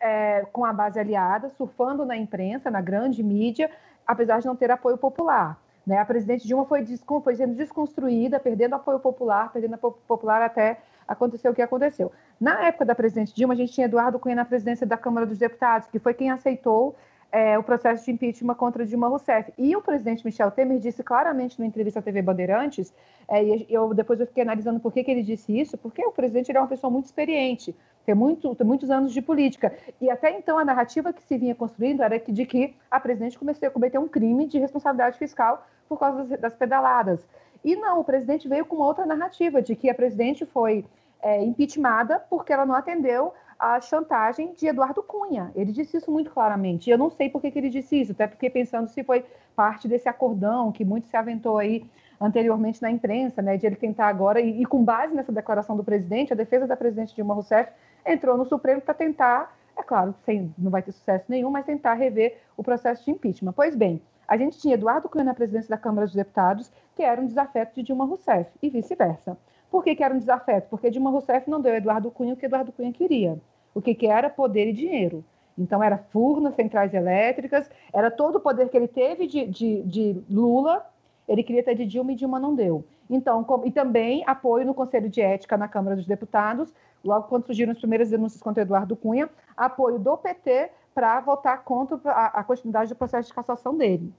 é, 0.00 0.46
com 0.52 0.64
a 0.64 0.72
base 0.72 0.98
aliada, 0.98 1.48
surfando 1.50 2.04
na 2.04 2.16
imprensa, 2.16 2.70
na 2.70 2.80
grande 2.80 3.22
mídia, 3.22 3.70
apesar 4.06 4.40
de 4.40 4.46
não 4.46 4.56
ter 4.56 4.70
apoio 4.70 4.96
popular. 4.96 5.58
Né? 5.86 5.98
A 5.98 6.04
presidente 6.04 6.46
Dilma 6.46 6.64
foi, 6.64 6.84
foi 7.22 7.34
sendo 7.34 7.54
desconstruída, 7.54 8.38
perdendo 8.38 8.74
apoio 8.74 8.98
popular, 8.98 9.52
perdendo 9.52 9.74
apoio 9.74 9.94
popular 10.06 10.42
até 10.42 10.78
acontecer 11.06 11.48
o 11.48 11.54
que 11.54 11.62
aconteceu. 11.62 12.12
Na 12.40 12.66
época 12.66 12.84
da 12.84 12.94
presidente 12.94 13.34
Dilma, 13.34 13.54
a 13.54 13.56
gente 13.56 13.72
tinha 13.72 13.86
Eduardo 13.86 14.18
Cunha 14.18 14.36
na 14.36 14.44
presidência 14.44 14.86
da 14.86 14.96
Câmara 14.96 15.26
dos 15.26 15.38
Deputados, 15.38 15.88
que 15.88 15.98
foi 15.98 16.14
quem 16.14 16.30
aceitou 16.30 16.94
é, 17.32 17.58
o 17.58 17.62
processo 17.62 18.04
de 18.04 18.12
impeachment 18.12 18.54
contra 18.54 18.84
Dilma 18.84 19.08
Rousseff. 19.08 19.52
E 19.56 19.74
o 19.76 19.82
presidente 19.82 20.24
Michel 20.24 20.50
Temer 20.50 20.78
disse 20.78 21.02
claramente 21.02 21.58
numa 21.58 21.66
entrevista 21.66 22.00
à 22.00 22.02
TV 22.02 22.22
Bandeirantes, 22.22 22.92
é, 23.28 23.42
e 23.42 23.66
eu 23.68 23.94
depois 23.94 24.20
eu 24.20 24.26
fiquei 24.26 24.42
analisando 24.42 24.80
por 24.80 24.92
que, 24.92 25.04
que 25.04 25.10
ele 25.10 25.22
disse 25.22 25.58
isso, 25.58 25.78
porque 25.78 26.04
o 26.04 26.12
presidente 26.12 26.50
ele 26.50 26.58
é 26.58 26.60
uma 26.60 26.68
pessoa 26.68 26.90
muito 26.90 27.06
experiente, 27.06 27.74
tem, 28.10 28.14
muito, 28.16 28.54
tem 28.56 28.66
muitos 28.66 28.90
anos 28.90 29.12
de 29.12 29.22
política. 29.22 29.72
E 30.00 30.10
até 30.10 30.36
então 30.36 30.58
a 30.58 30.64
narrativa 30.64 31.12
que 31.12 31.22
se 31.22 31.38
vinha 31.38 31.54
construindo 31.54 32.02
era 32.02 32.18
de 32.18 32.44
que 32.44 32.74
a 32.90 32.98
presidente 32.98 33.38
começou 33.38 33.68
a 33.68 33.70
cometer 33.70 33.98
um 33.98 34.08
crime 34.08 34.46
de 34.46 34.58
responsabilidade 34.58 35.16
fiscal 35.16 35.64
por 35.88 35.98
causa 35.98 36.24
das, 36.24 36.40
das 36.40 36.54
pedaladas. 36.54 37.24
E 37.64 37.76
não, 37.76 38.00
o 38.00 38.04
presidente 38.04 38.48
veio 38.48 38.64
com 38.64 38.76
outra 38.76 39.06
narrativa, 39.06 39.62
de 39.62 39.76
que 39.76 39.88
a 39.88 39.94
presidente 39.94 40.44
foi 40.44 40.84
é, 41.22 41.40
impeachmentada 41.44 42.18
porque 42.28 42.52
ela 42.52 42.66
não 42.66 42.74
atendeu 42.74 43.32
a 43.56 43.80
chantagem 43.80 44.54
de 44.54 44.66
Eduardo 44.66 45.02
Cunha. 45.02 45.52
Ele 45.54 45.70
disse 45.70 45.98
isso 45.98 46.10
muito 46.10 46.30
claramente. 46.30 46.88
E 46.88 46.90
eu 46.90 46.98
não 46.98 47.10
sei 47.10 47.28
por 47.28 47.40
que, 47.40 47.50
que 47.50 47.58
ele 47.58 47.70
disse 47.70 48.00
isso, 48.00 48.10
até 48.10 48.26
porque 48.26 48.50
pensando 48.50 48.88
se 48.88 49.04
foi 49.04 49.24
parte 49.54 49.86
desse 49.86 50.08
acordão 50.08 50.72
que 50.72 50.84
muito 50.84 51.06
se 51.06 51.16
aventou 51.16 51.58
aí 51.58 51.84
anteriormente 52.20 52.82
na 52.82 52.90
imprensa, 52.90 53.40
né, 53.40 53.56
de 53.56 53.66
ele 53.66 53.76
tentar 53.76 54.08
agora, 54.08 54.40
e, 54.40 54.62
e 54.62 54.66
com 54.66 54.84
base 54.84 55.14
nessa 55.14 55.32
declaração 55.32 55.76
do 55.76 55.82
presidente, 55.82 56.32
a 56.32 56.36
defesa 56.36 56.66
da 56.66 56.76
presidente 56.76 57.14
Dilma 57.14 57.34
Rousseff 57.34 57.72
entrou 58.04 58.36
no 58.36 58.44
Supremo 58.44 58.80
para 58.80 58.92
tentar, 58.92 59.56
é 59.76 59.82
claro, 59.82 60.14
sem, 60.24 60.54
não 60.58 60.70
vai 60.70 60.82
ter 60.82 60.92
sucesso 60.92 61.24
nenhum, 61.28 61.50
mas 61.50 61.64
tentar 61.64 61.94
rever 61.94 62.38
o 62.56 62.62
processo 62.62 63.04
de 63.04 63.10
impeachment. 63.10 63.52
Pois 63.52 63.74
bem, 63.74 64.02
a 64.28 64.36
gente 64.36 64.58
tinha 64.58 64.74
Eduardo 64.74 65.08
Cunha 65.08 65.24
na 65.24 65.34
presidência 65.34 65.70
da 65.70 65.78
Câmara 65.78 66.06
dos 66.06 66.14
Deputados, 66.14 66.70
que 66.94 67.02
era 67.02 67.20
um 67.20 67.26
desafeto 67.26 67.74
de 67.74 67.82
Dilma 67.82 68.04
Rousseff, 68.04 68.50
e 68.62 68.68
vice-versa. 68.68 69.36
Por 69.70 69.82
que, 69.82 69.94
que, 69.94 70.04
era 70.04 70.12
um 70.12 70.18
desafeto? 70.18 70.68
Porque 70.68 70.90
Dilma 70.90 71.10
Rousseff 71.10 71.48
não 71.48 71.60
deu 71.60 71.72
a 71.72 71.76
Eduardo 71.76 72.10
Cunha 72.10 72.34
o 72.34 72.36
que 72.36 72.46
Eduardo 72.46 72.72
Cunha 72.72 72.92
queria. 72.92 73.40
O 73.74 73.80
que, 73.80 73.94
que 73.94 74.06
era 74.06 74.28
poder 74.28 74.68
e 74.68 74.72
dinheiro. 74.72 75.24
Então, 75.56 75.82
era 75.82 75.96
furnas, 75.96 76.54
centrais 76.54 76.92
elétricas, 76.92 77.70
era 77.92 78.10
todo 78.10 78.36
o 78.36 78.40
poder 78.40 78.68
que 78.68 78.76
ele 78.76 78.88
teve 78.88 79.26
de, 79.26 79.46
de, 79.46 79.82
de 79.82 80.24
Lula, 80.28 80.84
ele 81.30 81.44
queria 81.44 81.62
ter 81.62 81.76
de 81.76 81.86
Dilma 81.86 82.10
e 82.10 82.16
Dilma 82.16 82.40
não 82.40 82.56
deu. 82.56 82.84
Então, 83.08 83.44
com, 83.44 83.64
e 83.64 83.70
também 83.70 84.24
apoio 84.26 84.66
no 84.66 84.74
Conselho 84.74 85.08
de 85.08 85.20
Ética 85.20 85.56
na 85.56 85.68
Câmara 85.68 85.94
dos 85.94 86.04
Deputados, 86.04 86.74
logo 87.04 87.28
quando 87.28 87.46
surgiram 87.46 87.70
as 87.70 87.78
primeiras 87.78 88.10
denúncias 88.10 88.42
contra 88.42 88.62
Eduardo 88.62 88.96
Cunha, 88.96 89.30
apoio 89.56 89.96
do 89.96 90.16
PT 90.16 90.72
para 90.92 91.20
votar 91.20 91.62
contra 91.62 91.98
a, 92.10 92.40
a 92.40 92.44
continuidade 92.44 92.88
do 92.88 92.96
processo 92.96 93.28
de 93.28 93.34
cassação 93.34 93.76
dele. 93.76 94.12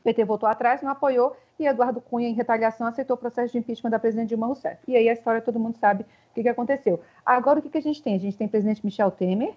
O 0.00 0.04
PT 0.04 0.24
votou 0.24 0.48
atrás, 0.48 0.80
não 0.80 0.90
apoiou, 0.90 1.36
e 1.58 1.66
Eduardo 1.66 2.00
Cunha, 2.00 2.28
em 2.28 2.32
retaliação, 2.32 2.86
aceitou 2.86 3.14
o 3.14 3.18
processo 3.20 3.52
de 3.52 3.58
impeachment 3.58 3.90
da 3.90 3.98
presidente 3.98 4.30
Dilma 4.30 4.46
Rousseff. 4.46 4.78
E 4.88 4.96
aí 4.96 5.06
a 5.06 5.12
história 5.12 5.42
todo 5.42 5.60
mundo 5.60 5.76
sabe 5.76 6.04
o 6.04 6.34
que, 6.34 6.42
que 6.42 6.48
aconteceu. 6.48 6.98
Agora, 7.26 7.58
o 7.58 7.62
que, 7.62 7.68
que 7.68 7.78
a 7.78 7.82
gente 7.82 8.02
tem? 8.02 8.16
A 8.16 8.18
gente 8.18 8.38
tem 8.38 8.46
o 8.46 8.50
presidente 8.50 8.82
Michel 8.82 9.10
Temer, 9.10 9.54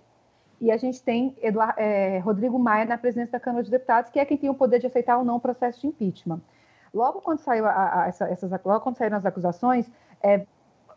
e 0.60 0.72
a 0.72 0.78
gente 0.78 1.02
tem 1.02 1.36
é, 1.78 2.20
Rodrigo 2.20 2.60
Maia 2.60 2.84
na 2.84 2.98
presidência 2.98 3.32
da 3.32 3.40
Câmara 3.40 3.64
dos 3.64 3.72
Deputados, 3.72 4.10
que 4.12 4.20
é 4.20 4.26
quem 4.26 4.36
tem 4.36 4.50
o 4.50 4.56
poder 4.56 4.80
de 4.80 4.88
aceitar 4.88 5.18
ou 5.18 5.24
não 5.24 5.38
o 5.38 5.40
processo 5.40 5.80
de 5.80 5.88
impeachment. 5.88 6.42
Logo 6.98 7.22
quando, 7.22 7.40
saiu 7.40 7.68
a, 7.68 8.02
a, 8.02 8.08
essa, 8.08 8.26
essas, 8.26 8.52
logo 8.66 8.82
quando 8.82 8.98
saíram 8.98 9.18
as 9.18 9.26
acusações, 9.26 9.88
é, 10.22 10.46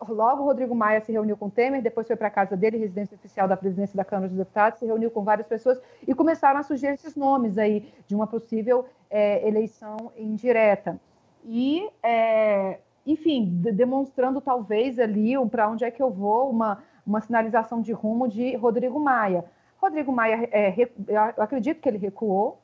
logo 0.09 0.45
Rodrigo 0.45 0.75
Maia 0.75 1.01
se 1.03 1.13
reuniu 1.13 1.37
com 1.37 1.51
Temer, 1.51 1.83
depois 1.83 2.07
foi 2.07 2.17
para 2.17 2.29
a 2.29 2.31
casa 2.31 2.57
dele, 2.57 2.79
residência 2.79 3.15
oficial 3.15 3.47
da 3.47 3.57
presidência 3.57 3.95
da 3.95 4.05
Câmara 4.05 4.29
dos 4.29 4.39
Deputados, 4.39 4.79
se 4.79 4.87
reuniu 4.87 5.11
com 5.11 5.23
várias 5.23 5.47
pessoas 5.47 5.79
e 6.09 6.15
começaram 6.15 6.59
a 6.59 6.63
surgir 6.63 6.87
esses 6.87 7.15
nomes 7.15 7.59
aí 7.59 7.93
de 8.07 8.15
uma 8.15 8.27
possível 8.27 8.87
é, 9.11 9.47
eleição 9.47 10.11
indireta. 10.17 10.99
E, 11.45 11.89
é, 12.03 12.79
enfim, 13.07 13.47
demonstrando 13.75 14.41
talvez 14.41 14.99
ali 14.99 15.35
para 15.49 15.69
onde 15.69 15.85
é 15.85 15.91
que 15.91 16.03
eu 16.03 16.11
vou, 16.11 16.51
uma, 16.51 16.83
uma 17.07 17.21
sinalização 17.21 17.83
de 17.83 17.93
rumo 17.93 18.27
de 18.27 18.57
Rodrigo 18.57 18.99
Maia. 18.99 19.45
Rodrigo 19.77 20.13
Maia, 20.13 20.49
é, 20.53 20.75
eu 21.09 21.43
acredito 21.43 21.81
que 21.81 21.89
ele 21.89 21.99
recuou, 21.99 22.60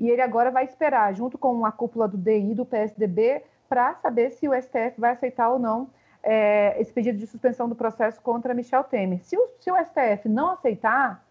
e 0.00 0.10
ele 0.10 0.20
agora 0.20 0.50
vai 0.50 0.64
esperar, 0.64 1.14
junto 1.14 1.38
com 1.38 1.64
a 1.64 1.72
cúpula 1.72 2.08
do 2.08 2.16
DI, 2.16 2.54
do 2.54 2.64
PSDB, 2.64 3.42
para 3.68 3.94
saber 3.96 4.30
se 4.30 4.48
o 4.48 4.54
STF 4.54 4.98
vai 4.98 5.12
aceitar 5.12 5.48
ou 5.50 5.58
não 5.58 5.88
é, 6.24 6.80
esse 6.80 6.92
pedido 6.92 7.18
de 7.18 7.26
suspensão 7.26 7.68
do 7.68 7.74
processo 7.74 8.20
contra 8.20 8.54
Michel 8.54 8.82
Temer. 8.84 9.22
Se 9.22 9.36
o, 9.36 9.48
se 9.60 9.70
o 9.70 9.76
STF 9.76 10.28
não 10.28 10.50
aceitar 10.50 11.22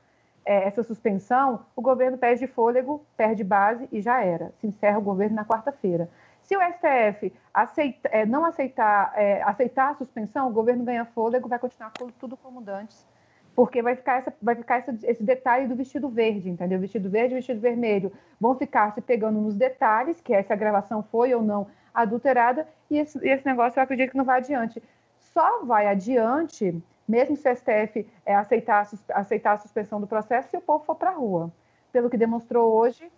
é, 0.45 0.67
essa 0.67 0.83
suspensão, 0.83 1.65
o 1.75 1.81
governo 1.81 2.17
perde 2.17 2.45
fôlego, 2.47 3.03
perde 3.17 3.43
base 3.43 3.87
e 3.91 4.01
já 4.01 4.23
era. 4.23 4.53
Se 4.59 4.67
encerra 4.67 4.99
o 4.99 5.01
governo 5.01 5.35
na 5.35 5.45
quarta-feira. 5.45 6.09
Se 6.43 6.55
o 6.55 6.59
STF 6.61 7.33
aceita, 7.53 8.09
é, 8.09 8.25
não 8.25 8.45
aceitar, 8.45 9.13
é, 9.15 9.41
aceitar 9.43 9.91
a 9.91 9.95
suspensão, 9.95 10.47
o 10.47 10.51
governo 10.51 10.83
ganha 10.83 11.05
fôlego, 11.05 11.47
vai 11.47 11.57
continuar 11.57 11.91
tudo 12.19 12.37
como 12.37 12.63
antes, 12.69 13.05
porque 13.55 13.81
vai 13.81 13.95
ficar, 13.95 14.17
essa, 14.19 14.33
vai 14.41 14.55
ficar 14.55 14.77
essa, 14.77 14.97
esse 15.03 15.23
detalhe 15.23 15.67
do 15.67 15.75
vestido 15.75 16.09
verde, 16.09 16.49
entendeu? 16.49 16.79
Vestido 16.79 17.09
verde 17.09 17.33
e 17.33 17.37
vestido 17.37 17.59
vermelho 17.59 18.11
vão 18.39 18.55
ficar 18.55 18.91
se 18.93 19.01
pegando 19.01 19.39
nos 19.39 19.55
detalhes, 19.55 20.19
que 20.19 20.33
é 20.33 20.41
se 20.41 20.51
a 20.51 20.55
gravação 20.55 21.03
foi 21.03 21.33
ou 21.33 21.41
não 21.41 21.67
adulterada, 21.93 22.67
e 22.89 22.97
esse, 22.97 23.17
esse 23.27 23.45
negócio 23.45 23.79
eu 23.79 23.83
acredito 23.83 24.11
que 24.11 24.17
não 24.17 24.25
vai 24.25 24.39
adiante. 24.39 24.81
Só 25.19 25.63
vai 25.63 25.87
adiante, 25.87 26.75
mesmo 27.07 27.35
se 27.35 27.47
o 27.47 27.55
STF 27.55 28.07
é, 28.25 28.35
aceitar, 28.35 28.87
aceitar 29.09 29.53
a 29.53 29.57
suspensão 29.57 30.01
do 30.01 30.07
processo, 30.07 30.49
se 30.49 30.57
o 30.57 30.61
povo 30.61 30.83
for 30.83 30.95
para 30.95 31.11
a 31.11 31.13
rua. 31.13 31.51
Pelo 31.91 32.09
que 32.09 32.17
demonstrou 32.17 32.73
hoje, 32.73 33.11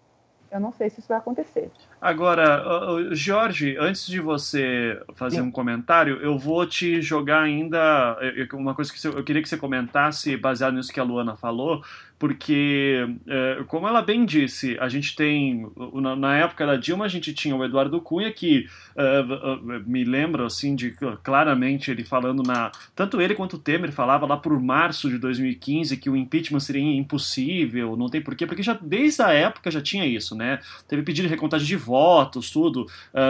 eu 0.51 0.59
não 0.59 0.71
sei 0.71 0.89
se 0.89 0.99
isso 0.99 1.07
vai 1.07 1.17
acontecer. 1.17 1.69
Agora, 1.99 2.63
Jorge, 3.11 3.75
antes 3.79 4.05
de 4.07 4.19
você 4.19 5.01
fazer 5.15 5.37
Sim. 5.37 5.43
um 5.43 5.51
comentário, 5.51 6.17
eu 6.21 6.37
vou 6.37 6.65
te 6.65 7.01
jogar 7.01 7.41
ainda 7.41 8.17
uma 8.53 8.75
coisa 8.75 8.93
que 8.93 9.07
eu 9.07 9.23
queria 9.23 9.41
que 9.41 9.49
você 9.49 9.57
comentasse, 9.57 10.37
baseado 10.37 10.75
nisso 10.75 10.93
que 10.93 10.99
a 10.99 11.03
Luana 11.03 11.35
falou, 11.35 11.83
porque, 12.17 13.07
é, 13.27 13.63
como 13.67 13.87
ela 13.87 14.01
bem 14.01 14.25
disse, 14.25 14.77
a 14.79 14.87
gente 14.87 15.15
tem, 15.15 15.67
na 16.17 16.37
época 16.37 16.65
da 16.65 16.75
Dilma, 16.75 17.05
a 17.05 17.09
gente 17.09 17.33
tinha 17.33 17.55
o 17.55 17.63
Eduardo 17.63 17.99
Cunha, 17.99 18.31
que 18.31 18.67
uh, 18.95 19.83
me 19.85 20.03
lembra, 20.03 20.45
assim, 20.45 20.75
de 20.75 20.95
claramente 21.23 21.91
ele 21.91 22.03
falando 22.03 22.41
na. 22.41 22.71
Tanto 22.95 23.19
ele 23.19 23.35
quanto 23.35 23.57
o 23.57 23.59
Temer 23.59 23.91
falava 23.91 24.25
lá 24.25 24.37
por 24.37 24.59
março 24.59 25.09
de 25.09 25.17
2015 25.17 25.97
que 25.97 26.09
o 26.09 26.15
impeachment 26.15 26.59
seria 26.59 26.81
impossível, 26.81 27.95
não 27.97 28.07
tem 28.07 28.21
porquê, 28.21 28.45
porque 28.47 28.63
já 28.63 28.77
desde 28.81 29.21
a 29.21 29.31
época 29.31 29.69
já 29.69 29.81
tinha 29.81 30.05
isso, 30.05 30.35
né? 30.35 30.59
Teve 30.87 31.03
pedido 31.03 31.25
de 31.25 31.29
recontagem 31.29 31.67
de 31.67 31.75
votos, 31.75 32.49
tudo. 32.49 32.85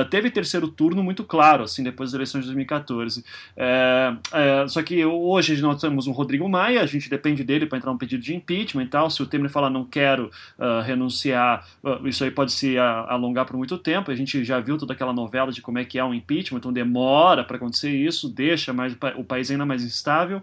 Teve 0.09 0.29
terceiro 0.29 0.67
turno 0.67 1.03
muito 1.03 1.23
claro, 1.23 1.63
assim, 1.63 1.83
depois 1.83 2.11
das 2.11 2.15
eleições 2.15 2.41
de 2.41 2.47
2014. 2.47 3.23
É, 3.57 4.15
é, 4.31 4.67
só 4.67 4.81
que 4.83 5.03
hoje 5.03 5.59
nós 5.61 5.81
temos 5.81 6.07
um 6.07 6.11
Rodrigo 6.11 6.47
Maia, 6.47 6.81
a 6.81 6.85
gente 6.85 7.09
depende 7.09 7.43
dele 7.43 7.65
para 7.65 7.77
entrar 7.77 7.91
um 7.91 7.97
pedido 7.97 8.21
de 8.21 8.35
impeachment 8.35 8.74
e 8.81 8.87
tal. 8.87 9.09
Se 9.09 9.21
o 9.21 9.25
Temer 9.25 9.49
falar 9.49 9.69
não 9.69 9.85
quero 9.85 10.31
uh, 10.57 10.81
renunciar, 10.81 11.65
uh, 11.83 12.07
isso 12.07 12.23
aí 12.23 12.31
pode 12.31 12.51
se 12.51 12.77
alongar 12.77 13.45
por 13.45 13.57
muito 13.57 13.77
tempo. 13.77 14.11
A 14.11 14.15
gente 14.15 14.43
já 14.43 14.59
viu 14.59 14.77
toda 14.77 14.93
aquela 14.93 15.13
novela 15.13 15.51
de 15.51 15.61
como 15.61 15.79
é 15.79 15.85
que 15.85 15.99
é 15.99 16.03
um 16.03 16.13
impeachment, 16.13 16.59
então 16.59 16.73
demora 16.73 17.43
para 17.43 17.57
acontecer 17.57 17.89
isso, 17.89 18.29
deixa 18.29 18.73
mais 18.73 18.95
o 19.15 19.23
país 19.23 19.51
ainda 19.51 19.65
mais 19.65 19.83
instável. 19.83 20.41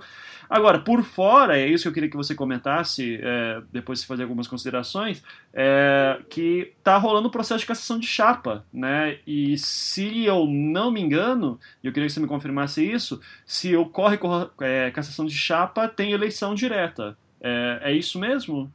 Agora, 0.52 0.78
por 0.78 1.02
fora, 1.02 1.58
é 1.58 1.66
isso 1.66 1.84
que 1.84 1.88
eu 1.88 1.92
queria 1.94 2.10
que 2.10 2.16
você 2.16 2.34
comentasse, 2.34 3.18
é, 3.22 3.62
depois 3.72 4.02
de 4.02 4.06
fazer 4.06 4.24
algumas 4.24 4.46
considerações, 4.46 5.22
é, 5.50 6.20
que 6.28 6.74
está 6.76 6.98
rolando 6.98 7.28
o 7.28 7.30
processo 7.30 7.60
de 7.60 7.66
cassação 7.66 7.98
de 7.98 8.06
chapa, 8.06 8.62
né? 8.70 9.16
E 9.26 9.56
se 9.56 10.26
eu 10.26 10.46
não 10.46 10.90
me 10.90 11.00
engano, 11.00 11.58
eu 11.82 11.90
queria 11.90 12.06
que 12.06 12.12
você 12.12 12.20
me 12.20 12.26
confirmasse 12.26 12.84
isso, 12.84 13.18
se 13.46 13.74
ocorre 13.74 14.18
é, 14.60 14.90
cassação 14.90 15.24
de 15.24 15.34
chapa, 15.34 15.88
tem 15.88 16.12
eleição 16.12 16.54
direta. 16.54 17.16
É, 17.42 17.90
é 17.90 17.92
isso 17.92 18.18
mesmo? 18.18 18.72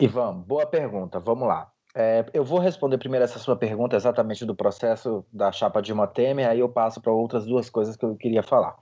Ivan, 0.00 0.40
boa 0.40 0.66
pergunta. 0.66 1.20
Vamos 1.20 1.46
lá. 1.46 1.70
É, 1.94 2.24
eu 2.32 2.44
vou 2.44 2.58
responder 2.58 2.98
primeiro 2.98 3.24
essa 3.24 3.38
sua 3.38 3.56
pergunta 3.56 3.96
exatamente 3.96 4.44
do 4.44 4.54
processo 4.54 5.24
da 5.32 5.50
chapa 5.50 5.82
Dilma 5.82 6.06
Temer, 6.06 6.48
aí 6.48 6.60
eu 6.60 6.68
passo 6.68 7.00
para 7.00 7.12
outras 7.12 7.44
duas 7.46 7.68
coisas 7.68 7.96
que 7.96 8.04
eu 8.04 8.14
queria 8.16 8.42
falar. 8.42 8.76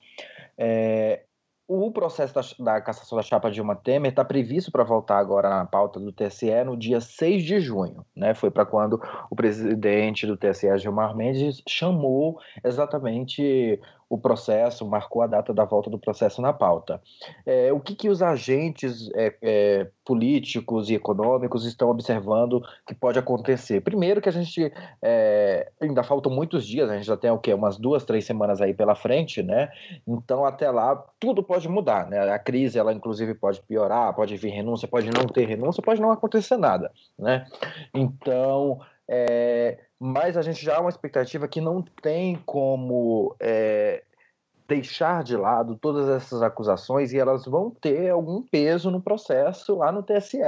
É, 0.59 1.23
o 1.67 1.91
processo 1.91 2.35
da, 2.35 2.73
da, 2.73 2.81
cassação 2.81 3.17
da 3.17 3.23
chapa 3.23 3.51
Dilma 3.51 3.77
Temer 3.77 4.11
está 4.11 4.25
previsto 4.25 4.73
para 4.73 4.85
voltar 4.85 5.19
agora 5.19 5.51
na 5.51 5.67
pauta 5.67 6.01
do 6.01 6.11
TSE 6.11 6.65
no 6.65 6.77
dia 6.77 7.01
6 7.01 7.45
de 7.45 7.61
junho. 7.61 8.05
Né? 8.17 8.35
Foi 8.35 8.51
para 8.51 8.65
quando 8.65 9.01
o 9.31 9.37
presidente 9.37 10.27
do 10.27 10.37
TSE, 10.37 10.79
Gilmar 10.79 11.15
Mendes, 11.15 11.63
chamou 11.69 12.39
exatamente 12.65 13.79
o 14.09 14.17
processo, 14.17 14.87
marcou 14.87 15.23
a 15.23 15.27
data 15.27 15.53
da 15.53 15.65
volta 15.65 15.91
do 15.91 15.99
processo 15.99 16.41
na 16.41 16.53
pauta. 16.53 17.01
É, 17.45 17.73
o 17.73 17.79
que, 17.81 17.95
que 17.95 18.09
os 18.09 18.23
agentes 18.23 19.11
é, 19.15 19.35
é, 19.43 19.91
políticos 20.05 20.89
e 20.89 20.95
econômicos 20.95 21.67
estão 21.67 21.91
observando 21.91 22.63
que 22.87 22.95
pode 22.95 23.19
acontecer? 23.19 23.83
Primeiro 23.83 24.21
que 24.21 24.29
a 24.29 24.33
gente 24.33 24.73
é, 25.03 25.71
ainda 25.81 26.03
faltam 26.03 26.33
muitos 26.33 26.67
dias, 26.67 26.89
a 26.89 26.97
gente 26.97 27.07
já 27.07 27.17
tem 27.17 27.31
o 27.31 27.39
quê? 27.39 27.53
Umas 27.53 27.77
duas, 27.77 28.05
três 28.05 28.25
semanas 28.25 28.61
aí 28.61 28.73
pela 28.73 28.95
frente, 28.95 29.43
né? 29.43 29.71
Então 30.07 30.45
até 30.45 30.71
lá 30.71 30.97
tudo 31.21 31.43
pode 31.43 31.69
mudar, 31.69 32.09
né? 32.09 32.19
A 32.31 32.39
crise, 32.39 32.79
ela 32.79 32.95
inclusive 32.95 33.35
pode 33.35 33.61
piorar, 33.61 34.15
pode 34.15 34.37
vir 34.37 34.51
renúncia, 34.51 34.89
pode 34.89 35.11
não 35.11 35.27
ter 35.27 35.47
renúncia, 35.47 35.83
pode 35.83 36.01
não 36.01 36.11
acontecer 36.11 36.57
nada, 36.57 36.91
né? 37.19 37.47
Então 37.93 38.81
é, 39.09 39.79
mas 39.99 40.37
a 40.37 40.43
gente 40.43 40.65
já 40.65 40.77
há 40.77 40.81
uma 40.81 40.91
expectativa 40.91 41.49
que 41.49 41.61
não 41.61 41.83
tem 41.83 42.37
como 42.45 43.35
é, 43.41 44.05
deixar 44.69 45.25
de 45.25 45.37
lado 45.37 45.77
todas 45.77 46.09
essas 46.09 46.43
acusações 46.43 47.13
e 47.13 47.19
elas 47.19 47.47
vão 47.47 47.71
ter 47.71 48.11
algum 48.11 48.43
peso 48.43 48.91
no 48.91 49.01
processo 49.01 49.77
lá 49.77 49.91
no 49.91 50.03
TSE. 50.03 50.39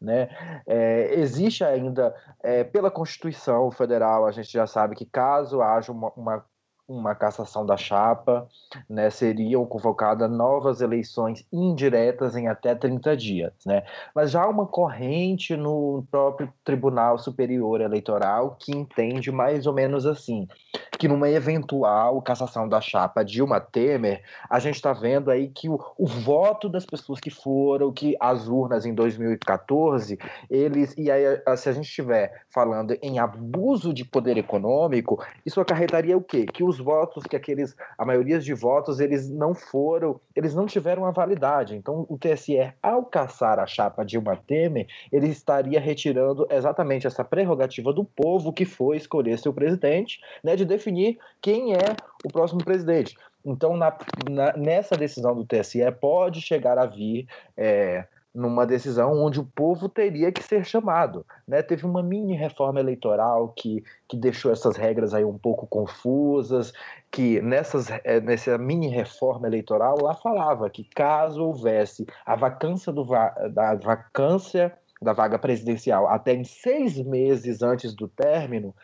Né? 0.00 0.28
É, 0.66 1.14
existe 1.14 1.64
ainda, 1.64 2.14
é, 2.42 2.62
pela 2.62 2.90
Constituição 2.90 3.70
Federal, 3.70 4.26
a 4.26 4.32
gente 4.32 4.52
já 4.52 4.66
sabe 4.66 4.94
que 4.94 5.06
caso 5.06 5.62
haja 5.62 5.90
uma, 5.90 6.12
uma 6.14 6.44
uma 6.86 7.14
cassação 7.14 7.64
da 7.64 7.76
chapa, 7.76 8.46
né, 8.88 9.08
seriam 9.08 9.64
convocadas 9.64 10.30
novas 10.30 10.80
eleições 10.80 11.46
indiretas 11.52 12.36
em 12.36 12.46
até 12.46 12.74
30 12.74 13.16
dias. 13.16 13.52
Né? 13.64 13.82
Mas 14.14 14.30
já 14.30 14.42
há 14.42 14.48
uma 14.48 14.66
corrente 14.66 15.56
no 15.56 16.04
próprio 16.10 16.52
Tribunal 16.62 17.18
Superior 17.18 17.80
Eleitoral 17.80 18.56
que 18.58 18.72
entende 18.72 19.32
mais 19.32 19.66
ou 19.66 19.72
menos 19.72 20.04
assim, 20.06 20.46
que 20.98 21.08
numa 21.08 21.28
eventual 21.30 22.20
cassação 22.20 22.68
da 22.68 22.80
chapa 22.80 23.24
Dilma 23.24 23.60
Temer, 23.60 24.22
a 24.50 24.58
gente 24.58 24.76
está 24.76 24.92
vendo 24.92 25.30
aí 25.30 25.48
que 25.48 25.68
o, 25.68 25.80
o, 25.96 26.06
voto 26.06 26.68
das 26.68 26.84
pessoas 26.84 27.18
que 27.18 27.30
foram, 27.30 27.92
que 27.92 28.16
as 28.20 28.46
urnas 28.46 28.84
em 28.84 28.94
2014, 28.94 30.18
eles, 30.50 30.94
e 30.98 31.10
aí 31.10 31.40
se 31.56 31.68
a 31.68 31.72
gente 31.72 31.86
estiver 31.86 32.44
falando 32.50 32.96
em 33.02 33.18
abuso 33.18 33.92
de 33.92 34.04
poder 34.04 34.36
econômico, 34.36 35.24
isso 35.44 35.60
acarretaria 35.60 36.16
o 36.16 36.22
quê? 36.22 36.44
Que 36.44 36.62
os 36.62 36.74
os 36.74 36.78
votos 36.78 37.24
que 37.24 37.36
aqueles, 37.36 37.76
a 37.96 38.04
maioria 38.04 38.38
de 38.38 38.52
votos, 38.52 39.00
eles 39.00 39.30
não 39.30 39.54
foram, 39.54 40.20
eles 40.34 40.54
não 40.54 40.66
tiveram 40.66 41.06
a 41.06 41.10
validade. 41.10 41.76
Então, 41.76 42.04
o 42.08 42.18
TSE, 42.18 42.72
ao 42.82 43.04
caçar 43.04 43.58
a 43.58 43.66
chapa 43.66 44.04
Dilma 44.04 44.36
Temer, 44.36 44.86
ele 45.12 45.28
estaria 45.28 45.80
retirando 45.80 46.46
exatamente 46.50 47.06
essa 47.06 47.24
prerrogativa 47.24 47.92
do 47.92 48.04
povo 48.04 48.52
que 48.52 48.64
foi 48.64 48.96
escolher 48.96 49.38
seu 49.38 49.52
presidente, 49.52 50.20
né, 50.42 50.56
de 50.56 50.64
definir 50.84 51.18
quem 51.40 51.74
é 51.74 51.96
o 52.24 52.28
próximo 52.28 52.62
presidente. 52.62 53.16
Então, 53.44 53.76
na, 53.76 53.96
na, 54.30 54.52
nessa 54.56 54.96
decisão 54.96 55.34
do 55.34 55.44
TSE, 55.44 55.80
pode 56.00 56.40
chegar 56.40 56.78
a 56.78 56.86
vir 56.86 57.26
é, 57.56 58.06
numa 58.34 58.66
decisão 58.66 59.22
onde 59.22 59.38
o 59.38 59.44
povo 59.44 59.88
teria 59.88 60.32
que 60.32 60.42
ser 60.42 60.64
chamado. 60.64 61.26
Né? 61.46 61.62
Teve 61.62 61.84
uma 61.84 62.02
mini 62.02 62.34
reforma 62.34 62.80
eleitoral 62.80 63.48
que, 63.48 63.84
que 64.08 64.16
deixou 64.16 64.50
essas 64.50 64.76
regras 64.76 65.12
aí 65.12 65.24
um 65.24 65.36
pouco 65.36 65.66
confusas, 65.66 66.72
que 67.10 67.40
nessas, 67.42 67.90
eh, 67.90 68.20
nessa 68.20 68.56
mini 68.56 68.88
reforma 68.88 69.46
eleitoral 69.46 69.96
lá 70.00 70.14
falava 70.14 70.70
que 70.70 70.84
caso 70.84 71.44
houvesse 71.44 72.06
a 72.24 72.34
vacância 72.34 72.92
do, 72.92 73.04
da 73.52 73.74
vacância 73.74 74.72
da 75.02 75.12
vaga 75.12 75.38
presidencial 75.38 76.08
até 76.08 76.32
em 76.32 76.44
seis 76.44 76.96
meses 76.98 77.62
antes 77.62 77.94
do 77.94 78.08
término, 78.08 78.74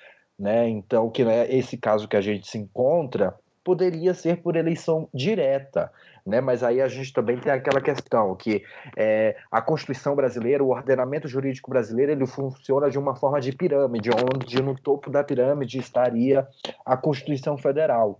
né? 0.40 0.68
então 0.68 1.10
que 1.10 1.22
é 1.22 1.54
esse 1.54 1.76
caso 1.76 2.08
que 2.08 2.16
a 2.16 2.20
gente 2.20 2.48
se 2.48 2.58
encontra, 2.58 3.34
poderia 3.62 4.14
ser 4.14 4.42
por 4.42 4.56
eleição 4.56 5.08
direta 5.12 5.92
né? 6.26 6.40
Mas 6.40 6.62
aí 6.62 6.80
a 6.80 6.88
gente 6.88 7.12
também 7.12 7.38
tem 7.38 7.52
aquela 7.52 7.80
questão 7.80 8.34
que 8.34 8.62
é, 8.96 9.36
a 9.50 9.60
Constituição 9.60 10.14
brasileira, 10.14 10.62
o 10.62 10.70
ordenamento 10.70 11.28
jurídico 11.28 11.70
brasileiro, 11.70 12.12
ele 12.12 12.26
funciona 12.26 12.90
de 12.90 12.98
uma 12.98 13.14
forma 13.14 13.40
de 13.40 13.52
pirâmide, 13.52 14.10
onde 14.10 14.62
no 14.62 14.74
topo 14.74 15.10
da 15.10 15.24
pirâmide 15.24 15.78
estaria 15.78 16.46
a 16.84 16.96
Constituição 16.96 17.56
Federal. 17.56 18.18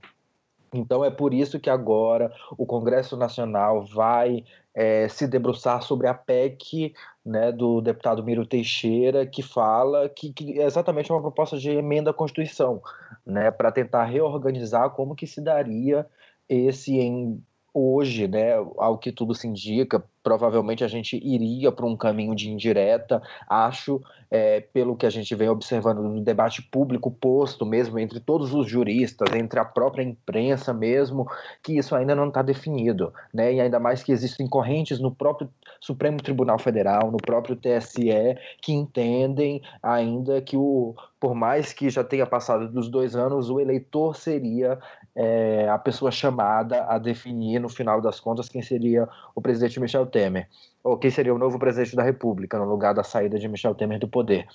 Então 0.72 1.04
é 1.04 1.10
por 1.10 1.34
isso 1.34 1.58
que 1.58 1.68
agora 1.68 2.32
o 2.56 2.64
Congresso 2.64 3.16
Nacional 3.16 3.84
vai 3.84 4.44
é, 4.74 5.08
se 5.08 5.26
debruçar 5.26 5.82
sobre 5.82 6.06
a 6.06 6.14
PEC 6.14 6.94
né, 7.24 7.52
do 7.52 7.80
deputado 7.80 8.22
Miro 8.22 8.46
Teixeira, 8.46 9.26
que 9.26 9.42
fala 9.42 10.08
que, 10.08 10.32
que 10.32 10.60
é 10.60 10.64
exatamente 10.64 11.10
uma 11.10 11.20
proposta 11.20 11.58
de 11.58 11.70
emenda 11.70 12.10
à 12.10 12.14
Constituição, 12.14 12.82
né, 13.26 13.50
para 13.50 13.72
tentar 13.72 14.04
reorganizar 14.04 14.90
como 14.90 15.14
que 15.14 15.26
se 15.26 15.40
daria 15.40 16.06
esse 16.48 16.98
em 16.98 17.42
hoje, 17.72 18.26
né, 18.26 18.54
ao 18.78 18.98
que 18.98 19.12
tudo 19.12 19.34
se 19.34 19.46
indica, 19.46 20.02
provavelmente 20.22 20.84
a 20.84 20.88
gente 20.88 21.16
iria 21.16 21.72
para 21.72 21.86
um 21.86 21.96
caminho 21.96 22.34
de 22.34 22.50
indireta. 22.50 23.22
Acho, 23.48 24.00
é, 24.30 24.60
pelo 24.60 24.96
que 24.96 25.06
a 25.06 25.10
gente 25.10 25.34
vem 25.34 25.48
observando 25.48 26.02
no 26.02 26.20
debate 26.20 26.62
público 26.62 27.10
posto 27.10 27.64
mesmo 27.64 27.98
entre 27.98 28.20
todos 28.20 28.52
os 28.54 28.68
juristas, 28.68 29.34
entre 29.34 29.58
a 29.58 29.64
própria 29.64 30.02
imprensa 30.02 30.72
mesmo, 30.72 31.26
que 31.62 31.76
isso 31.76 31.94
ainda 31.94 32.14
não 32.14 32.28
está 32.28 32.42
definido, 32.42 33.12
né? 33.32 33.54
E 33.54 33.60
ainda 33.60 33.80
mais 33.80 34.02
que 34.02 34.12
existem 34.12 34.46
correntes 34.46 34.98
no 34.98 35.14
próprio 35.14 35.48
Supremo 35.80 36.18
Tribunal 36.22 36.58
Federal, 36.58 37.10
no 37.10 37.18
próprio 37.18 37.56
TSE, 37.56 38.36
que 38.60 38.72
entendem 38.72 39.62
ainda 39.82 40.40
que 40.42 40.56
o 40.56 40.94
por 41.20 41.34
mais 41.34 41.74
que 41.74 41.90
já 41.90 42.02
tenha 42.02 42.24
passado 42.24 42.66
dos 42.66 42.88
dois 42.88 43.14
anos, 43.14 43.50
o 43.50 43.60
eleitor 43.60 44.16
seria 44.16 44.78
é, 45.14 45.68
a 45.68 45.78
pessoa 45.78 46.10
chamada 46.10 46.84
a 46.84 46.98
definir, 46.98 47.58
no 47.58 47.68
final 47.68 48.00
das 48.00 48.20
contas, 48.20 48.48
quem 48.48 48.62
seria 48.62 49.08
o 49.34 49.40
presidente 49.40 49.80
Michel 49.80 50.06
Temer 50.06 50.48
ou 50.82 50.96
quem 50.96 51.10
seria 51.10 51.34
o 51.34 51.38
novo 51.38 51.58
presidente 51.58 51.94
da 51.94 52.02
República 52.02 52.58
no 52.58 52.64
lugar 52.64 52.94
da 52.94 53.04
saída 53.04 53.38
de 53.38 53.46
Michel 53.48 53.74
Temer 53.74 53.98
do 53.98 54.08
poder. 54.08 54.46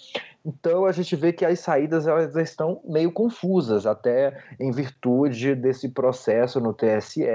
Então 0.44 0.86
a 0.86 0.92
gente 0.92 1.16
vê 1.16 1.32
que 1.32 1.46
as 1.46 1.60
saídas 1.60 2.08
elas 2.08 2.36
estão 2.36 2.82
meio 2.84 3.12
confusas, 3.12 3.86
até 3.86 4.36
em 4.60 4.72
virtude 4.72 5.54
desse 5.56 5.90
processo 5.90 6.60
no 6.60 6.74
TSE, 6.74 7.26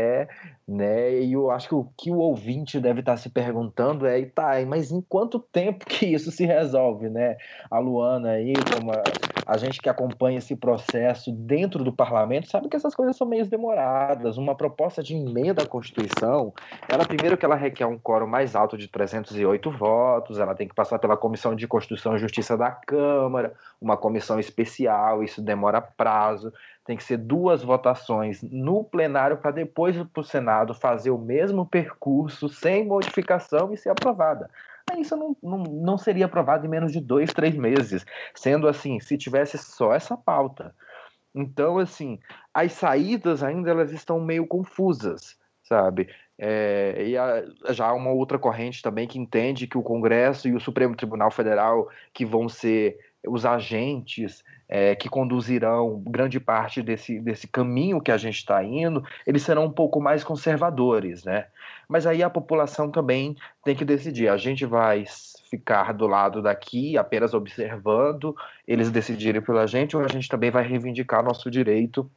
né? 0.67 1.21
E 1.21 1.33
eu 1.33 1.51
acho 1.51 1.69
que 1.69 1.75
o 1.75 1.89
que 1.97 2.11
o 2.11 2.19
ouvinte 2.19 2.81
deve 2.81 3.01
estar 3.01 3.17
se 3.17 3.31
perguntando 3.31 4.07
é, 4.07 4.25
tá, 4.25 4.55
mas 4.67 4.91
em 4.91 5.01
quanto 5.01 5.39
tempo 5.39 5.87
que 5.87 6.07
isso 6.07 6.31
se 6.31 6.45
resolve, 6.45 7.09
né? 7.09 7.37
A 7.71 7.79
Luana 7.79 8.31
aí, 8.31 8.55
como 8.75 8.91
a, 8.93 9.03
a 9.51 9.57
gente 9.57 9.83
que 9.83 9.89
acompanha 9.89 10.39
esse 10.39 10.55
processo 10.55 11.33
dentro 11.33 11.83
do 11.83 11.93
parlamento, 11.93 12.49
sabe 12.49 12.69
que 12.69 12.77
essas 12.77 12.95
coisas 12.95 13.17
são 13.17 13.27
meio 13.27 13.45
demoradas. 13.45 14.39
Uma 14.39 14.55
proposta 14.55 15.03
de 15.03 15.17
emenda 15.17 15.65
à 15.65 15.67
Constituição, 15.67 16.55
ela 16.89 17.05
primeiro 17.05 17.37
que 17.37 17.45
ela 17.45 17.57
requer 17.57 17.85
um 17.85 17.99
quórum 17.99 18.29
mais 18.29 18.55
alto 18.55 18.79
de 18.79 18.87
308 18.87 19.69
votos, 19.73 20.39
ela 20.39 20.55
tem 20.55 20.69
que 20.69 20.75
passar 20.75 21.01
pela 21.01 21.17
Comissão 21.17 21.57
de 21.57 21.67
Constituição 21.67 22.15
e 22.15 22.21
Justiça 22.21 22.57
da 22.57 22.71
Câmara, 22.71 23.53
uma 23.81 23.97
comissão 23.97 24.39
especial, 24.39 25.21
isso 25.25 25.43
demora 25.43 25.81
prazo, 25.81 26.53
tem 26.85 26.97
que 26.97 27.03
ser 27.03 27.17
duas 27.17 27.61
votações 27.61 28.41
no 28.43 28.85
plenário 28.85 29.39
para 29.39 29.51
depois 29.51 29.97
para 29.97 30.21
o 30.21 30.25
Senado 30.25 30.75
fazer 30.75 31.11
o 31.11 31.19
mesmo 31.19 31.67
percurso 31.67 32.49
sem 32.49 32.87
modificação 32.87 33.73
e 33.73 33.77
ser 33.77 33.91
aprovada. 33.91 34.49
Isso 34.99 35.17
não, 35.17 35.37
não, 35.43 35.59
não 35.63 35.99
seria 35.99 36.27
aprovado 36.27 36.67
em 36.67 36.69
menos 36.69 36.93
de 36.93 37.01
dois, 37.01 37.33
três 37.33 37.55
meses. 37.55 38.05
Sendo 38.35 38.69
assim, 38.69 39.01
se 39.01 39.17
tivesse 39.17 39.59
só 39.59 39.95
essa 39.95 40.17
pauta. 40.17 40.75
Então, 41.35 41.79
assim, 41.79 42.19
as 42.53 42.73
saídas 42.73 43.43
ainda 43.43 43.71
elas 43.71 43.93
estão 43.93 44.21
meio 44.21 44.47
confusas, 44.47 45.37
sabe? 45.63 46.09
É, 46.37 47.05
e 47.07 47.17
há, 47.17 47.45
já 47.71 47.87
há 47.89 47.93
uma 47.93 48.11
outra 48.11 48.39
corrente 48.39 48.83
também 48.83 49.07
que 49.07 49.19
entende 49.19 49.67
que 49.67 49.79
o 49.79 49.83
Congresso 49.83 50.49
e 50.49 50.55
o 50.55 50.61
Supremo 50.61 50.97
Tribunal 50.97 51.31
Federal, 51.31 51.89
que 52.13 52.25
vão 52.25 52.49
ser 52.49 52.99
os 53.27 53.45
agentes 53.45 54.43
é, 54.69 54.95
que 54.95 55.09
conduzirão 55.09 56.01
grande 56.07 56.41
parte 56.41 56.81
desse, 56.81 57.21
desse 57.21 57.47
caminho 57.47 58.01
que 58.01 58.11
a 58.11 58.17
gente 58.17 58.37
está 58.37 58.65
indo, 58.65 59.05
eles 59.27 59.43
serão 59.43 59.67
um 59.67 59.71
pouco 59.71 60.01
mais 60.01 60.25
conservadores, 60.25 61.25
né? 61.25 61.47
Mas 61.91 62.07
aí 62.07 62.23
a 62.23 62.31
população 62.31 62.89
também 62.89 63.37
tem 63.65 63.75
que 63.75 63.85
decidir. 63.85 64.29
A 64.29 64.37
gente 64.37 64.65
vai 64.65 65.05
ficar 65.51 65.93
do 65.93 66.07
lado 66.07 66.41
daqui, 66.41 66.97
apenas 66.97 67.35
observando 67.35 68.33
eles 68.65 68.93
decidirem 68.93 69.43
pela 69.43 69.67
gente, 69.67 69.97
ou 69.97 70.05
a 70.05 70.07
gente 70.07 70.29
também 70.29 70.53
vai 70.53 70.65
reivindicar 70.65 71.25
nosso 71.25 71.51
direito 71.51 72.09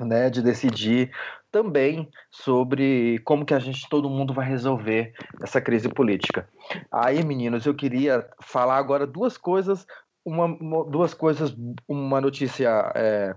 né, 0.00 0.28
de 0.28 0.42
decidir 0.42 1.12
também 1.52 2.10
sobre 2.32 3.20
como 3.20 3.46
que 3.46 3.54
a 3.54 3.60
gente, 3.60 3.88
todo 3.88 4.10
mundo 4.10 4.34
vai 4.34 4.44
resolver 4.44 5.14
essa 5.40 5.60
crise 5.60 5.88
política. 5.88 6.48
Aí, 6.90 7.24
meninos, 7.24 7.64
eu 7.64 7.74
queria 7.76 8.28
falar 8.42 8.76
agora 8.76 9.06
duas 9.06 9.38
coisas, 9.38 9.86
uma, 10.24 10.48
duas 10.90 11.14
coisas, 11.14 11.56
uma 11.86 12.20
notícia 12.20 12.92
é, 12.96 13.36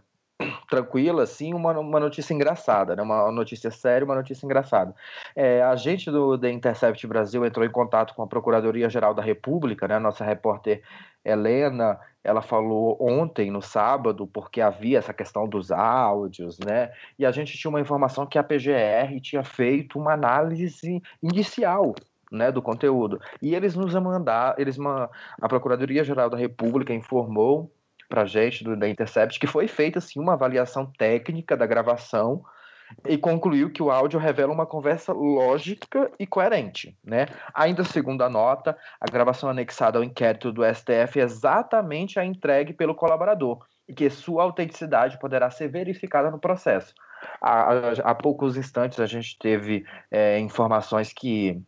tranquila, 0.70 1.24
assim, 1.24 1.54
uma, 1.54 1.78
uma 1.80 2.00
notícia 2.00 2.34
engraçada, 2.34 2.96
né? 2.96 3.02
uma 3.02 3.32
notícia 3.32 3.70
séria, 3.72 4.06
uma 4.06 4.16
notícia 4.16 4.46
engraçada. 4.46 4.96
É, 5.36 5.62
a 5.62 5.76
gente 5.76 6.10
do 6.10 6.38
The 6.38 6.50
Intercept 6.52 7.06
Brasil 7.08 7.46
entrou 7.46 7.66
em 7.66 7.72
contato 7.72 8.14
com 8.14 8.24
a 8.24 8.28
Procuradoria-Geral 8.28 9.14
da 9.14 9.22
República, 9.22 9.88
né? 9.88 10.00
nossa 10.00 10.24
repórter 10.24 10.82
Helena, 11.26 12.00
ela 12.24 12.42
falou 12.42 12.98
ontem, 13.00 13.52
no 13.52 13.62
sábado, 13.62 14.28
porque 14.28 14.62
havia 14.62 15.00
essa 15.00 15.14
questão 15.14 15.48
dos 15.48 15.72
áudios, 15.72 16.58
né? 16.60 16.92
E 17.18 17.26
a 17.26 17.32
gente 17.32 17.58
tinha 17.58 17.70
uma 17.70 17.82
informação 17.82 18.26
que 18.26 18.38
a 18.38 18.44
PGR 18.44 19.20
tinha 19.22 19.44
feito 19.44 20.00
uma 20.00 20.14
análise 20.14 21.02
inicial 21.22 21.94
né, 22.32 22.52
do 22.52 22.62
conteúdo. 22.62 23.20
E 23.42 23.56
eles 23.56 23.76
nos 23.76 23.94
mandaram, 23.96 24.56
eles 24.58 24.78
a 24.80 25.48
Procuradoria 25.48 26.04
Geral 26.04 26.30
da 26.30 26.38
República 26.38 26.94
informou 26.94 27.72
para 28.10 28.26
gente 28.26 28.64
do, 28.64 28.76
da 28.76 28.90
Intercept 28.90 29.40
que 29.40 29.48
foi 29.48 29.68
feita 29.68 30.00
assim, 30.00 30.20
uma 30.20 30.34
avaliação 30.34 30.92
técnica 30.98 31.56
da 31.56 31.68
gravação 31.68 32.44
e 33.08 33.18
concluiu 33.18 33.72
que 33.72 33.84
o 33.84 33.92
áudio 33.92 34.20
revela 34.20 34.52
uma 34.52 34.66
conversa 34.66 35.14
lógica 35.14 36.12
e 36.20 36.26
coerente. 36.26 36.98
Né? 37.04 37.28
Ainda 37.54 37.84
segundo 37.84 38.24
a 38.24 38.30
nota, 38.30 38.76
a 39.00 39.06
gravação 39.06 39.50
anexada 39.50 40.00
ao 40.00 40.04
inquérito 40.04 40.52
do 40.52 40.64
STF 40.64 41.20
é 41.20 41.24
exatamente 41.24 42.20
a 42.20 42.26
entregue 42.26 42.74
pelo 42.74 42.96
colaborador 42.96 43.64
e 43.88 43.94
que 43.94 44.10
sua 44.10 44.44
autenticidade 44.44 45.20
poderá 45.20 45.50
ser 45.50 45.68
verificada 45.68 46.30
no 46.30 46.40
processo. 46.40 46.94
Há, 47.42 47.92
há 48.04 48.16
poucos 48.16 48.58
instantes 48.58 49.00
a 49.00 49.06
gente 49.06 49.38
teve 49.38 49.86
é, 50.10 50.40
informações 50.40 51.12
que, 51.14 51.62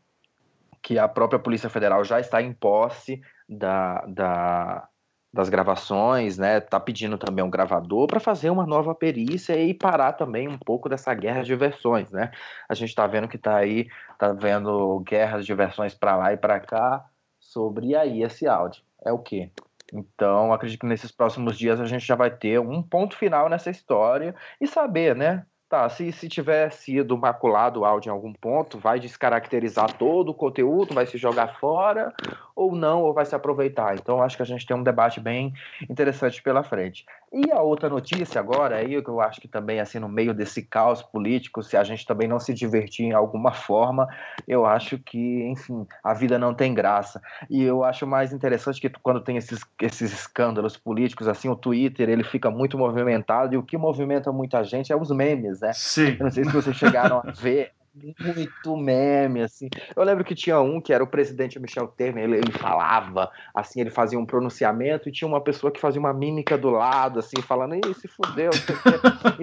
que 0.82 0.98
a 0.98 1.08
própria 1.08 1.40
Polícia 1.40 1.70
Federal 1.70 2.04
já 2.04 2.20
está 2.20 2.42
em 2.42 2.54
posse 2.54 3.22
da, 3.50 4.06
da, 4.08 4.88
das 5.34 5.50
gravações, 5.50 6.38
né? 6.38 6.60
Tá 6.60 6.80
pedindo 6.80 7.18
também 7.18 7.44
um 7.44 7.50
gravador 7.50 8.08
para 8.08 8.20
fazer 8.20 8.50
uma 8.50 8.66
nova 8.66 8.94
perícia 8.94 9.58
e 9.60 9.74
parar 9.74 10.14
também 10.14 10.48
um 10.48 10.58
pouco 10.58 10.90
dessa 10.90 11.14
guerra 11.14 11.44
de 11.44 11.56
versões, 11.56 12.12
né? 12.12 12.32
A 12.68 12.74
gente 12.74 12.94
tá 12.94 13.08
vendo 13.08 13.28
que 13.28 13.38
tá 13.38 13.56
aí, 13.56 13.88
tá 14.18 14.34
vendo 14.34 15.00
guerras 15.02 15.46
de 15.46 15.54
versões 15.54 15.94
para 15.94 16.18
lá 16.18 16.34
e 16.34 16.38
para 16.38 16.60
cá 16.60 17.06
sobre 17.40 17.96
aí 17.96 18.24
esse 18.24 18.48
áudio. 18.48 18.84
É 19.04 19.12
o 19.12 19.20
quê? 19.20 19.52
Então, 19.94 20.54
acredito 20.54 20.82
que 20.82 20.86
nesses 20.86 21.12
próximos 21.12 21.58
dias 21.58 21.80
a 21.80 21.86
gente 21.86 22.06
já 22.06 22.16
vai 22.16 22.32
ter 22.32 22.60
um 22.60 22.82
ponto 22.82 23.18
final 23.18 23.50
nessa 23.50 23.70
história 23.70 24.36
e 24.60 24.68
saber, 24.68 25.16
né? 25.16 25.46
Tá, 25.72 25.88
se, 25.88 26.12
se 26.12 26.28
tiver 26.28 26.70
sido 26.70 27.18
maculado 27.18 27.80
o 27.80 27.86
áudio 27.86 28.10
em 28.10 28.12
algum 28.12 28.34
ponto, 28.34 28.78
vai 28.78 29.00
descaracterizar 29.00 29.94
todo 29.94 30.28
o 30.28 30.34
conteúdo, 30.34 30.94
vai 30.94 31.06
se 31.06 31.18
jogar 31.18 31.62
fora 31.62 32.14
ou 32.54 32.76
não, 32.76 33.04
ou 33.04 33.14
vai 33.14 33.26
se 33.26 33.34
aproveitar. 33.34 33.96
Então, 33.96 34.22
acho 34.22 34.36
que 34.36 34.44
a 34.44 34.46
gente 34.46 34.66
tem 34.66 34.76
um 34.76 34.84
debate 34.84 35.22
bem 35.22 35.54
interessante 35.90 36.44
pela 36.44 36.62
frente. 36.62 37.06
E 37.34 37.50
a 37.50 37.62
outra 37.62 37.88
notícia 37.88 38.42
agora, 38.42 38.76
aí 38.76 39.02
que 39.02 39.10
eu 39.10 39.22
acho 39.22 39.40
que 39.40 39.48
também, 39.48 39.80
assim, 39.80 40.00
no 40.00 40.10
meio 40.10 40.34
desse 40.34 40.62
caos 40.62 41.02
político, 41.02 41.64
se 41.64 41.78
a 41.78 41.84
gente 41.86 42.06
também 42.06 42.28
não 42.28 42.42
se 42.42 42.54
divertir 42.54 43.06
em 43.06 43.14
alguma 43.14 43.54
forma, 43.54 44.06
eu 44.46 44.66
acho 44.66 45.00
que, 45.00 45.44
enfim, 45.44 45.88
a 46.04 46.14
vida 46.14 46.38
não 46.38 46.54
tem 46.54 46.74
graça. 46.74 47.22
E 47.50 47.64
eu 47.64 47.86
acho 47.86 48.06
mais 48.06 48.34
interessante 48.34 48.82
que 48.82 48.90
quando 48.90 49.22
tem 49.22 49.38
esses, 49.38 49.66
esses 49.82 50.12
escândalos 50.12 50.76
políticos, 50.76 51.30
assim, 51.30 51.48
o 51.48 51.56
Twitter, 51.56 52.10
ele 52.10 52.24
fica 52.26 52.52
muito 52.52 52.78
movimentado, 52.78 53.56
e 53.56 53.58
o 53.58 53.64
que 53.64 53.78
movimenta 53.78 54.30
muita 54.34 54.62
gente 54.66 54.92
é 54.92 54.96
os 54.96 55.10
memes, 55.10 55.61
né? 55.62 55.72
Sim. 55.74 56.18
Eu 56.20 56.26
não 56.26 56.32
sei 56.32 56.44
se 56.44 56.52
vocês 56.52 56.76
chegaram 56.76 57.22
a 57.26 57.32
ver 57.32 57.72
muito 57.94 58.78
meme, 58.78 59.42
assim. 59.42 59.70
Eu 59.96 60.04
lembro 60.04 60.24
que 60.24 60.34
tinha 60.34 60.60
um 60.62 60.80
que 60.80 60.94
era 60.94 61.04
o 61.04 61.08
presidente 61.08 61.60
Michel 61.60 61.88
Temer, 61.88 62.24
ele, 62.24 62.38
ele, 62.38 62.52
falava, 62.52 63.30
assim, 63.54 63.82
ele 63.82 63.90
fazia 63.90 64.18
um 64.18 64.26
pronunciamento 64.26 65.10
e 65.10 65.12
tinha 65.12 65.28
uma 65.28 65.42
pessoa 65.42 65.72
que 65.72 65.80
fazia 65.80 66.00
uma 66.00 66.14
mímica 66.14 66.58
do 66.58 66.70
lado, 66.70 67.20
assim, 67.20 67.42
falando, 67.42 67.76
ih, 67.76 67.94
se 67.94 68.08
fudeu. 68.08 68.52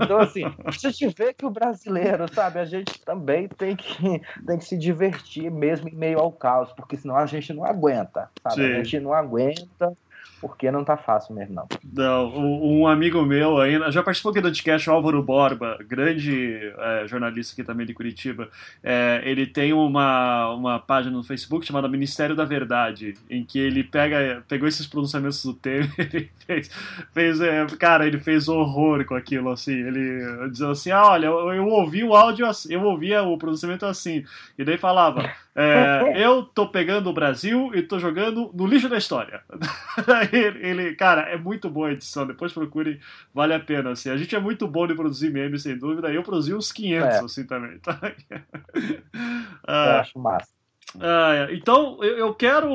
então, 0.02 0.18
assim, 0.18 0.44
a 0.64 0.70
gente 0.70 1.08
vê 1.08 1.34
que 1.34 1.44
o 1.44 1.50
brasileiro, 1.50 2.32
sabe, 2.32 2.58
a 2.58 2.64
gente 2.64 3.00
também 3.04 3.48
tem 3.48 3.76
que, 3.76 4.22
tem 4.46 4.58
que 4.58 4.64
se 4.64 4.78
divertir 4.78 5.50
mesmo 5.50 5.88
em 5.88 5.94
meio 5.94 6.18
ao 6.18 6.32
caos, 6.32 6.72
porque 6.72 6.96
senão 6.96 7.16
a 7.16 7.26
gente 7.26 7.52
não 7.52 7.64
aguenta, 7.64 8.30
sabe? 8.42 8.56
Sim. 8.56 8.72
A 8.72 8.82
gente 8.82 9.00
não 9.00 9.12
aguenta 9.12 9.96
porque 10.40 10.70
não 10.70 10.84
tá 10.84 10.96
fácil 10.96 11.34
mesmo, 11.34 11.54
não. 11.54 11.68
Não, 11.92 12.36
um 12.36 12.86
amigo 12.86 13.22
meu 13.22 13.58
ainda, 13.58 13.90
já 13.90 14.02
participou 14.02 14.30
aqui 14.30 14.40
do 14.40 14.48
podcast, 14.48 14.88
o 14.88 14.92
Álvaro 14.92 15.22
Borba, 15.22 15.78
grande 15.86 16.72
é, 16.78 17.06
jornalista 17.06 17.52
aqui 17.52 17.64
também 17.64 17.86
de 17.86 17.94
Curitiba, 17.94 18.48
é, 18.82 19.20
ele 19.24 19.46
tem 19.46 19.72
uma, 19.72 20.50
uma 20.52 20.78
página 20.78 21.16
no 21.16 21.24
Facebook 21.24 21.66
chamada 21.66 21.88
Ministério 21.88 22.36
da 22.36 22.44
Verdade, 22.44 23.14
em 23.28 23.44
que 23.44 23.58
ele 23.58 23.82
pega, 23.82 24.42
pegou 24.48 24.68
esses 24.68 24.86
pronunciamentos 24.86 25.44
do 25.44 25.54
Temer 25.54 25.90
e 26.14 26.30
fez, 26.44 26.70
fez 27.12 27.40
é, 27.40 27.66
cara, 27.78 28.06
ele 28.06 28.18
fez 28.18 28.48
horror 28.48 29.04
com 29.04 29.14
aquilo, 29.14 29.50
assim, 29.50 29.74
ele 29.74 30.48
dizendo 30.50 30.72
assim, 30.72 30.90
ah, 30.90 31.08
olha, 31.08 31.26
eu, 31.26 31.52
eu 31.52 31.66
ouvi 31.66 32.04
o 32.04 32.14
áudio, 32.14 32.46
eu 32.68 32.82
ouvia 32.82 33.22
o 33.22 33.36
pronunciamento 33.38 33.86
assim, 33.86 34.24
e 34.58 34.64
daí 34.64 34.78
falava, 34.78 35.30
é, 35.60 36.24
eu 36.24 36.44
tô 36.44 36.68
pegando 36.68 37.10
o 37.10 37.12
Brasil 37.12 37.72
e 37.74 37.82
tô 37.82 37.98
jogando 37.98 38.50
no 38.54 38.64
lixo 38.64 38.88
da 38.88 38.96
história. 38.96 39.42
ele, 40.32 40.68
ele, 40.68 40.94
cara, 40.94 41.22
é 41.22 41.36
muito 41.36 41.68
boa 41.68 41.88
a 41.88 41.92
edição. 41.92 42.24
Depois 42.24 42.52
procurem, 42.52 43.00
vale 43.34 43.54
a 43.54 43.58
pena. 43.58 43.90
Assim. 43.90 44.08
A 44.08 44.16
gente 44.16 44.36
é 44.36 44.38
muito 44.38 44.68
bom 44.68 44.86
de 44.86 44.94
produzir 44.94 45.30
memes, 45.30 45.64
sem 45.64 45.76
dúvida. 45.76 46.12
Eu 46.12 46.22
produzi 46.22 46.54
uns 46.54 46.70
500 46.70 47.08
é. 47.08 47.18
assim 47.18 47.44
também. 47.44 47.78
Tá? 47.80 47.98
ah, 49.66 49.86
eu 49.86 50.00
acho 50.00 50.18
massa. 50.20 50.58
Uh, 50.94 51.52
então, 51.52 51.98
eu, 52.02 52.18
eu 52.18 52.34
quero. 52.34 52.70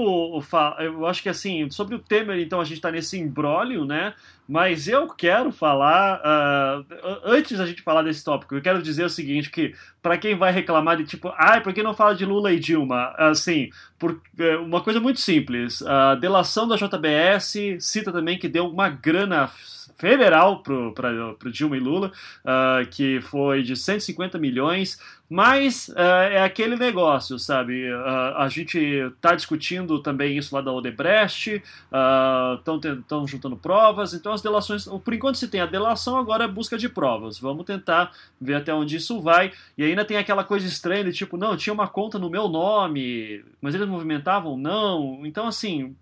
Eu 0.80 1.05
acho 1.07 1.23
que 1.23 1.30
assim, 1.30 1.69
sobre 1.69 1.95
o 1.95 1.99
Temer, 1.99 2.38
então 2.39 2.61
a 2.61 2.64
gente 2.64 2.76
está 2.76 2.91
nesse 2.91 3.18
imbróglio, 3.18 3.85
né? 3.85 4.14
Mas 4.48 4.88
eu 4.88 5.07
quero 5.07 5.52
falar. 5.52 6.20
Uh, 6.20 6.86
antes 7.24 7.57
da 7.57 7.65
gente 7.65 7.82
falar 7.82 8.02
desse 8.02 8.24
tópico, 8.24 8.56
eu 8.56 8.61
quero 8.61 8.82
dizer 8.82 9.06
o 9.06 9.10
seguinte: 9.10 9.49
que 9.49 9.74
para 10.02 10.18
quem 10.18 10.36
vai 10.36 10.52
reclamar 10.52 10.98
de 10.98 11.06
tipo, 11.06 11.30
ai, 11.38 11.60
ah, 11.60 11.61
por 11.61 11.74
que 11.74 11.82
não 11.82 11.94
fala 11.94 12.14
de 12.14 12.26
Lula 12.26 12.52
e 12.52 12.60
Dilma? 12.60 13.14
Assim, 13.18 13.70
por, 13.98 14.22
é, 14.38 14.57
uma 14.57 14.82
coisa 14.82 14.99
muito 14.99 15.22
simples. 15.22 15.82
A 15.82 16.15
delação 16.15 16.68
da 16.68 16.76
JBS 16.76 17.56
cita 17.80 18.11
também 18.11 18.38
que 18.38 18.49
deu 18.49 18.68
uma 18.68 18.90
grana 18.90 19.49
federal 19.98 20.61
para 20.61 21.49
Dilma 21.52 21.78
e 21.78 21.80
Lula, 21.80 22.11
uh, 22.44 22.86
que 22.90 23.22
foi 23.22 23.64
de 23.64 23.76
150 23.76 24.38
milhões, 24.38 24.99
mas 25.30 25.88
uh, 25.90 25.98
é 26.32 26.44
aquele 26.44 26.76
negócio, 26.76 27.40
sabe? 27.40 27.91
Uh, 27.91 28.38
a 28.38 28.48
gente 28.49 28.78
está 28.78 29.36
discutindo 29.36 30.02
também 30.02 30.38
isso 30.38 30.53
lá 30.53 30.61
da 30.61 30.72
Odebrecht, 30.72 31.64
estão 32.99 33.28
juntando 33.28 33.56
provas, 33.56 34.14
então 34.14 34.32
as 34.34 34.41
delações, 34.41 34.85
por 34.85 35.14
enquanto 35.14 35.38
se 35.38 35.47
tem 35.47 35.61
a 35.61 35.65
delação, 35.65 36.18
agora 36.18 36.45
é 36.45 36.47
busca 36.47 36.77
de 36.77 36.89
provas. 36.89 37.39
Vamos 37.39 37.65
tentar 37.65 38.11
ver 38.39 38.55
até 38.55 38.73
onde 38.73 38.97
isso 38.97 39.22
vai. 39.22 39.51
E 39.77 39.84
ainda 39.84 40.03
tem 40.03 40.18
aquela 40.18 40.43
coisa 40.43 40.68
estranha 40.68 41.03
de 41.03 41.14
tipo, 41.14 41.38
não, 41.38 41.55
tinha 41.55 41.73
uma 41.73 41.88
conta 41.88 42.19
no 42.19 42.30
meu 42.30 42.47
nome, 42.47 43.43
mas 43.61 43.76
eles 43.76 43.88
movimentavam? 43.88 44.57
Não. 44.57 45.26
Então, 45.26 45.47
assim, 45.47 45.95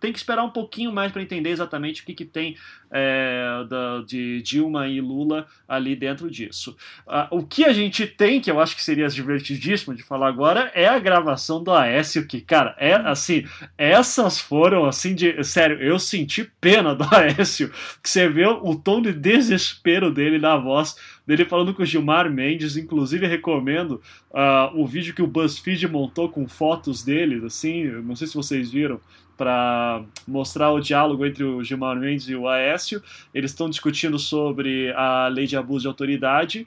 tem 0.00 0.12
que 0.12 0.18
esperar 0.18 0.44
um 0.44 0.50
pouquinho 0.50 0.92
mais 0.92 1.12
para 1.12 1.22
entender 1.22 1.50
exatamente 1.50 2.02
o 2.02 2.06
que, 2.06 2.14
que 2.14 2.24
tem 2.24 2.56
é, 2.90 3.64
da, 3.68 4.02
de 4.06 4.40
Dilma 4.42 4.88
e 4.88 5.00
Lula 5.00 5.46
ali 5.68 5.94
dentro 5.94 6.30
disso. 6.30 6.76
Ah, 7.06 7.28
o 7.30 7.44
que 7.44 7.64
a 7.64 7.72
gente 7.72 8.06
tem, 8.06 8.40
que 8.40 8.50
eu 8.50 8.60
acho 8.60 8.74
que 8.74 8.82
seria 8.82 9.08
divertidíssimo 9.08 9.94
de 9.94 10.02
falar 10.02 10.28
agora, 10.28 10.70
é 10.74 10.86
a 10.86 10.98
gravação 10.98 11.62
do 11.62 11.72
Aécio, 11.72 12.26
que, 12.26 12.40
cara, 12.40 12.74
é 12.78 12.94
assim, 12.94 13.44
essas 13.76 14.40
foram 14.40 14.86
assim 14.86 15.14
de. 15.14 15.42
Sério, 15.44 15.80
eu 15.80 15.98
senti 15.98 16.50
pena 16.60 16.94
do 16.94 17.04
Aécio, 17.14 17.70
que 18.02 18.08
você 18.08 18.28
vê 18.28 18.46
o 18.46 18.74
tom 18.74 19.02
de 19.02 19.12
desespero 19.12 20.10
dele 20.10 20.38
na 20.38 20.56
voz 20.56 20.96
dele 21.26 21.44
falando 21.44 21.74
com 21.74 21.82
o 21.82 21.86
Gilmar 21.86 22.30
Mendes, 22.30 22.76
inclusive 22.76 23.26
recomendo 23.26 24.00
uh, 24.30 24.80
o 24.80 24.86
vídeo 24.86 25.14
que 25.14 25.22
o 25.22 25.26
BuzzFeed 25.26 25.88
montou 25.88 26.28
com 26.28 26.46
fotos 26.46 27.02
dele, 27.02 27.44
assim, 27.44 27.84
não 28.02 28.14
sei 28.14 28.26
se 28.26 28.34
vocês 28.34 28.70
viram, 28.70 29.00
para 29.36 30.02
mostrar 30.26 30.72
o 30.72 30.80
diálogo 30.80 31.26
entre 31.26 31.44
o 31.44 31.62
Gilmar 31.62 31.96
Mendes 31.96 32.28
e 32.28 32.34
o 32.34 32.48
Aécio. 32.48 33.02
Eles 33.34 33.50
estão 33.50 33.68
discutindo 33.68 34.18
sobre 34.18 34.92
a 34.92 35.28
lei 35.28 35.46
de 35.46 35.56
abuso 35.56 35.82
de 35.82 35.88
autoridade. 35.88 36.66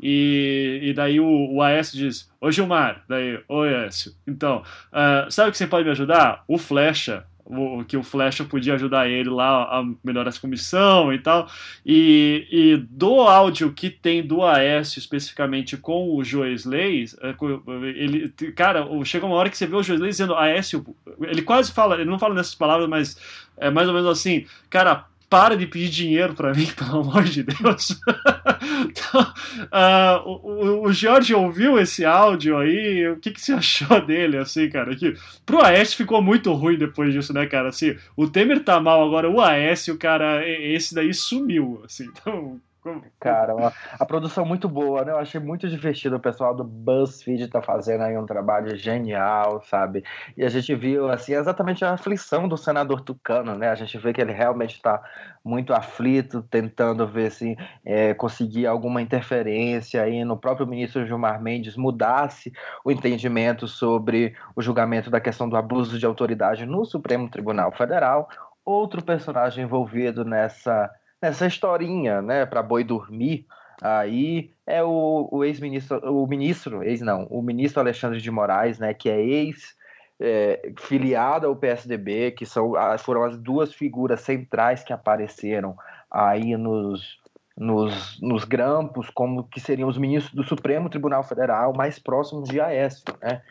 E, 0.00 0.80
e 0.82 0.92
daí 0.92 1.18
o, 1.20 1.54
o 1.54 1.62
Aécio 1.62 1.96
diz: 1.98 2.30
Ô 2.40 2.50
Gilmar, 2.50 3.04
daí, 3.08 3.40
ô 3.48 3.62
Aécio, 3.62 4.12
então, 4.26 4.62
uh, 4.92 5.30
sabe 5.30 5.48
o 5.48 5.52
que 5.52 5.58
você 5.58 5.66
pode 5.66 5.84
me 5.84 5.90
ajudar? 5.90 6.44
O 6.46 6.56
Flecha, 6.56 7.24
o, 7.48 7.84
que 7.84 7.96
o 7.96 8.02
Flecha 8.02 8.44
podia 8.44 8.74
ajudar 8.74 9.08
ele 9.08 9.30
lá 9.30 9.62
a 9.64 9.84
melhorar 10.04 10.28
essa 10.28 10.40
comissão 10.40 11.12
e 11.12 11.18
tal. 11.18 11.48
E, 11.84 12.46
e 12.50 12.76
do 12.76 13.20
áudio 13.22 13.72
que 13.72 13.88
tem 13.88 14.24
do 14.24 14.44
Aécio 14.44 14.98
especificamente 14.98 15.76
com 15.76 16.14
o 16.14 16.22
Joesley, 16.22 17.06
é, 17.22 17.34
ele, 17.96 18.28
cara, 18.54 18.86
chega 19.04 19.24
uma 19.24 19.36
hora 19.36 19.48
que 19.48 19.56
você 19.56 19.66
vê 19.66 19.76
o 19.76 19.82
Joesley 19.82 20.10
dizendo 20.10 20.34
Aécio, 20.34 20.84
ele 21.22 21.42
quase 21.42 21.72
fala, 21.72 21.94
ele 21.94 22.10
não 22.10 22.18
fala 22.18 22.34
nessas 22.34 22.54
palavras, 22.54 22.88
mas 22.88 23.16
é 23.56 23.70
mais 23.70 23.88
ou 23.88 23.94
menos 23.94 24.08
assim, 24.10 24.46
cara, 24.68 25.06
para 25.28 25.56
de 25.56 25.66
pedir 25.66 25.88
dinheiro 25.90 26.34
para 26.34 26.54
mim, 26.54 26.66
pelo 26.76 27.00
amor 27.00 27.24
de 27.24 27.42
Deus. 27.42 28.00
então, 28.88 29.32
uh, 29.64 30.28
o, 30.28 30.86
o 30.86 30.92
Jorge 30.92 31.34
ouviu 31.34 31.78
esse 31.78 32.04
áudio 32.04 32.56
aí, 32.56 33.08
o 33.08 33.16
que, 33.16 33.30
que 33.30 33.40
você 33.40 33.52
achou 33.52 34.04
dele, 34.04 34.38
assim, 34.38 34.68
cara? 34.68 34.94
Que, 34.96 35.14
pro 35.44 35.64
Aécio 35.64 35.96
ficou 35.96 36.22
muito 36.22 36.52
ruim 36.52 36.78
depois 36.78 37.12
disso, 37.12 37.32
né, 37.32 37.46
cara? 37.46 37.68
Assim, 37.68 37.96
o 38.16 38.28
Temer 38.28 38.62
tá 38.64 38.80
mal, 38.80 39.04
agora 39.06 39.30
o 39.30 39.40
Aécio, 39.40 39.98
cara, 39.98 40.46
esse 40.48 40.94
daí 40.94 41.12
sumiu, 41.12 41.82
assim, 41.84 42.06
então... 42.12 42.60
Cara, 43.20 43.54
uma, 43.54 43.72
a 43.98 44.04
produção 44.04 44.44
muito 44.44 44.68
boa, 44.68 45.04
né? 45.04 45.12
Eu 45.12 45.18
achei 45.18 45.40
muito 45.40 45.68
divertido 45.68 46.16
o 46.16 46.20
pessoal 46.20 46.54
do 46.54 46.64
BuzzFeed 46.64 47.48
tá 47.48 47.60
fazendo 47.60 48.02
aí 48.02 48.16
um 48.16 48.26
trabalho 48.26 48.76
genial, 48.76 49.62
sabe? 49.62 50.04
E 50.36 50.44
a 50.44 50.48
gente 50.48 50.74
viu, 50.74 51.10
assim, 51.10 51.34
exatamente 51.34 51.84
a 51.84 51.92
aflição 51.92 52.48
do 52.48 52.56
senador 52.56 53.00
Tucano, 53.00 53.54
né? 53.54 53.68
A 53.68 53.74
gente 53.74 53.96
vê 53.98 54.12
que 54.12 54.20
ele 54.20 54.32
realmente 54.32 54.76
está 54.76 55.02
muito 55.44 55.72
aflito, 55.72 56.42
tentando 56.42 57.06
ver 57.06 57.30
se 57.30 57.56
é, 57.84 58.14
conseguir 58.14 58.66
alguma 58.66 59.00
interferência 59.00 60.02
aí 60.02 60.24
no 60.24 60.36
próprio 60.36 60.66
ministro 60.66 61.06
Gilmar 61.06 61.40
Mendes 61.40 61.76
mudasse 61.76 62.52
o 62.84 62.90
entendimento 62.90 63.66
sobre 63.66 64.34
o 64.54 64.62
julgamento 64.62 65.10
da 65.10 65.20
questão 65.20 65.48
do 65.48 65.56
abuso 65.56 65.98
de 65.98 66.06
autoridade 66.06 66.66
no 66.66 66.84
Supremo 66.84 67.28
Tribunal 67.28 67.72
Federal. 67.72 68.28
Outro 68.64 69.02
personagem 69.02 69.64
envolvido 69.64 70.24
nessa 70.24 70.90
nessa 71.20 71.46
historinha, 71.46 72.22
né, 72.22 72.46
para 72.46 72.62
boi 72.62 72.84
dormir, 72.84 73.46
aí 73.80 74.50
é 74.66 74.82
o, 74.82 75.28
o 75.30 75.44
ex-ministro, 75.44 75.98
o 76.12 76.26
ministro, 76.26 76.82
ex 76.82 77.00
não, 77.00 77.24
o 77.24 77.42
ministro 77.42 77.80
Alexandre 77.80 78.20
de 78.20 78.30
Moraes, 78.30 78.78
né, 78.78 78.94
que 78.94 79.08
é 79.08 79.20
ex 79.20 79.76
é, 80.20 80.72
filiado 80.78 81.46
ao 81.46 81.56
PSDB, 81.56 82.32
que 82.32 82.44
são, 82.44 82.72
foram 82.98 83.24
as 83.24 83.36
duas 83.36 83.72
figuras 83.72 84.20
centrais 84.20 84.82
que 84.82 84.92
apareceram 84.92 85.76
aí 86.10 86.56
nos, 86.56 87.18
nos, 87.56 88.20
nos 88.20 88.44
grampos, 88.44 89.10
como 89.10 89.44
que 89.44 89.60
seriam 89.60 89.88
os 89.88 89.98
ministros 89.98 90.34
do 90.34 90.44
Supremo 90.44 90.88
Tribunal 90.88 91.22
Federal 91.22 91.72
mais 91.72 91.98
próximos 91.98 92.48
de 92.48 92.60
Aécio, 92.60 93.04
né? 93.22 93.42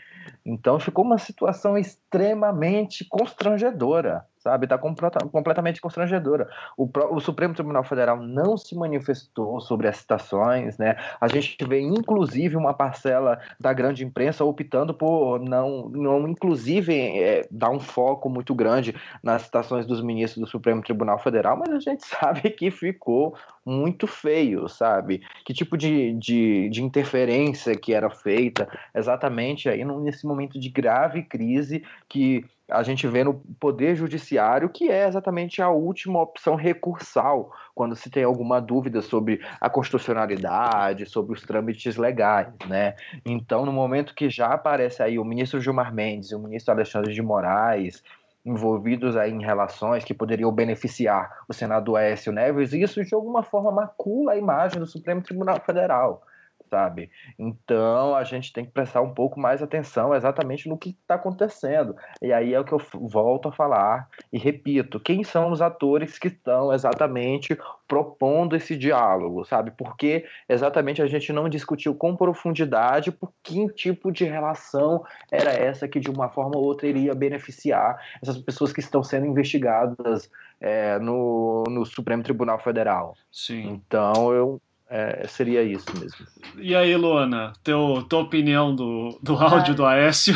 Então 0.46 0.80
ficou 0.80 1.06
uma 1.06 1.18
situação 1.18 1.78
extremamente 1.78 3.06
constrangedora, 3.06 4.26
sabe? 4.48 4.66
Está 4.66 4.78
completamente 4.78 5.82
constrangedora. 5.82 6.50
O, 6.78 6.90
o, 7.12 7.20
Supremo 7.20 7.54
Tribunal 7.54 7.84
Federal 7.84 8.16
não 8.16 8.56
se 8.56 8.76
manifestou 8.76 9.60
sobre 9.60 9.90
as 9.90 9.98
citações, 9.98 10.78
né? 10.78 10.96
A 11.20 11.28
gente 11.28 11.58
vê, 11.68 11.82
inclusive, 11.82 12.56
uma 12.56 12.74
parcela 12.74 13.40
da 13.60 13.74
grande 13.74 14.06
imprensa 14.06 14.46
optando 14.46 14.94
por 14.94 15.42
não, 15.42 15.90
não 15.90 16.26
inclusive, 16.30 16.96
é, 16.98 17.46
dar 17.52 17.70
um 17.70 17.80
foco 17.80 18.30
muito 18.30 18.56
grande 18.56 18.96
nas 19.22 19.42
citações 19.42 19.86
dos 19.86 20.02
ministros 20.02 20.46
do 20.46 20.50
Supremo 20.50 20.82
Tribunal 20.82 21.20
Federal, 21.20 21.58
mas 21.58 21.70
a 21.70 21.80
gente 21.80 22.08
sabe 22.08 22.50
que 22.52 22.72
ficou 22.72 23.36
muito 23.66 24.08
feio, 24.08 24.70
sabe? 24.70 25.22
Que 25.44 25.54
tipo 25.54 25.78
de, 25.78 26.14
de, 26.14 26.70
de 26.70 26.82
interferência 26.82 27.76
que 27.76 27.94
era 27.94 28.10
feita 28.10 28.66
exatamente 28.96 29.68
aí 29.68 29.84
nesse 29.84 30.26
momento 30.26 30.58
de 30.58 30.70
grave 30.70 31.24
crise 31.24 31.84
que 32.08 32.46
a 32.70 32.84
gente 32.84 33.08
vê 33.08 33.24
no 33.24 33.36
Poder 33.60 33.96
Judiciário, 33.96 34.70
que 34.70 34.90
é 34.92 35.08
exatamente 35.08 35.62
a 35.62 35.70
última 35.70 36.22
opção 36.22 36.56
recursal, 36.56 37.52
quando 37.74 37.96
se 37.96 38.10
tem 38.10 38.24
alguma 38.24 38.60
dúvida 38.60 39.02
sobre 39.02 39.40
a 39.62 39.70
constitucionalidade, 39.70 41.06
sobre 41.06 41.34
os 41.34 41.42
trâmites 41.42 41.96
legais, 41.96 42.50
né? 42.68 42.96
Então, 43.26 43.66
no 43.66 43.72
momento 43.72 44.14
que 44.14 44.30
já 44.30 44.48
aparece 44.48 45.02
aí 45.02 45.18
o 45.18 45.24
ministro 45.24 45.62
Gilmar 45.62 45.94
Mendes 45.94 46.32
e 46.32 46.36
o 46.36 46.40
ministro 46.40 46.74
Alexandre 46.74 47.14
de 47.14 47.22
Moraes 47.22 48.04
envolvidos 48.46 49.18
aí 49.18 49.32
em 49.32 49.44
relações 49.44 50.06
que 50.06 50.14
poderiam 50.14 50.52
beneficiar 50.52 51.30
o 51.50 51.54
senador 51.54 51.98
Aécio 51.98 52.32
Neves, 52.32 52.72
isso 52.72 53.04
de 53.04 53.14
alguma 53.14 53.44
forma 53.44 53.72
macula 53.72 54.34
a 54.34 54.38
imagem 54.38 54.80
do 54.80 54.86
Supremo 54.86 55.22
Tribunal 55.22 55.60
Federal 55.66 56.24
sabe? 56.70 57.10
Então 57.38 58.16
a 58.16 58.24
gente 58.24 58.54
tem 58.54 58.66
que 58.66 58.72
prestar 58.72 59.02
um 59.02 59.14
pouco 59.14 59.40
mais 59.40 59.62
atenção 59.62 60.14
exatamente 60.14 60.70
no 60.70 60.78
que 60.78 60.90
está 60.90 61.16
acontecendo. 61.16 61.96
E 62.22 62.32
aí 62.32 62.54
é 62.54 62.60
o 62.60 62.66
que 62.66 62.74
eu 62.74 62.82
volto 62.94 63.50
a 63.50 63.52
falar 63.52 64.08
e 64.32 64.38
repito: 64.38 65.00
quem 65.00 65.24
são 65.24 65.52
os 65.52 65.62
atores 65.62 66.18
que 66.18 66.28
estão 66.28 66.74
exatamente 66.74 67.58
propondo 67.88 68.56
esse 68.56 68.76
diálogo, 68.76 69.46
sabe? 69.46 69.72
Porque 69.72 70.26
exatamente 70.48 71.02
a 71.02 71.08
gente 71.08 71.32
não 71.32 71.48
discutiu 71.48 71.96
com 71.96 72.16
profundidade 72.16 73.12
por 73.12 73.32
que 73.42 73.68
tipo 73.70 74.12
de 74.12 74.26
relação 74.26 75.04
era 75.32 75.52
essa 75.52 75.88
que 75.88 76.00
de 76.00 76.10
uma 76.10 76.30
forma 76.30 76.58
ou 76.58 76.66
outra 76.66 76.88
iria 76.88 77.16
beneficiar 77.16 77.98
essas 78.22 78.38
pessoas 78.38 78.74
que 78.74 78.80
estão 78.80 79.02
sendo 79.04 79.26
investigadas 79.26 80.30
é, 80.60 80.98
no, 81.00 81.64
no 81.70 81.86
Supremo 81.86 82.24
Tribunal 82.24 82.60
Federal. 82.60 83.16
Sim. 83.32 83.70
Então 83.70 84.34
eu 84.34 84.62
é, 84.90 85.28
seria 85.28 85.64
isso 85.64 85.86
mesmo. 86.00 86.26
E 86.58 86.74
aí, 86.76 86.96
Luana, 86.96 87.52
teu, 87.64 88.06
tua 88.08 88.22
opinião 88.22 88.74
do, 88.74 89.20
do 89.22 89.36
áudio 89.36 89.74
ah, 89.74 89.76
do 89.76 89.86
Aécio? 89.86 90.34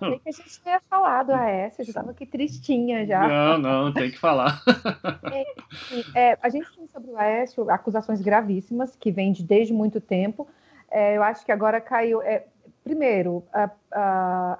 Achei 0.00 0.18
que 0.18 0.28
a 0.28 0.32
gente 0.32 0.62
tinha 0.62 0.80
falado 0.90 1.26
do 1.26 1.34
Aécio, 1.34 1.82
eu 1.82 1.86
estava 1.86 2.10
aqui 2.10 2.26
tristinha 2.26 3.06
já. 3.06 3.26
Não, 3.26 3.58
não, 3.58 3.92
tem 3.92 4.10
que 4.10 4.18
falar. 4.18 4.60
É, 6.14 6.30
é, 6.32 6.38
a 6.42 6.48
gente 6.48 6.66
tem 6.74 6.86
sobre 6.88 7.10
o 7.10 7.16
Aécio 7.16 7.70
acusações 7.70 8.20
gravíssimas, 8.20 8.96
que 8.96 9.12
vêm 9.12 9.32
de, 9.32 9.42
desde 9.42 9.72
muito 9.72 10.00
tempo. 10.00 10.48
É, 10.90 11.16
eu 11.16 11.22
acho 11.22 11.44
que 11.44 11.52
agora 11.52 11.80
caiu. 11.80 12.20
É, 12.22 12.44
primeiro, 12.82 13.42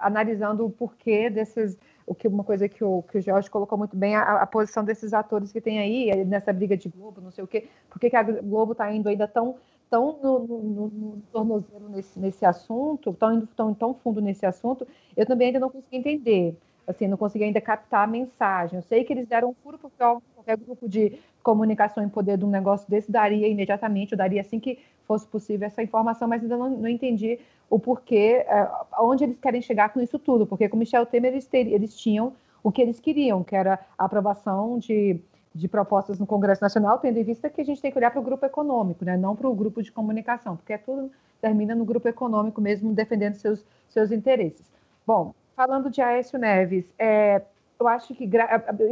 analisando 0.01 0.65
o 0.65 0.71
porquê 0.71 1.29
desses 1.29 1.77
o 2.07 2.15
que 2.15 2.29
uma 2.29 2.45
coisa 2.45 2.69
que 2.69 2.85
o, 2.85 3.03
que 3.03 3.19
o 3.19 3.21
Jorge 3.21 3.51
colocou 3.51 3.79
muito 3.79 3.97
bem, 3.97 4.15
a, 4.15 4.43
a 4.43 4.47
posição 4.47 4.85
desses 4.85 5.15
atores 5.15 5.53
que 5.53 5.61
tem 5.61 5.79
aí, 5.79 6.25
nessa 6.25 6.53
briga 6.53 6.77
de 6.77 6.89
Globo, 6.89 7.21
não 7.21 7.31
sei 7.31 7.45
o 7.45 7.47
quê, 7.47 7.69
por 7.89 7.99
que, 7.99 8.15
a 8.15 8.23
Globo 8.23 8.73
está 8.73 8.93
indo 8.93 9.09
ainda 9.09 9.27
tão, 9.27 9.57
tão 9.91 10.19
no, 10.23 10.39
no, 10.41 10.89
no, 10.89 11.23
tornozelo 11.33 11.89
nesse, 11.89 12.19
nesse 12.19 12.45
assunto, 12.45 13.11
estão 13.11 13.33
indo 13.35 13.49
tão, 13.57 13.73
tão 13.75 13.95
fundo 13.95 14.21
nesse 14.21 14.45
assunto, 14.45 14.87
eu 15.17 15.25
também 15.27 15.49
ainda 15.49 15.61
não 15.61 15.71
consegui 15.71 15.97
entender. 15.97 16.57
Assim, 16.87 17.07
não 17.07 17.17
consegui 17.17 17.45
ainda 17.45 17.61
captar 17.61 18.05
a 18.05 18.07
mensagem. 18.07 18.77
Eu 18.77 18.83
sei 18.83 19.05
que 19.05 19.13
eles 19.13 19.27
deram 19.27 19.51
um 19.51 19.55
furo 19.55 19.79
porque 19.79 19.97
qualquer 19.99 20.57
grupo 20.57 20.89
de 20.89 21.19
comunicação 21.43 22.03
em 22.03 22.09
poder 22.09 22.37
de 22.39 22.45
um 22.45 22.51
negócio 22.51 22.89
desse 22.89 23.11
daria 23.11 23.49
imediatamente, 23.49 24.13
eu 24.13 24.19
daria 24.19 24.41
assim 24.41 24.61
que 24.61 24.79
fosse 25.07 25.27
possível 25.27 25.67
essa 25.67 25.83
informação, 25.83 26.27
mas 26.27 26.43
ainda 26.43 26.57
não, 26.57 26.71
não 26.71 26.89
entendi 26.89 27.39
o 27.69 27.79
porquê, 27.79 28.45
é, 28.47 28.71
onde 28.99 29.25
eles 29.25 29.39
querem 29.39 29.61
chegar 29.61 29.91
com 29.91 30.01
isso 30.01 30.19
tudo, 30.19 30.47
porque 30.47 30.69
com 30.69 30.77
Michel 30.77 31.05
Temer 31.05 31.33
eles, 31.33 31.47
ter, 31.47 31.67
eles 31.67 31.97
tinham 31.97 32.33
o 32.63 32.73
que 32.73 32.81
eles 32.81 32.99
queriam, 33.01 33.45
que 33.45 33.55
era 33.55 33.79
a 33.99 34.05
aprovação 34.05 34.79
de 34.79 35.21
de 35.55 35.69
propostas 35.69 36.19
no 36.19 36.27
Congresso 36.27 36.61
Nacional, 36.61 36.99
tendo 36.99 37.17
em 37.17 37.23
vista 37.23 37.49
que 37.49 37.61
a 37.61 37.65
gente 37.65 37.81
tem 37.81 37.93
que 37.93 37.97
olhar 37.97 38.11
para 38.11 38.21
o 38.21 38.25
grupo 38.25 38.45
econômico, 38.45 39.05
né? 39.05 39.17
não 39.17 39.37
para 39.37 39.49
o 39.49 39.55
grupo 39.55 39.83
de 39.83 39.93
comunicação, 39.93 40.57
porque 40.57 40.73
é 40.73 40.79
tudo 40.79 41.11
termina 41.41 41.75
no 41.75 41.85
grupo 41.85 42.09
econômico 42.09 42.61
mesmo, 42.61 42.93
defendendo 42.93 43.35
seus, 43.35 43.65
seus 43.89 44.11
interesses. 44.11 44.67
Bom, 45.07 45.35
falando 45.55 45.91
de 45.91 46.01
Aécio 46.01 46.39
Neves, 46.39 46.85
é, 46.99 47.43
eu 47.79 47.89
acho 47.89 48.15
que 48.15 48.29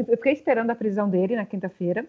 eu 0.09 0.17
fiquei 0.17 0.33
esperando 0.33 0.71
a 0.71 0.75
prisão 0.75 1.09
dele 1.09 1.37
na 1.37 1.47
quinta-feira. 1.47 2.07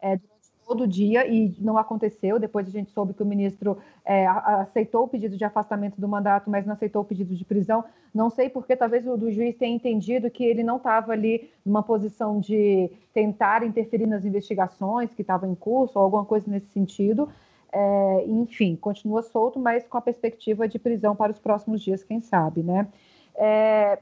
É, 0.00 0.18
todo 0.66 0.86
dia 0.86 1.26
e 1.26 1.54
não 1.60 1.78
aconteceu. 1.78 2.38
Depois 2.40 2.66
a 2.66 2.70
gente 2.70 2.90
soube 2.90 3.14
que 3.14 3.22
o 3.22 3.26
ministro 3.26 3.78
é, 4.04 4.26
aceitou 4.26 5.04
o 5.04 5.08
pedido 5.08 5.36
de 5.36 5.44
afastamento 5.44 6.00
do 6.00 6.08
mandato, 6.08 6.50
mas 6.50 6.66
não 6.66 6.74
aceitou 6.74 7.02
o 7.02 7.04
pedido 7.04 7.34
de 7.34 7.44
prisão. 7.44 7.84
Não 8.12 8.28
sei 8.28 8.48
porque 8.48 8.74
talvez 8.74 9.06
o 9.06 9.16
do 9.16 9.30
juiz 9.30 9.56
tenha 9.56 9.74
entendido 9.74 10.28
que 10.28 10.44
ele 10.44 10.64
não 10.64 10.76
estava 10.76 11.12
ali 11.12 11.50
numa 11.64 11.82
posição 11.82 12.40
de 12.40 12.90
tentar 13.14 13.62
interferir 13.62 14.06
nas 14.06 14.24
investigações 14.24 15.14
que 15.14 15.22
estavam 15.22 15.50
em 15.50 15.54
curso 15.54 15.98
ou 15.98 16.04
alguma 16.04 16.24
coisa 16.24 16.50
nesse 16.50 16.66
sentido. 16.66 17.28
É, 17.72 18.24
enfim, 18.26 18.74
continua 18.74 19.22
solto, 19.22 19.58
mas 19.58 19.86
com 19.86 19.98
a 19.98 20.00
perspectiva 20.00 20.66
de 20.66 20.78
prisão 20.78 21.14
para 21.14 21.30
os 21.30 21.38
próximos 21.38 21.82
dias, 21.82 22.02
quem 22.02 22.20
sabe, 22.20 22.62
né? 22.62 22.88
É, 23.36 23.98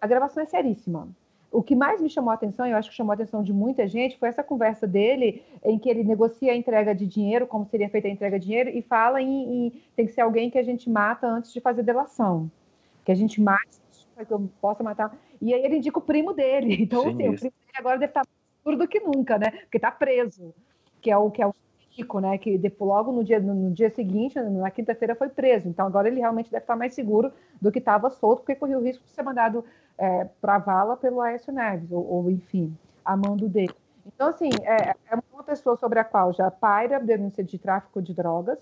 a 0.00 0.06
gravação 0.06 0.42
é 0.42 0.46
seríssima 0.46 1.08
o 1.56 1.62
que 1.62 1.74
mais 1.74 2.02
me 2.02 2.10
chamou 2.10 2.30
a 2.30 2.34
atenção, 2.34 2.66
e 2.66 2.70
eu 2.70 2.76
acho 2.76 2.90
que 2.90 2.96
chamou 2.96 3.12
a 3.12 3.14
atenção 3.14 3.42
de 3.42 3.50
muita 3.50 3.86
gente, 3.86 4.18
foi 4.18 4.28
essa 4.28 4.42
conversa 4.42 4.86
dele, 4.86 5.42
em 5.64 5.78
que 5.78 5.88
ele 5.88 6.04
negocia 6.04 6.52
a 6.52 6.56
entrega 6.56 6.94
de 6.94 7.06
dinheiro, 7.06 7.46
como 7.46 7.64
seria 7.66 7.88
feita 7.88 8.08
a 8.08 8.10
entrega 8.10 8.38
de 8.38 8.46
dinheiro, 8.46 8.68
e 8.70 8.82
fala 8.82 9.22
em, 9.22 9.66
em 9.66 9.82
tem 9.96 10.06
que 10.06 10.12
ser 10.12 10.20
alguém 10.20 10.50
que 10.50 10.58
a 10.58 10.62
gente 10.62 10.90
mata 10.90 11.26
antes 11.26 11.50
de 11.52 11.60
fazer 11.60 11.82
delação. 11.82 12.50
Que 13.04 13.12
a 13.12 13.14
gente 13.14 13.40
mata, 13.40 13.64
que 14.26 14.32
eu 14.32 14.50
possa 14.60 14.82
matar. 14.82 15.16
E 15.40 15.54
aí 15.54 15.64
ele 15.64 15.76
indica 15.76 15.98
o 15.98 16.02
primo 16.02 16.34
dele. 16.34 16.76
Então, 16.82 17.04
Sim, 17.04 17.08
assim, 17.10 17.28
o 17.28 17.38
primo 17.38 17.38
dele 17.40 17.78
agora 17.78 17.98
deve 17.98 18.10
estar 18.10 18.20
mais 18.26 18.58
seguro 18.58 18.76
do 18.76 18.88
que 18.88 19.00
nunca, 19.00 19.38
né? 19.38 19.50
Porque 19.50 19.78
está 19.78 19.90
preso, 19.90 20.54
que 21.00 21.10
é 21.10 21.16
o 21.16 21.30
que 21.30 21.40
é 21.40 21.46
o 21.46 21.54
Chico, 21.96 22.20
né? 22.20 22.36
Que 22.36 22.58
depois, 22.58 22.88
logo 22.88 23.10
no 23.10 23.24
dia, 23.24 23.40
no, 23.40 23.70
dia 23.72 23.90
seguinte, 23.90 24.38
na 24.38 24.70
quinta-feira, 24.70 25.14
foi 25.14 25.30
preso. 25.30 25.66
Então 25.68 25.86
agora 25.86 26.08
ele 26.08 26.20
realmente 26.20 26.50
deve 26.50 26.62
estar 26.62 26.76
mais 26.76 26.94
seguro 26.94 27.32
do 27.60 27.72
que 27.72 27.78
estava 27.78 28.10
solto, 28.10 28.40
porque 28.40 28.54
corria 28.54 28.78
o 28.78 28.82
risco 28.82 29.02
de 29.04 29.10
ser 29.10 29.22
mandado 29.22 29.64
é, 29.96 30.26
para 30.40 30.56
a 30.56 30.58
vala 30.58 30.96
pelo 30.96 31.20
Aécio 31.22 31.52
Neves, 31.52 31.90
ou, 31.90 32.06
ou, 32.06 32.30
enfim, 32.30 32.76
a 33.02 33.16
mando 33.16 33.48
dele. 33.48 33.74
Então, 34.06 34.28
assim, 34.28 34.50
é, 34.62 34.90
é, 34.90 35.18
uma 35.32 35.42
pessoa 35.42 35.76
sobre 35.76 35.98
a 35.98 36.04
qual 36.04 36.32
já 36.32 36.50
paira 36.50 36.96
a 36.96 37.00
denúncia 37.00 37.42
de 37.42 37.58
tráfico 37.58 38.02
de 38.02 38.12
drogas, 38.14 38.58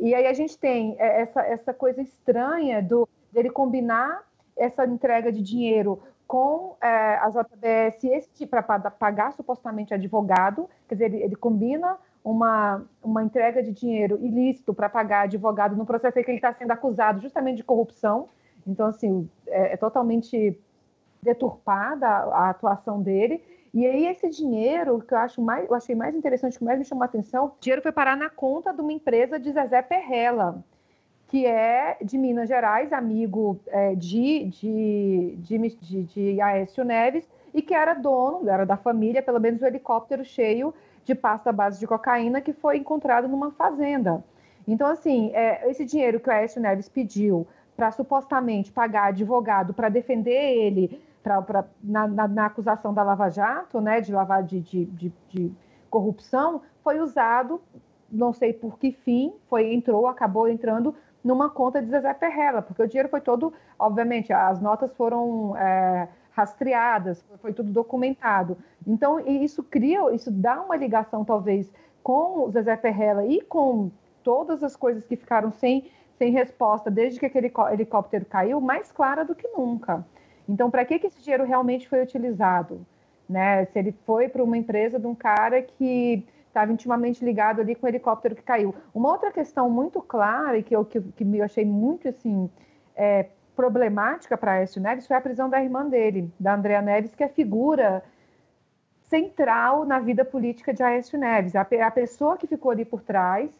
e 0.00 0.14
aí 0.14 0.26
a 0.26 0.32
gente 0.32 0.58
tem 0.58 0.96
é, 0.98 1.22
essa, 1.22 1.42
essa 1.42 1.74
coisa 1.74 2.00
estranha 2.00 2.82
do 2.82 3.08
dele 3.30 3.50
combinar 3.50 4.26
essa 4.56 4.84
entrega 4.86 5.30
de 5.30 5.42
dinheiro 5.42 6.02
com 6.26 6.76
é, 6.80 7.14
a 7.16 7.30
JBS 7.30 8.28
para 8.50 8.62
pagar 8.90 9.32
supostamente 9.32 9.94
advogado, 9.94 10.68
quer 10.88 10.94
dizer, 10.94 11.04
ele, 11.06 11.22
ele 11.22 11.36
combina 11.36 11.96
uma, 12.30 12.84
uma 13.02 13.22
entrega 13.22 13.62
de 13.62 13.72
dinheiro 13.72 14.18
ilícito 14.20 14.74
para 14.74 14.88
pagar 14.88 15.22
advogado 15.22 15.74
no 15.74 15.86
processo 15.86 16.18
em 16.18 16.22
que 16.22 16.30
ele 16.30 16.38
está 16.38 16.52
sendo 16.52 16.70
acusado 16.70 17.20
justamente 17.20 17.56
de 17.56 17.64
corrupção. 17.64 18.28
Então, 18.66 18.86
assim, 18.86 19.28
é, 19.46 19.72
é 19.72 19.76
totalmente 19.78 20.58
deturpada 21.22 22.06
a, 22.06 22.50
atuação 22.50 23.00
dele. 23.00 23.42
E 23.72 23.86
aí 23.86 24.06
esse 24.06 24.28
dinheiro, 24.28 25.00
que 25.00 25.14
eu 25.14 25.18
acho 25.18 25.40
mais, 25.40 25.68
eu 25.68 25.74
achei 25.74 25.94
mais 25.94 26.14
interessante, 26.14 26.58
que 26.58 26.64
mais 26.64 26.78
me 26.78 26.84
chamou 26.84 27.02
a 27.02 27.06
atenção, 27.06 27.46
o 27.46 27.52
dinheiro 27.60 27.80
foi 27.80 27.92
parar 27.92 28.16
na 28.16 28.28
conta 28.28 28.74
de 28.74 28.80
uma 28.80 28.92
empresa 28.92 29.38
de 29.38 29.50
Zezé 29.50 29.80
Perrella, 29.80 30.62
que 31.28 31.46
é 31.46 31.96
de 32.02 32.18
Minas 32.18 32.48
Gerais, 32.48 32.92
amigo 32.92 33.58
é, 33.68 33.94
de, 33.94 34.44
de, 34.44 35.34
de, 35.38 35.58
de, 35.58 36.02
de 36.04 36.40
Aécio 36.40 36.84
Neves, 36.84 37.26
e 37.54 37.62
que 37.62 37.74
era 37.74 37.94
dono, 37.94 38.48
era 38.48 38.66
da 38.66 38.76
família, 38.76 39.22
pelo 39.22 39.40
menos 39.40 39.62
o 39.62 39.66
helicóptero 39.66 40.24
cheio 40.24 40.74
de 41.08 41.14
pasta 41.14 41.50
base 41.50 41.80
de 41.80 41.86
cocaína 41.86 42.42
que 42.42 42.52
foi 42.52 42.76
encontrado 42.76 43.26
numa 43.26 43.50
fazenda. 43.50 44.22
Então, 44.66 44.86
assim, 44.86 45.30
é, 45.32 45.68
esse 45.70 45.84
dinheiro 45.84 46.20
que 46.20 46.28
o 46.28 46.32
Aécio 46.32 46.60
Neves 46.60 46.86
pediu 46.86 47.46
para 47.74 47.90
supostamente 47.90 48.70
pagar 48.70 49.06
advogado 49.06 49.72
para 49.72 49.88
defender 49.88 50.30
ele 50.34 51.00
pra, 51.22 51.40
pra 51.40 51.64
na, 51.82 52.06
na, 52.06 52.28
na, 52.28 52.46
acusação 52.46 52.92
da 52.92 53.02
Lava 53.02 53.30
Jato, 53.30 53.80
né, 53.80 54.02
de 54.02 54.12
lavar 54.12 54.42
de, 54.42 54.60
de, 54.60 54.84
de, 54.84 55.12
de, 55.28 55.52
corrupção, 55.88 56.60
foi 56.84 57.00
usado, 57.00 57.62
não 58.12 58.30
sei 58.34 58.52
por 58.52 58.78
que 58.78 58.92
fim, 58.92 59.32
foi 59.48 59.72
entrou, 59.72 60.06
acabou 60.06 60.46
entrando 60.46 60.94
numa 61.24 61.48
conta 61.48 61.80
de 61.80 61.88
Zezé 61.88 62.12
Perrella, 62.12 62.60
porque 62.60 62.82
o 62.82 62.86
dinheiro 62.86 63.08
foi 63.08 63.22
todo, 63.22 63.54
obviamente, 63.78 64.30
as 64.30 64.60
notas 64.60 64.92
foram 64.92 65.56
é, 65.56 66.08
rastreadas, 66.38 67.24
foi 67.38 67.52
tudo 67.52 67.72
documentado. 67.72 68.56
Então, 68.86 69.18
isso 69.20 69.62
cria, 69.64 70.14
isso 70.14 70.30
dá 70.30 70.62
uma 70.62 70.76
ligação, 70.76 71.24
talvez, 71.24 71.70
com 72.00 72.44
o 72.44 72.50
Zezé 72.50 72.76
Perrella 72.76 73.26
e 73.26 73.40
com 73.40 73.90
todas 74.22 74.62
as 74.62 74.76
coisas 74.76 75.04
que 75.04 75.16
ficaram 75.16 75.50
sem, 75.50 75.90
sem 76.16 76.30
resposta 76.30 76.90
desde 76.90 77.18
que 77.18 77.26
aquele 77.26 77.52
helicóptero 77.72 78.24
caiu, 78.24 78.60
mais 78.60 78.92
clara 78.92 79.24
do 79.24 79.34
que 79.34 79.48
nunca. 79.48 80.06
Então, 80.48 80.70
para 80.70 80.84
que, 80.84 81.00
que 81.00 81.08
esse 81.08 81.20
dinheiro 81.20 81.44
realmente 81.44 81.88
foi 81.88 82.00
utilizado? 82.02 82.86
Né? 83.28 83.64
Se 83.66 83.78
ele 83.78 83.92
foi 84.06 84.28
para 84.28 84.42
uma 84.42 84.56
empresa 84.56 84.98
de 84.98 85.06
um 85.06 85.14
cara 85.14 85.60
que 85.60 86.24
estava 86.46 86.72
intimamente 86.72 87.24
ligado 87.24 87.60
ali 87.60 87.74
com 87.74 87.84
o 87.84 87.88
helicóptero 87.88 88.36
que 88.36 88.42
caiu. 88.42 88.74
Uma 88.94 89.10
outra 89.10 89.30
questão 89.32 89.68
muito 89.68 90.00
clara 90.00 90.56
e 90.56 90.62
que 90.62 90.74
eu, 90.74 90.84
que, 90.84 91.00
que 91.00 91.24
eu 91.24 91.44
achei 91.44 91.64
muito 91.64 92.08
assim 92.08 92.48
é, 92.96 93.26
problemática 93.58 94.38
para 94.38 94.52
Aécio 94.52 94.80
Neves 94.80 95.04
foi 95.04 95.16
a 95.16 95.20
prisão 95.20 95.50
da 95.50 95.60
irmã 95.60 95.84
dele, 95.84 96.32
da 96.38 96.54
Andrea 96.54 96.80
Neves, 96.80 97.12
que 97.12 97.24
é 97.24 97.28
figura 97.28 98.04
central 99.08 99.84
na 99.84 99.98
vida 99.98 100.24
política 100.24 100.72
de 100.72 100.80
Aécio 100.80 101.18
Neves. 101.18 101.56
A, 101.56 101.62
a 101.62 101.90
pessoa 101.90 102.36
que 102.36 102.46
ficou 102.46 102.70
ali 102.70 102.84
por 102.84 103.02
trás, 103.02 103.50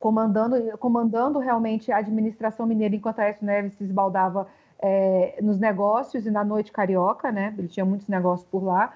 comandando, 0.00 0.78
comandando 0.78 1.38
realmente 1.38 1.92
a 1.92 1.98
administração 1.98 2.64
mineira 2.64 2.96
enquanto 2.96 3.18
Aécio 3.18 3.44
Neves 3.44 3.74
se 3.74 3.84
esbaldava 3.84 4.48
é, 4.78 5.38
nos 5.42 5.58
negócios 5.58 6.24
e 6.24 6.30
na 6.30 6.42
noite 6.42 6.72
carioca, 6.72 7.30
né? 7.30 7.54
Ele 7.58 7.68
tinha 7.68 7.84
muitos 7.84 8.08
negócios 8.08 8.48
por 8.48 8.64
lá. 8.64 8.94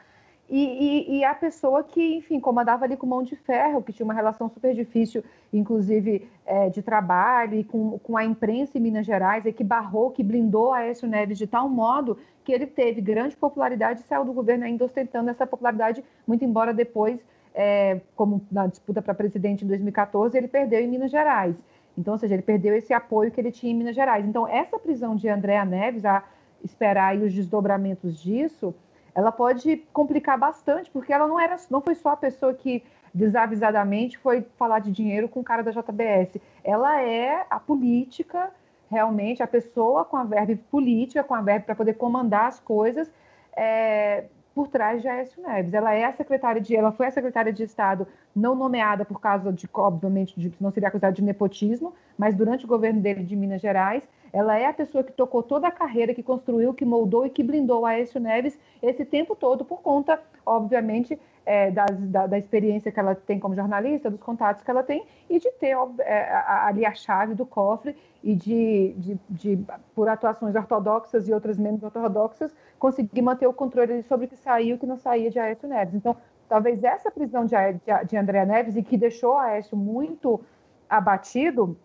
E, 0.51 0.57
e, 0.57 1.19
e, 1.19 1.25
a 1.25 1.35
pessoa 1.35 1.85
que, 1.85 2.17
enfim, 2.17 2.41
comandava 2.41 2.87
ali 2.87 2.97
com 2.97 3.07
mão 3.07 3.23
de 3.23 3.37
ferro, 3.37 3.83
que 3.83 3.93
tinha 3.93 4.05
uma 4.05 4.15
relação 4.15 4.49
super 4.49 4.75
difícil, 4.75 5.23
inclusive 5.53 6.27
é, 6.47 6.71
de 6.71 6.81
trabalho, 6.81 7.55
e 7.55 7.65
com, 7.65 7.99
com 7.99 8.17
a 8.17 8.25
imprensa 8.25 8.79
em 8.79 8.81
Minas 8.81 9.05
Gerais, 9.05 9.45
e 9.45 9.53
que 9.53 9.63
barrou, 9.63 10.11
que 10.11 10.23
blindou 10.23 10.73
a 10.73 10.79
Aécio 10.79 11.07
Neves 11.07 11.37
de 11.37 11.47
tal 11.47 11.69
modo 11.69 12.17
que 12.45 12.53
ele 12.53 12.67
teve 12.67 13.03
grande 13.03 13.37
popularidade 13.37 14.01
e 14.01 14.05
saiu 14.05 14.25
do 14.25 14.33
governo 14.33 14.65
ainda 14.65 14.87
ostentando 14.87 15.29
essa 15.29 15.47
popularidade, 15.47 16.03
muito 16.27 16.47
embora 16.47 16.73
depois, 16.73 17.21
é, 17.55 18.01
como 18.17 18.41
na 18.51 18.67
disputa 18.67 19.03
para 19.03 19.13
presidente 19.13 19.67
em 19.67 19.69
2014, 19.69 20.35
ele 20.35 20.49
perdeu 20.49 20.81
em 20.81 20.89
Minas 20.89 21.11
Gerais. 21.11 21.55
Então, 21.99 22.15
ou 22.15 22.19
seja, 22.19 22.35
ele 22.35 22.43
perdeu 22.43 22.75
esse 22.75 22.95
apoio 22.95 23.31
que 23.31 23.39
ele 23.39 23.53
tinha 23.53 23.71
em 23.71 23.77
Minas 23.77 23.95
Gerais. 23.95 24.25
Então, 24.25 24.49
essa 24.49 24.79
prisão 24.79 25.15
de 25.15 25.29
Andréa 25.29 25.65
Neves, 25.67 26.07
a 26.07 26.25
esperar 26.65 27.09
aí 27.09 27.23
os 27.23 27.35
desdobramentos 27.35 28.19
disso, 28.19 28.75
ela 29.19 29.33
pode 29.33 29.79
complicar 29.93 30.39
bastante, 30.39 30.89
porque 30.93 31.13
ela 31.13 31.27
não 31.27 31.41
era, 31.41 31.57
não 31.69 31.81
foi 31.81 31.97
só 31.97 32.11
a 32.11 32.17
pessoa 32.17 32.55
que 32.55 32.85
desavisadamente 33.13 34.17
foi 34.17 34.47
falar 34.57 34.79
de 34.79 34.93
dinheiro 34.93 35.29
com 35.29 35.41
o 35.41 35.43
cara 35.43 35.61
da 35.61 35.73
JBS. 35.73 36.41
Ela 36.63 37.03
é 37.03 37.45
a 37.51 37.59
política, 37.59 38.49
realmente, 38.89 39.43
a 39.43 39.47
pessoa 39.49 40.05
com 40.05 40.17
a 40.17 40.23
verba 40.23 40.57
política, 40.71 41.25
com 41.25 41.35
a 41.35 41.43
verba 41.43 41.65
para 41.67 41.75
poder 41.75 41.95
comandar 41.95 42.45
as 42.45 42.61
coisas, 42.61 43.11
é, 43.57 44.27
por 44.55 44.69
trás 44.69 45.03
de 45.03 45.09
Aécio 45.09 45.43
Neves. 45.43 45.75
Ela 45.75 45.93
é 45.95 46.05
a 46.05 46.13
secretária 46.13 46.61
de, 46.61 46.77
ela 46.77 46.93
foi 46.93 47.09
a 47.09 47.11
secretária 47.11 47.53
de 47.53 47.65
Estado 47.65 48.07
não 48.37 48.55
nomeada 48.55 49.05
por 49.05 49.21
causa 49.21 49.53
de, 49.53 49.69
obviamente, 49.75 50.39
de, 50.39 50.53
não 50.61 50.71
seria 50.71 50.91
acusada 50.91 51.13
de 51.13 51.25
nepotismo, 51.25 51.93
mas 52.17 52.37
durante 52.37 52.65
o 52.65 52.69
governo 52.69 53.01
dele 53.01 53.25
de 53.25 53.35
Minas 53.35 53.61
Gerais, 53.61 54.05
ela 54.33 54.59
é 54.59 54.67
a 54.67 54.73
pessoa 54.73 55.05
que 55.05 55.13
tocou 55.13 55.43
toda 55.43 55.69
a 55.69 55.71
carreira, 55.71 56.15
que 56.15 56.23
construiu, 56.23 56.75
que 56.75 56.85
moldou 56.85 57.27
e 57.27 57.31
que 57.31 57.43
blindou 57.43 57.87
Aécio 57.87 58.21
Neves 58.21 58.59
esse 58.83 59.05
tempo 59.05 59.35
todo 59.35 59.65
por 59.65 59.81
conta, 59.81 60.21
obviamente, 60.45 61.19
é, 61.49 61.71
das, 61.71 61.99
da, 62.11 62.27
da, 62.27 62.39
experiência 62.39 62.93
que 62.93 63.01
ela 63.01 63.15
tem 63.15 63.39
como 63.39 63.55
jornalista, 63.55 64.11
dos 64.11 64.21
contatos 64.21 64.63
que 64.63 64.71
ela 64.71 64.83
tem 64.83 65.07
e 65.31 65.39
de 65.39 65.51
ter 65.53 65.75
é, 66.01 66.31
ali 66.47 66.85
a 66.85 66.93
chave 66.93 67.35
do 67.35 67.47
cofre 67.47 67.97
e 68.23 68.35
de, 68.35 68.93
de, 68.99 69.19
de, 69.31 69.65
por 69.95 70.11
atuações 70.11 70.55
ortodoxas 70.55 71.27
e 71.27 71.33
outras 71.33 71.57
menos 71.57 71.83
ortodoxas, 71.83 72.55
conseguir 72.79 73.23
manter 73.23 73.47
o 73.47 73.53
controle 73.55 74.03
sobre 74.03 74.27
o 74.27 74.29
que 74.29 74.37
saiu 74.37 74.69
e 74.69 74.75
o 74.75 74.79
que 74.79 74.85
não 74.85 74.99
saía 74.99 75.31
de 75.31 75.39
Aécio 75.39 75.67
Neves. 75.67 75.95
Então, 75.95 76.15
talvez 76.49 76.85
essa 76.85 77.11
prisão 77.11 77.47
de, 77.47 77.55
de, 77.57 78.07
de 78.07 78.17
André 78.19 78.45
Neves 78.45 78.77
e 78.77 78.83
que 78.83 78.99
deixou 78.99 79.39
Aécio 79.39 79.75
muito 79.75 80.41
abatido, 80.87 81.79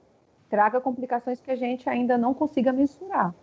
traga 0.53 0.79
complicações 0.79 1.41
que 1.41 1.49
a 1.49 1.55
gente 1.55 1.89
ainda 1.89 2.15
não 2.15 2.31
consiga 2.31 2.71
mensurar. 2.71 3.33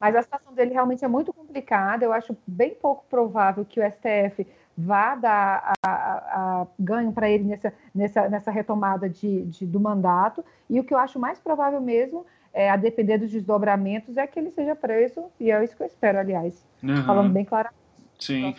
Mas 0.00 0.16
a 0.16 0.22
situação 0.22 0.52
dele 0.52 0.72
realmente 0.72 1.04
é 1.04 1.08
muito 1.08 1.32
complicada. 1.32 2.04
Eu 2.04 2.12
acho 2.12 2.36
bem 2.44 2.74
pouco 2.74 3.04
provável 3.08 3.64
que 3.64 3.78
o 3.78 3.88
STF 3.88 4.44
vá 4.76 5.14
dar 5.14 5.74
a, 5.86 5.88
a, 5.88 6.62
a 6.62 6.66
ganho 6.76 7.12
para 7.12 7.30
ele 7.30 7.44
nessa, 7.44 7.72
nessa, 7.94 8.28
nessa 8.28 8.50
retomada 8.50 9.08
de, 9.08 9.44
de, 9.44 9.64
do 9.64 9.78
mandato. 9.78 10.44
E 10.68 10.80
o 10.80 10.84
que 10.84 10.92
eu 10.92 10.98
acho 10.98 11.16
mais 11.20 11.38
provável 11.38 11.80
mesmo, 11.80 12.26
é, 12.52 12.68
a 12.70 12.76
depender 12.76 13.18
dos 13.18 13.30
desdobramentos, 13.30 14.16
é 14.16 14.26
que 14.26 14.36
ele 14.36 14.50
seja 14.50 14.74
preso, 14.74 15.26
e 15.38 15.52
é 15.52 15.62
isso 15.62 15.76
que 15.76 15.82
eu 15.84 15.86
espero, 15.86 16.18
aliás. 16.18 16.66
Uhum. 16.82 17.04
Falando 17.04 17.32
bem 17.32 17.44
claramente. 17.44 17.86
Sim. 18.18 18.54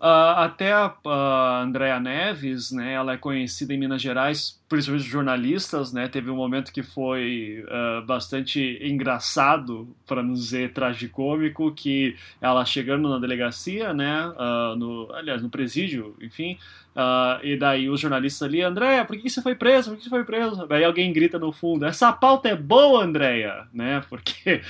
Uh, 0.00 0.32
até 0.36 0.72
a, 0.72 0.94
a 1.04 1.60
Andrea 1.62 2.00
Neves, 2.00 2.70
né, 2.70 2.94
ela 2.94 3.12
é 3.12 3.16
conhecida 3.16 3.74
em 3.74 3.78
Minas 3.78 4.00
Gerais, 4.00 4.62
principalmente 4.74 5.08
jornalistas, 5.08 5.92
né, 5.92 6.08
teve 6.08 6.30
um 6.30 6.36
momento 6.36 6.72
que 6.72 6.82
foi 6.82 7.64
uh, 7.64 8.04
bastante 8.04 8.78
engraçado, 8.82 9.88
para 10.06 10.22
não 10.22 10.34
dizer 10.34 10.72
tragicômico, 10.72 11.72
que 11.72 12.16
ela 12.40 12.64
chegando 12.64 13.08
na 13.08 13.18
delegacia, 13.18 13.94
né, 13.94 14.26
uh, 14.28 14.76
no, 14.76 15.12
aliás, 15.12 15.42
no 15.42 15.48
presídio, 15.48 16.14
enfim, 16.20 16.58
Uh, 16.94 17.42
e 17.44 17.56
daí 17.56 17.88
os 17.88 17.98
jornalistas 17.98 18.46
ali, 18.46 18.62
Andréia, 18.62 19.04
por 19.04 19.16
que 19.16 19.28
você 19.28 19.42
foi 19.42 19.56
preso? 19.56 19.90
Por 19.90 19.96
que 19.96 20.04
você 20.04 20.10
foi 20.10 20.22
preso? 20.22 20.64
Daí 20.64 20.84
alguém 20.84 21.12
grita 21.12 21.40
no 21.40 21.50
fundo, 21.50 21.84
essa 21.84 22.12
pauta 22.12 22.48
é 22.48 22.54
boa, 22.54 23.02
Andréia, 23.02 23.66
né? 23.72 24.00
Porque 24.08 24.62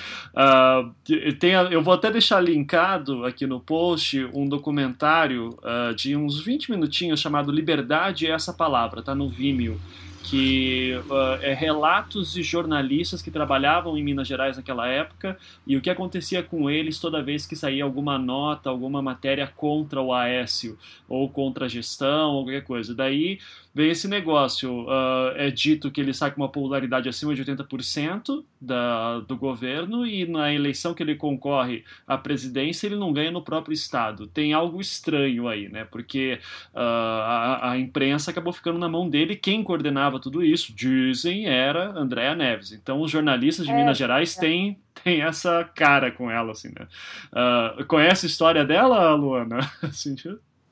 tem, 1.38 1.52
eu 1.52 1.82
vou 1.82 1.92
até 1.92 2.10
deixar 2.10 2.40
linkado 2.40 3.26
aqui 3.26 3.46
no 3.46 3.60
post 3.60 4.26
um 4.32 4.48
documentário 4.48 5.50
de 5.96 6.16
uns 6.16 6.42
20 6.42 6.70
minutinhos 6.70 7.20
chamado 7.20 7.52
Liberdade 7.52 8.26
é 8.26 8.30
essa 8.30 8.54
palavra, 8.54 9.02
tá 9.02 9.14
no 9.14 9.28
Vimeo 9.28 9.78
que 10.24 10.94
uh, 11.10 11.42
é 11.42 11.52
relatos 11.52 12.32
de 12.32 12.42
jornalistas 12.42 13.20
que 13.20 13.30
trabalhavam 13.30 13.96
em 13.96 14.02
Minas 14.02 14.26
Gerais 14.26 14.56
naquela 14.56 14.88
época 14.88 15.36
e 15.66 15.76
o 15.76 15.82
que 15.82 15.90
acontecia 15.90 16.42
com 16.42 16.70
eles 16.70 16.98
toda 16.98 17.22
vez 17.22 17.46
que 17.46 17.54
saía 17.54 17.84
alguma 17.84 18.18
nota, 18.18 18.70
alguma 18.70 19.02
matéria 19.02 19.46
contra 19.46 20.00
o 20.00 20.14
Aécio 20.14 20.78
ou 21.06 21.28
contra 21.28 21.66
a 21.66 21.68
gestão 21.68 22.32
qualquer 22.32 22.64
coisa. 22.64 22.94
Daí 22.94 23.38
vem 23.74 23.90
esse 23.90 24.06
negócio. 24.06 24.84
Uh, 24.84 25.32
é 25.36 25.50
dito 25.50 25.90
que 25.90 26.00
ele 26.00 26.14
sai 26.14 26.30
com 26.30 26.40
uma 26.40 26.48
popularidade 26.48 27.08
acima 27.08 27.34
de 27.34 27.44
80% 27.44 28.44
da, 28.60 29.20
do 29.20 29.36
governo 29.36 30.06
e 30.06 30.26
na 30.26 30.52
eleição 30.52 30.94
que 30.94 31.02
ele 31.02 31.16
concorre 31.16 31.84
à 32.06 32.16
presidência 32.16 32.86
ele 32.86 32.96
não 32.96 33.12
ganha 33.12 33.30
no 33.30 33.42
próprio 33.42 33.74
estado. 33.74 34.26
Tem 34.28 34.52
algo 34.52 34.80
estranho 34.80 35.48
aí, 35.48 35.68
né? 35.68 35.84
Porque 35.84 36.38
uh, 36.72 36.78
a, 36.78 37.72
a, 37.72 37.78
imprensa 37.78 38.30
acabou 38.30 38.52
ficando 38.52 38.78
na 38.78 38.88
mão 38.88 39.08
dele. 39.08 39.34
Quem 39.34 39.62
coordenava 39.62 40.20
tudo 40.20 40.44
isso, 40.44 40.72
dizem, 40.74 41.46
era 41.46 41.90
Andréa 41.98 42.34
Neves. 42.34 42.72
Então 42.72 43.00
os 43.00 43.10
jornalistas 43.10 43.66
de 43.66 43.72
é, 43.72 43.76
Minas 43.76 43.98
Gerais 43.98 44.36
é. 44.36 44.40
têm 44.40 44.78
tem 45.02 45.22
essa 45.22 45.68
cara 45.74 46.12
com 46.12 46.30
ela, 46.30 46.52
assim, 46.52 46.68
né? 46.68 46.86
Uh, 47.32 47.84
conhece 47.84 48.26
a 48.26 48.28
história 48.28 48.64
dela, 48.64 49.12
Luana? 49.14 49.58
assim, 49.82 50.14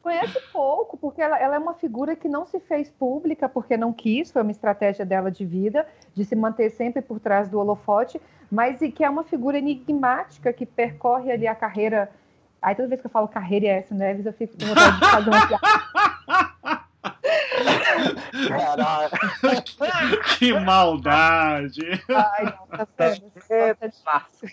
Conhece 0.02 0.40
pouco, 0.52 0.96
porque 0.96 1.22
ela, 1.22 1.38
ela, 1.38 1.54
é 1.54 1.58
uma 1.58 1.74
figura 1.74 2.16
que 2.16 2.28
não 2.28 2.44
se 2.44 2.58
fez 2.58 2.90
pública 2.90 3.48
porque 3.48 3.76
não 3.76 3.92
quis, 3.92 4.32
foi 4.32 4.42
uma 4.42 4.50
estratégia 4.50 5.06
dela 5.06 5.30
de 5.30 5.44
vida, 5.44 5.86
de 6.12 6.24
se 6.24 6.34
manter 6.34 6.70
sempre 6.70 7.00
por 7.00 7.20
trás 7.20 7.48
do 7.48 7.60
holofote, 7.60 8.20
mas 8.50 8.82
e 8.82 8.90
que 8.90 9.04
é 9.04 9.08
uma 9.08 9.22
figura 9.22 9.58
enigmática 9.58 10.52
que 10.52 10.66
percorre 10.66 11.30
ali 11.30 11.46
a 11.46 11.54
carreira. 11.54 12.10
Aí 12.60 12.74
toda 12.74 12.88
vez 12.88 13.00
que 13.00 13.06
eu 13.06 13.10
falo 13.10 13.28
carreira 13.28 13.66
e 13.66 13.68
S. 13.68 13.94
Neves, 13.94 14.26
eu 14.26 14.32
fico 14.32 14.58
com 14.58 14.66
vontade 14.66 14.98
de 14.98 15.06
fazer 15.06 15.30
uma 15.30 15.46
que 20.38 20.52
maldade! 20.52 22.04
Ai, 22.08 22.44
não, 22.44 22.66
tá 22.66 22.86
fácil. 24.04 24.48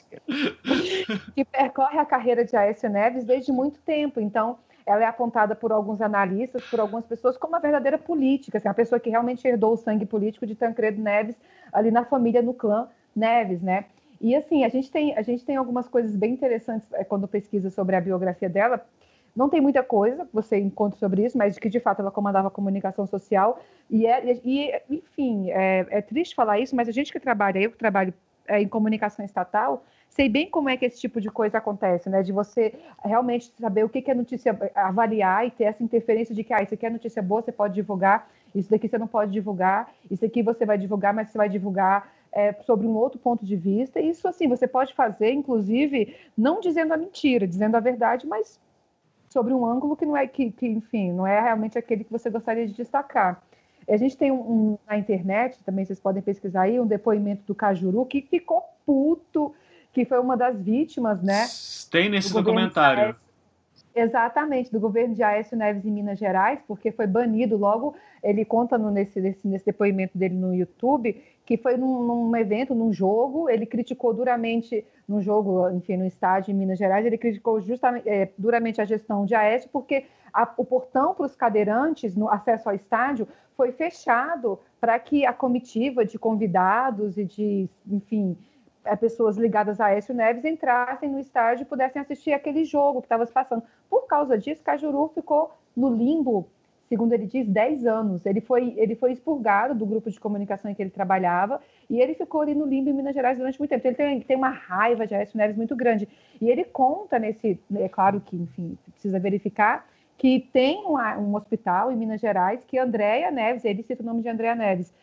que 1.33 1.45
percorre 1.45 1.99
a 1.99 2.05
carreira 2.05 2.45
de 2.45 2.55
Aécio 2.55 2.89
Neves 2.89 3.25
desde 3.25 3.51
muito 3.51 3.79
tempo. 3.81 4.19
Então, 4.19 4.59
ela 4.89 5.03
é 5.03 5.05
apontada 5.05 5.55
por 5.55 5.71
alguns 5.71 6.01
analistas, 6.01 6.63
por 6.65 6.79
algumas 6.79 7.05
pessoas, 7.05 7.37
como 7.37 7.53
uma 7.53 7.59
verdadeira 7.59 7.95
política, 7.95 8.57
assim, 8.57 8.67
uma 8.67 8.73
pessoa 8.73 8.99
que 8.99 9.07
realmente 9.07 9.47
herdou 9.47 9.73
o 9.73 9.77
sangue 9.77 10.03
político 10.03 10.47
de 10.47 10.55
Tancredo 10.55 10.99
Neves 10.99 11.35
ali 11.71 11.91
na 11.91 12.03
família, 12.03 12.41
no 12.41 12.55
clã 12.55 12.89
Neves, 13.15 13.61
né? 13.61 13.85
E 14.19 14.35
assim, 14.35 14.65
a 14.65 14.67
gente 14.67 14.89
tem, 14.89 15.15
a 15.15 15.21
gente 15.21 15.45
tem 15.45 15.57
algumas 15.57 15.87
coisas 15.87 16.15
bem 16.15 16.33
interessantes 16.33 16.91
é, 16.93 17.03
quando 17.03 17.27
pesquisa 17.27 17.69
sobre 17.69 17.95
a 17.95 18.01
biografia 18.01 18.49
dela. 18.49 18.83
Não 19.35 19.47
tem 19.47 19.61
muita 19.61 19.83
coisa 19.83 20.25
que 20.25 20.33
você 20.33 20.57
encontra 20.57 20.97
sobre 20.97 21.23
isso, 21.23 21.37
mas 21.37 21.53
de 21.53 21.61
que 21.61 21.69
de 21.69 21.79
fato 21.79 22.01
ela 22.01 22.09
comandava 22.09 22.49
comunicação 22.49 23.05
social. 23.05 23.59
E, 23.91 24.07
é, 24.07 24.39
e 24.43 24.71
enfim, 24.89 25.51
é, 25.51 25.85
é 25.91 26.01
triste 26.01 26.33
falar 26.33 26.59
isso, 26.59 26.75
mas 26.75 26.89
a 26.89 26.91
gente 26.91 27.13
que 27.13 27.19
trabalha, 27.19 27.59
eu 27.59 27.69
que 27.71 27.77
trabalho 27.77 28.11
é, 28.47 28.59
em 28.59 28.67
comunicação 28.67 29.23
estatal, 29.23 29.83
sei 30.09 30.27
bem 30.27 30.49
como 30.49 30.69
é 30.69 30.75
que 30.75 30.85
esse 30.85 30.99
tipo 30.99 31.21
de 31.21 31.29
coisa 31.29 31.59
acontece, 31.59 32.09
né? 32.09 32.21
De 32.21 32.31
você 32.31 32.73
realmente 33.03 33.53
saber 33.59 33.85
o 33.85 33.89
que, 33.89 34.03
é 34.09 34.13
notícia, 34.13 34.57
avaliar 34.75 35.47
e 35.47 35.51
ter 35.51 35.65
essa 35.65 35.83
interferência 35.83 36.33
de 36.35 36.43
que, 36.43 36.53
ah, 36.53 36.61
isso 36.61 36.73
aqui 36.73 36.85
é 36.85 36.89
notícia 36.89 37.21
boa, 37.21 37.41
você 37.41 37.51
pode 37.51 37.73
divulgar, 37.73 38.29
isso 38.53 38.69
daqui 38.69 38.87
você 38.87 38.97
não 38.97 39.07
pode 39.07 39.31
divulgar, 39.31 39.89
isso 40.09 40.25
aqui 40.25 40.41
você 40.41 40.65
vai 40.65 40.77
divulgar, 40.77 41.13
mas 41.13 41.29
você 41.29 41.37
vai 41.37 41.47
divulgar 41.47 42.11
é, 42.31 42.53
sobre 42.65 42.85
um 42.85 42.95
outro 42.95 43.19
ponto 43.19 43.45
de 43.45 43.55
vista. 43.55 43.99
Isso, 43.99 44.27
assim, 44.27 44.47
você 44.47 44.67
pode 44.67 44.93
fazer, 44.93 45.31
inclusive, 45.31 46.15
não 46.37 46.59
dizendo 46.59 46.93
a 46.93 46.97
mentira, 46.97 47.47
dizendo 47.47 47.75
a 47.75 47.79
verdade, 47.79 48.27
mas 48.27 48.59
sobre 49.29 49.53
um 49.53 49.65
ângulo 49.65 49.95
que 49.95 50.05
não 50.05 50.17
é, 50.17 50.27
que, 50.27 50.51
que 50.51 50.67
enfim, 50.67 51.11
não 51.11 51.25
é 51.25 51.39
realmente 51.39 51.77
aquele 51.77 52.03
que 52.03 52.11
você 52.11 52.29
gostaria 52.29 52.65
de 52.65 52.73
destacar. 52.73 53.41
A 53.87 53.97
gente 53.97 54.17
tem 54.17 54.31
um, 54.31 54.35
um, 54.35 54.77
na 54.87 54.97
internet, 54.97 55.63
também 55.63 55.85
vocês 55.85 55.99
podem 55.99 56.21
pesquisar 56.21 56.63
aí, 56.63 56.79
um 56.79 56.85
depoimento 56.85 57.43
do 57.45 57.55
Cajuru 57.55 58.05
que 58.05 58.21
ficou 58.21 58.63
puto 58.85 59.53
que 59.93 60.05
foi 60.05 60.19
uma 60.19 60.37
das 60.37 60.61
vítimas, 60.61 61.21
né? 61.21 61.45
Tem 61.91 62.09
nesse 62.09 62.29
do 62.29 62.41
documentário. 62.41 63.15
Exatamente, 63.95 64.71
do 64.71 64.79
governo 64.79 65.15
de 65.15 65.23
Aécio 65.23 65.57
Neves 65.57 65.83
em 65.83 65.91
Minas 65.91 66.19
Gerais, 66.19 66.59
porque 66.67 66.91
foi 66.91 67.07
banido 67.07 67.57
logo. 67.57 67.95
Ele 68.23 68.45
conta 68.45 68.77
no, 68.77 68.91
nesse, 68.91 69.19
nesse, 69.19 69.47
nesse, 69.47 69.65
depoimento 69.65 70.17
dele 70.17 70.35
no 70.35 70.53
YouTube 70.53 71.15
que 71.49 71.57
foi 71.57 71.77
num, 71.77 72.03
num, 72.03 72.35
evento, 72.35 72.75
num 72.75 72.93
jogo, 72.93 73.49
ele 73.49 73.65
criticou 73.65 74.13
duramente, 74.13 74.85
num 75.07 75.19
jogo, 75.19 75.67
enfim, 75.71 75.97
no 75.97 76.05
estádio 76.05 76.51
em 76.51 76.53
Minas 76.53 76.77
Gerais, 76.77 77.03
ele 77.03 77.17
criticou 77.17 77.59
justamente, 77.59 78.07
é, 78.07 78.29
duramente 78.37 78.79
a 78.79 78.85
gestão 78.85 79.25
de 79.25 79.33
Aécio, 79.33 79.67
porque 79.73 80.05
a, 80.31 80.47
o 80.57 80.63
portão 80.63 81.15
para 81.15 81.25
os 81.25 81.35
cadeirantes 81.35 82.15
no 82.15 82.29
acesso 82.29 82.69
ao 82.69 82.75
estádio 82.75 83.27
foi 83.57 83.71
fechado 83.71 84.59
para 84.79 84.99
que 84.99 85.25
a 85.25 85.33
comitiva 85.33 86.05
de 86.05 86.19
convidados 86.19 87.17
e 87.17 87.25
de, 87.25 87.67
enfim, 87.89 88.37
pessoas 88.95 89.37
ligadas 89.37 89.79
a 89.79 89.87
Aécio 89.87 90.13
Neves 90.13 90.45
entrassem 90.45 91.09
no 91.09 91.19
estádio 91.19 91.63
e 91.63 91.65
pudessem 91.65 92.01
assistir 92.01 92.33
aquele 92.33 92.63
jogo 92.63 93.01
que 93.01 93.05
estava 93.05 93.25
se 93.25 93.31
passando. 93.31 93.63
Por 93.89 94.07
causa 94.07 94.37
disso, 94.37 94.63
Cajuru 94.63 95.11
ficou 95.13 95.51
no 95.75 95.93
limbo, 95.93 96.47
segundo 96.87 97.13
ele 97.13 97.25
diz, 97.25 97.47
10 97.47 97.85
anos. 97.85 98.25
Ele 98.25 98.41
foi, 98.41 98.73
ele 98.77 98.95
foi 98.95 99.11
expurgado 99.11 99.75
do 99.75 99.85
grupo 99.85 100.09
de 100.09 100.19
comunicação 100.19 100.69
em 100.69 100.73
que 100.73 100.81
ele 100.81 100.89
trabalhava 100.89 101.61
e 101.89 101.99
ele 101.99 102.13
ficou 102.13 102.41
ali 102.41 102.55
no 102.55 102.65
limbo 102.65 102.89
em 102.89 102.93
Minas 102.93 103.13
Gerais 103.13 103.37
durante 103.37 103.59
muito 103.59 103.69
tempo. 103.69 103.87
Então, 103.87 104.05
ele 104.05 104.15
tem, 104.15 104.21
tem 104.21 104.37
uma 104.37 104.49
raiva 104.49 105.05
de 105.05 105.15
Aécio 105.15 105.37
Neves 105.37 105.55
muito 105.55 105.75
grande. 105.75 106.07
E 106.41 106.49
ele 106.49 106.63
conta 106.63 107.19
nesse, 107.19 107.59
é 107.75 107.89
claro 107.89 108.21
que, 108.21 108.35
enfim, 108.35 108.77
precisa 108.91 109.19
verificar, 109.19 109.87
que 110.17 110.47
tem 110.51 110.85
um, 110.85 110.97
um 110.97 111.35
hospital 111.35 111.91
em 111.91 111.95
Minas 111.95 112.19
Gerais 112.19 112.63
que 112.65 112.77
Andréia 112.77 113.31
Neves, 113.31 113.63
ele 113.63 113.83
cita 113.83 114.03
o 114.03 114.05
nome 114.05 114.21
de 114.21 114.29
Andréia 114.29 114.55
Neves, 114.55 114.93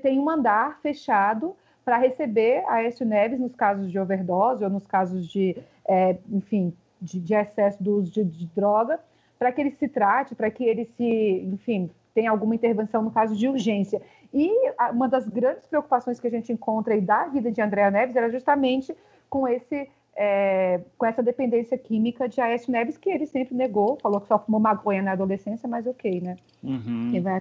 tem 0.00 0.18
um 0.18 0.30
andar 0.30 0.78
fechado 0.80 1.56
para 1.84 1.98
receber 1.98 2.64
Aécio 2.68 3.04
Neves 3.04 3.40
nos 3.40 3.54
casos 3.54 3.90
de 3.90 3.98
overdose 3.98 4.64
ou 4.64 4.70
nos 4.70 4.86
casos 4.86 5.26
de, 5.26 5.56
é, 5.86 6.16
enfim, 6.30 6.72
de, 7.00 7.20
de, 7.20 7.34
excesso 7.34 7.82
do 7.82 7.96
uso 7.96 8.10
de, 8.10 8.24
de 8.24 8.46
droga, 8.46 9.00
para 9.38 9.50
que 9.50 9.60
ele 9.60 9.72
se 9.72 9.88
trate, 9.88 10.34
para 10.34 10.50
que 10.50 10.64
ele 10.64 10.84
se, 10.96 11.48
enfim, 11.52 11.90
tenha 12.14 12.30
alguma 12.30 12.54
intervenção 12.54 13.02
no 13.02 13.10
caso 13.10 13.34
de 13.34 13.48
urgência. 13.48 14.00
E 14.32 14.50
uma 14.92 15.08
das 15.08 15.28
grandes 15.28 15.66
preocupações 15.66 16.20
que 16.20 16.26
a 16.26 16.30
gente 16.30 16.52
encontra 16.52 16.94
aí 16.94 17.00
da 17.00 17.26
vida 17.26 17.50
de 17.50 17.60
Andréa 17.60 17.90
Neves 17.90 18.16
era 18.16 18.30
justamente 18.30 18.96
com 19.28 19.48
esse 19.48 19.88
é, 20.14 20.80
com 20.98 21.06
essa 21.06 21.22
dependência 21.22 21.76
química 21.78 22.28
de 22.28 22.40
Aécio 22.40 22.70
Neves, 22.70 22.98
que 22.98 23.08
ele 23.08 23.26
sempre 23.26 23.54
negou, 23.54 23.98
falou 24.00 24.20
que 24.20 24.28
só 24.28 24.38
fumou 24.38 24.60
maconha 24.60 25.02
na 25.02 25.12
adolescência, 25.12 25.66
mas 25.68 25.86
ok, 25.86 26.20
né? 26.20 26.36
Uhum. 26.62 27.08
Quem 27.10 27.20
vai 27.20 27.40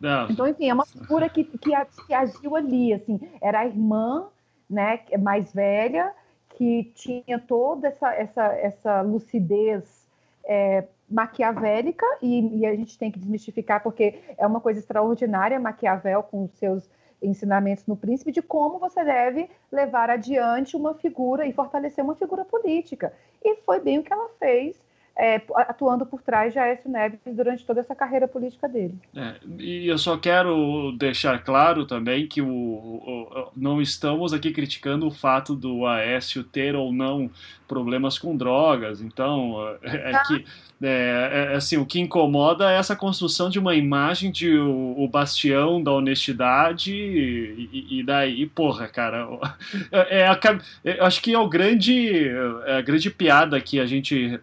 não. 0.00 0.30
Então, 0.30 0.46
enfim, 0.46 0.68
é 0.68 0.74
uma 0.74 0.86
figura 0.86 1.28
que, 1.28 1.44
que, 1.44 1.70
que 2.06 2.14
agiu 2.14 2.56
ali, 2.56 2.92
assim, 2.92 3.20
era 3.40 3.60
a 3.60 3.66
irmã, 3.66 4.26
né, 4.68 5.00
mais 5.20 5.52
velha, 5.52 6.12
que 6.50 6.92
tinha 6.94 7.38
toda 7.38 7.88
essa, 7.88 8.12
essa, 8.14 8.44
essa 8.54 9.00
lucidez 9.02 10.06
é, 10.44 10.84
maquiavélica, 11.08 12.06
e, 12.20 12.60
e, 12.60 12.66
a 12.66 12.74
gente 12.74 12.98
tem 12.98 13.10
que 13.10 13.18
desmistificar, 13.18 13.82
porque 13.82 14.20
é 14.36 14.46
uma 14.46 14.60
coisa 14.60 14.80
extraordinária, 14.80 15.60
Maquiavel, 15.60 16.22
com 16.22 16.48
seus 16.54 16.88
ensinamentos 17.22 17.86
no 17.86 17.96
Príncipe, 17.96 18.32
de 18.32 18.42
como 18.42 18.78
você 18.78 19.04
deve 19.04 19.48
levar 19.70 20.10
adiante 20.10 20.76
uma 20.76 20.94
figura 20.94 21.46
e 21.46 21.52
fortalecer 21.52 22.02
uma 22.04 22.16
figura 22.16 22.44
política. 22.44 23.12
E 23.42 23.56
foi 23.56 23.78
bem 23.78 23.98
o 23.98 24.02
que 24.02 24.12
ela 24.12 24.28
fez 24.38 24.76
é, 25.16 25.42
atuando 25.54 26.06
por 26.06 26.22
trás 26.22 26.52
de 26.52 26.58
Aécio 26.58 26.90
Neves 26.90 27.20
durante 27.26 27.64
toda 27.64 27.80
essa 27.80 27.94
carreira 27.94 28.26
política 28.26 28.68
dele. 28.68 28.94
É, 29.14 29.34
e 29.58 29.86
eu 29.86 29.98
só 29.98 30.16
quero 30.16 30.92
deixar 30.98 31.42
claro 31.42 31.86
também 31.86 32.26
que 32.26 32.40
o, 32.40 32.48
o, 32.48 33.50
não 33.56 33.80
estamos 33.80 34.32
aqui 34.32 34.50
criticando 34.52 35.06
o 35.06 35.10
fato 35.10 35.54
do 35.54 35.86
Aécio 35.86 36.42
ter 36.42 36.74
ou 36.74 36.92
não 36.92 37.30
problemas 37.68 38.18
com 38.18 38.36
drogas. 38.36 39.00
Então, 39.00 39.56
é, 39.82 40.10
é 40.10 40.22
que 40.26 40.44
é, 40.84 41.48
é, 41.52 41.56
assim, 41.56 41.76
o 41.76 41.86
que 41.86 42.00
incomoda 42.00 42.70
é 42.70 42.76
essa 42.76 42.96
construção 42.96 43.48
de 43.48 43.58
uma 43.58 43.74
imagem 43.74 44.32
de 44.32 44.58
o, 44.58 44.96
o 44.98 45.06
bastião 45.06 45.80
da 45.80 45.92
honestidade 45.92 46.92
e, 46.92 47.98
e, 47.98 48.02
daí, 48.02 48.46
porra, 48.46 48.88
cara, 48.88 49.28
é, 49.92 50.22
é 50.84 51.00
acho 51.00 51.22
que 51.22 51.32
é 51.32 51.38
o 51.38 51.48
grande, 51.48 52.28
é 52.66 52.78
a 52.78 52.82
grande 52.82 53.10
piada 53.10 53.60
que 53.60 53.78
a 53.78 53.86
gente 53.86 54.40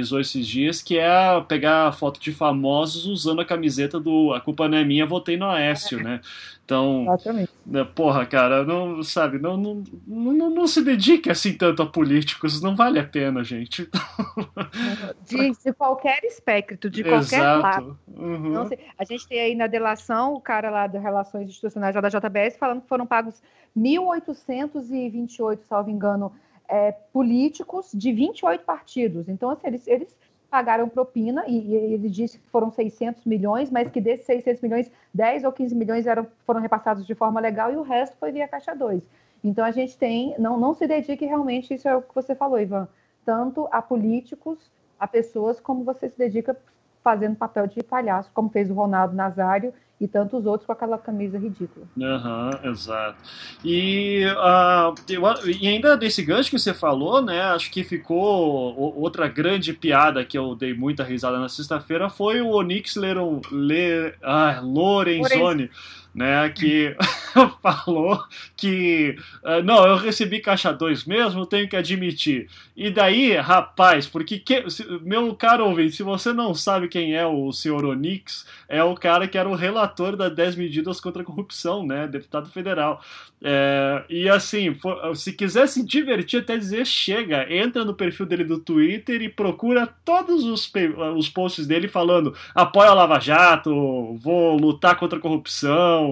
revitalizou 0.00 0.20
esses 0.20 0.46
dias, 0.46 0.82
que 0.82 0.98
é 0.98 1.40
pegar 1.46 1.92
foto 1.92 2.18
de 2.18 2.32
famosos 2.32 3.06
usando 3.06 3.40
a 3.40 3.44
camiseta 3.44 4.00
do 4.00 4.32
A 4.32 4.40
Culpa 4.40 4.68
Não 4.68 4.78
É 4.78 4.84
Minha, 4.84 5.06
votei 5.06 5.36
no 5.36 5.46
Aécio, 5.46 6.02
né? 6.02 6.20
Então, 6.64 7.02
Exatamente. 7.02 7.50
Né, 7.66 7.84
porra, 7.84 8.24
cara, 8.24 8.64
não, 8.64 9.02
sabe, 9.02 9.40
não, 9.40 9.56
não, 9.56 9.82
não, 10.06 10.50
não, 10.50 10.66
se 10.68 10.82
dedique 10.82 11.28
assim 11.28 11.52
tanto 11.52 11.82
a 11.82 11.86
políticos, 11.86 12.62
não 12.62 12.76
vale 12.76 12.98
a 12.98 13.04
pena, 13.04 13.42
gente. 13.42 13.88
De, 15.26 15.50
de 15.50 15.72
qualquer 15.72 16.24
espectro, 16.24 16.88
de 16.88 17.02
qualquer 17.02 17.40
Exato. 17.40 17.62
lado. 17.62 17.98
Uhum. 18.08 18.50
Não 18.50 18.66
sei, 18.66 18.78
a 18.96 19.04
gente 19.04 19.26
tem 19.26 19.40
aí 19.40 19.54
na 19.54 19.66
delação 19.66 20.34
o 20.34 20.40
cara 20.40 20.70
lá 20.70 20.86
das 20.86 21.02
Relações 21.02 21.48
Institucionais 21.48 21.94
da 21.94 22.08
JBS 22.08 22.56
falando 22.56 22.82
que 22.82 22.88
foram 22.88 23.06
pagos 23.06 23.42
1.828, 23.76 25.60
salvo 25.68 25.90
engano, 25.90 26.32
é, 26.70 26.92
políticos 27.12 27.90
de 27.92 28.12
28 28.12 28.64
partidos. 28.64 29.28
Então, 29.28 29.50
assim, 29.50 29.66
eles, 29.66 29.86
eles 29.88 30.16
pagaram 30.48 30.88
propina, 30.88 31.44
e, 31.46 31.58
e, 31.58 31.74
ele 31.74 32.08
disse 32.08 32.38
que 32.38 32.48
foram 32.48 32.70
600 32.70 33.24
milhões, 33.24 33.70
mas 33.70 33.90
que 33.90 34.00
desses 34.00 34.24
600 34.26 34.62
milhões, 34.62 34.90
10 35.12 35.44
ou 35.44 35.52
15 35.52 35.74
milhões 35.74 36.06
eram, 36.06 36.26
foram 36.46 36.60
repassados 36.60 37.06
de 37.06 37.14
forma 37.14 37.40
legal 37.40 37.72
e 37.72 37.76
o 37.76 37.82
resto 37.82 38.16
foi 38.18 38.32
via 38.32 38.48
Caixa 38.48 38.74
2. 38.74 39.02
Então 39.42 39.64
a 39.64 39.70
gente 39.70 39.96
tem, 39.96 40.34
não, 40.38 40.58
não 40.58 40.74
se 40.74 40.86
dedique 40.86 41.24
realmente, 41.24 41.74
isso 41.74 41.88
é 41.88 41.96
o 41.96 42.02
que 42.02 42.14
você 42.14 42.34
falou, 42.34 42.60
Ivan, 42.60 42.88
tanto 43.24 43.68
a 43.70 43.80
políticos, 43.82 44.70
a 44.98 45.06
pessoas, 45.06 45.60
como 45.60 45.84
você 45.84 46.08
se 46.08 46.18
dedica 46.18 46.56
fazendo 47.02 47.36
papel 47.36 47.66
de 47.66 47.82
palhaço, 47.82 48.30
como 48.34 48.50
fez 48.50 48.70
o 48.70 48.74
Ronaldo 48.74 49.14
Nazário 49.14 49.72
e 50.00 50.08
tantos 50.08 50.46
outros 50.46 50.66
com 50.66 50.72
aquela 50.72 50.96
camisa 50.96 51.38
ridícula. 51.38 51.86
Uhum, 51.94 52.70
exato. 52.70 53.18
E, 53.62 54.24
uh, 54.26 55.50
e 55.60 55.68
ainda 55.68 55.94
desse 55.96 56.22
gancho 56.22 56.50
que 56.50 56.58
você 56.58 56.72
falou, 56.72 57.20
né? 57.20 57.42
Acho 57.42 57.70
que 57.70 57.84
ficou 57.84 58.74
outra 58.98 59.28
grande 59.28 59.74
piada 59.74 60.24
que 60.24 60.38
eu 60.38 60.54
dei 60.54 60.72
muita 60.72 61.04
risada 61.04 61.38
na 61.38 61.48
sexta-feira 61.48 62.08
foi 62.08 62.40
o 62.40 62.48
Onyx 62.48 62.96
Leron, 62.96 63.42
Le, 63.52 64.14
ah, 64.22 64.60
Lorenzoni 64.62 65.70
né, 66.14 66.48
que 66.50 66.96
falou 67.62 68.22
que 68.56 69.16
uh, 69.44 69.62
não, 69.62 69.86
eu 69.86 69.96
recebi 69.96 70.40
caixa 70.40 70.72
2 70.72 71.04
mesmo, 71.04 71.46
tenho 71.46 71.68
que 71.68 71.76
admitir. 71.76 72.48
E 72.76 72.90
daí, 72.90 73.36
rapaz, 73.36 74.06
porque 74.06 74.38
que, 74.38 74.68
se, 74.70 74.84
meu 75.02 75.34
caro 75.34 75.66
ouvinte, 75.66 75.96
se 75.96 76.02
você 76.02 76.32
não 76.32 76.54
sabe 76.54 76.88
quem 76.88 77.14
é 77.14 77.26
o 77.26 77.52
senhor 77.52 77.84
Onix, 77.84 78.46
é 78.68 78.82
o 78.82 78.94
cara 78.94 79.28
que 79.28 79.38
era 79.38 79.48
o 79.48 79.54
relator 79.54 80.16
das 80.16 80.34
10 80.34 80.56
medidas 80.56 81.00
contra 81.00 81.22
a 81.22 81.24
corrupção, 81.24 81.86
né, 81.86 82.06
deputado 82.06 82.48
federal. 82.50 83.00
É, 83.42 84.04
e 84.10 84.28
assim, 84.28 84.74
for, 84.74 85.16
se 85.16 85.32
quiser 85.32 85.66
se 85.66 85.82
divertir 85.82 86.40
até 86.40 86.58
dizer 86.58 86.84
chega, 86.84 87.50
entra 87.50 87.86
no 87.86 87.94
perfil 87.94 88.26
dele 88.26 88.44
do 88.44 88.58
Twitter 88.58 89.22
e 89.22 89.30
procura 89.30 89.88
todos 90.04 90.44
os, 90.44 90.70
os 91.16 91.28
posts 91.30 91.66
dele 91.66 91.88
falando 91.88 92.34
apoia 92.54 92.90
a 92.90 92.94
Lava 92.94 93.18
Jato, 93.18 94.16
vou 94.18 94.56
lutar 94.58 94.96
contra 94.96 95.18
a 95.18 95.22
corrupção, 95.22 96.09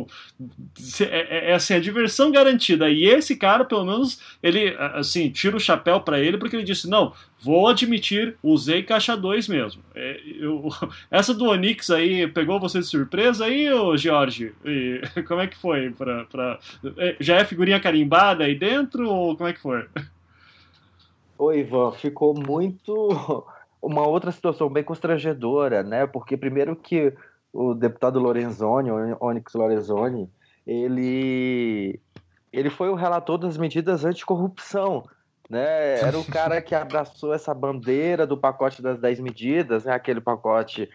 é, 1.00 1.04
é, 1.04 1.50
é 1.50 1.54
assim, 1.54 1.74
a 1.74 1.80
diversão 1.80 2.30
garantida. 2.30 2.90
E 2.90 3.04
esse 3.04 3.36
cara, 3.36 3.64
pelo 3.64 3.84
menos, 3.84 4.20
ele 4.42 4.76
assim, 4.94 5.30
tira 5.30 5.56
o 5.56 5.60
chapéu 5.60 6.00
para 6.00 6.20
ele 6.20 6.36
porque 6.36 6.56
ele 6.56 6.64
disse, 6.64 6.88
não, 6.88 7.12
vou 7.40 7.68
admitir, 7.68 8.36
usei 8.42 8.82
caixa 8.82 9.16
2 9.16 9.48
mesmo. 9.48 9.82
É, 9.94 10.20
eu, 10.38 10.68
essa 11.10 11.32
do 11.32 11.46
Onix 11.46 11.90
aí 11.90 12.26
pegou 12.28 12.60
você 12.60 12.80
de 12.80 12.86
surpresa 12.86 13.46
aí, 13.46 13.72
ô 13.72 13.96
Jorge? 13.96 14.52
E, 14.64 15.00
como 15.26 15.40
é 15.40 15.46
que 15.46 15.56
foi? 15.56 15.90
Pra, 15.90 16.24
pra, 16.24 16.58
é, 16.96 17.16
já 17.18 17.36
é 17.36 17.44
figurinha 17.44 17.80
carimbada 17.80 18.44
aí 18.44 18.54
dentro 18.54 19.08
ou 19.08 19.36
como 19.36 19.48
é 19.48 19.52
que 19.52 19.60
foi? 19.60 19.86
Oi, 21.38 21.60
Ivan, 21.60 21.92
ficou 21.92 22.34
muito. 22.34 23.44
Uma 23.80 24.04
outra 24.04 24.32
situação 24.32 24.68
bem 24.68 24.82
constrangedora, 24.82 25.84
né? 25.84 26.04
Porque, 26.04 26.36
primeiro, 26.36 26.74
que 26.74 27.12
o 27.60 27.74
deputado 27.74 28.20
Lorenzoni, 28.20 28.90
Onyx 29.20 29.54
Lorenzoni, 29.54 30.30
ele, 30.66 32.00
ele 32.52 32.70
foi 32.70 32.88
o 32.88 32.94
relator 32.94 33.38
das 33.38 33.56
medidas 33.56 34.04
anticorrupção 34.04 35.04
né? 35.48 36.00
Era 36.00 36.18
o 36.18 36.24
cara 36.24 36.60
que 36.60 36.74
abraçou 36.74 37.32
essa 37.32 37.54
bandeira 37.54 38.26
do 38.26 38.36
pacote 38.36 38.82
das 38.82 39.00
10 39.00 39.20
medidas, 39.20 39.84
né? 39.84 39.94
aquele 39.94 40.20
pacote 40.20 40.90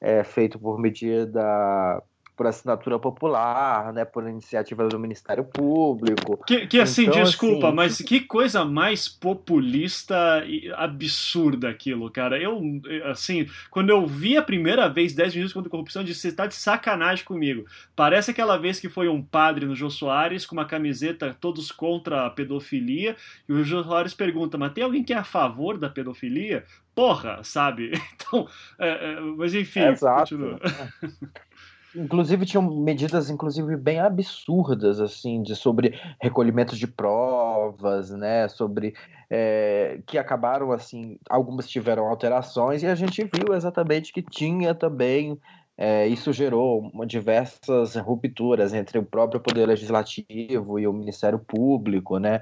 é, 0.00 0.22
feito 0.22 0.58
por 0.58 0.78
medida 0.78 2.02
por 2.36 2.46
assinatura 2.46 2.98
popular, 2.98 3.92
né, 3.92 4.04
por 4.04 4.28
iniciativa 4.28 4.88
do 4.88 4.98
Ministério 4.98 5.44
Público. 5.44 6.42
Que, 6.44 6.66
que 6.66 6.80
assim, 6.80 7.04
então, 7.04 7.22
desculpa, 7.22 7.68
assim, 7.68 7.76
mas 7.76 7.98
que 7.98 8.20
coisa 8.20 8.64
mais 8.64 9.08
populista 9.08 10.42
e 10.44 10.72
absurda 10.72 11.68
aquilo, 11.68 12.10
cara. 12.10 12.40
Eu, 12.40 12.60
assim, 13.04 13.46
quando 13.70 13.90
eu 13.90 14.04
vi 14.04 14.36
a 14.36 14.42
primeira 14.42 14.88
vez 14.88 15.14
10 15.14 15.34
minutos 15.34 15.52
contra 15.52 15.68
a 15.68 15.70
corrupção, 15.70 16.02
eu 16.02 16.06
disse, 16.06 16.22
você 16.22 16.32
tá 16.32 16.46
de 16.46 16.56
sacanagem 16.56 17.24
comigo. 17.24 17.64
Parece 17.94 18.32
aquela 18.32 18.56
vez 18.56 18.80
que 18.80 18.88
foi 18.88 19.08
um 19.08 19.22
padre 19.22 19.64
no 19.64 19.76
Jô 19.76 19.88
Soares 19.88 20.44
com 20.44 20.56
uma 20.56 20.64
camiseta 20.64 21.36
todos 21.40 21.70
contra 21.70 22.26
a 22.26 22.30
pedofilia, 22.30 23.16
e 23.48 23.52
o 23.52 23.62
Jô 23.62 23.84
Soares 23.84 24.14
pergunta, 24.14 24.58
mas 24.58 24.72
tem 24.72 24.82
alguém 24.82 25.04
que 25.04 25.12
é 25.12 25.16
a 25.16 25.24
favor 25.24 25.78
da 25.78 25.88
pedofilia? 25.88 26.64
Porra, 26.94 27.42
sabe? 27.44 27.92
Então, 28.26 28.48
é, 28.78 28.88
é, 28.88 29.20
mas 29.20 29.54
enfim, 29.54 29.80
Exato. 29.80 30.36
continua. 30.36 30.58
Inclusive 31.96 32.44
tinham 32.46 32.62
medidas, 32.62 33.30
inclusive 33.30 33.76
bem 33.76 34.00
absurdas, 34.00 35.00
assim, 35.00 35.42
de 35.42 35.54
sobre 35.54 35.98
recolhimento 36.20 36.76
de 36.76 36.86
provas, 36.86 38.10
né, 38.10 38.48
sobre 38.48 38.94
é, 39.30 40.00
que 40.06 40.18
acabaram 40.18 40.72
assim, 40.72 41.18
algumas 41.28 41.68
tiveram 41.68 42.06
alterações 42.06 42.82
e 42.82 42.86
a 42.86 42.94
gente 42.94 43.22
viu 43.24 43.54
exatamente 43.54 44.12
que 44.12 44.22
tinha 44.22 44.74
também 44.74 45.38
é, 45.76 46.06
isso 46.06 46.32
gerou 46.32 46.90
diversas 47.04 47.96
rupturas 47.96 48.72
entre 48.72 48.96
o 48.98 49.04
próprio 49.04 49.40
poder 49.40 49.66
legislativo 49.66 50.78
e 50.78 50.86
o 50.86 50.92
Ministério 50.92 51.38
Público, 51.38 52.18
né? 52.18 52.40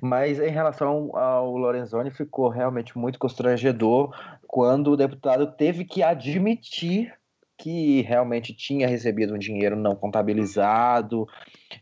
Mas 0.00 0.38
em 0.38 0.50
relação 0.50 1.10
ao 1.16 1.56
Lorenzoni 1.56 2.10
ficou 2.10 2.48
realmente 2.48 2.96
muito 2.96 3.18
constrangedor 3.18 4.14
quando 4.46 4.92
o 4.92 4.96
deputado 4.96 5.50
teve 5.56 5.84
que 5.84 6.04
admitir 6.04 7.12
que 7.58 8.02
realmente 8.02 8.54
tinha 8.54 8.86
recebido 8.86 9.34
um 9.34 9.38
dinheiro 9.38 9.76
não 9.76 9.96
contabilizado 9.96 11.26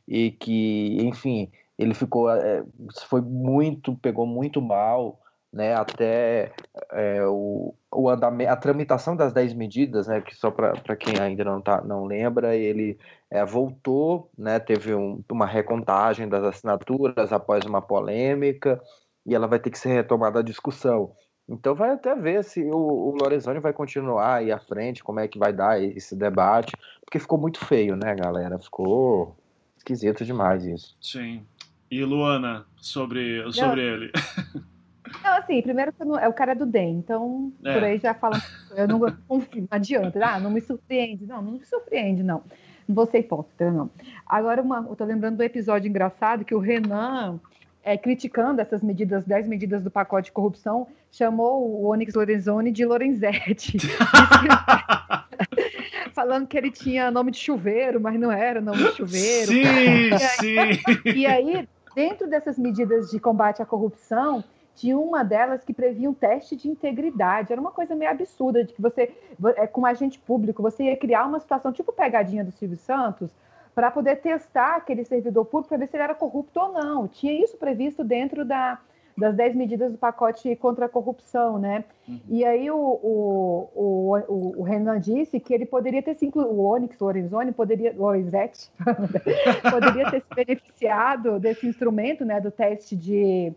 e 0.09 0.31
que, 0.33 0.97
enfim, 1.03 1.51
ele 1.79 1.95
ficou, 1.95 2.31
é, 2.31 2.65
foi 3.07 3.21
muito, 3.21 3.95
pegou 3.97 4.27
muito 4.27 4.61
mal, 4.63 5.21
né, 5.53 5.75
até 5.75 6.53
é, 6.93 7.25
o, 7.27 7.75
o 7.93 8.09
andamento, 8.09 8.51
a 8.51 8.57
tramitação 8.57 9.15
das 9.15 9.33
10 9.33 9.55
medidas, 9.55 10.07
né, 10.07 10.21
que 10.21 10.35
só 10.35 10.51
para 10.51 10.97
quem 10.97 11.19
ainda 11.21 11.45
não, 11.45 11.61
tá, 11.61 11.83
não 11.83 12.05
lembra, 12.05 12.57
ele 12.57 12.99
é, 13.31 13.45
voltou, 13.45 14.31
né, 14.37 14.59
teve 14.59 14.95
um, 14.95 15.23
uma 15.31 15.47
recontagem 15.47 16.29
das 16.29 16.43
assinaturas 16.43 17.33
após 17.33 17.65
uma 17.65 17.83
polêmica, 17.83 18.81
e 19.25 19.35
ela 19.35 19.47
vai 19.47 19.59
ter 19.59 19.71
que 19.71 19.79
ser 19.79 19.93
retomada 19.93 20.41
a 20.41 20.43
discussão. 20.43 21.13
Então 21.49 21.75
vai 21.75 21.91
até 21.91 22.15
ver 22.15 22.43
se 22.43 22.63
o, 22.65 22.77
o 22.77 23.17
Lorenzoni 23.17 23.61
vai 23.61 23.73
continuar 23.73 24.37
aí 24.37 24.51
à 24.51 24.59
frente, 24.59 25.05
como 25.05 25.21
é 25.21 25.29
que 25.29 25.39
vai 25.39 25.53
dar 25.53 25.81
esse 25.81 26.17
debate, 26.17 26.73
porque 27.05 27.19
ficou 27.19 27.39
muito 27.39 27.65
feio, 27.65 27.95
né, 27.95 28.15
galera? 28.15 28.59
Ficou 28.59 29.37
esquisito 29.77 30.25
demais 30.25 30.65
isso. 30.65 30.97
Sim. 31.01 31.47
E 31.89 32.05
Luana, 32.05 32.67
sobre, 32.77 33.41
sobre 33.53 33.83
não, 33.83 33.95
ele? 33.95 34.13
Não, 35.23 35.35
assim, 35.35 35.63
primeiro 35.63 35.93
que 35.93 36.05
não, 36.05 36.19
é 36.19 36.29
o 36.29 36.33
cara 36.33 36.55
do 36.55 36.67
DEM, 36.67 36.99
então 36.99 37.53
é. 37.65 37.73
por 37.73 37.85
aí 37.85 37.99
já 37.99 38.13
fala, 38.13 38.43
eu 38.75 38.89
não 38.89 39.01
confio, 39.29 39.63
não 39.63 39.69
adianta, 39.71 40.21
ah, 40.25 40.41
não 40.41 40.51
me 40.51 40.61
surpreende, 40.61 41.27
não, 41.27 41.41
não 41.41 41.53
me 41.53 41.65
surpreende, 41.65 42.25
não. 42.25 42.43
Não 42.89 42.95
vou 42.95 43.07
ser 43.07 43.19
hipócrita, 43.19 43.71
não. 43.71 43.91
Agora, 44.27 44.63
uma, 44.63 44.85
eu 44.89 44.97
tô 44.97 45.05
lembrando 45.05 45.37
do 45.37 45.43
episódio 45.43 45.89
engraçado 45.89 46.45
que 46.45 46.55
o 46.55 46.59
Renan 46.59 47.41
é, 47.87 47.97
criticando 47.97 48.61
essas 48.61 48.83
medidas, 48.83 49.25
10 49.25 49.47
medidas 49.47 49.85
do 49.85 49.91
pacote 49.93 50.27
de 50.27 50.33
corrupção, 50.33 50.89
chamou 51.13 51.63
o 51.63 51.87
Onyx 51.87 52.15
Lorenzoni 52.15 52.73
de 52.73 52.85
Lorenzetti. 52.85 53.79
Falando 56.13 56.49
que 56.49 56.59
ele 56.59 56.73
tinha 56.73 57.13
nome 57.13 57.31
de 57.31 57.39
chuveiro, 57.39 58.01
mas 58.01 58.19
não 58.19 58.33
era 58.33 58.61
nome 58.61 58.83
de 58.83 58.91
chuveiro. 58.97 59.53
Sim, 59.53 59.63
e 59.63 59.69
aí, 59.69 60.11
sim. 60.75 60.81
E 61.15 61.27
aí, 61.27 61.69
dentro 61.95 62.29
dessas 62.29 62.59
medidas 62.59 63.09
de 63.09 63.21
combate 63.21 63.63
à 63.63 63.67
corrupção, 63.67 64.43
tinha 64.75 64.99
uma 64.99 65.23
delas 65.23 65.63
que 65.63 65.73
previa 65.73 66.11
um 66.11 66.15
teste 66.15 66.57
de 66.57 66.69
integridade. 66.69 67.53
Era 67.53 67.61
uma 67.61 67.71
coisa 67.71 67.95
meio 67.95 68.11
absurda, 68.11 68.65
de 68.65 68.73
que 68.73 68.83
você, 68.83 69.15
é, 69.57 69.69
como 69.69 69.87
agente 69.87 70.19
público, 70.19 70.61
você 70.61 70.83
ia 70.85 70.97
criar 70.97 71.25
uma 71.25 71.39
situação 71.39 71.73
tipo 71.73 71.93
pegadinha 71.93 72.43
do 72.43 72.51
Silvio 72.51 72.77
Santos, 72.77 73.31
para 73.77 73.91
poder 73.91 74.17
testar 74.23 74.77
aquele 74.77 75.05
servidor 75.05 75.45
público 75.45 75.69
para 75.69 75.77
ver 75.77 75.87
se 75.87 75.97
ele 75.97 76.03
era 76.03 76.15
corrupto 76.15 76.59
ou 76.59 76.73
não. 76.73 77.07
Tinha 77.07 77.45
isso 77.45 77.59
previsto 77.59 78.03
dentro 78.03 78.43
da, 78.43 78.81
das 79.15 79.37
10 79.37 79.55
medidas 79.55 79.93
do 79.93 79.99
pacote 79.99 80.57
contra 80.57 80.87
a 80.87 80.89
corrupção, 80.89 81.59
né? 81.59 81.85
Uhum. 82.09 82.19
E 82.27 82.43
aí 82.43 82.71
o, 82.71 82.75
o, 82.79 83.69
o, 83.77 84.61
o, 84.61 84.63
Renan 84.63 84.99
disse 84.99 85.39
que 85.39 85.53
ele 85.53 85.67
poderia 85.67 86.03
ter 86.03 86.15
se 86.15 86.25
incluído, 86.25 86.53
o 86.53 86.65
Onyx, 86.65 86.99
o 86.99 87.05
Lorenzoni, 87.05 87.53
poderia, 87.53 87.93
o 87.93 87.99
Lorenzetti, 87.99 88.71
poderia 89.71 90.11
ter 90.11 90.23
se 90.23 90.35
beneficiado 90.35 91.39
desse 91.39 91.67
instrumento, 91.67 92.25
né, 92.25 92.41
do 92.41 92.51
teste 92.51 92.97
de, 92.97 93.53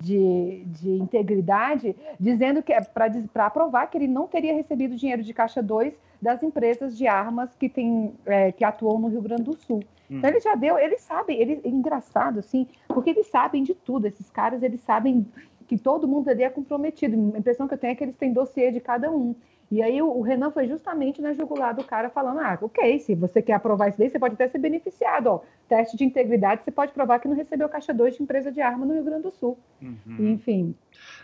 de, 0.00 0.62
de 0.66 0.90
integridade, 0.90 1.94
dizendo 2.18 2.62
que 2.62 2.72
é 2.72 2.80
para 2.80 3.46
aprovar 3.46 3.86
que 3.88 3.98
ele 3.98 4.08
não 4.08 4.26
teria 4.26 4.54
recebido 4.54 4.96
dinheiro 4.96 5.22
de 5.22 5.34
Caixa 5.34 5.62
2 5.62 5.94
das 6.20 6.42
empresas 6.42 6.96
de 6.96 7.06
armas 7.06 7.54
que, 7.54 7.68
tem, 7.68 8.12
é, 8.26 8.52
que 8.52 8.64
atuam 8.64 8.98
no 8.98 9.08
Rio 9.08 9.22
Grande 9.22 9.44
do 9.44 9.54
Sul. 9.54 9.82
Hum. 10.10 10.18
Então 10.18 10.30
ele 10.30 10.40
já 10.40 10.54
deu, 10.54 10.78
eles 10.78 11.00
sabem, 11.02 11.40
ele, 11.40 11.60
é 11.64 11.68
engraçado 11.68 12.38
assim, 12.38 12.66
porque 12.88 13.10
eles 13.10 13.26
sabem 13.26 13.62
de 13.62 13.74
tudo, 13.74 14.06
esses 14.06 14.28
caras, 14.30 14.62
eles 14.62 14.80
sabem 14.80 15.26
que 15.66 15.78
todo 15.78 16.08
mundo 16.08 16.28
ali 16.28 16.42
é 16.42 16.50
comprometido. 16.50 17.32
A 17.34 17.38
impressão 17.38 17.68
que 17.68 17.74
eu 17.74 17.78
tenho 17.78 17.92
é 17.92 17.94
que 17.94 18.04
eles 18.04 18.16
têm 18.16 18.32
dossiê 18.32 18.72
de 18.72 18.80
cada 18.80 19.10
um. 19.10 19.34
E 19.70 19.80
aí 19.80 20.02
o, 20.02 20.20
Renan 20.20 20.50
foi 20.50 20.66
justamente 20.66 21.22
na 21.22 21.32
jugular 21.32 21.74
do 21.74 21.84
cara 21.84 22.10
falando, 22.10 22.40
ah, 22.40 22.58
ok, 22.60 22.98
se 22.98 23.14
você 23.14 23.40
quer 23.40 23.52
aprovar 23.52 23.88
isso 23.88 23.98
daí, 23.98 24.10
você 24.10 24.18
pode 24.18 24.34
até 24.34 24.48
ser 24.48 24.58
beneficiado, 24.58 25.28
ó. 25.28 25.40
Teste 25.68 25.96
de 25.96 26.02
integridade, 26.02 26.64
você 26.64 26.72
pode 26.72 26.90
provar 26.90 27.20
que 27.20 27.28
não 27.28 27.36
recebeu 27.36 27.68
caixa 27.68 27.94
2 27.94 28.16
de 28.16 28.22
empresa 28.24 28.50
de 28.50 28.60
arma 28.60 28.84
no 28.84 28.94
Rio 28.94 29.04
Grande 29.04 29.22
do 29.22 29.30
Sul. 29.30 29.56
Uhum. 29.80 30.32
Enfim. 30.32 30.74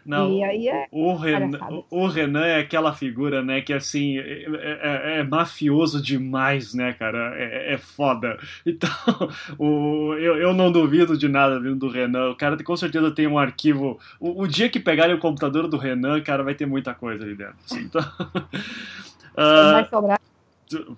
Não, 0.04 0.32
e 0.32 0.44
aí 0.44 0.68
é 0.68 0.86
o, 0.92 1.16
Renan, 1.16 1.58
o 1.90 2.06
Renan 2.06 2.46
é 2.46 2.60
aquela 2.60 2.92
figura, 2.92 3.42
né, 3.42 3.60
que 3.60 3.72
assim, 3.72 4.18
é, 4.18 4.44
é, 4.46 5.18
é 5.18 5.24
mafioso 5.24 6.00
demais, 6.00 6.72
né, 6.72 6.92
cara? 6.92 7.34
É, 7.36 7.74
é 7.74 7.78
foda. 7.78 8.38
Então, 8.66 8.90
o, 9.58 10.14
eu, 10.14 10.36
eu 10.36 10.52
não 10.52 10.70
duvido 10.70 11.16
de 11.16 11.28
nada 11.28 11.58
vindo 11.58 11.76
do 11.76 11.88
Renan. 11.88 12.30
O 12.30 12.36
cara 12.36 12.62
com 12.62 12.76
certeza 12.76 13.10
tem 13.10 13.26
um 13.26 13.38
arquivo. 13.38 13.98
O, 14.20 14.42
o 14.42 14.46
dia 14.46 14.68
que 14.68 14.78
pegarem 14.78 15.14
o 15.14 15.18
computador 15.18 15.66
do 15.66 15.78
Renan, 15.78 16.20
cara, 16.20 16.42
vai 16.42 16.54
ter 16.54 16.66
muita 16.66 16.92
coisa 16.92 17.24
ali 17.24 17.34
dentro. 17.34 17.56
Assim, 17.64 17.80
então, 17.80 18.02
uh, 18.36 19.72
vai 19.72 19.88
sobrar. 19.88 20.20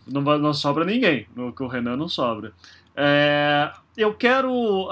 Não, 0.06 0.23
não 0.39 0.55
sobra 0.55 0.85
ninguém. 0.85 1.27
O 1.36 1.66
Renan 1.66 1.97
não 1.97 2.09
sobra. 2.09 2.52
É, 3.01 3.70
eu 3.97 4.12
quero 4.12 4.89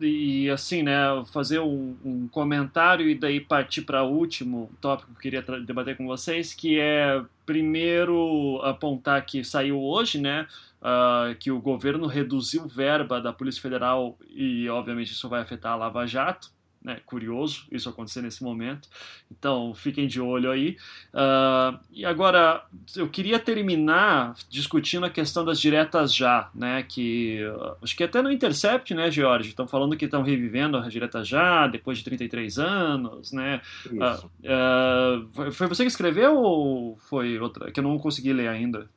e 0.00 0.48
assim, 0.50 0.84
né, 0.84 0.94
fazer 1.32 1.58
um, 1.58 1.96
um, 2.04 2.28
comentário 2.28 3.10
e 3.10 3.14
daí 3.16 3.40
partir 3.40 3.82
para 3.82 4.04
o 4.04 4.12
último 4.12 4.70
tópico 4.80 5.10
que 5.10 5.16
eu 5.16 5.42
queria 5.42 5.60
debater 5.60 5.96
com 5.96 6.06
vocês, 6.06 6.54
que 6.54 6.78
é 6.78 7.20
primeiro 7.44 8.60
apontar 8.62 9.26
que 9.26 9.42
saiu 9.42 9.82
hoje, 9.82 10.20
né, 10.20 10.46
uh, 10.80 11.34
que 11.40 11.50
o 11.50 11.60
governo 11.60 12.06
reduziu 12.06 12.68
verba 12.68 13.20
da 13.20 13.32
Polícia 13.32 13.60
Federal 13.60 14.16
e 14.28 14.68
obviamente 14.68 15.10
isso 15.10 15.28
vai 15.28 15.40
afetar 15.40 15.72
a 15.72 15.76
Lava 15.76 16.06
Jato. 16.06 16.52
Né, 16.82 16.98
curioso 17.04 17.66
isso 17.70 17.90
acontecer 17.90 18.22
nesse 18.22 18.42
momento. 18.42 18.88
Então, 19.30 19.74
fiquem 19.74 20.08
de 20.08 20.18
olho 20.18 20.50
aí. 20.50 20.78
Uh, 21.12 21.78
e 21.92 22.06
agora, 22.06 22.64
eu 22.96 23.06
queria 23.06 23.38
terminar 23.38 24.34
discutindo 24.48 25.04
a 25.04 25.10
questão 25.10 25.44
das 25.44 25.60
diretas 25.60 26.14
já, 26.14 26.48
né? 26.54 26.82
Que 26.82 27.44
uh, 27.44 27.76
acho 27.82 27.94
que 27.94 28.02
até 28.02 28.22
no 28.22 28.32
Intercept, 28.32 28.94
né, 28.94 29.10
George? 29.10 29.50
Estão 29.50 29.68
falando 29.68 29.94
que 29.94 30.06
estão 30.06 30.22
revivendo 30.22 30.78
a 30.78 30.88
direta 30.88 31.22
já 31.22 31.66
depois 31.66 31.98
de 31.98 32.04
33 32.04 32.58
anos, 32.58 33.30
né? 33.30 33.60
Uh, 33.86 35.52
foi 35.52 35.66
você 35.66 35.82
que 35.82 35.90
escreveu 35.90 36.34
ou 36.34 36.96
foi 37.10 37.38
outra? 37.38 37.70
Que 37.70 37.80
eu 37.80 37.84
não 37.84 37.98
consegui 37.98 38.32
ler 38.32 38.48
ainda. 38.48 38.88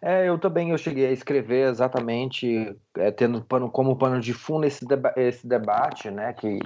É, 0.00 0.28
eu 0.28 0.38
também 0.38 0.70
eu 0.70 0.78
cheguei 0.78 1.06
a 1.06 1.12
escrever 1.12 1.68
exatamente 1.68 2.76
é, 2.96 3.10
tendo 3.10 3.42
pano, 3.42 3.70
como 3.70 3.96
pano 3.96 4.20
de 4.20 4.32
fundo 4.32 4.66
esse, 4.66 4.84
deba 4.86 5.12
esse 5.16 5.46
debate, 5.46 6.10
né, 6.10 6.32
que, 6.32 6.58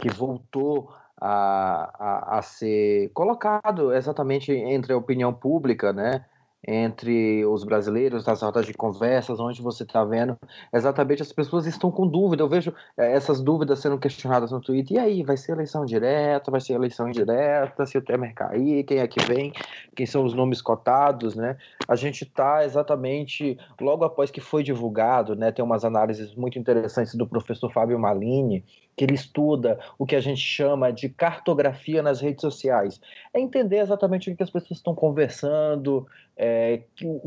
que 0.00 0.08
voltou 0.10 0.92
a, 1.20 1.90
a, 1.98 2.38
a 2.38 2.42
ser 2.42 3.10
colocado 3.14 3.94
exatamente 3.94 4.52
entre 4.52 4.92
a 4.92 4.96
opinião 4.96 5.32
pública, 5.32 5.92
né, 5.92 6.24
entre 6.66 7.44
os 7.44 7.64
brasileiros, 7.64 8.24
nas 8.24 8.40
rodas 8.40 8.66
de 8.66 8.72
conversas, 8.72 9.40
onde 9.40 9.60
você 9.60 9.82
está 9.82 10.04
vendo 10.04 10.38
exatamente 10.72 11.22
as 11.22 11.32
pessoas 11.32 11.66
estão 11.66 11.90
com 11.90 12.06
dúvida. 12.06 12.42
Eu 12.42 12.48
vejo 12.48 12.72
é, 12.96 13.12
essas 13.12 13.40
dúvidas 13.40 13.80
sendo 13.80 13.98
questionadas 13.98 14.52
no 14.52 14.60
Twitter. 14.60 14.96
E 14.96 15.00
aí, 15.00 15.22
vai 15.22 15.36
ser 15.36 15.52
eleição 15.52 15.84
direta, 15.84 16.50
vai 16.50 16.60
ser 16.60 16.74
eleição 16.74 17.08
indireta, 17.08 17.84
se 17.86 17.98
o 17.98 18.02
Temer 18.02 18.34
cair, 18.34 18.84
quem 18.84 18.98
é 18.98 19.06
que 19.06 19.24
vem, 19.24 19.52
quem 19.96 20.06
são 20.06 20.24
os 20.24 20.34
nomes 20.34 20.62
cotados, 20.62 21.34
né? 21.34 21.56
A 21.88 21.96
gente 21.96 22.22
está 22.24 22.64
exatamente, 22.64 23.58
logo 23.80 24.04
após 24.04 24.30
que 24.30 24.40
foi 24.40 24.62
divulgado, 24.62 25.34
né? 25.34 25.50
Tem 25.50 25.64
umas 25.64 25.84
análises 25.84 26.34
muito 26.34 26.58
interessantes 26.58 27.14
do 27.14 27.26
professor 27.26 27.72
Fábio 27.72 27.98
Malini, 27.98 28.64
que 28.96 29.04
ele 29.04 29.14
estuda 29.14 29.78
o 29.98 30.06
que 30.06 30.16
a 30.16 30.20
gente 30.20 30.40
chama 30.40 30.92
de 30.92 31.08
cartografia 31.08 32.02
nas 32.02 32.20
redes 32.20 32.42
sociais. 32.42 33.00
É 33.32 33.40
entender 33.40 33.78
exatamente 33.78 34.30
o 34.30 34.36
que 34.36 34.42
as 34.42 34.50
pessoas 34.50 34.78
estão 34.78 34.94
conversando, 34.94 36.06
é, 36.36 36.82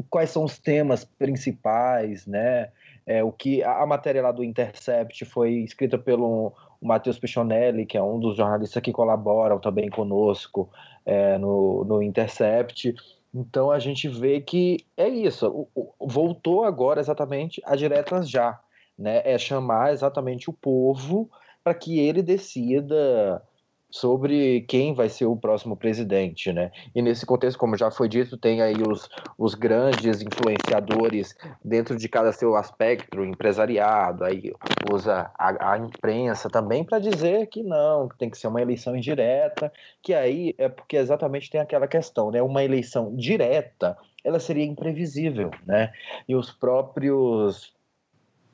quais 0.10 0.30
são 0.30 0.44
os 0.44 0.58
temas 0.60 1.04
principais, 1.04 2.26
né? 2.28 2.70
É, 3.06 3.24
o 3.24 3.32
que 3.32 3.64
a, 3.64 3.86
matéria 3.86 4.22
lá 4.22 4.32
do 4.32 4.44
Intercept 4.44 5.26
foi 5.26 5.54
escrita 5.58 5.98
pelo 5.98 6.54
Matheus 6.82 7.20
Pichonelli, 7.20 7.86
que 7.86 7.98
é 7.98 8.02
um 8.02 8.20
dos 8.20 8.36
jornalistas 8.36 8.82
que 8.82 8.92
colaboram 8.92 9.60
também 9.60 9.90
conosco 9.90 10.70
é, 11.06 11.38
no, 11.38 11.84
no 11.84 12.02
Intercept. 12.02 12.96
Então 13.34 13.70
a 13.70 13.78
gente 13.78 14.08
vê 14.08 14.42
que 14.42 14.78
é 14.98 15.08
isso, 15.08 15.68
voltou 16.00 16.64
agora 16.64 17.00
exatamente 17.00 17.62
a 17.66 17.76
diretas 17.76 18.30
já, 18.30 18.60
né? 18.98 19.22
É 19.24 19.38
chamar 19.38 19.94
exatamente 19.94 20.50
o 20.50 20.54
povo 20.54 21.30
para 21.66 21.74
que 21.74 21.98
ele 21.98 22.22
decida 22.22 23.42
sobre 23.90 24.62
quem 24.68 24.94
vai 24.94 25.10
ser 25.10 25.26
o 25.26 25.36
próximo 25.36 25.76
presidente, 25.76 26.54
né? 26.54 26.72
E 26.94 27.02
nesse 27.02 27.26
contexto, 27.26 27.58
como 27.58 27.76
já 27.76 27.90
foi 27.90 28.08
dito, 28.08 28.38
tem 28.38 28.62
aí 28.62 28.76
os, 28.88 29.10
os 29.36 29.56
grandes 29.56 30.22
influenciadores 30.22 31.36
dentro 31.64 31.98
de 31.98 32.08
cada 32.08 32.32
seu 32.32 32.56
aspecto, 32.56 33.24
empresariado, 33.24 34.24
aí 34.24 34.54
usa 34.92 35.32
a, 35.40 35.72
a 35.72 35.78
imprensa 35.80 36.50
também 36.52 36.84
para 36.84 37.00
dizer 37.00 37.48
que 37.48 37.64
não, 37.64 38.10
que 38.10 38.18
tem 38.18 38.30
que 38.30 38.38
ser 38.38 38.48
uma 38.48 38.62
eleição 38.62 38.96
indireta, 38.96 39.74
que 40.04 40.14
aí 40.14 40.54
é 40.60 40.70
porque 40.70 40.98
exatamente 40.98 41.50
tem 41.50 41.62
aquela 41.62 41.88
questão, 41.88 42.30
né? 42.30 42.44
Uma 42.44 42.64
eleição 42.64 43.16
direta, 43.16 43.98
ela 44.24 44.40
seria 44.40 44.66
imprevisível, 44.66 45.50
né? 45.66 45.92
E 46.28 46.36
os 46.36 46.52
próprios 46.52 47.74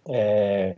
é, 0.08 0.76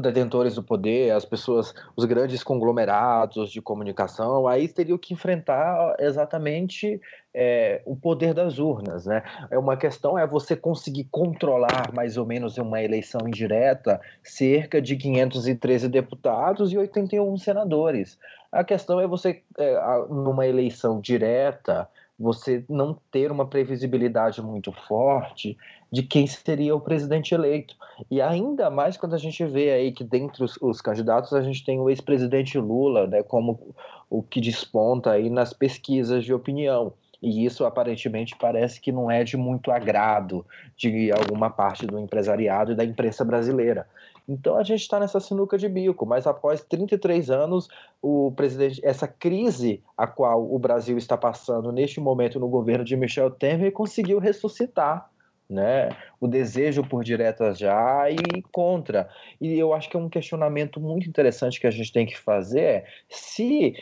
detentores 0.00 0.54
do 0.54 0.62
poder, 0.62 1.10
as 1.12 1.24
pessoas, 1.24 1.74
os 1.96 2.04
grandes 2.04 2.42
conglomerados 2.44 3.50
de 3.50 3.60
comunicação, 3.60 4.46
aí 4.46 4.68
teriam 4.68 4.96
que 4.96 5.12
enfrentar 5.12 5.96
exatamente 5.98 7.00
é, 7.34 7.82
o 7.84 7.96
poder 7.96 8.32
das 8.32 8.58
urnas, 8.58 9.06
né? 9.06 9.22
É 9.50 9.58
uma 9.58 9.76
questão 9.76 10.18
é 10.18 10.26
você 10.26 10.54
conseguir 10.54 11.08
controlar 11.10 11.92
mais 11.92 12.16
ou 12.16 12.24
menos 12.24 12.56
uma 12.58 12.80
eleição 12.80 13.20
indireta 13.26 14.00
cerca 14.22 14.80
de 14.80 14.96
513 14.96 15.88
deputados 15.88 16.72
e 16.72 16.78
81 16.78 17.36
senadores. 17.36 18.18
A 18.52 18.62
questão 18.62 19.00
é 19.00 19.06
você 19.06 19.42
é, 19.58 19.78
numa 20.08 20.46
eleição 20.46 21.00
direta 21.00 21.88
você 22.18 22.64
não 22.68 22.98
ter 23.10 23.30
uma 23.30 23.46
previsibilidade 23.46 24.40
muito 24.40 24.72
forte 24.72 25.56
de 25.92 26.02
quem 26.02 26.26
seria 26.26 26.74
o 26.74 26.80
presidente 26.80 27.34
eleito. 27.34 27.74
E 28.10 28.20
ainda 28.20 28.70
mais 28.70 28.96
quando 28.96 29.14
a 29.14 29.18
gente 29.18 29.44
vê 29.44 29.70
aí 29.70 29.92
que 29.92 30.02
dentre 30.02 30.42
os, 30.42 30.56
os 30.60 30.80
candidatos 30.80 31.32
a 31.32 31.42
gente 31.42 31.64
tem 31.64 31.80
o 31.80 31.88
ex-presidente 31.90 32.58
Lula, 32.58 33.06
né, 33.06 33.22
como 33.22 33.74
o 34.08 34.22
que 34.22 34.40
desponta 34.40 35.12
aí 35.12 35.28
nas 35.28 35.52
pesquisas 35.52 36.24
de 36.24 36.32
opinião. 36.32 36.92
E 37.22 37.44
isso 37.44 37.64
aparentemente 37.64 38.36
parece 38.38 38.80
que 38.80 38.92
não 38.92 39.10
é 39.10 39.24
de 39.24 39.36
muito 39.36 39.70
agrado 39.70 40.46
de 40.76 41.10
alguma 41.12 41.50
parte 41.50 41.86
do 41.86 41.98
empresariado 41.98 42.72
e 42.72 42.74
da 42.74 42.84
imprensa 42.84 43.24
brasileira. 43.24 43.86
Então 44.28 44.56
a 44.56 44.62
gente 44.62 44.80
está 44.80 44.98
nessa 44.98 45.20
sinuca 45.20 45.56
de 45.56 45.68
bico, 45.68 46.04
mas 46.04 46.26
após 46.26 46.62
33 46.62 47.30
anos, 47.30 47.68
o 48.02 48.32
presidente, 48.32 48.80
essa 48.84 49.06
crise 49.06 49.82
a 49.96 50.06
qual 50.06 50.52
o 50.52 50.58
Brasil 50.58 50.98
está 50.98 51.16
passando 51.16 51.70
neste 51.70 52.00
momento 52.00 52.40
no 52.40 52.48
governo 52.48 52.84
de 52.84 52.96
Michel 52.96 53.30
Temer 53.30 53.72
conseguiu 53.72 54.18
ressuscitar 54.18 55.08
né? 55.48 55.90
O 56.20 56.26
desejo 56.26 56.82
por 56.82 57.04
diretas 57.04 57.58
já 57.58 58.10
e 58.10 58.42
contra. 58.50 59.08
E 59.40 59.58
eu 59.58 59.72
acho 59.72 59.88
que 59.88 59.96
é 59.96 60.00
um 60.00 60.08
questionamento 60.08 60.80
muito 60.80 61.08
interessante 61.08 61.60
que 61.60 61.66
a 61.66 61.70
gente 61.70 61.92
tem 61.92 62.04
que 62.04 62.18
fazer 62.18 62.60
é 62.60 62.86
se 63.08 63.74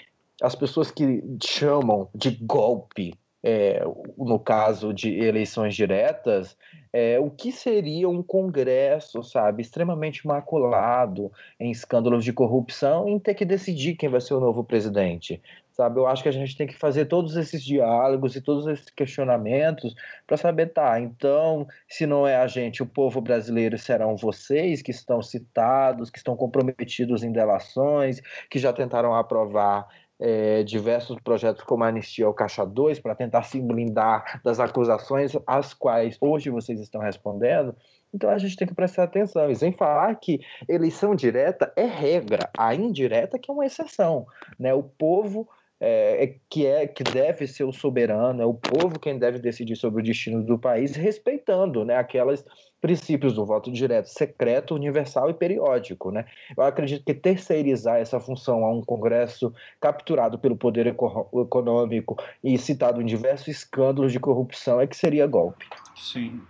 as 0.42 0.54
pessoas 0.54 0.90
que 0.90 1.22
chamam 1.42 2.08
de 2.14 2.30
golpe 2.30 3.14
é, 3.46 3.84
no 4.16 4.38
caso 4.38 4.94
de 4.94 5.18
eleições 5.18 5.74
diretas, 5.74 6.56
é, 6.90 7.20
o 7.20 7.30
que 7.30 7.52
seria 7.52 8.08
um 8.08 8.22
Congresso, 8.22 9.22
sabe, 9.22 9.60
extremamente 9.60 10.26
maculado 10.26 11.30
em 11.60 11.70
escândalos 11.70 12.24
de 12.24 12.32
corrupção, 12.32 13.06
em 13.06 13.18
ter 13.18 13.34
que 13.34 13.44
decidir 13.44 13.96
quem 13.96 14.08
vai 14.08 14.22
ser 14.22 14.32
o 14.32 14.40
novo 14.40 14.64
presidente 14.64 15.42
sabe? 15.74 15.98
Eu 15.98 16.06
acho 16.06 16.22
que 16.22 16.28
a 16.28 16.32
gente 16.32 16.56
tem 16.56 16.66
que 16.68 16.78
fazer 16.78 17.06
todos 17.06 17.36
esses 17.36 17.62
diálogos 17.62 18.36
e 18.36 18.40
todos 18.40 18.66
esses 18.66 18.88
questionamentos 18.90 19.92
para 20.24 20.36
saber, 20.36 20.68
tá, 20.68 21.00
então, 21.00 21.66
se 21.88 22.06
não 22.06 22.26
é 22.26 22.36
a 22.36 22.46
gente, 22.46 22.82
o 22.82 22.86
povo 22.86 23.20
brasileiro 23.20 23.76
serão 23.76 24.16
vocês 24.16 24.80
que 24.80 24.92
estão 24.92 25.20
citados, 25.20 26.10
que 26.10 26.18
estão 26.18 26.36
comprometidos 26.36 27.24
em 27.24 27.32
delações, 27.32 28.20
que 28.48 28.58
já 28.58 28.72
tentaram 28.72 29.14
aprovar 29.14 29.88
é, 30.20 30.62
diversos 30.62 31.18
projetos 31.20 31.62
como 31.64 31.84
a 31.84 31.88
Anistia 31.88 32.26
ao 32.26 32.34
Caixa 32.34 32.64
2 32.64 33.00
para 33.00 33.14
tentar 33.14 33.42
se 33.42 33.60
blindar 33.60 34.40
das 34.44 34.60
acusações 34.60 35.32
às 35.46 35.74
quais 35.74 36.16
hoje 36.20 36.50
vocês 36.50 36.80
estão 36.80 37.00
respondendo. 37.00 37.74
Então 38.12 38.30
a 38.30 38.38
gente 38.38 38.56
tem 38.56 38.68
que 38.68 38.74
prestar 38.74 39.04
atenção. 39.04 39.50
E 39.50 39.56
sem 39.56 39.72
falar 39.72 40.14
que 40.14 40.40
eleição 40.68 41.14
direta 41.14 41.72
é 41.76 41.84
regra, 41.84 42.48
a 42.56 42.74
indireta 42.74 43.38
que 43.38 43.50
é 43.50 43.54
uma 43.54 43.66
exceção. 43.66 44.26
Né? 44.58 44.72
O 44.72 44.84
povo 44.84 45.48
é, 45.80 46.24
é, 46.24 46.34
que 46.48 46.64
é 46.64 46.86
que 46.86 47.02
deve 47.02 47.46
ser 47.46 47.64
o 47.64 47.72
soberano, 47.72 48.40
é 48.40 48.46
o 48.46 48.54
povo 48.54 48.98
quem 48.98 49.18
deve 49.18 49.38
decidir 49.38 49.76
sobre 49.76 50.00
o 50.00 50.04
destino 50.04 50.42
do 50.42 50.58
país, 50.58 50.94
respeitando 50.94 51.84
né, 51.84 51.96
aquelas 51.96 52.44
princípios 52.84 53.32
do 53.32 53.46
voto 53.46 53.72
direto, 53.72 54.10
secreto, 54.10 54.74
universal 54.74 55.30
e 55.30 55.32
periódico. 55.32 56.10
Né? 56.10 56.26
Eu 56.54 56.64
acredito 56.64 57.02
que 57.02 57.14
terceirizar 57.14 57.96
essa 57.96 58.20
função 58.20 58.62
a 58.62 58.70
um 58.70 58.82
Congresso 58.82 59.54
capturado 59.80 60.38
pelo 60.38 60.54
poder 60.54 60.86
econômico 60.86 62.22
e 62.42 62.58
citado 62.58 63.00
em 63.00 63.06
diversos 63.06 63.48
escândalos 63.48 64.12
de 64.12 64.20
corrupção 64.20 64.82
é 64.82 64.86
que 64.86 64.94
seria 64.94 65.26
golpe. 65.26 65.64
Sim. 65.96 66.42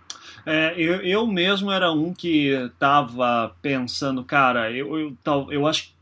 É, 0.45 0.73
eu, 0.77 1.01
eu 1.01 1.27
mesmo 1.27 1.71
era 1.71 1.91
um 1.91 2.13
que 2.13 2.49
estava 2.49 3.55
pensando, 3.61 4.23
cara, 4.23 4.71
eu, 4.71 4.97
eu, 4.97 5.17
tal, 5.23 5.51
eu 5.51 5.65
acho 5.65 5.95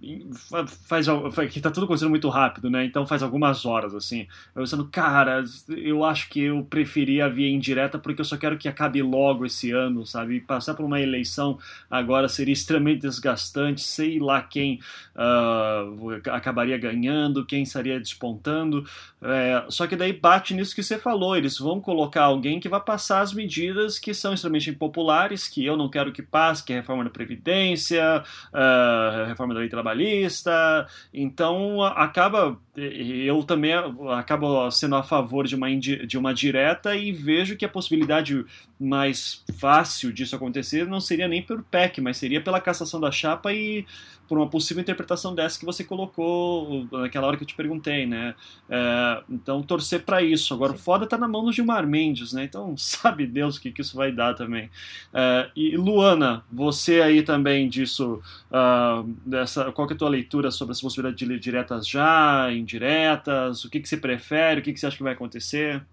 faz 0.85 1.07
que 1.51 1.61
tá 1.61 1.71
tudo 1.71 1.85
acontecendo 1.85 2.09
muito 2.09 2.27
rápido, 2.27 2.69
né? 2.69 2.83
Então 2.83 3.07
faz 3.07 3.23
algumas 3.23 3.65
horas 3.65 3.95
assim. 3.95 4.27
Eu 4.53 4.61
pensando, 4.63 4.85
cara, 4.85 5.43
eu 5.69 6.03
acho 6.03 6.29
que 6.29 6.41
eu 6.41 6.63
preferia 6.69 7.25
a 7.25 7.29
via 7.29 7.49
indireta 7.49 7.97
porque 7.97 8.21
eu 8.21 8.25
só 8.25 8.35
quero 8.35 8.57
que 8.57 8.67
acabe 8.67 9.01
logo 9.01 9.45
esse 9.45 9.71
ano, 9.71 10.05
sabe? 10.05 10.41
Passar 10.41 10.73
por 10.73 10.85
uma 10.85 10.99
eleição 10.99 11.57
agora 11.89 12.27
seria 12.27 12.53
extremamente 12.53 13.01
desgastante, 13.01 13.81
sei 13.81 14.19
lá 14.19 14.41
quem 14.41 14.79
uh, 15.15 16.29
acabaria 16.31 16.77
ganhando, 16.77 17.45
quem 17.45 17.63
estaria 17.63 17.99
despontando. 17.99 18.85
É, 19.25 19.65
só 19.69 19.87
que 19.87 19.95
daí 19.95 20.11
bate 20.11 20.53
nisso 20.53 20.75
que 20.75 20.83
você 20.83 20.99
falou, 20.99 21.37
eles 21.37 21.57
vão 21.57 21.79
colocar 21.79 22.23
alguém 22.23 22.59
que 22.59 22.67
vai 22.67 22.81
passar 22.81 23.21
as 23.21 23.33
medidas 23.33 23.97
que 23.97 24.13
são 24.13 24.33
extremamente 24.33 24.69
impopulares, 24.69 25.47
que 25.47 25.65
eu 25.65 25.77
não 25.77 25.89
quero 25.89 26.11
que 26.11 26.21
passe, 26.21 26.63
que 26.63 26.73
é 26.73 26.75
a 26.75 26.79
reforma 26.81 27.05
da 27.05 27.09
Previdência, 27.09 28.21
a 28.51 29.25
reforma 29.27 29.53
da 29.53 29.61
lei 29.61 29.69
trabalhista. 29.69 30.85
Então 31.13 31.81
acaba 31.81 32.59
eu 32.75 33.43
também 33.43 33.73
acabo 34.17 34.69
sendo 34.71 34.95
a 34.95 35.03
favor 35.03 35.45
de 35.45 35.55
uma, 35.55 35.67
de 35.75 36.17
uma 36.17 36.33
direta 36.33 36.95
e 36.95 37.11
vejo 37.11 37.55
que 37.55 37.65
a 37.65 37.69
possibilidade 37.69 38.43
mais 38.79 39.43
fácil 39.59 40.11
disso 40.11 40.35
acontecer 40.35 40.87
não 40.87 40.99
seria 40.99 41.27
nem 41.27 41.41
pelo 41.41 41.63
PEC, 41.63 42.01
mas 42.01 42.17
seria 42.17 42.41
pela 42.41 42.59
cassação 42.59 42.99
da 42.99 43.11
chapa 43.11 43.53
e 43.53 43.85
por 44.27 44.37
uma 44.37 44.47
possível 44.47 44.81
interpretação 44.81 45.35
dessa 45.35 45.59
que 45.59 45.65
você 45.65 45.83
colocou 45.83 46.87
naquela 46.91 47.27
hora 47.27 47.37
que 47.37 47.43
eu 47.43 47.47
te 47.47 47.55
perguntei, 47.55 48.05
né? 48.05 48.33
É, 48.69 49.21
então, 49.29 49.61
torcer 49.61 50.03
para 50.03 50.21
isso. 50.21 50.53
Agora, 50.53 50.73
o 50.73 50.77
foda 50.77 51.05
tá 51.05 51.17
na 51.17 51.27
mão 51.27 51.43
do 51.43 51.51
Gilmar 51.51 51.85
Mendes, 51.85 52.33
né? 52.33 52.45
Então, 52.45 52.75
sabe 52.77 53.27
Deus 53.27 53.57
o 53.57 53.61
que, 53.61 53.71
que 53.71 53.81
isso 53.81 53.95
vai 53.95 54.11
dar 54.11 54.33
também. 54.33 54.69
É, 55.13 55.49
e 55.55 55.75
Luana, 55.75 56.43
você 56.51 57.01
aí 57.01 57.21
também 57.21 57.67
disso, 57.67 58.21
uh, 58.49 59.07
dessa, 59.25 59.71
qual 59.71 59.87
que 59.87 59.93
é 59.93 59.95
a 59.95 59.99
tua 59.99 60.09
leitura 60.09 60.51
sobre 60.51 60.71
essa 60.71 60.81
possibilidade 60.81 61.25
de 61.25 61.39
diretas 61.39 61.87
já, 61.87 62.51
indiretas? 62.63 63.63
O 63.63 63.69
que, 63.69 63.79
que 63.79 63.87
você 63.87 63.97
prefere? 63.97 64.59
O 64.59 64.63
que, 64.63 64.73
que 64.73 64.79
você 64.79 64.87
acha 64.87 64.97
que 64.97 65.03
vai 65.03 65.13
acontecer? 65.13 65.85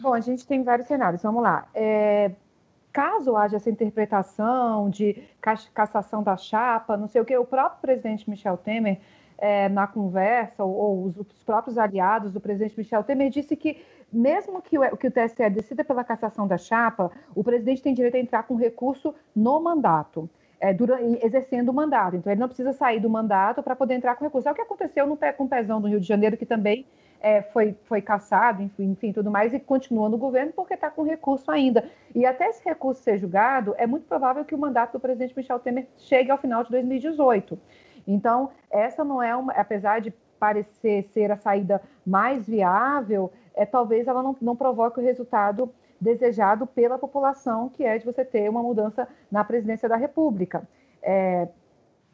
Bom, 0.00 0.12
a 0.12 0.20
gente 0.20 0.46
tem 0.46 0.62
vários 0.62 0.88
cenários. 0.88 1.22
Vamos 1.22 1.42
lá. 1.42 1.66
É, 1.74 2.32
caso 2.92 3.36
haja 3.36 3.56
essa 3.56 3.70
interpretação 3.70 4.90
de 4.90 5.22
cassação 5.74 6.22
da 6.22 6.36
chapa, 6.36 6.96
não 6.96 7.08
sei 7.08 7.20
o 7.20 7.24
que, 7.24 7.36
o 7.36 7.44
próprio 7.44 7.80
presidente 7.80 8.28
Michel 8.28 8.56
Temer, 8.56 9.00
é, 9.38 9.68
na 9.68 9.86
conversa, 9.86 10.62
ou, 10.62 10.74
ou 10.74 11.04
os, 11.06 11.16
os, 11.16 11.42
próprios 11.44 11.78
aliados 11.78 12.32
do 12.32 12.40
presidente 12.40 12.76
Michel 12.76 13.02
Temer, 13.02 13.30
disse 13.30 13.56
que, 13.56 13.82
mesmo 14.12 14.60
que 14.60 14.78
o, 14.78 14.96
que 14.96 15.06
o 15.06 15.10
TSE 15.10 15.48
decida 15.50 15.82
pela 15.82 16.04
cassação 16.04 16.46
da 16.46 16.58
chapa, 16.58 17.10
o 17.34 17.42
presidente 17.42 17.82
tem 17.82 17.94
direito 17.94 18.16
a 18.16 18.20
entrar 18.20 18.42
com 18.42 18.54
recurso 18.54 19.14
no 19.34 19.60
mandato. 19.60 20.28
É, 20.60 20.76
exercendo 21.24 21.70
o 21.70 21.72
mandato. 21.72 22.16
Então, 22.16 22.30
ele 22.30 22.40
não 22.40 22.46
precisa 22.46 22.74
sair 22.74 23.00
do 23.00 23.08
mandato 23.08 23.62
para 23.62 23.74
poder 23.74 23.94
entrar 23.94 24.14
com 24.14 24.24
recurso. 24.24 24.46
É 24.46 24.52
o 24.52 24.54
que 24.54 24.60
aconteceu 24.60 25.06
no, 25.06 25.16
com 25.16 25.44
o 25.44 25.48
Pezão 25.48 25.80
do 25.80 25.88
Rio 25.88 25.98
de 25.98 26.06
Janeiro, 26.06 26.36
que 26.36 26.44
também 26.44 26.86
é, 27.20 27.42
foi, 27.42 27.76
foi 27.84 28.00
caçado, 28.00 28.62
enfim, 28.62 28.90
enfim, 28.90 29.12
tudo 29.12 29.30
mais, 29.30 29.52
e 29.52 29.60
continua 29.60 30.08
no 30.08 30.18
governo 30.18 30.52
porque 30.52 30.74
está 30.74 30.90
com 30.90 31.02
recurso 31.02 31.50
ainda. 31.50 31.88
E 32.14 32.24
até 32.26 32.48
esse 32.48 32.64
recurso 32.64 33.02
ser 33.02 33.18
julgado, 33.18 33.74
é 33.78 33.86
muito 33.86 34.06
provável 34.06 34.44
que 34.44 34.54
o 34.54 34.58
mandato 34.58 34.92
do 34.92 35.00
presidente 35.00 35.34
Michel 35.36 35.58
Temer 35.58 35.86
chegue 35.96 36.30
ao 36.30 36.38
final 36.38 36.64
de 36.64 36.70
2018. 36.70 37.58
Então, 38.06 38.50
essa 38.70 39.04
não 39.04 39.22
é 39.22 39.36
uma, 39.36 39.52
apesar 39.52 40.00
de 40.00 40.12
parecer 40.38 41.04
ser 41.12 41.30
a 41.30 41.36
saída 41.36 41.82
mais 42.04 42.46
viável, 42.46 43.30
é, 43.54 43.66
talvez 43.66 44.08
ela 44.08 44.22
não, 44.22 44.34
não 44.40 44.56
provoque 44.56 44.98
o 44.98 45.02
resultado 45.02 45.70
desejado 46.00 46.66
pela 46.66 46.98
população, 46.98 47.68
que 47.68 47.84
é 47.84 47.98
de 47.98 48.04
você 48.04 48.24
ter 48.24 48.48
uma 48.48 48.62
mudança 48.62 49.06
na 49.30 49.44
presidência 49.44 49.88
da 49.88 49.96
República. 49.96 50.66
É, 51.02 51.48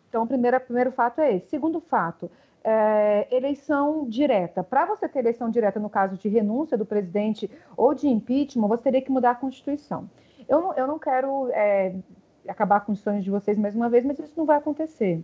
então, 0.09 0.27
primeiro, 0.27 0.59
primeiro 0.61 0.93
fato 0.93 1.21
é 1.21 1.37
esse. 1.37 1.49
Segundo 1.49 1.81
fato, 1.81 2.31
é, 2.65 3.29
eleição 3.31 4.09
direta. 4.09 4.65
Para 4.65 4.87
você 4.87 5.09
ter 5.09 5.21
eleição 5.21 5.51
direta 5.51 5.79
no 5.79 5.89
caso 5.89 6.17
de 6.17 6.29
renúncia 6.29 6.77
do 6.77 6.85
presidente 6.85 7.51
ou 7.77 7.95
de 7.95 8.09
impeachment, 8.09 8.67
você 8.67 8.83
teria 8.83 9.03
que 9.03 9.11
mudar 9.11 9.31
a 9.31 9.35
Constituição. 9.37 10.11
Eu 10.49 10.61
não, 10.61 10.75
eu 10.75 10.87
não 10.87 10.99
quero 10.99 11.49
é, 11.53 11.95
acabar 12.49 12.81
com 12.81 12.93
os 12.93 13.01
sonhos 13.01 13.25
de 13.25 13.31
vocês 13.31 13.57
mais 13.57 13.75
uma 13.75 13.89
vez, 13.89 14.05
mas 14.05 14.19
isso 14.19 14.35
não 14.37 14.45
vai 14.45 14.57
acontecer. 14.57 15.23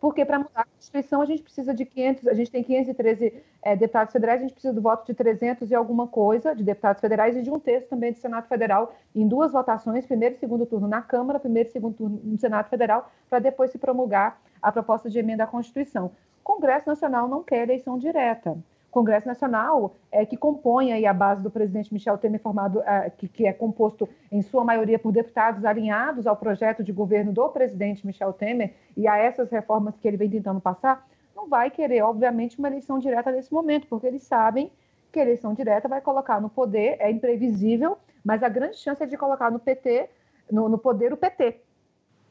Porque 0.00 0.24
para 0.24 0.38
mudar 0.38 0.60
a 0.60 0.64
Constituição 0.64 1.22
a 1.22 1.24
gente 1.24 1.42
precisa 1.42 1.72
de 1.72 1.84
500, 1.84 2.28
a 2.28 2.34
gente 2.34 2.50
tem 2.50 2.62
513 2.62 3.32
é, 3.62 3.74
deputados 3.74 4.12
federais, 4.12 4.40
a 4.40 4.42
gente 4.42 4.52
precisa 4.52 4.74
do 4.74 4.82
voto 4.82 5.06
de 5.06 5.14
300 5.14 5.70
e 5.70 5.74
alguma 5.74 6.06
coisa 6.06 6.54
de 6.54 6.62
deputados 6.62 7.00
federais 7.00 7.36
e 7.36 7.42
de 7.42 7.50
um 7.50 7.58
terço 7.58 7.88
também 7.88 8.12
do 8.12 8.18
Senado 8.18 8.46
Federal 8.46 8.94
em 9.14 9.26
duas 9.26 9.52
votações, 9.52 10.06
primeiro 10.06 10.34
e 10.34 10.38
segundo 10.38 10.66
turno 10.66 10.86
na 10.86 11.00
Câmara, 11.00 11.40
primeiro 11.40 11.68
e 11.68 11.72
segundo 11.72 11.94
turno 11.94 12.20
no 12.22 12.38
Senado 12.38 12.68
Federal, 12.68 13.10
para 13.28 13.38
depois 13.38 13.70
se 13.70 13.78
promulgar 13.78 14.40
a 14.60 14.70
proposta 14.70 15.08
de 15.08 15.18
emenda 15.18 15.44
à 15.44 15.46
Constituição. 15.46 16.12
Congresso 16.44 16.88
Nacional 16.88 17.26
não 17.26 17.42
quer 17.42 17.62
eleição 17.62 17.98
direta. 17.98 18.56
Congresso 18.96 19.26
Nacional 19.26 19.94
é 20.10 20.24
que 20.24 20.38
compõe 20.38 20.90
aí 20.90 21.04
a 21.04 21.12
base 21.12 21.42
do 21.42 21.50
presidente 21.50 21.92
Michel 21.92 22.16
Temer, 22.16 22.40
formado, 22.40 22.80
é, 22.80 23.10
que, 23.10 23.28
que, 23.28 23.46
é 23.46 23.52
composto 23.52 24.08
em 24.32 24.40
sua 24.40 24.64
maioria 24.64 24.98
por 24.98 25.12
deputados 25.12 25.66
alinhados 25.66 26.26
ao 26.26 26.34
projeto 26.34 26.82
de 26.82 26.92
governo 26.92 27.30
do 27.30 27.46
presidente 27.50 28.06
Michel 28.06 28.32
Temer 28.32 28.72
e 28.96 29.06
a 29.06 29.18
essas 29.18 29.50
reformas 29.50 29.98
que 29.98 30.08
ele 30.08 30.16
vem 30.16 30.30
tentando 30.30 30.62
passar, 30.62 31.06
não 31.34 31.46
vai 31.46 31.70
querer, 31.70 32.00
obviamente, 32.00 32.58
uma 32.58 32.68
eleição 32.68 32.98
direta 32.98 33.30
nesse 33.30 33.52
momento, 33.52 33.86
porque 33.86 34.06
eles 34.06 34.22
sabem 34.22 34.72
que 35.12 35.20
a 35.20 35.22
eleição 35.22 35.52
direta 35.52 35.86
vai 35.86 36.00
colocar 36.00 36.40
no 36.40 36.48
poder, 36.48 36.96
é 36.98 37.10
imprevisível, 37.10 37.98
mas 38.24 38.42
a 38.42 38.48
grande 38.48 38.78
chance 38.78 39.02
é 39.02 39.06
de 39.06 39.18
colocar 39.18 39.50
no 39.50 39.58
PT, 39.58 40.08
no, 40.50 40.70
no 40.70 40.78
poder 40.78 41.12
o 41.12 41.18
PT, 41.18 41.60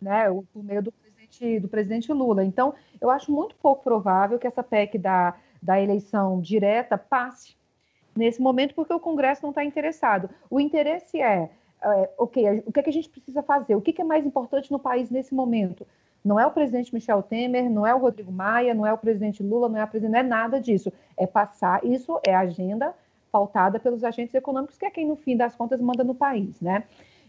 né, 0.02 0.26
por 0.52 0.64
meio 0.64 0.82
do 0.82 0.92
presidente, 0.92 1.60
do 1.60 1.68
presidente 1.68 2.12
Lula. 2.12 2.44
Então, 2.44 2.74
eu 3.00 3.12
acho 3.12 3.32
muito 3.32 3.56
pouco 3.58 3.84
provável 3.84 4.40
que 4.40 4.48
essa 4.48 4.64
PEC 4.64 4.98
da, 4.98 5.36
da 5.66 5.82
eleição 5.82 6.40
direta 6.40 6.98
passe 6.98 7.56
nesse 8.16 8.42
momento, 8.42 8.76
porque 8.76 8.94
o 8.94 9.00
Congresso 9.00 9.42
não 9.44 9.50
está 9.50 9.66
interessado. 9.66 10.30
O 10.50 10.60
interesse 10.60 11.20
é, 11.20 11.50
é 11.82 12.10
o 12.18 12.28
que, 12.28 12.46
é 12.46 12.62
que 12.62 12.90
a 12.90 12.94
gente 12.94 13.10
precisa 13.10 13.42
fazer? 13.42 13.76
O 13.76 13.82
que, 13.82 13.92
que 13.92 14.02
é 14.02 14.06
mais 14.06 14.26
importante 14.26 14.72
no 14.72 14.80
país 14.80 15.10
nesse 15.10 15.34
momento? 15.34 15.86
Não 16.24 16.40
é 16.40 16.46
o 16.46 16.52
presidente 16.52 16.94
Michel 16.94 17.22
Temer, 17.22 17.70
não 17.70 17.86
é 17.86 17.94
o 17.94 18.00
Rodrigo 18.00 18.32
Maia, 18.32 18.74
não 18.74 18.86
é 18.86 18.94
o 18.94 18.98
presidente 18.98 19.44
Lula, 19.44 19.68
não 19.68 19.78
é 19.78 19.82
a 19.82 19.88
presidente, 19.88 20.14
não 20.14 20.20
é 20.20 20.24
nada 20.24 20.62
disso. 20.62 20.94
É 21.18 21.28
passar, 21.28 21.84
isso 21.84 22.20
é 22.26 22.34
agenda 22.34 22.94
pautada 23.32 23.80
pelos 23.80 24.04
agentes 24.04 24.34
econômicos, 24.34 24.78
que 24.78 24.86
é 24.86 24.90
quem, 24.90 25.06
no 25.06 25.16
fim 25.16 25.36
das 25.36 25.56
contas, 25.56 25.82
manda 25.82 26.04
no 26.04 26.16
país, 26.16 26.62
né? 26.62 26.84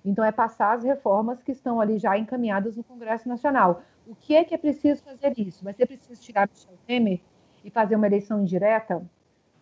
Então, 0.04 0.24
é 0.24 0.30
passar 0.30 0.76
as 0.76 0.84
reformas 0.84 1.42
que 1.42 1.50
estão 1.50 1.80
ali 1.80 1.98
já 1.98 2.16
encaminhadas 2.16 2.76
no 2.76 2.84
Congresso 2.84 3.28
Nacional. 3.28 3.82
O 4.06 4.14
que 4.14 4.36
é 4.36 4.44
que 4.44 4.54
é 4.54 4.58
preciso 4.58 5.02
fazer 5.02 5.34
isso? 5.36 5.64
Vai 5.64 5.74
ser 5.74 5.84
preciso 5.84 6.20
tirar 6.22 6.48
Michel 6.48 6.78
Temer 6.86 7.20
e 7.66 7.70
fazer 7.70 7.96
uma 7.96 8.06
eleição 8.06 8.40
indireta? 8.40 9.04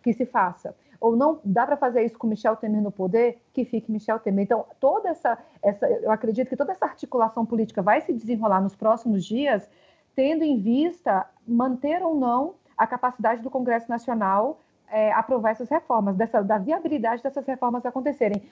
Que 0.02 0.12
se 0.12 0.26
faça. 0.26 0.76
Ou 1.00 1.16
não 1.16 1.40
dá 1.44 1.66
para 1.66 1.76
fazer 1.76 2.04
isso 2.04 2.18
com 2.18 2.26
Michel 2.26 2.56
Temer 2.56 2.82
no 2.82 2.92
poder? 2.92 3.40
Que 3.52 3.64
fique 3.64 3.90
Michel 3.90 4.18
Temer. 4.18 4.44
Então, 4.44 4.66
toda 4.78 5.08
essa, 5.08 5.38
essa, 5.62 5.86
eu 5.86 6.10
acredito 6.10 6.48
que 6.48 6.56
toda 6.56 6.72
essa 6.72 6.84
articulação 6.84 7.44
política 7.44 7.82
vai 7.82 8.00
se 8.02 8.12
desenrolar 8.12 8.60
nos 8.60 8.76
próximos 8.76 9.24
dias, 9.24 9.68
tendo 10.14 10.44
em 10.44 10.60
vista 10.60 11.26
manter 11.46 12.02
ou 12.02 12.14
não 12.14 12.54
a 12.76 12.86
capacidade 12.86 13.42
do 13.42 13.50
Congresso 13.50 13.88
Nacional 13.88 14.60
é, 14.88 15.12
aprovar 15.12 15.50
essas 15.50 15.68
reformas, 15.68 16.16
dessa, 16.16 16.42
da 16.42 16.58
viabilidade 16.58 17.22
dessas 17.22 17.46
reformas 17.46 17.84
acontecerem. 17.86 18.42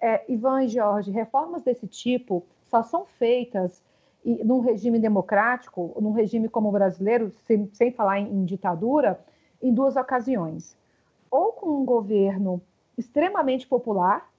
É, 0.00 0.24
Ivan 0.32 0.64
e 0.64 0.68
Jorge, 0.68 1.10
reformas 1.10 1.62
desse 1.62 1.86
tipo 1.86 2.44
só 2.62 2.82
são 2.82 3.04
feitas 3.04 3.82
e, 4.24 4.44
num 4.44 4.60
regime 4.60 4.98
democrático, 4.98 5.96
num 6.00 6.12
regime 6.12 6.48
como 6.48 6.68
o 6.68 6.72
brasileiro, 6.72 7.32
sem, 7.46 7.68
sem 7.72 7.90
falar 7.92 8.20
em, 8.20 8.26
em 8.32 8.44
ditadura, 8.44 9.20
em 9.62 9.72
duas 9.72 9.96
ocasiões. 9.96 10.76
Ou 11.30 11.52
com 11.52 11.80
um 11.80 11.84
governo 11.84 12.60
extremamente 12.96 13.66
popular, 13.66 14.30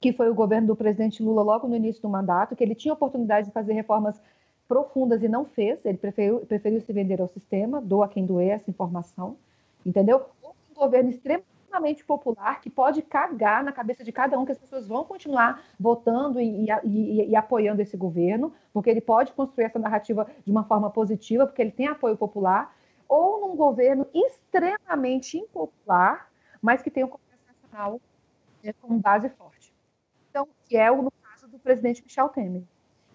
que 0.00 0.12
foi 0.12 0.28
o 0.30 0.34
governo 0.34 0.68
do 0.68 0.76
presidente 0.76 1.22
Lula 1.22 1.42
logo 1.42 1.66
no 1.66 1.76
início 1.76 2.02
do 2.02 2.08
mandato, 2.08 2.54
que 2.54 2.62
ele 2.62 2.74
tinha 2.74 2.94
oportunidade 2.94 3.48
de 3.48 3.52
fazer 3.52 3.72
reformas 3.72 4.20
profundas 4.66 5.22
e 5.22 5.28
não 5.28 5.44
fez, 5.44 5.84
ele 5.84 5.96
preferiu, 5.96 6.40
preferiu 6.40 6.80
se 6.80 6.92
vender 6.92 7.20
ao 7.20 7.28
sistema, 7.28 7.80
doa 7.80 8.06
quem 8.06 8.26
doer 8.26 8.50
essa 8.50 8.70
informação, 8.70 9.36
entendeu? 9.84 10.26
Um 10.44 10.74
governo 10.74 11.10
extremamente 11.10 11.57
popular 12.04 12.60
que 12.60 12.70
pode 12.70 13.02
cagar 13.02 13.62
na 13.64 13.72
cabeça 13.72 14.04
de 14.04 14.12
cada 14.12 14.38
um 14.38 14.44
que 14.44 14.52
as 14.52 14.58
pessoas 14.58 14.86
vão 14.86 15.04
continuar 15.04 15.62
votando 15.78 16.40
e, 16.40 16.66
e, 16.84 17.30
e, 17.30 17.36
apoiando 17.36 17.82
esse 17.82 17.96
governo, 17.96 18.52
porque 18.72 18.90
ele 18.90 19.00
pode 19.00 19.32
construir 19.32 19.64
essa 19.64 19.78
narrativa 19.78 20.26
de 20.44 20.50
uma 20.50 20.64
forma 20.64 20.90
positiva, 20.90 21.46
porque 21.46 21.62
ele 21.62 21.72
tem 21.72 21.86
apoio 21.86 22.16
popular, 22.16 22.74
ou 23.08 23.40
num 23.40 23.56
governo 23.56 24.06
extremamente 24.12 25.38
impopular, 25.38 26.30
mas 26.60 26.82
que 26.82 26.90
tem 26.90 27.04
o 27.04 27.08
Congresso 27.08 27.42
Nacional 27.62 28.00
né, 28.62 28.72
com 28.80 28.98
base 28.98 29.28
forte. 29.30 29.72
Então, 30.30 30.46
que 30.64 30.76
é 30.76 30.90
o 30.90 31.02
no 31.02 31.10
caso 31.10 31.48
do 31.48 31.58
presidente 31.58 32.02
Michel 32.02 32.28
Temer. 32.28 32.62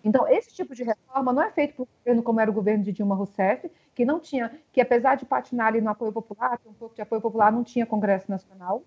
Então, 0.04 0.28
esse 0.28 0.54
tipo 0.54 0.76
de 0.76 0.84
reforma 0.84 1.32
não 1.32 1.42
é 1.42 1.50
feito 1.50 1.76
por 1.76 1.84
um 1.84 1.88
governo 1.98 2.24
como 2.24 2.40
era 2.42 2.52
o 2.52 2.54
governo 2.54 2.84
de 2.84 2.92
Dilma 2.92 3.16
Rousseff, 3.16 3.72
que 3.96 4.04
não 4.04 4.20
tinha, 4.20 4.52
que 4.72 4.82
apesar 4.82 5.16
de 5.16 5.26
patinar 5.26 5.68
ali 5.68 5.80
no 5.80 5.90
apoio 5.90 6.12
popular, 6.12 6.60
um 6.66 6.74
pouco 6.74 6.94
de 6.94 7.02
apoio 7.02 7.22
popular, 7.22 7.52
não 7.52 7.64
tinha 7.64 7.86
Congresso 7.86 8.30
Nacional. 8.30 8.84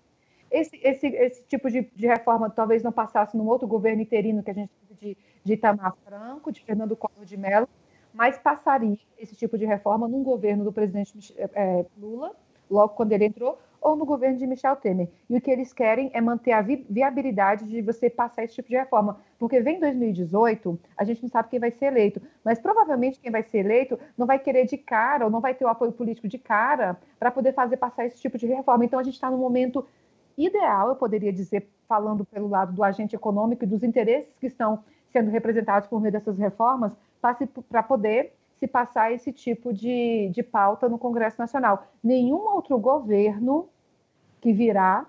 Esse, 0.51 0.79
esse, 0.81 1.07
esse 1.07 1.43
tipo 1.45 1.69
de, 1.71 1.89
de 1.95 2.07
reforma 2.07 2.49
talvez 2.49 2.83
não 2.83 2.91
passasse 2.91 3.35
num 3.35 3.47
outro 3.47 3.67
governo 3.67 4.01
interino 4.01 4.43
que 4.43 4.51
a 4.51 4.53
gente 4.53 4.71
teve 4.87 5.15
de, 5.15 5.17
de 5.43 5.53
Itamar 5.53 5.95
Franco, 6.05 6.51
de 6.51 6.61
Fernando 6.61 6.95
Collor 6.95 7.25
de 7.25 7.35
Mello, 7.35 7.67
mas 8.13 8.37
passaria 8.37 8.97
esse 9.17 9.35
tipo 9.35 9.57
de 9.57 9.65
reforma 9.65 10.07
num 10.07 10.23
governo 10.23 10.63
do 10.63 10.71
presidente 10.71 11.33
é, 11.37 11.85
Lula, 11.97 12.35
logo 12.69 12.93
quando 12.93 13.11
ele 13.11 13.25
entrou, 13.25 13.59
ou 13.81 13.95
no 13.95 14.05
governo 14.05 14.37
de 14.37 14.47
Michel 14.47 14.75
Temer. 14.75 15.09
E 15.29 15.37
o 15.37 15.41
que 15.41 15.51
eles 15.51 15.73
querem 15.73 16.09
é 16.13 16.21
manter 16.21 16.51
a 16.51 16.61
vi 16.61 16.85
viabilidade 16.89 17.65
de 17.65 17.81
você 17.81 18.09
passar 18.09 18.43
esse 18.43 18.55
tipo 18.55 18.69
de 18.69 18.75
reforma. 18.75 19.19
Porque 19.39 19.59
vem 19.59 19.79
2018, 19.79 20.79
a 20.97 21.03
gente 21.03 21.21
não 21.21 21.29
sabe 21.29 21.49
quem 21.49 21.59
vai 21.59 21.71
ser 21.71 21.85
eleito, 21.85 22.21
mas 22.43 22.59
provavelmente 22.59 23.19
quem 23.19 23.31
vai 23.31 23.43
ser 23.43 23.59
eleito 23.59 23.99
não 24.17 24.25
vai 24.25 24.39
querer 24.39 24.65
de 24.65 24.77
cara, 24.77 25.25
ou 25.25 25.31
não 25.31 25.39
vai 25.39 25.53
ter 25.53 25.65
o 25.65 25.69
apoio 25.69 25.91
político 25.91 26.27
de 26.27 26.37
cara, 26.37 26.97
para 27.19 27.31
poder 27.31 27.53
fazer 27.53 27.77
passar 27.77 28.05
esse 28.05 28.19
tipo 28.19 28.37
de 28.37 28.47
reforma. 28.47 28.85
Então 28.85 28.99
a 28.99 29.03
gente 29.03 29.15
está 29.15 29.29
no 29.29 29.37
momento 29.37 29.85
ideal, 30.37 30.89
eu 30.89 30.95
poderia 30.95 31.33
dizer, 31.33 31.67
falando 31.87 32.25
pelo 32.25 32.47
lado 32.47 32.73
do 32.73 32.83
agente 32.83 33.15
econômico 33.15 33.63
e 33.63 33.67
dos 33.67 33.83
interesses 33.83 34.31
que 34.39 34.47
estão 34.47 34.83
sendo 35.11 35.31
representados 35.31 35.87
por 35.87 35.99
meio 35.99 36.11
dessas 36.11 36.37
reformas, 36.37 36.91
para 37.69 37.81
poder 37.81 38.33
se 38.59 38.67
passar 38.67 39.11
esse 39.11 39.31
tipo 39.31 39.73
de, 39.73 40.29
de 40.33 40.43
pauta 40.43 40.89
no 40.89 40.97
Congresso 40.97 41.39
Nacional. 41.39 41.87
Nenhum 42.03 42.39
outro 42.39 42.77
governo 42.77 43.69
que 44.41 44.51
virá, 44.51 45.05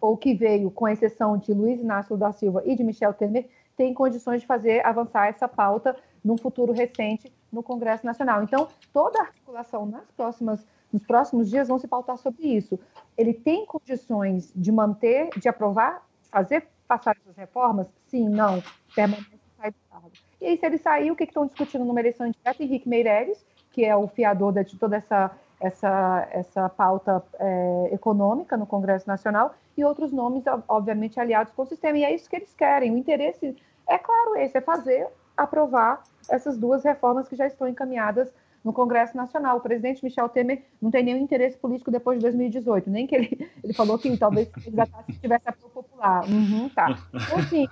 ou 0.00 0.16
que 0.16 0.34
veio, 0.34 0.70
com 0.70 0.88
exceção 0.88 1.36
de 1.36 1.52
Luiz 1.52 1.80
Inácio 1.80 2.16
da 2.16 2.32
Silva 2.32 2.62
e 2.64 2.74
de 2.74 2.82
Michel 2.82 3.14
Temer, 3.14 3.48
tem 3.76 3.94
condições 3.94 4.40
de 4.40 4.46
fazer 4.46 4.84
avançar 4.84 5.28
essa 5.28 5.48
pauta 5.48 5.96
num 6.24 6.36
futuro 6.36 6.72
recente 6.72 7.32
no 7.52 7.62
Congresso 7.62 8.04
Nacional. 8.04 8.42
Então, 8.42 8.68
toda 8.92 9.18
a 9.18 9.22
articulação 9.22 9.86
nas 9.86 10.10
próximas, 10.16 10.66
nos 10.92 11.02
próximos 11.04 11.48
dias 11.48 11.68
vão 11.68 11.78
se 11.78 11.88
pautar 11.88 12.16
sobre 12.16 12.46
isso. 12.46 12.78
Ele 13.16 13.34
tem 13.34 13.66
condições 13.66 14.52
de 14.54 14.70
manter, 14.70 15.30
de 15.38 15.48
aprovar, 15.48 16.06
fazer 16.30 16.66
passar 16.86 17.16
essas 17.16 17.36
reformas? 17.36 17.86
Sim, 18.06 18.28
não. 18.28 18.62
Permanece 18.94 19.41
sai 19.62 19.70
do 19.70 19.76
cargo. 19.88 20.10
E 20.40 20.46
aí, 20.46 20.58
se 20.58 20.66
ele 20.66 20.78
sair, 20.78 21.10
o 21.10 21.16
que 21.16 21.24
estão 21.24 21.46
discutindo 21.46 21.84
numa 21.84 22.00
eleição 22.00 22.28
direta? 22.28 22.62
Henrique 22.62 22.88
Meirelles, 22.88 23.44
que 23.70 23.84
é 23.84 23.94
o 23.94 24.08
fiador 24.08 24.52
de 24.64 24.76
toda 24.76 24.96
essa, 24.96 25.30
essa, 25.60 26.28
essa 26.32 26.68
pauta 26.68 27.22
é, 27.38 27.90
econômica 27.92 28.56
no 28.56 28.66
Congresso 28.66 29.06
Nacional, 29.06 29.54
e 29.76 29.84
outros 29.84 30.12
nomes, 30.12 30.44
obviamente, 30.68 31.18
aliados 31.18 31.52
com 31.54 31.62
o 31.62 31.66
sistema. 31.66 31.96
E 31.96 32.04
é 32.04 32.14
isso 32.14 32.28
que 32.28 32.36
eles 32.36 32.52
querem. 32.54 32.92
O 32.92 32.98
interesse, 32.98 33.56
é 33.88 33.96
claro, 33.96 34.36
esse 34.36 34.58
é 34.58 34.60
fazer, 34.60 35.06
aprovar 35.36 36.02
essas 36.28 36.58
duas 36.58 36.84
reformas 36.84 37.28
que 37.28 37.36
já 37.36 37.46
estão 37.46 37.66
encaminhadas 37.68 38.30
no 38.62 38.72
Congresso 38.72 39.16
Nacional. 39.16 39.56
O 39.56 39.60
presidente 39.60 40.04
Michel 40.04 40.28
Temer 40.28 40.62
não 40.80 40.90
tem 40.90 41.02
nenhum 41.02 41.18
interesse 41.18 41.56
político 41.56 41.90
depois 41.90 42.18
de 42.18 42.22
2018, 42.22 42.90
nem 42.90 43.06
que 43.06 43.14
ele, 43.14 43.50
ele 43.64 43.72
falou 43.72 43.98
que 43.98 44.14
talvez 44.16 44.48
se 44.48 45.20
tivesse 45.20 45.48
apoio 45.48 45.72
popular. 45.72 46.24
Uhum, 46.28 46.68
tá. 46.68 46.98
Então, 47.12 47.38
assim, 47.38 47.66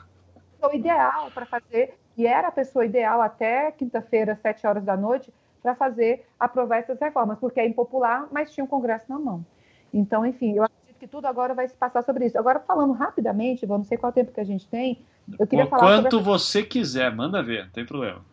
o 0.68 0.74
ideal 0.74 1.30
para 1.32 1.46
fazer, 1.46 1.98
e 2.16 2.26
era 2.26 2.48
a 2.48 2.52
pessoa 2.52 2.84
ideal 2.84 3.20
até 3.20 3.70
quinta-feira, 3.72 4.36
sete 4.36 4.66
horas 4.66 4.84
da 4.84 4.96
noite, 4.96 5.32
para 5.62 5.74
fazer, 5.74 6.26
aprovar 6.38 6.78
essas 6.78 6.98
reformas, 6.98 7.38
porque 7.38 7.60
é 7.60 7.66
impopular, 7.66 8.28
mas 8.30 8.50
tinha 8.50 8.64
um 8.64 8.68
Congresso 8.68 9.06
na 9.08 9.18
mão. 9.18 9.44
Então, 9.92 10.24
enfim, 10.24 10.54
eu 10.56 10.64
acredito 10.64 10.98
que 10.98 11.06
tudo 11.06 11.26
agora 11.26 11.54
vai 11.54 11.68
se 11.68 11.74
passar 11.74 12.02
sobre 12.02 12.26
isso. 12.26 12.38
Agora, 12.38 12.60
falando 12.60 12.92
rapidamente, 12.92 13.62
eu 13.64 13.68
não 13.68 13.84
sei 13.84 13.98
qual 13.98 14.12
tempo 14.12 14.32
que 14.32 14.40
a 14.40 14.44
gente 14.44 14.68
tem, 14.68 15.04
eu 15.38 15.46
queria 15.46 15.64
Bom, 15.64 15.70
falar. 15.70 16.02
Quanto 16.02 16.16
essa... 16.16 16.24
você 16.24 16.62
quiser, 16.62 17.14
manda 17.14 17.42
ver, 17.42 17.64
não 17.64 17.70
tem 17.70 17.84
problema. 17.84 18.24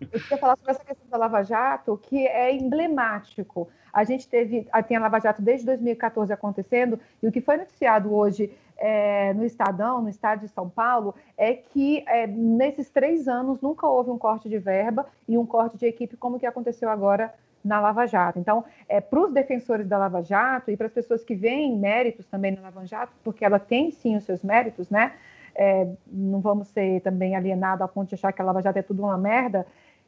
Eu 0.00 0.20
queria 0.20 0.38
falar 0.38 0.56
sobre 0.56 0.72
essa 0.72 0.84
questão 0.84 1.08
da 1.10 1.16
Lava 1.16 1.42
Jato, 1.42 2.00
que 2.02 2.26
é 2.26 2.54
emblemático. 2.54 3.68
A 3.92 4.04
gente 4.04 4.28
teve, 4.28 4.66
tem 4.86 4.96
a 4.96 5.00
Lava 5.00 5.18
Jato 5.18 5.40
desde 5.42 5.66
2014 5.66 6.32
acontecendo, 6.32 6.98
e 7.22 7.26
o 7.26 7.32
que 7.32 7.40
foi 7.40 7.56
noticiado 7.56 8.14
hoje 8.14 8.52
é, 8.76 9.32
no 9.34 9.44
Estadão, 9.44 10.02
no 10.02 10.08
estado 10.08 10.40
de 10.40 10.48
São 10.48 10.68
Paulo, 10.68 11.14
é 11.36 11.54
que 11.54 12.04
é, 12.06 12.26
nesses 12.26 12.90
três 12.90 13.26
anos 13.26 13.60
nunca 13.60 13.86
houve 13.86 14.10
um 14.10 14.18
corte 14.18 14.48
de 14.48 14.58
verba 14.58 15.06
e 15.26 15.38
um 15.38 15.46
corte 15.46 15.78
de 15.78 15.86
equipe 15.86 16.16
como 16.16 16.38
que 16.38 16.46
aconteceu 16.46 16.90
agora 16.90 17.32
na 17.64 17.80
Lava 17.80 18.06
Jato. 18.06 18.38
Então, 18.38 18.64
é, 18.88 19.00
para 19.00 19.20
os 19.20 19.32
defensores 19.32 19.88
da 19.88 19.98
Lava 19.98 20.22
Jato 20.22 20.70
e 20.70 20.76
para 20.76 20.86
as 20.86 20.92
pessoas 20.92 21.24
que 21.24 21.34
veem 21.34 21.76
méritos 21.76 22.24
também 22.26 22.52
na 22.52 22.62
Lava 22.62 22.86
Jato, 22.86 23.12
porque 23.24 23.44
ela 23.44 23.58
tem 23.58 23.90
sim 23.90 24.16
os 24.16 24.24
seus 24.24 24.42
méritos, 24.42 24.88
né? 24.88 25.12
É, 25.58 25.88
não 26.06 26.40
vamos 26.40 26.68
ser 26.68 27.00
também 27.00 27.34
alienados 27.34 27.80
ao 27.80 27.88
ponto 27.88 28.08
de 28.08 28.14
achar 28.14 28.30
que 28.30 28.42
a 28.42 28.44
Lava 28.44 28.60
Jato 28.60 28.78
é 28.78 28.82
tudo 28.82 29.02
uma 29.02 29.16
merda. 29.16 29.66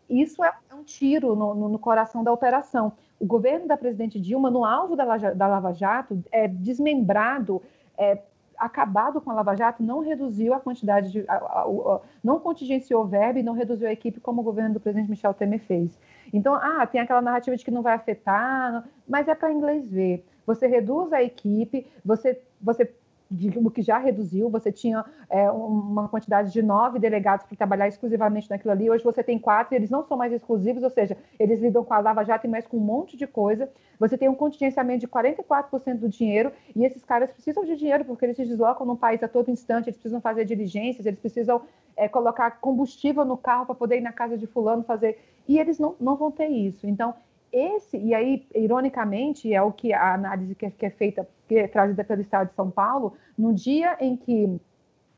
Isso 0.09 0.45
é 0.45 0.53
um 0.75 0.83
tiro 0.83 1.35
no, 1.35 1.55
no, 1.55 1.69
no 1.71 1.79
coração 1.79 2.23
da 2.23 2.33
operação. 2.33 2.93
O 3.19 3.27
governo 3.27 3.67
da 3.67 3.77
presidente 3.77 4.21
Dilma, 4.21 4.51
no 4.51 4.65
alvo 4.65 4.95
da, 4.95 5.17
da 5.17 5.47
Lava 5.47 5.73
Jato, 5.73 6.23
é 6.31 6.47
desmembrado, 6.47 7.63
é, 7.97 8.19
acabado 8.57 9.21
com 9.21 9.31
a 9.31 9.35
Lava 9.35 9.57
Jato, 9.57 9.83
não 9.83 10.01
reduziu 10.01 10.53
a 10.53 10.61
quantidade 10.61 11.11
de. 11.11 11.25
A, 11.29 11.35
a, 11.35 11.63
a, 11.63 12.01
não 12.23 12.39
contingenciou 12.41 13.07
verba 13.07 13.39
e 13.39 13.43
não 13.43 13.55
reduziu 13.55 13.89
a 13.89 13.93
equipe 13.93 14.21
como 14.21 14.41
o 14.41 14.45
governo 14.45 14.75
do 14.75 14.81
presidente 14.81 15.11
Michel 15.11 15.35
Temer 15.35 15.61
fez. 15.61 15.99
Então, 16.33 16.55
ah, 16.55 16.87
tem 16.87 17.01
aquela 17.01 17.23
narrativa 17.23 17.57
de 17.57 17.65
que 17.65 17.71
não 17.71 17.83
vai 17.83 17.95
afetar, 17.95 18.85
mas 19.09 19.29
é 19.29 19.35
para 19.35 19.53
inglês 19.53 19.89
ver. 19.89 20.25
Você 20.47 20.67
reduz 20.67 21.13
a 21.13 21.23
equipe, 21.23 21.87
você, 22.05 22.41
você 22.61 22.91
o 23.31 23.71
que 23.71 23.83
já 23.83 23.99
reduziu, 23.99 24.49
você 24.49 24.73
tinha 24.73 25.05
é, 25.29 25.51
uma 25.51 26.09
quantidade 26.09 26.51
de 26.51 26.63
nove 26.63 26.99
delegados 26.99 27.45
para 27.45 27.57
trabalhar 27.57 27.87
exclusivamente 27.87 28.49
naquilo 28.49 28.73
ali, 28.73 28.91
hoje 28.91 29.05
você 29.05 29.23
tem 29.23 29.39
quatro, 29.39 29.75
eles 29.75 29.91
não 29.91 30.03
são 30.03 30.17
mais 30.17 30.33
exclusivos, 30.33 30.83
ou 30.83 30.89
seja, 30.89 31.17
eles 31.39 31.61
lidam 31.61 31.85
com 31.85 31.93
a 31.93 31.99
Lava 31.99 32.25
Jato 32.25 32.47
e 32.47 32.51
mais 32.51 32.67
com 32.67 32.79
um 32.79 32.81
monte 32.81 33.17
de 33.17 33.27
coisa. 33.27 33.69
Você 33.99 34.17
tem 34.17 34.29
um 34.29 34.35
contingenciamento 34.35 35.01
de 35.01 35.09
44% 35.09 35.99
do 35.99 36.09
dinheiro, 36.09 36.53
e 36.75 36.85
esses 36.85 37.05
caras 37.05 37.31
precisam 37.31 37.65
de 37.65 37.77
dinheiro, 37.77 38.05
porque 38.05 38.25
eles 38.25 38.37
se 38.37 38.47
deslocam 38.47 38.87
no 38.87 38.97
país 38.97 39.23
a 39.23 39.29
todo 39.29 39.51
instante, 39.51 39.89
eles 39.89 39.99
precisam 39.99 40.21
fazer 40.21 40.45
diligências, 40.47 41.05
eles 41.05 41.21
precisam 41.21 41.61
é, 41.97 42.09
colocar 42.09 42.53
combustível 42.61 43.25
no 43.25 43.37
carro 43.37 43.67
para 43.67 43.75
poder 43.75 43.99
ir 43.99 44.03
na 44.03 44.13
casa 44.13 44.39
de 44.39 44.47
fulano 44.47 44.83
fazer, 44.85 45.19
e 45.47 45.59
eles 45.59 45.79
não, 45.79 45.95
não 46.01 46.17
vão 46.17 46.31
ter 46.31 46.49
isso. 46.49 46.87
Então, 46.87 47.15
esse, 47.53 47.97
e 47.97 48.15
aí, 48.15 48.47
ironicamente, 48.55 49.53
é 49.53 49.61
o 49.61 49.73
que 49.73 49.93
a 49.93 50.15
análise 50.15 50.55
que 50.55 50.67
é, 50.67 50.71
que 50.71 50.87
é 50.87 50.91
feita, 50.91 51.27
que 51.49 51.57
é 51.57 51.67
trazida 51.67 52.05
pelo 52.05 52.21
Estado 52.21 52.51
de 52.51 52.55
São 52.55 52.71
Paulo, 52.71 53.15
no 53.37 53.53
dia 53.53 53.97
em 54.01 54.17
que 54.17 54.61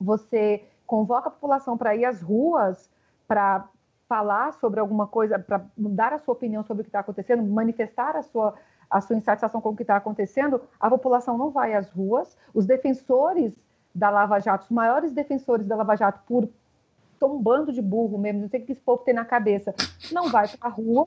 você 0.00 0.64
convoca 0.86 1.28
a 1.28 1.32
população 1.32 1.76
para 1.76 1.94
ir 1.94 2.04
às 2.04 2.22
ruas 2.22 2.88
para 3.26 3.68
falar 4.08 4.52
sobre 4.54 4.80
alguma 4.80 5.06
coisa, 5.06 5.38
para 5.38 5.64
dar 5.76 6.12
a 6.12 6.18
sua 6.18 6.32
opinião 6.32 6.62
sobre 6.64 6.80
o 6.80 6.84
que 6.84 6.88
está 6.88 7.00
acontecendo, 7.00 7.42
manifestar 7.42 8.16
a 8.16 8.22
sua, 8.22 8.54
a 8.90 9.00
sua 9.00 9.16
insatisfação 9.16 9.60
com 9.60 9.68
o 9.68 9.76
que 9.76 9.82
está 9.82 9.96
acontecendo, 9.96 10.60
a 10.80 10.90
população 10.90 11.38
não 11.38 11.50
vai 11.50 11.74
às 11.74 11.88
ruas, 11.90 12.36
os 12.52 12.66
defensores 12.66 13.52
da 13.94 14.10
Lava 14.10 14.40
Jato, 14.40 14.64
os 14.64 14.70
maiores 14.70 15.12
defensores 15.12 15.66
da 15.66 15.76
Lava 15.76 15.96
Jato, 15.96 16.20
por 16.26 16.48
um 17.28 17.40
bando 17.40 17.72
de 17.72 17.82
burro 17.82 18.18
mesmo, 18.18 18.42
não 18.42 18.48
sei 18.48 18.60
o 18.60 18.64
que 18.64 18.72
esse 18.72 18.80
povo 18.80 19.02
tem 19.02 19.14
na 19.14 19.24
cabeça, 19.24 19.74
não 20.12 20.28
vai 20.28 20.48
para 20.48 20.68
a 20.68 20.72
rua, 20.72 21.06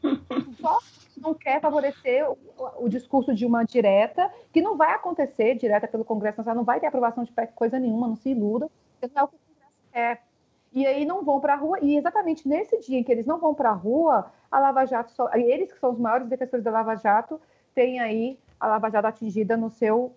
só 0.60 0.80
não 1.18 1.34
quer 1.34 1.62
favorecer 1.62 2.30
o, 2.30 2.38
o, 2.80 2.90
discurso 2.90 3.34
de 3.34 3.46
uma 3.46 3.64
direta, 3.64 4.32
que 4.52 4.62
não 4.62 4.76
vai 4.76 4.94
acontecer 4.94 5.56
direta 5.56 5.88
pelo 5.88 6.06
Congresso 6.06 6.38
Nacional, 6.40 6.58
não 6.58 6.66
vai 6.66 6.80
ter 6.80 6.88
aprovação 6.88 7.24
de 7.24 7.32
coisa 7.56 7.80
nenhuma, 7.80 8.08
não 8.08 8.16
se 8.16 8.30
iluda, 8.30 8.70
não 9.02 9.22
é 9.22 9.24
o 9.24 9.28
que 9.28 9.36
o 9.36 9.40
Congresso 9.40 9.74
quer. 9.92 10.24
E 10.74 10.88
aí 10.88 11.06
não 11.06 11.24
vão 11.24 11.40
para 11.40 11.54
a 11.54 11.58
rua, 11.58 11.78
e 11.82 11.98
exatamente 11.98 12.48
nesse 12.48 12.80
dia 12.80 12.98
em 12.98 13.04
que 13.04 13.12
eles 13.12 13.28
não 13.28 13.40
vão 13.40 13.54
para 13.54 13.70
a 13.70 13.74
rua, 13.74 14.32
a 14.50 14.60
Lava 14.60 14.86
Jato, 14.86 15.12
só, 15.12 15.30
eles 15.34 15.72
que 15.72 15.80
são 15.80 15.92
os 15.92 16.00
maiores 16.00 16.28
defensores 16.28 16.64
da 16.64 16.72
Lava 16.72 16.96
Jato, 16.96 17.40
têm 17.76 18.00
aí 18.00 18.40
a 18.60 18.68
Lava 18.68 18.90
Jato 18.90 19.08
atingida 19.08 19.56
no 19.56 19.70
seu, 19.70 20.14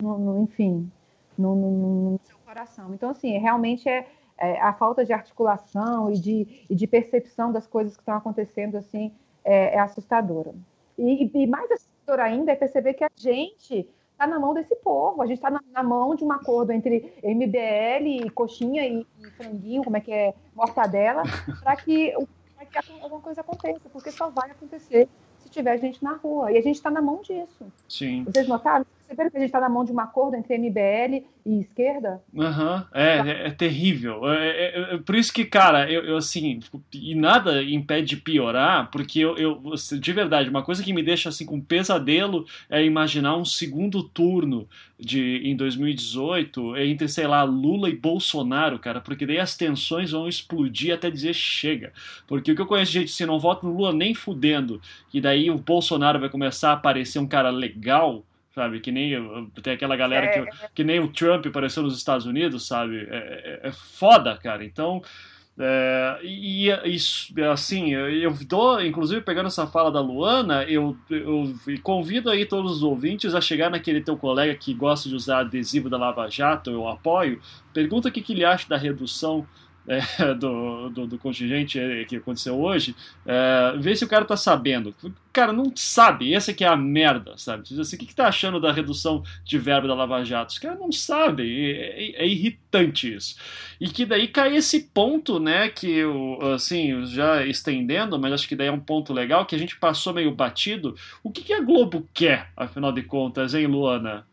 no, 0.00 0.18
no, 0.18 0.42
enfim, 0.42 0.90
no, 1.36 1.54
no, 1.54 2.20
seu 2.24 2.36
coração. 2.44 2.92
Então, 2.94 3.10
assim, 3.10 3.36
realmente 3.38 3.88
é, 3.88 4.06
é, 4.38 4.60
a 4.60 4.72
falta 4.72 5.04
de 5.04 5.12
articulação 5.12 6.10
e 6.10 6.18
de, 6.18 6.64
e 6.70 6.74
de 6.74 6.86
percepção 6.86 7.52
das 7.52 7.66
coisas 7.66 7.96
que 7.96 8.02
estão 8.02 8.16
acontecendo, 8.16 8.76
assim, 8.76 9.12
é, 9.44 9.74
é 9.74 9.78
assustadora. 9.78 10.54
E, 10.96 11.30
e, 11.34 11.46
mais 11.46 11.70
assustador 11.70 12.20
ainda 12.24 12.52
é 12.52 12.56
perceber 12.56 12.94
que 12.94 13.04
a 13.04 13.10
gente 13.16 13.88
está 14.12 14.26
na 14.26 14.38
mão 14.38 14.52
desse 14.52 14.74
povo, 14.76 15.22
a 15.22 15.26
gente 15.26 15.38
está 15.38 15.50
na, 15.50 15.60
na, 15.72 15.82
mão 15.82 16.14
de 16.14 16.24
um 16.24 16.32
acordo 16.32 16.72
entre 16.72 17.14
MBL, 17.22 18.30
coxinha 18.34 18.84
e, 18.86 19.06
e 19.20 19.30
franguinho, 19.30 19.84
como 19.84 19.96
é 19.96 20.00
que 20.00 20.12
é, 20.12 20.34
mortadela, 20.54 21.22
para 21.62 21.76
que, 21.76 22.12
que 22.12 22.92
alguma 23.00 23.20
coisa 23.20 23.40
aconteça, 23.40 23.88
porque 23.92 24.10
só 24.10 24.28
vai 24.30 24.50
acontecer 24.50 25.08
se 25.38 25.48
tiver 25.48 25.78
gente 25.78 26.02
na 26.02 26.14
rua. 26.14 26.50
E 26.50 26.58
a 26.58 26.62
gente 26.62 26.76
está 26.76 26.90
na 26.90 27.00
mão 27.00 27.22
disso. 27.22 27.72
Sim. 27.88 28.24
Vocês 28.24 28.48
notaram? 28.48 28.84
Perceberam 29.08 29.30
que 29.30 29.36
a 29.36 29.40
gente 29.40 29.48
está 29.48 29.60
na 29.60 29.68
mão 29.68 29.84
de 29.84 29.92
um 29.92 29.98
acordo 29.98 30.36
entre 30.36 30.58
MBL 30.58 31.24
e 31.46 31.60
esquerda? 31.60 32.22
Uhum. 32.32 32.84
É, 32.92 33.18
é, 33.18 33.46
é 33.46 33.50
terrível. 33.50 34.30
É, 34.30 34.94
é, 34.94 34.98
por 34.98 35.14
isso 35.14 35.32
que, 35.32 35.44
cara, 35.44 35.90
eu, 35.90 36.04
eu, 36.04 36.16
assim, 36.18 36.60
e 36.92 37.14
nada 37.14 37.62
impede 37.62 38.08
de 38.08 38.16
piorar, 38.16 38.90
porque 38.90 39.18
eu, 39.18 39.36
eu, 39.36 39.62
de 39.98 40.12
verdade, 40.12 40.50
uma 40.50 40.62
coisa 40.62 40.82
que 40.82 40.92
me 40.92 41.02
deixa 41.02 41.28
assim 41.28 41.46
com 41.46 41.60
pesadelo 41.60 42.44
é 42.68 42.84
imaginar 42.84 43.36
um 43.36 43.44
segundo 43.44 44.02
turno 44.02 44.68
de 44.98 45.42
em 45.44 45.56
2018 45.56 46.76
entre, 46.76 47.08
sei 47.08 47.26
lá, 47.26 47.44
Lula 47.44 47.88
e 47.88 47.96
Bolsonaro, 47.96 48.78
cara, 48.78 49.00
porque 49.00 49.24
daí 49.24 49.38
as 49.38 49.56
tensões 49.56 50.10
vão 50.10 50.28
explodir 50.28 50.92
até 50.92 51.10
dizer 51.10 51.34
chega. 51.34 51.92
Porque 52.26 52.52
o 52.52 52.54
que 52.54 52.60
eu 52.60 52.66
conheço 52.66 52.92
de 52.92 53.00
gente, 53.00 53.12
se 53.12 53.24
não 53.24 53.38
vota 53.38 53.66
no 53.66 53.72
Lula 53.72 53.92
nem 53.92 54.12
fudendo, 54.12 54.80
e 55.14 55.20
daí 55.20 55.50
o 55.50 55.58
Bolsonaro 55.58 56.18
vai 56.18 56.28
começar 56.28 56.70
a 56.70 56.74
aparecer 56.74 57.18
um 57.18 57.26
cara 57.26 57.50
legal, 57.50 58.24
sabe? 58.58 58.80
Que 58.80 58.90
nem 58.90 59.12
tem 59.62 59.72
aquela 59.72 59.96
galera 59.96 60.26
é, 60.26 60.28
que, 60.30 60.50
que 60.74 60.84
nem 60.84 60.98
o 60.98 61.08
Trump 61.08 61.46
apareceu 61.46 61.82
nos 61.82 61.96
Estados 61.96 62.26
Unidos, 62.26 62.66
sabe? 62.66 63.06
É, 63.08 63.60
é, 63.64 63.68
é 63.68 63.72
foda, 63.72 64.36
cara. 64.36 64.64
Então, 64.64 65.00
é, 65.56 66.18
e, 66.24 66.68
e, 66.68 67.42
assim, 67.44 67.94
eu 67.94 68.32
dou, 68.48 68.84
inclusive 68.84 69.20
pegando 69.20 69.46
essa 69.46 69.66
fala 69.66 69.92
da 69.92 70.00
Luana, 70.00 70.64
eu, 70.64 70.96
eu 71.08 71.54
convido 71.84 72.30
aí 72.30 72.44
todos 72.44 72.78
os 72.78 72.82
ouvintes 72.82 73.32
a 73.32 73.40
chegar 73.40 73.70
naquele 73.70 74.00
teu 74.00 74.16
colega 74.16 74.54
que 74.56 74.74
gosta 74.74 75.08
de 75.08 75.14
usar 75.14 75.40
adesivo 75.40 75.88
da 75.88 75.96
Lava 75.96 76.28
Jato, 76.28 76.70
eu 76.70 76.88
apoio, 76.88 77.40
pergunta 77.72 78.08
o 78.08 78.12
que, 78.12 78.22
que 78.22 78.32
ele 78.32 78.44
acha 78.44 78.68
da 78.68 78.76
redução 78.76 79.46
é, 80.18 80.34
do, 80.34 80.90
do, 80.90 81.06
do, 81.06 81.18
contingente 81.18 81.78
que 82.06 82.16
aconteceu 82.16 82.60
hoje, 82.60 82.94
é, 83.24 83.74
ver 83.78 83.96
se 83.96 84.04
o 84.04 84.08
cara 84.08 84.24
tá 84.24 84.36
sabendo. 84.36 84.94
Cara, 85.32 85.50
não 85.50 85.72
sabe, 85.74 86.34
essa 86.34 86.52
que 86.52 86.62
é 86.62 86.68
a 86.68 86.76
merda, 86.76 87.38
sabe? 87.38 87.62
Assim, 87.80 87.96
o 87.96 87.98
que, 87.98 88.06
que 88.06 88.14
tá 88.14 88.28
achando 88.28 88.60
da 88.60 88.70
redução 88.70 89.22
de 89.44 89.58
verba 89.58 89.88
da 89.88 89.94
Lava 89.94 90.22
Jato? 90.22 90.52
Os 90.52 90.58
caras 90.58 90.78
não 90.78 90.92
sabem, 90.92 91.48
é, 91.48 91.70
é, 91.70 92.22
é, 92.22 92.28
irritante 92.28 93.14
isso. 93.14 93.36
E 93.80 93.88
que 93.88 94.04
daí 94.04 94.28
cai 94.28 94.54
esse 94.56 94.80
ponto, 94.92 95.40
né, 95.40 95.70
que 95.70 96.02
assim, 96.54 97.06
já 97.06 97.46
estendendo, 97.46 98.18
mas 98.18 98.34
acho 98.34 98.48
que 98.48 98.56
daí 98.56 98.66
é 98.66 98.72
um 98.72 98.80
ponto 98.80 99.14
legal, 99.14 99.46
que 99.46 99.54
a 99.54 99.58
gente 99.58 99.78
passou 99.78 100.12
meio 100.12 100.34
batido. 100.34 100.94
O 101.22 101.30
que, 101.30 101.40
que 101.40 101.54
a 101.54 101.62
Globo 101.62 102.06
quer, 102.12 102.50
afinal 102.54 102.92
de 102.92 103.02
contas, 103.02 103.54
hein, 103.54 103.66
Luana? 103.66 104.26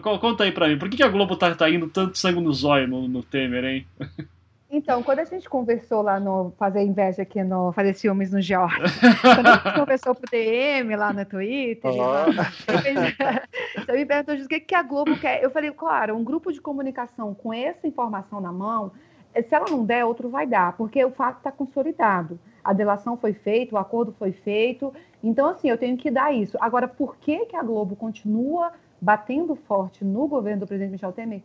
Conta 0.00 0.44
aí 0.44 0.52
pra 0.52 0.68
mim, 0.68 0.78
por 0.78 0.88
que, 0.88 0.96
que 0.96 1.02
a 1.02 1.08
Globo 1.08 1.36
tá, 1.36 1.54
tá 1.54 1.68
indo 1.68 1.88
tanto 1.88 2.16
sangue 2.16 2.40
no 2.40 2.52
zóio 2.54 2.88
no, 2.88 3.06
no 3.06 3.22
Temer, 3.22 3.64
hein? 3.64 3.86
Então, 4.76 5.04
quando 5.04 5.20
a 5.20 5.24
gente 5.24 5.48
conversou 5.48 6.02
lá 6.02 6.18
no 6.18 6.52
Fazer 6.58 6.82
Inveja 6.82 7.22
aqui 7.22 7.44
no 7.44 7.70
Fazer 7.70 7.94
Ciúmes 7.94 8.32
no 8.32 8.40
George, 8.40 8.76
quando 9.22 9.46
a 9.46 9.52
gente 9.52 9.74
conversou 9.78 10.16
pro 10.16 10.28
DM 10.28 10.96
lá 10.96 11.12
no 11.12 11.24
Twitter, 11.24 11.92
oh. 11.92 11.96
lá, 11.96 12.26
você 13.78 13.92
me 13.92 14.04
perguntou 14.04 14.34
o 14.34 14.48
que, 14.48 14.58
que 14.58 14.74
a 14.74 14.82
Globo 14.82 15.16
quer. 15.16 15.44
Eu 15.44 15.50
falei, 15.52 15.70
claro, 15.70 16.16
um 16.16 16.24
grupo 16.24 16.52
de 16.52 16.60
comunicação 16.60 17.32
com 17.34 17.54
essa 17.54 17.86
informação 17.86 18.40
na 18.40 18.50
mão, 18.50 18.90
se 19.32 19.54
ela 19.54 19.70
não 19.70 19.84
der, 19.84 20.04
outro 20.04 20.28
vai 20.28 20.44
dar, 20.44 20.76
porque 20.76 21.04
o 21.04 21.12
fato 21.12 21.36
está 21.36 21.52
consolidado. 21.52 22.36
A 22.64 22.72
delação 22.72 23.16
foi 23.16 23.32
feita, 23.32 23.76
o 23.76 23.78
acordo 23.78 24.12
foi 24.18 24.32
feito. 24.32 24.92
Então, 25.22 25.46
assim, 25.50 25.70
eu 25.70 25.78
tenho 25.78 25.96
que 25.96 26.10
dar 26.10 26.34
isso. 26.34 26.58
Agora, 26.60 26.88
por 26.88 27.16
que, 27.18 27.46
que 27.46 27.54
a 27.54 27.62
Globo 27.62 27.94
continua 27.94 28.72
batendo 29.00 29.54
forte 29.54 30.04
no 30.04 30.26
governo 30.26 30.60
do 30.60 30.66
presidente 30.66 30.90
Michel 30.90 31.12
Temer? 31.12 31.42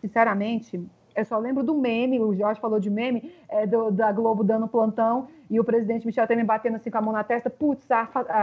Sinceramente, 0.00 0.84
eu 1.14 1.24
só 1.24 1.38
lembro 1.38 1.62
do 1.62 1.74
meme, 1.74 2.20
o 2.20 2.34
Jorge 2.34 2.60
falou 2.60 2.80
de 2.80 2.90
meme, 2.90 3.32
é, 3.48 3.66
do, 3.66 3.90
da 3.90 4.10
Globo 4.12 4.42
dando 4.42 4.66
plantão 4.66 5.28
e 5.50 5.60
o 5.60 5.64
presidente 5.64 6.06
Michel 6.06 6.26
Temer 6.26 6.44
batendo 6.44 6.76
assim 6.76 6.90
com 6.90 6.98
a 6.98 7.02
mão 7.02 7.12
na 7.12 7.22
testa, 7.22 7.50
putz, 7.50 7.86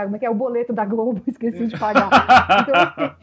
como 0.04 0.16
é 0.16 0.20
que 0.20 0.26
é 0.26 0.30
o 0.30 0.36
boleto 0.36 0.72
da 0.72 0.86
Globo, 0.86 1.22
esqueci 1.28 1.68
de 1.68 1.78
pagar. 1.80 2.10
Então, 2.62 2.76
assim, 2.76 3.16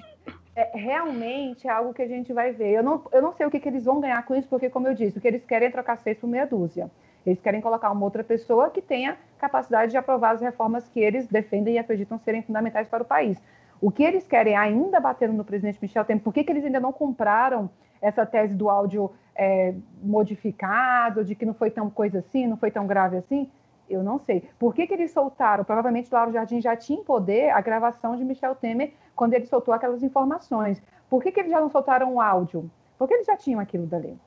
é, 0.56 0.70
realmente 0.74 1.68
é 1.68 1.70
algo 1.70 1.92
que 1.92 2.02
a 2.02 2.08
gente 2.08 2.32
vai 2.32 2.50
ver. 2.52 2.72
Eu 2.72 2.82
não, 2.82 3.02
eu 3.12 3.20
não 3.20 3.32
sei 3.32 3.46
o 3.46 3.50
que, 3.50 3.60
que 3.60 3.68
eles 3.68 3.84
vão 3.84 4.00
ganhar 4.00 4.24
com 4.24 4.34
isso, 4.34 4.48
porque, 4.48 4.70
como 4.70 4.88
eu 4.88 4.94
disse, 4.94 5.18
o 5.18 5.20
que 5.20 5.28
eles 5.28 5.44
querem 5.44 5.68
é 5.68 5.70
trocar 5.70 5.98
seis 5.98 6.18
por 6.18 6.26
meia 6.26 6.46
dúzia. 6.46 6.90
Eles 7.26 7.40
querem 7.40 7.60
colocar 7.60 7.90
uma 7.90 8.04
outra 8.04 8.24
pessoa 8.24 8.70
que 8.70 8.80
tenha 8.80 9.18
capacidade 9.38 9.90
de 9.90 9.98
aprovar 9.98 10.34
as 10.34 10.40
reformas 10.40 10.88
que 10.88 11.00
eles 11.00 11.26
defendem 11.26 11.74
e 11.74 11.78
acreditam 11.78 12.18
serem 12.18 12.40
fundamentais 12.40 12.88
para 12.88 13.02
o 13.02 13.06
país. 13.06 13.38
O 13.80 13.90
que 13.90 14.02
eles 14.02 14.26
querem 14.26 14.56
ainda 14.56 15.00
batendo 15.00 15.32
no 15.32 15.44
presidente 15.44 15.78
Michel 15.80 16.04
Temer, 16.04 16.22
por 16.22 16.32
que, 16.32 16.44
que 16.44 16.52
eles 16.52 16.64
ainda 16.64 16.80
não 16.80 16.92
compraram 16.92 17.70
essa 18.00 18.24
tese 18.24 18.54
do 18.54 18.68
áudio 18.68 19.10
é, 19.34 19.74
modificado, 20.02 21.24
de 21.24 21.34
que 21.34 21.44
não 21.44 21.54
foi 21.54 21.70
tão 21.70 21.90
coisa 21.90 22.20
assim, 22.20 22.46
não 22.46 22.56
foi 22.56 22.70
tão 22.70 22.86
grave 22.86 23.16
assim? 23.16 23.50
Eu 23.88 24.02
não 24.02 24.18
sei. 24.18 24.48
Por 24.58 24.74
que, 24.74 24.86
que 24.86 24.94
eles 24.94 25.12
soltaram? 25.12 25.64
Provavelmente 25.64 26.12
Lauro 26.12 26.32
Jardim 26.32 26.60
já 26.60 26.74
tinha 26.74 26.98
em 26.98 27.04
poder 27.04 27.50
a 27.50 27.60
gravação 27.60 28.16
de 28.16 28.24
Michel 28.24 28.54
Temer 28.54 28.94
quando 29.14 29.34
ele 29.34 29.46
soltou 29.46 29.72
aquelas 29.72 30.02
informações. 30.02 30.82
Por 31.08 31.22
que, 31.22 31.30
que 31.30 31.40
eles 31.40 31.52
já 31.52 31.60
não 31.60 31.70
soltaram 31.70 32.14
o 32.14 32.20
áudio? 32.20 32.68
Porque 32.98 33.14
eles 33.14 33.26
já 33.26 33.36
tinham 33.36 33.60
aquilo 33.60 33.86
dali. 33.86 34.18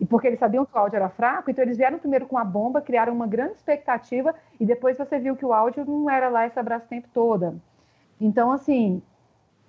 E 0.00 0.04
porque 0.04 0.26
eles 0.26 0.38
sabiam 0.38 0.66
que 0.66 0.76
o 0.76 0.78
áudio 0.78 0.96
era 0.96 1.08
fraco, 1.08 1.50
então 1.50 1.64
eles 1.64 1.76
vieram 1.76 1.98
primeiro 1.98 2.26
com 2.26 2.36
a 2.36 2.44
bomba, 2.44 2.82
criaram 2.82 3.14
uma 3.14 3.26
grande 3.26 3.54
expectativa, 3.54 4.34
e 4.60 4.66
depois 4.66 4.98
você 4.98 5.18
viu 5.18 5.36
que 5.36 5.46
o 5.46 5.54
áudio 5.54 5.84
não 5.86 6.10
era 6.10 6.28
lá 6.28 6.46
esse 6.46 6.58
abraço 6.58 6.86
tempo 6.86 7.08
toda. 7.14 7.54
Então, 8.20 8.50
assim, 8.52 9.02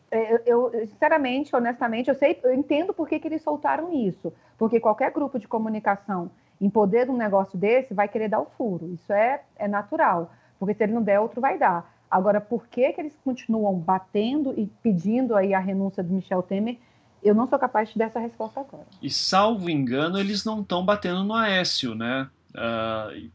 é, 0.09 0.33
eu, 0.45 0.71
eu, 0.73 0.87
sinceramente, 0.87 1.55
honestamente, 1.55 2.09
eu 2.09 2.15
sei, 2.15 2.39
eu 2.43 2.53
entendo 2.53 2.93
por 2.93 3.07
que, 3.07 3.19
que 3.19 3.27
eles 3.27 3.41
soltaram 3.41 3.93
isso. 3.93 4.33
Porque 4.57 4.79
qualquer 4.79 5.11
grupo 5.11 5.37
de 5.37 5.47
comunicação 5.47 6.31
em 6.59 6.69
poder 6.69 7.05
de 7.05 7.11
um 7.11 7.17
negócio 7.17 7.57
desse 7.57 7.93
vai 7.93 8.07
querer 8.07 8.29
dar 8.29 8.39
o 8.39 8.47
furo. 8.57 8.91
Isso 8.93 9.11
é, 9.13 9.41
é 9.55 9.67
natural. 9.67 10.31
Porque 10.59 10.73
se 10.73 10.83
ele 10.83 10.93
não 10.93 11.03
der, 11.03 11.19
outro 11.19 11.39
vai 11.41 11.57
dar. 11.57 11.93
Agora, 12.09 12.39
por 12.39 12.67
que, 12.67 12.91
que 12.93 13.01
eles 13.01 13.13
continuam 13.23 13.77
batendo 13.77 14.53
e 14.57 14.65
pedindo 14.81 15.35
aí 15.35 15.53
a 15.53 15.59
renúncia 15.59 16.01
do 16.01 16.13
Michel 16.13 16.41
Temer? 16.41 16.77
Eu 17.21 17.35
não 17.35 17.47
sou 17.47 17.59
capaz 17.59 17.89
de 17.89 17.97
dar 17.97 18.05
essa 18.05 18.19
resposta 18.19 18.61
agora. 18.61 18.85
E 19.01 19.09
salvo 19.09 19.69
engano, 19.69 20.17
eles 20.17 20.45
não 20.45 20.61
estão 20.61 20.85
batendo 20.85 21.23
no 21.23 21.33
Aécio, 21.33 21.93
né? 21.93 22.29
Uh, 22.57 23.29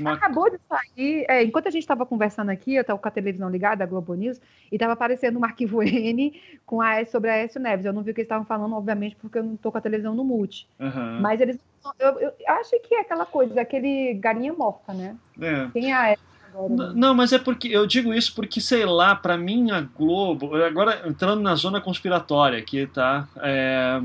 uma... 0.00 0.14
Acabou 0.14 0.50
de 0.50 0.58
sair. 0.68 1.24
É, 1.28 1.44
enquanto 1.44 1.68
a 1.68 1.70
gente 1.70 1.82
estava 1.82 2.04
conversando 2.04 2.50
aqui, 2.50 2.74
eu 2.74 2.80
estava 2.80 2.98
com 2.98 3.06
a 3.06 3.10
televisão 3.10 3.48
ligada, 3.48 3.84
a 3.84 3.86
Globo 3.86 4.14
News, 4.14 4.40
e 4.70 4.74
estava 4.74 4.94
aparecendo 4.94 5.38
um 5.38 5.44
arquivo 5.44 5.80
N 5.86 6.40
com 6.66 6.82
a 6.82 7.04
sobre 7.06 7.30
a 7.30 7.34
Aécio 7.34 7.60
Neves. 7.60 7.86
Eu 7.86 7.92
não 7.92 8.02
vi 8.02 8.10
o 8.10 8.14
que 8.14 8.22
eles 8.22 8.26
estavam 8.26 8.44
falando, 8.44 8.74
obviamente, 8.74 9.14
porque 9.16 9.38
eu 9.38 9.44
não 9.44 9.54
estou 9.54 9.70
com 9.70 9.78
a 9.78 9.80
televisão 9.80 10.14
no 10.14 10.24
mute. 10.24 10.68
Uhum. 10.80 11.20
Mas 11.20 11.40
eles. 11.40 11.58
Eu, 11.98 12.18
eu, 12.18 12.32
acho 12.48 12.80
que 12.80 12.94
é 12.94 13.00
aquela 13.00 13.26
coisa, 13.26 13.60
aquele 13.60 14.14
galinha 14.14 14.52
morta, 14.52 14.92
né? 14.92 15.16
É. 15.40 15.78
É 15.78 15.92
a 15.92 16.00
Aécio? 16.00 16.33
Né? 16.68 16.92
Não, 16.94 17.14
mas 17.14 17.32
é 17.32 17.38
porque 17.38 17.68
eu 17.68 17.84
digo 17.86 18.14
isso 18.14 18.32
porque, 18.34 18.60
sei 18.60 18.86
lá, 18.86 19.14
para 19.14 19.36
mim 19.36 19.72
a 19.72 19.80
Globo, 19.80 20.54
agora 20.54 21.02
entrando 21.06 21.42
na 21.42 21.54
zona 21.56 21.80
conspiratória 21.80 22.58
aqui, 22.58 22.86
tá? 22.86 23.26
É, 23.38 24.00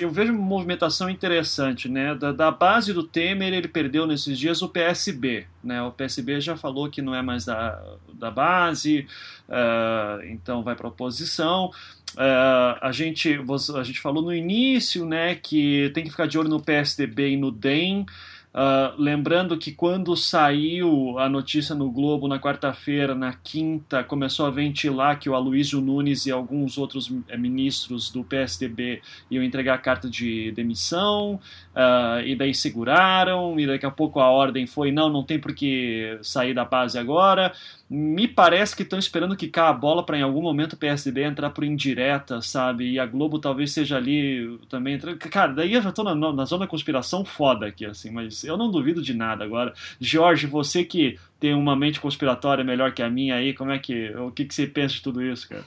eu 0.00 0.10
vejo 0.10 0.32
uma 0.32 0.40
movimentação 0.40 1.10
interessante, 1.10 1.88
né? 1.88 2.14
Da, 2.14 2.30
da, 2.30 2.50
base 2.50 2.92
do 2.92 3.02
Temer, 3.02 3.52
ele 3.52 3.66
perdeu 3.66 4.06
nesses 4.06 4.38
dias 4.38 4.62
o 4.62 4.68
PSB, 4.68 5.46
né? 5.64 5.82
O 5.82 5.90
PSB 5.90 6.40
já 6.40 6.56
falou 6.56 6.88
que 6.88 7.02
não 7.02 7.14
é 7.14 7.22
mais 7.22 7.44
da, 7.44 7.82
da 8.12 8.30
base, 8.30 9.06
uh, 9.48 10.24
então 10.24 10.62
vai 10.62 10.76
para 10.76 10.88
oposição. 10.88 11.72
Uh, 12.14 12.78
a, 12.80 12.90
gente, 12.92 13.40
a 13.76 13.82
gente 13.82 14.00
falou 14.00 14.22
no 14.22 14.34
início, 14.34 15.04
né, 15.06 15.36
que 15.36 15.90
tem 15.94 16.02
que 16.02 16.10
ficar 16.10 16.26
de 16.26 16.36
olho 16.36 16.48
no 16.48 16.60
PSDB 16.60 17.30
e 17.30 17.36
no 17.36 17.50
DEM. 17.50 18.06
Uh, 18.52 19.00
lembrando 19.00 19.56
que 19.56 19.70
quando 19.70 20.16
saiu 20.16 21.16
a 21.20 21.28
notícia 21.28 21.72
no 21.72 21.88
Globo 21.88 22.26
na 22.26 22.36
quarta-feira, 22.40 23.14
na 23.14 23.32
quinta, 23.32 24.02
começou 24.02 24.44
a 24.44 24.50
ventilar 24.50 25.20
que 25.20 25.30
o 25.30 25.36
Aloysio 25.36 25.80
Nunes 25.80 26.26
e 26.26 26.32
alguns 26.32 26.76
outros 26.76 27.12
eh, 27.28 27.36
ministros 27.36 28.10
do 28.10 28.24
PSDB 28.24 29.02
iam 29.30 29.44
entregar 29.44 29.74
a 29.74 29.78
carta 29.78 30.10
de 30.10 30.50
demissão, 30.50 31.34
uh, 31.76 32.26
e 32.26 32.34
daí 32.34 32.52
seguraram, 32.52 33.58
e 33.58 33.68
daqui 33.68 33.86
a 33.86 33.90
pouco 33.90 34.18
a 34.18 34.28
ordem 34.28 34.66
foi: 34.66 34.90
não, 34.90 35.08
não 35.08 35.22
tem 35.22 35.38
por 35.38 35.54
que 35.54 36.18
sair 36.20 36.52
da 36.52 36.64
base 36.64 36.98
agora. 36.98 37.52
Me 37.88 38.28
parece 38.28 38.76
que 38.76 38.82
estão 38.82 38.98
esperando 39.00 39.36
que 39.36 39.48
caia 39.48 39.70
a 39.70 39.72
bola 39.72 40.04
para 40.06 40.16
em 40.16 40.22
algum 40.22 40.40
momento 40.40 40.74
o 40.74 40.76
PSDB 40.76 41.24
entrar 41.24 41.50
por 41.50 41.64
indireta, 41.64 42.40
sabe? 42.40 42.92
E 42.92 43.00
a 43.00 43.06
Globo 43.06 43.40
talvez 43.40 43.72
seja 43.72 43.96
ali 43.96 44.58
também. 44.68 44.96
Cara, 44.98 45.52
daí 45.52 45.72
eu 45.74 45.82
já 45.82 45.90
tô 45.90 46.04
na, 46.04 46.14
na 46.14 46.44
zona 46.44 46.68
conspiração 46.68 47.24
foda 47.24 47.66
aqui, 47.66 47.84
assim, 47.84 48.10
mas 48.10 48.39
eu 48.44 48.56
não 48.56 48.70
duvido 48.70 49.02
de 49.02 49.14
nada 49.14 49.44
agora. 49.44 49.72
Jorge, 50.00 50.46
você 50.46 50.84
que 50.84 51.18
tem 51.38 51.54
uma 51.54 51.76
mente 51.76 52.00
conspiratória 52.00 52.64
melhor 52.64 52.92
que 52.92 53.02
a 53.02 53.10
minha 53.10 53.36
aí, 53.36 53.54
como 53.54 53.70
é 53.70 53.78
que. 53.78 54.10
O 54.16 54.30
que, 54.30 54.44
que 54.44 54.54
você 54.54 54.66
pensa 54.66 54.94
de 54.94 55.02
tudo 55.02 55.22
isso, 55.22 55.48
cara? 55.48 55.64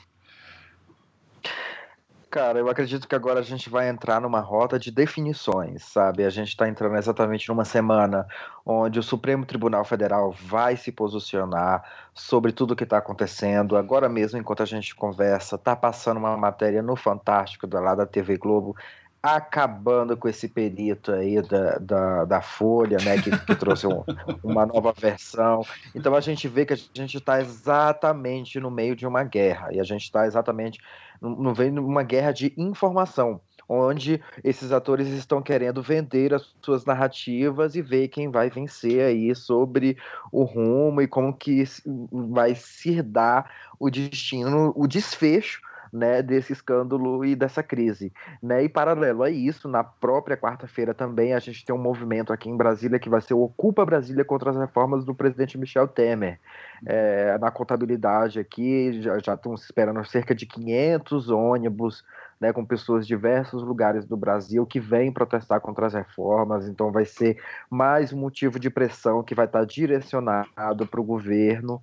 Cara, 2.34 2.58
eu 2.58 2.68
acredito 2.68 3.08
que 3.08 3.14
agora 3.14 3.41
a 3.41 3.44
gente 3.44 3.70
vai 3.70 3.88
entrar 3.88 4.20
numa 4.20 4.40
rota 4.40 4.80
de 4.80 4.90
definições, 4.90 5.84
sabe? 5.84 6.26
A 6.26 6.32
gente 6.32 6.48
está 6.48 6.68
entrando 6.68 6.95
exatamente 6.95 7.48
numa 7.48 7.64
semana 7.64 8.26
onde 8.66 8.98
o 8.98 9.04
Supremo 9.04 9.45
Tribunal 9.45 9.86
Federal 9.86 10.32
vai 10.32 10.76
se 10.76 10.91
posicionar 10.91 11.84
sobre 12.12 12.52
tudo 12.52 12.72
o 12.72 12.76
que 12.76 12.86
está 12.86 12.98
acontecendo. 12.98 13.78
Agora 13.78 14.10
mesmo, 14.10 14.40
enquanto 14.40 14.64
a 14.64 14.66
gente 14.66 14.95
conversa, 14.95 15.60
tá 15.60 15.76
passando 15.76 16.18
uma 16.18 16.36
matéria 16.36 16.82
no 16.82 16.95
Fantástico, 16.95 17.68
lado 17.72 18.00
da 18.00 18.08
TV 18.08 18.36
Globo, 18.36 18.76
acabando 19.24 20.18
com 20.18 20.28
esse 20.28 20.50
perito 20.50 21.14
aí 21.14 21.41
da, 21.41 21.78
da, 21.78 22.26
da 22.26 22.41
Folha, 22.41 22.98
né, 22.98 23.22
que, 23.22 23.32
que 23.45 23.56
trouxe 23.56 23.88
um, 23.88 24.04
uma 24.44 24.66
nova 24.66 24.91
versão. 24.91 25.66
Então 25.95 26.14
a 26.14 26.20
gente 26.20 26.45
vê 26.50 26.66
que 26.66 26.74
a 26.74 26.78
gente 26.94 27.16
está 27.16 27.40
exatamente 27.40 28.60
no 28.60 28.70
meio 28.70 28.98
de 28.98 29.08
uma 29.08 29.24
guerra, 29.24 29.70
e 29.72 29.80
a 29.80 29.84
gente 29.84 30.04
está 30.04 30.28
exatamente 30.28 30.82
no 31.22 31.56
meio 31.56 31.72
de 31.72 31.80
uma 31.80 32.04
guerra 32.04 32.34
de 32.34 32.54
informação, 32.58 33.40
onde 33.70 34.22
esses 34.44 34.74
atores 34.74 35.08
estão 35.08 35.41
querendo 35.41 35.82
vender 35.82 36.34
as 36.34 36.54
suas 36.62 36.84
narrativas 36.84 37.76
e 37.76 37.82
ver 37.82 38.10
quem 38.10 38.30
vai 38.30 38.50
vencer 38.50 39.06
aí 39.06 39.34
sobre 39.34 39.98
o 40.34 40.44
rumo 40.44 41.02
e 41.02 41.08
como 41.08 41.34
que 41.34 41.64
vai 42.12 42.56
se 42.56 43.02
dar 43.02 43.50
o 43.80 43.90
destino, 43.90 44.74
o 44.76 44.86
desfecho 44.86 45.62
né, 45.94 46.24
desse 46.24 46.52
escândalo 46.52 47.24
e 47.24 47.36
dessa 47.36 47.61
crise. 47.61 48.11
Né? 48.41 48.64
E 48.64 48.70
paralelo 48.70 49.22
a 49.22 49.30
isso, 49.30 49.70
na 49.70 49.84
própria 49.84 50.36
quarta-feira 50.36 50.91
também 50.91 51.34
a 51.34 51.40
gente 51.40 51.64
tem 51.64 51.74
um 51.74 51.78
movimento 51.78 52.34
aqui 52.34 52.49
em 52.49 52.57
Brasília 52.57 52.98
que 52.98 53.10
vai 53.10 53.22
ser 53.22 53.36
o 53.36 53.44
Ocupa 53.44 53.86
Brasília 53.86 54.26
contra 54.26 54.49
as 54.49 54.57
reformas 54.57 55.06
do 55.06 55.14
presidente 55.14 55.57
Michel 55.57 55.88
Temer. 55.88 56.40
É, 56.86 57.38
na 57.38 57.52
contabilidade 57.52 58.40
aqui 58.40 59.02
já, 59.02 59.20
já 59.20 59.36
estão 59.36 59.53
esperando 59.53 60.03
cerca 60.03 60.34
de 60.34 60.48
500 60.48 61.30
ônibus 61.30 62.03
né, 62.41 62.52
com 62.52 62.65
pessoas 62.65 63.06
de 63.06 63.14
diversos 63.14 63.64
lugares 63.64 64.06
do 64.06 64.18
Brasil 64.18 64.65
que 64.65 64.80
vêm 64.80 65.11
protestar 65.11 65.61
contra 65.61 65.86
as 65.86 65.94
reformas, 65.94 66.68
então 66.68 66.91
vai 66.91 67.06
ser 67.06 67.38
mais 67.70 68.11
um 68.11 68.18
motivo 68.18 68.60
de 68.60 68.70
pressão 68.70 69.24
que 69.24 69.36
vai 69.36 69.45
estar 69.45 69.64
direcionado 69.64 70.88
para 70.88 70.99
o 70.99 71.03
governo 71.03 71.82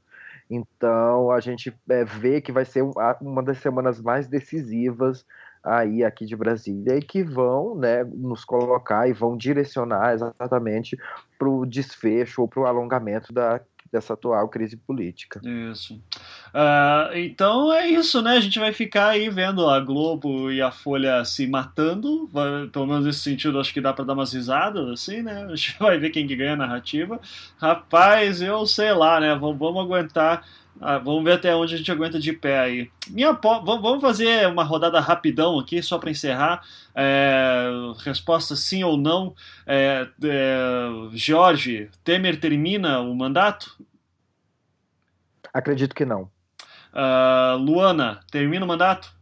então 0.51 1.31
a 1.31 1.39
gente 1.39 1.73
é, 1.89 2.05
vê 2.05 2.41
que 2.41 2.51
vai 2.51 2.65
ser 2.65 2.83
uma 3.21 3.43
das 3.43 3.59
semanas 3.59 4.01
mais 4.01 4.27
decisivas 4.27 5.25
aí 5.63 6.03
aqui 6.03 6.27
de 6.27 6.35
Brasília 6.35 6.97
e 6.97 7.03
que 7.03 7.23
vão 7.23 7.77
né, 7.77 8.03
nos 8.03 8.45
colocar 8.45 9.09
e 9.09 9.13
vão 9.13 9.37
direcionar 9.37 10.13
exatamente 10.13 10.99
para 11.39 11.49
o 11.49 11.65
desfecho 11.65 12.43
ou 12.43 12.49
para 12.49 12.61
o 12.61 12.67
alongamento 12.67 13.33
da 13.33 13.61
dessa 13.93 14.15
atual 14.15 14.49
crise 14.49 14.77
política. 14.77 15.41
Isso. 15.73 15.95
Uh, 16.55 17.17
então 17.17 17.73
é 17.73 17.89
isso, 17.89 18.23
né? 18.23 18.37
A 18.37 18.41
gente 18.41 18.59
vai 18.59 18.73
ficar 18.73 19.09
aí 19.09 19.29
vendo 19.29 19.69
a 19.69 19.81
Globo 19.81 20.51
e 20.51 20.63
a 20.63 20.71
Folha 20.71 21.25
se 21.25 21.47
matando. 21.47 22.27
Vai, 22.29 22.69
pelo 22.69 22.87
menos 22.87 23.05
nesse 23.05 23.21
sentido, 23.21 23.59
acho 23.59 23.73
que 23.73 23.81
dá 23.81 23.93
para 23.93 24.05
dar 24.05 24.13
umas 24.13 24.33
risadas, 24.33 24.89
assim, 24.89 25.23
né? 25.23 25.45
A 25.45 25.57
gente 25.57 25.77
vai 25.81 25.99
ver 25.99 26.11
quem 26.11 26.27
que 26.27 26.37
ganha 26.37 26.53
a 26.53 26.57
narrativa. 26.57 27.21
Rapaz, 27.59 28.41
eu 28.41 28.65
sei 28.67 28.93
lá, 28.93 29.19
né? 29.19 29.35
Vamos, 29.35 29.59
vamos 29.59 29.83
aguentar. 29.83 30.45
Ah, 30.81 30.97
vamos 30.97 31.23
ver 31.23 31.33
até 31.33 31.55
onde 31.55 31.75
a 31.75 31.77
gente 31.77 31.93
aguenta 31.93 32.19
de 32.19 32.33
pé 32.33 32.59
aí. 32.59 32.91
Minha 33.09 33.33
vamos 33.33 34.01
fazer 34.01 34.49
uma 34.49 34.65
rodada 34.65 34.99
rapidão 34.99 35.59
aqui, 35.59 35.83
só 35.83 35.99
para 35.99 36.11
encerrar. 36.11 36.67
É, 36.95 37.69
resposta 37.99 38.57
sim 38.57 38.83
ou 38.83 38.97
não. 38.97 39.35
É, 39.67 40.09
é, 40.25 40.89
Jorge, 41.13 41.91
Temer 42.03 42.41
termina 42.41 43.01
o 43.01 43.15
mandato? 43.15 43.79
Acredito 45.53 45.95
que 45.95 46.07
não. 46.07 46.31
Uh, 46.93 47.57
Luana, 47.59 48.21
termina 48.31 48.65
o 48.65 48.69
mandato? 48.69 49.13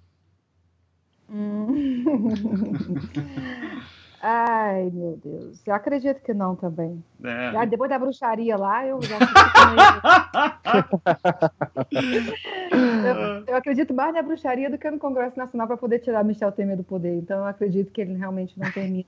Ai, 4.20 4.90
meu 4.92 5.16
Deus. 5.22 5.60
Eu 5.64 5.74
acredito 5.74 6.20
que 6.22 6.34
não 6.34 6.56
também. 6.56 7.02
É. 7.22 7.52
Já, 7.52 7.64
depois 7.64 7.88
da 7.88 7.98
bruxaria 7.98 8.56
lá, 8.56 8.86
eu 8.86 9.00
já 9.02 9.18
eu, 11.92 13.44
eu 13.46 13.56
acredito 13.56 13.94
mais 13.94 14.12
na 14.12 14.22
bruxaria 14.22 14.68
do 14.68 14.78
que 14.78 14.90
no 14.90 14.98
Congresso 14.98 15.38
Nacional 15.38 15.68
para 15.68 15.76
poder 15.76 16.00
tirar 16.00 16.24
Michel 16.24 16.50
Temer 16.50 16.76
do 16.76 16.84
poder. 16.84 17.16
Então, 17.16 17.38
eu 17.38 17.46
acredito 17.46 17.92
que 17.92 18.00
ele 18.00 18.14
realmente 18.14 18.58
não 18.58 18.70
termina 18.72 19.06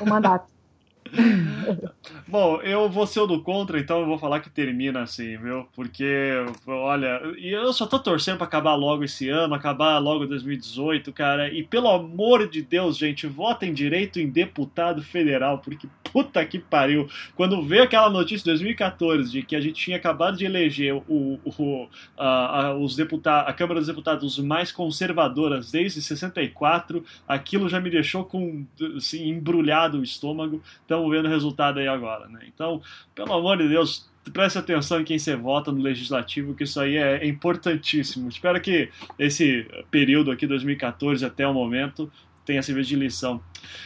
o 0.00 0.08
mandato. 0.08 0.53
Bom, 2.26 2.60
eu 2.62 2.88
vou 2.88 3.06
ser 3.06 3.20
o 3.20 3.26
do 3.26 3.42
contra, 3.42 3.78
então 3.78 4.00
eu 4.00 4.06
vou 4.06 4.18
falar 4.18 4.40
que 4.40 4.50
termina 4.50 5.02
assim, 5.02 5.36
viu? 5.36 5.66
Porque, 5.74 6.32
olha, 6.66 7.20
eu 7.38 7.72
só 7.72 7.86
tô 7.86 7.98
torcendo 7.98 8.38
pra 8.38 8.46
acabar 8.46 8.74
logo 8.74 9.04
esse 9.04 9.28
ano, 9.28 9.54
acabar 9.54 9.98
logo 9.98 10.26
2018, 10.26 11.12
cara. 11.12 11.52
E 11.52 11.62
pelo 11.62 11.88
amor 11.88 12.48
de 12.48 12.62
Deus, 12.62 12.96
gente, 12.96 13.26
votem 13.26 13.72
direito 13.72 14.18
em 14.18 14.28
deputado 14.28 15.02
federal, 15.02 15.58
porque 15.58 15.88
puta 16.14 16.44
que 16.46 16.60
pariu. 16.60 17.08
Quando 17.34 17.60
veio 17.62 17.82
aquela 17.82 18.08
notícia 18.08 18.44
de 18.44 18.50
2014 18.50 19.30
de 19.30 19.42
que 19.42 19.56
a 19.56 19.60
gente 19.60 19.74
tinha 19.74 19.96
acabado 19.96 20.36
de 20.36 20.44
eleger 20.44 20.94
o, 20.94 21.40
o 21.44 21.88
a, 22.16 22.66
a, 22.66 22.76
os 22.76 22.94
deputados, 22.94 23.50
a 23.50 23.52
Câmara 23.52 23.80
dos 23.80 23.88
Deputados 23.88 24.38
mais 24.38 24.70
conservadoras 24.70 25.72
desde 25.72 26.00
64, 26.00 27.04
aquilo 27.26 27.68
já 27.68 27.80
me 27.80 27.90
deixou 27.90 28.24
com 28.24 28.64
assim, 28.96 29.28
embrulhado 29.28 29.98
o 29.98 30.04
estômago. 30.04 30.62
Então, 30.84 31.03
estamos 31.04 31.10
vendo 31.10 31.26
o 31.26 31.30
resultado 31.30 31.78
aí 31.78 31.88
agora. 31.88 32.28
Né? 32.28 32.40
Então, 32.52 32.80
pelo 33.14 33.32
amor 33.32 33.58
de 33.58 33.68
Deus, 33.68 34.08
preste 34.32 34.58
atenção 34.58 35.00
em 35.00 35.04
quem 35.04 35.18
você 35.18 35.36
vota 35.36 35.70
no 35.70 35.80
legislativo, 35.80 36.54
que 36.54 36.64
isso 36.64 36.80
aí 36.80 36.96
é, 36.96 37.26
importantíssimo. 37.26 38.28
Espero 38.28 38.60
que 38.60 38.88
esse 39.18 39.66
período 39.90 40.30
aqui, 40.30 40.46
2014 40.46 41.24
até 41.24 41.46
o 41.46 41.52
momento, 41.52 42.10
tenha 42.44 42.62
servido 42.62 42.86
de 42.86 42.96
lição. 42.96 43.40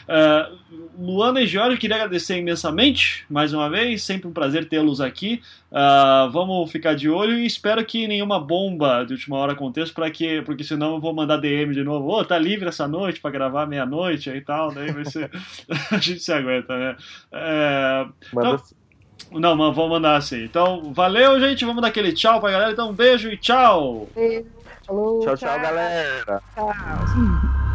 Uh, 0.09 0.59
Luana 0.99 1.41
e 1.41 1.47
Jorge, 1.47 1.79
queria 1.79 1.97
agradecer 1.97 2.37
imensamente, 2.39 3.25
mais 3.31 3.53
uma 3.53 3.71
vez, 3.71 4.03
sempre 4.03 4.27
um 4.29 4.33
prazer 4.33 4.69
tê-los 4.69 5.01
aqui. 5.01 5.41
Uh, 5.71 6.31
vamos 6.31 6.71
ficar 6.71 6.95
de 6.95 7.09
olho 7.09 7.39
e 7.39 7.47
espero 7.47 7.85
que 7.85 8.09
nenhuma 8.09 8.41
bomba 8.41 9.05
de 9.05 9.13
última 9.13 9.37
hora 9.37 9.53
aconteça, 9.53 9.93
para 9.93 10.11
que, 10.11 10.43
porque 10.43 10.65
senão 10.65 10.95
eu 10.95 11.01
vou 11.01 11.15
mandar 11.15 11.37
DM 11.37 11.73
de 11.75 11.85
novo. 11.85 12.09
Ô, 12.09 12.21
oh, 12.21 12.25
tá 12.25 12.39
livre 12.39 12.69
essa 12.69 12.89
noite 12.89 13.21
para 13.21 13.31
gravar 13.31 13.67
meia-noite 13.67 14.31
e 14.31 14.41
tal, 14.41 14.73
daí 14.73 14.91
vai 14.91 15.05
ser. 15.05 15.31
a 15.91 15.99
gente 15.99 16.21
se 16.21 16.33
aguenta, 16.33 16.77
né? 16.77 16.97
Uh, 17.33 18.13
então... 18.33 18.63
Não, 19.31 19.55
mas 19.55 19.75
vamos 19.75 19.91
mandar 19.91 20.17
assim. 20.17 20.45
Então, 20.45 20.93
valeu, 20.95 21.39
gente. 21.39 21.65
Vamos 21.65 21.83
dar 21.83 21.89
aquele 21.89 22.13
tchau 22.13 22.41
pra 22.41 22.51
galera. 22.51 22.73
Então, 22.73 22.91
um 22.91 22.95
beijo 22.95 23.29
e 23.29 23.37
tchau. 23.37 24.09
Beijo. 24.15 24.47
Falou, 24.87 25.21
tchau, 25.21 25.37
tchau, 25.37 25.49
tchau 25.51 25.61
galera. 25.61 26.43
Tchau. 26.55 27.68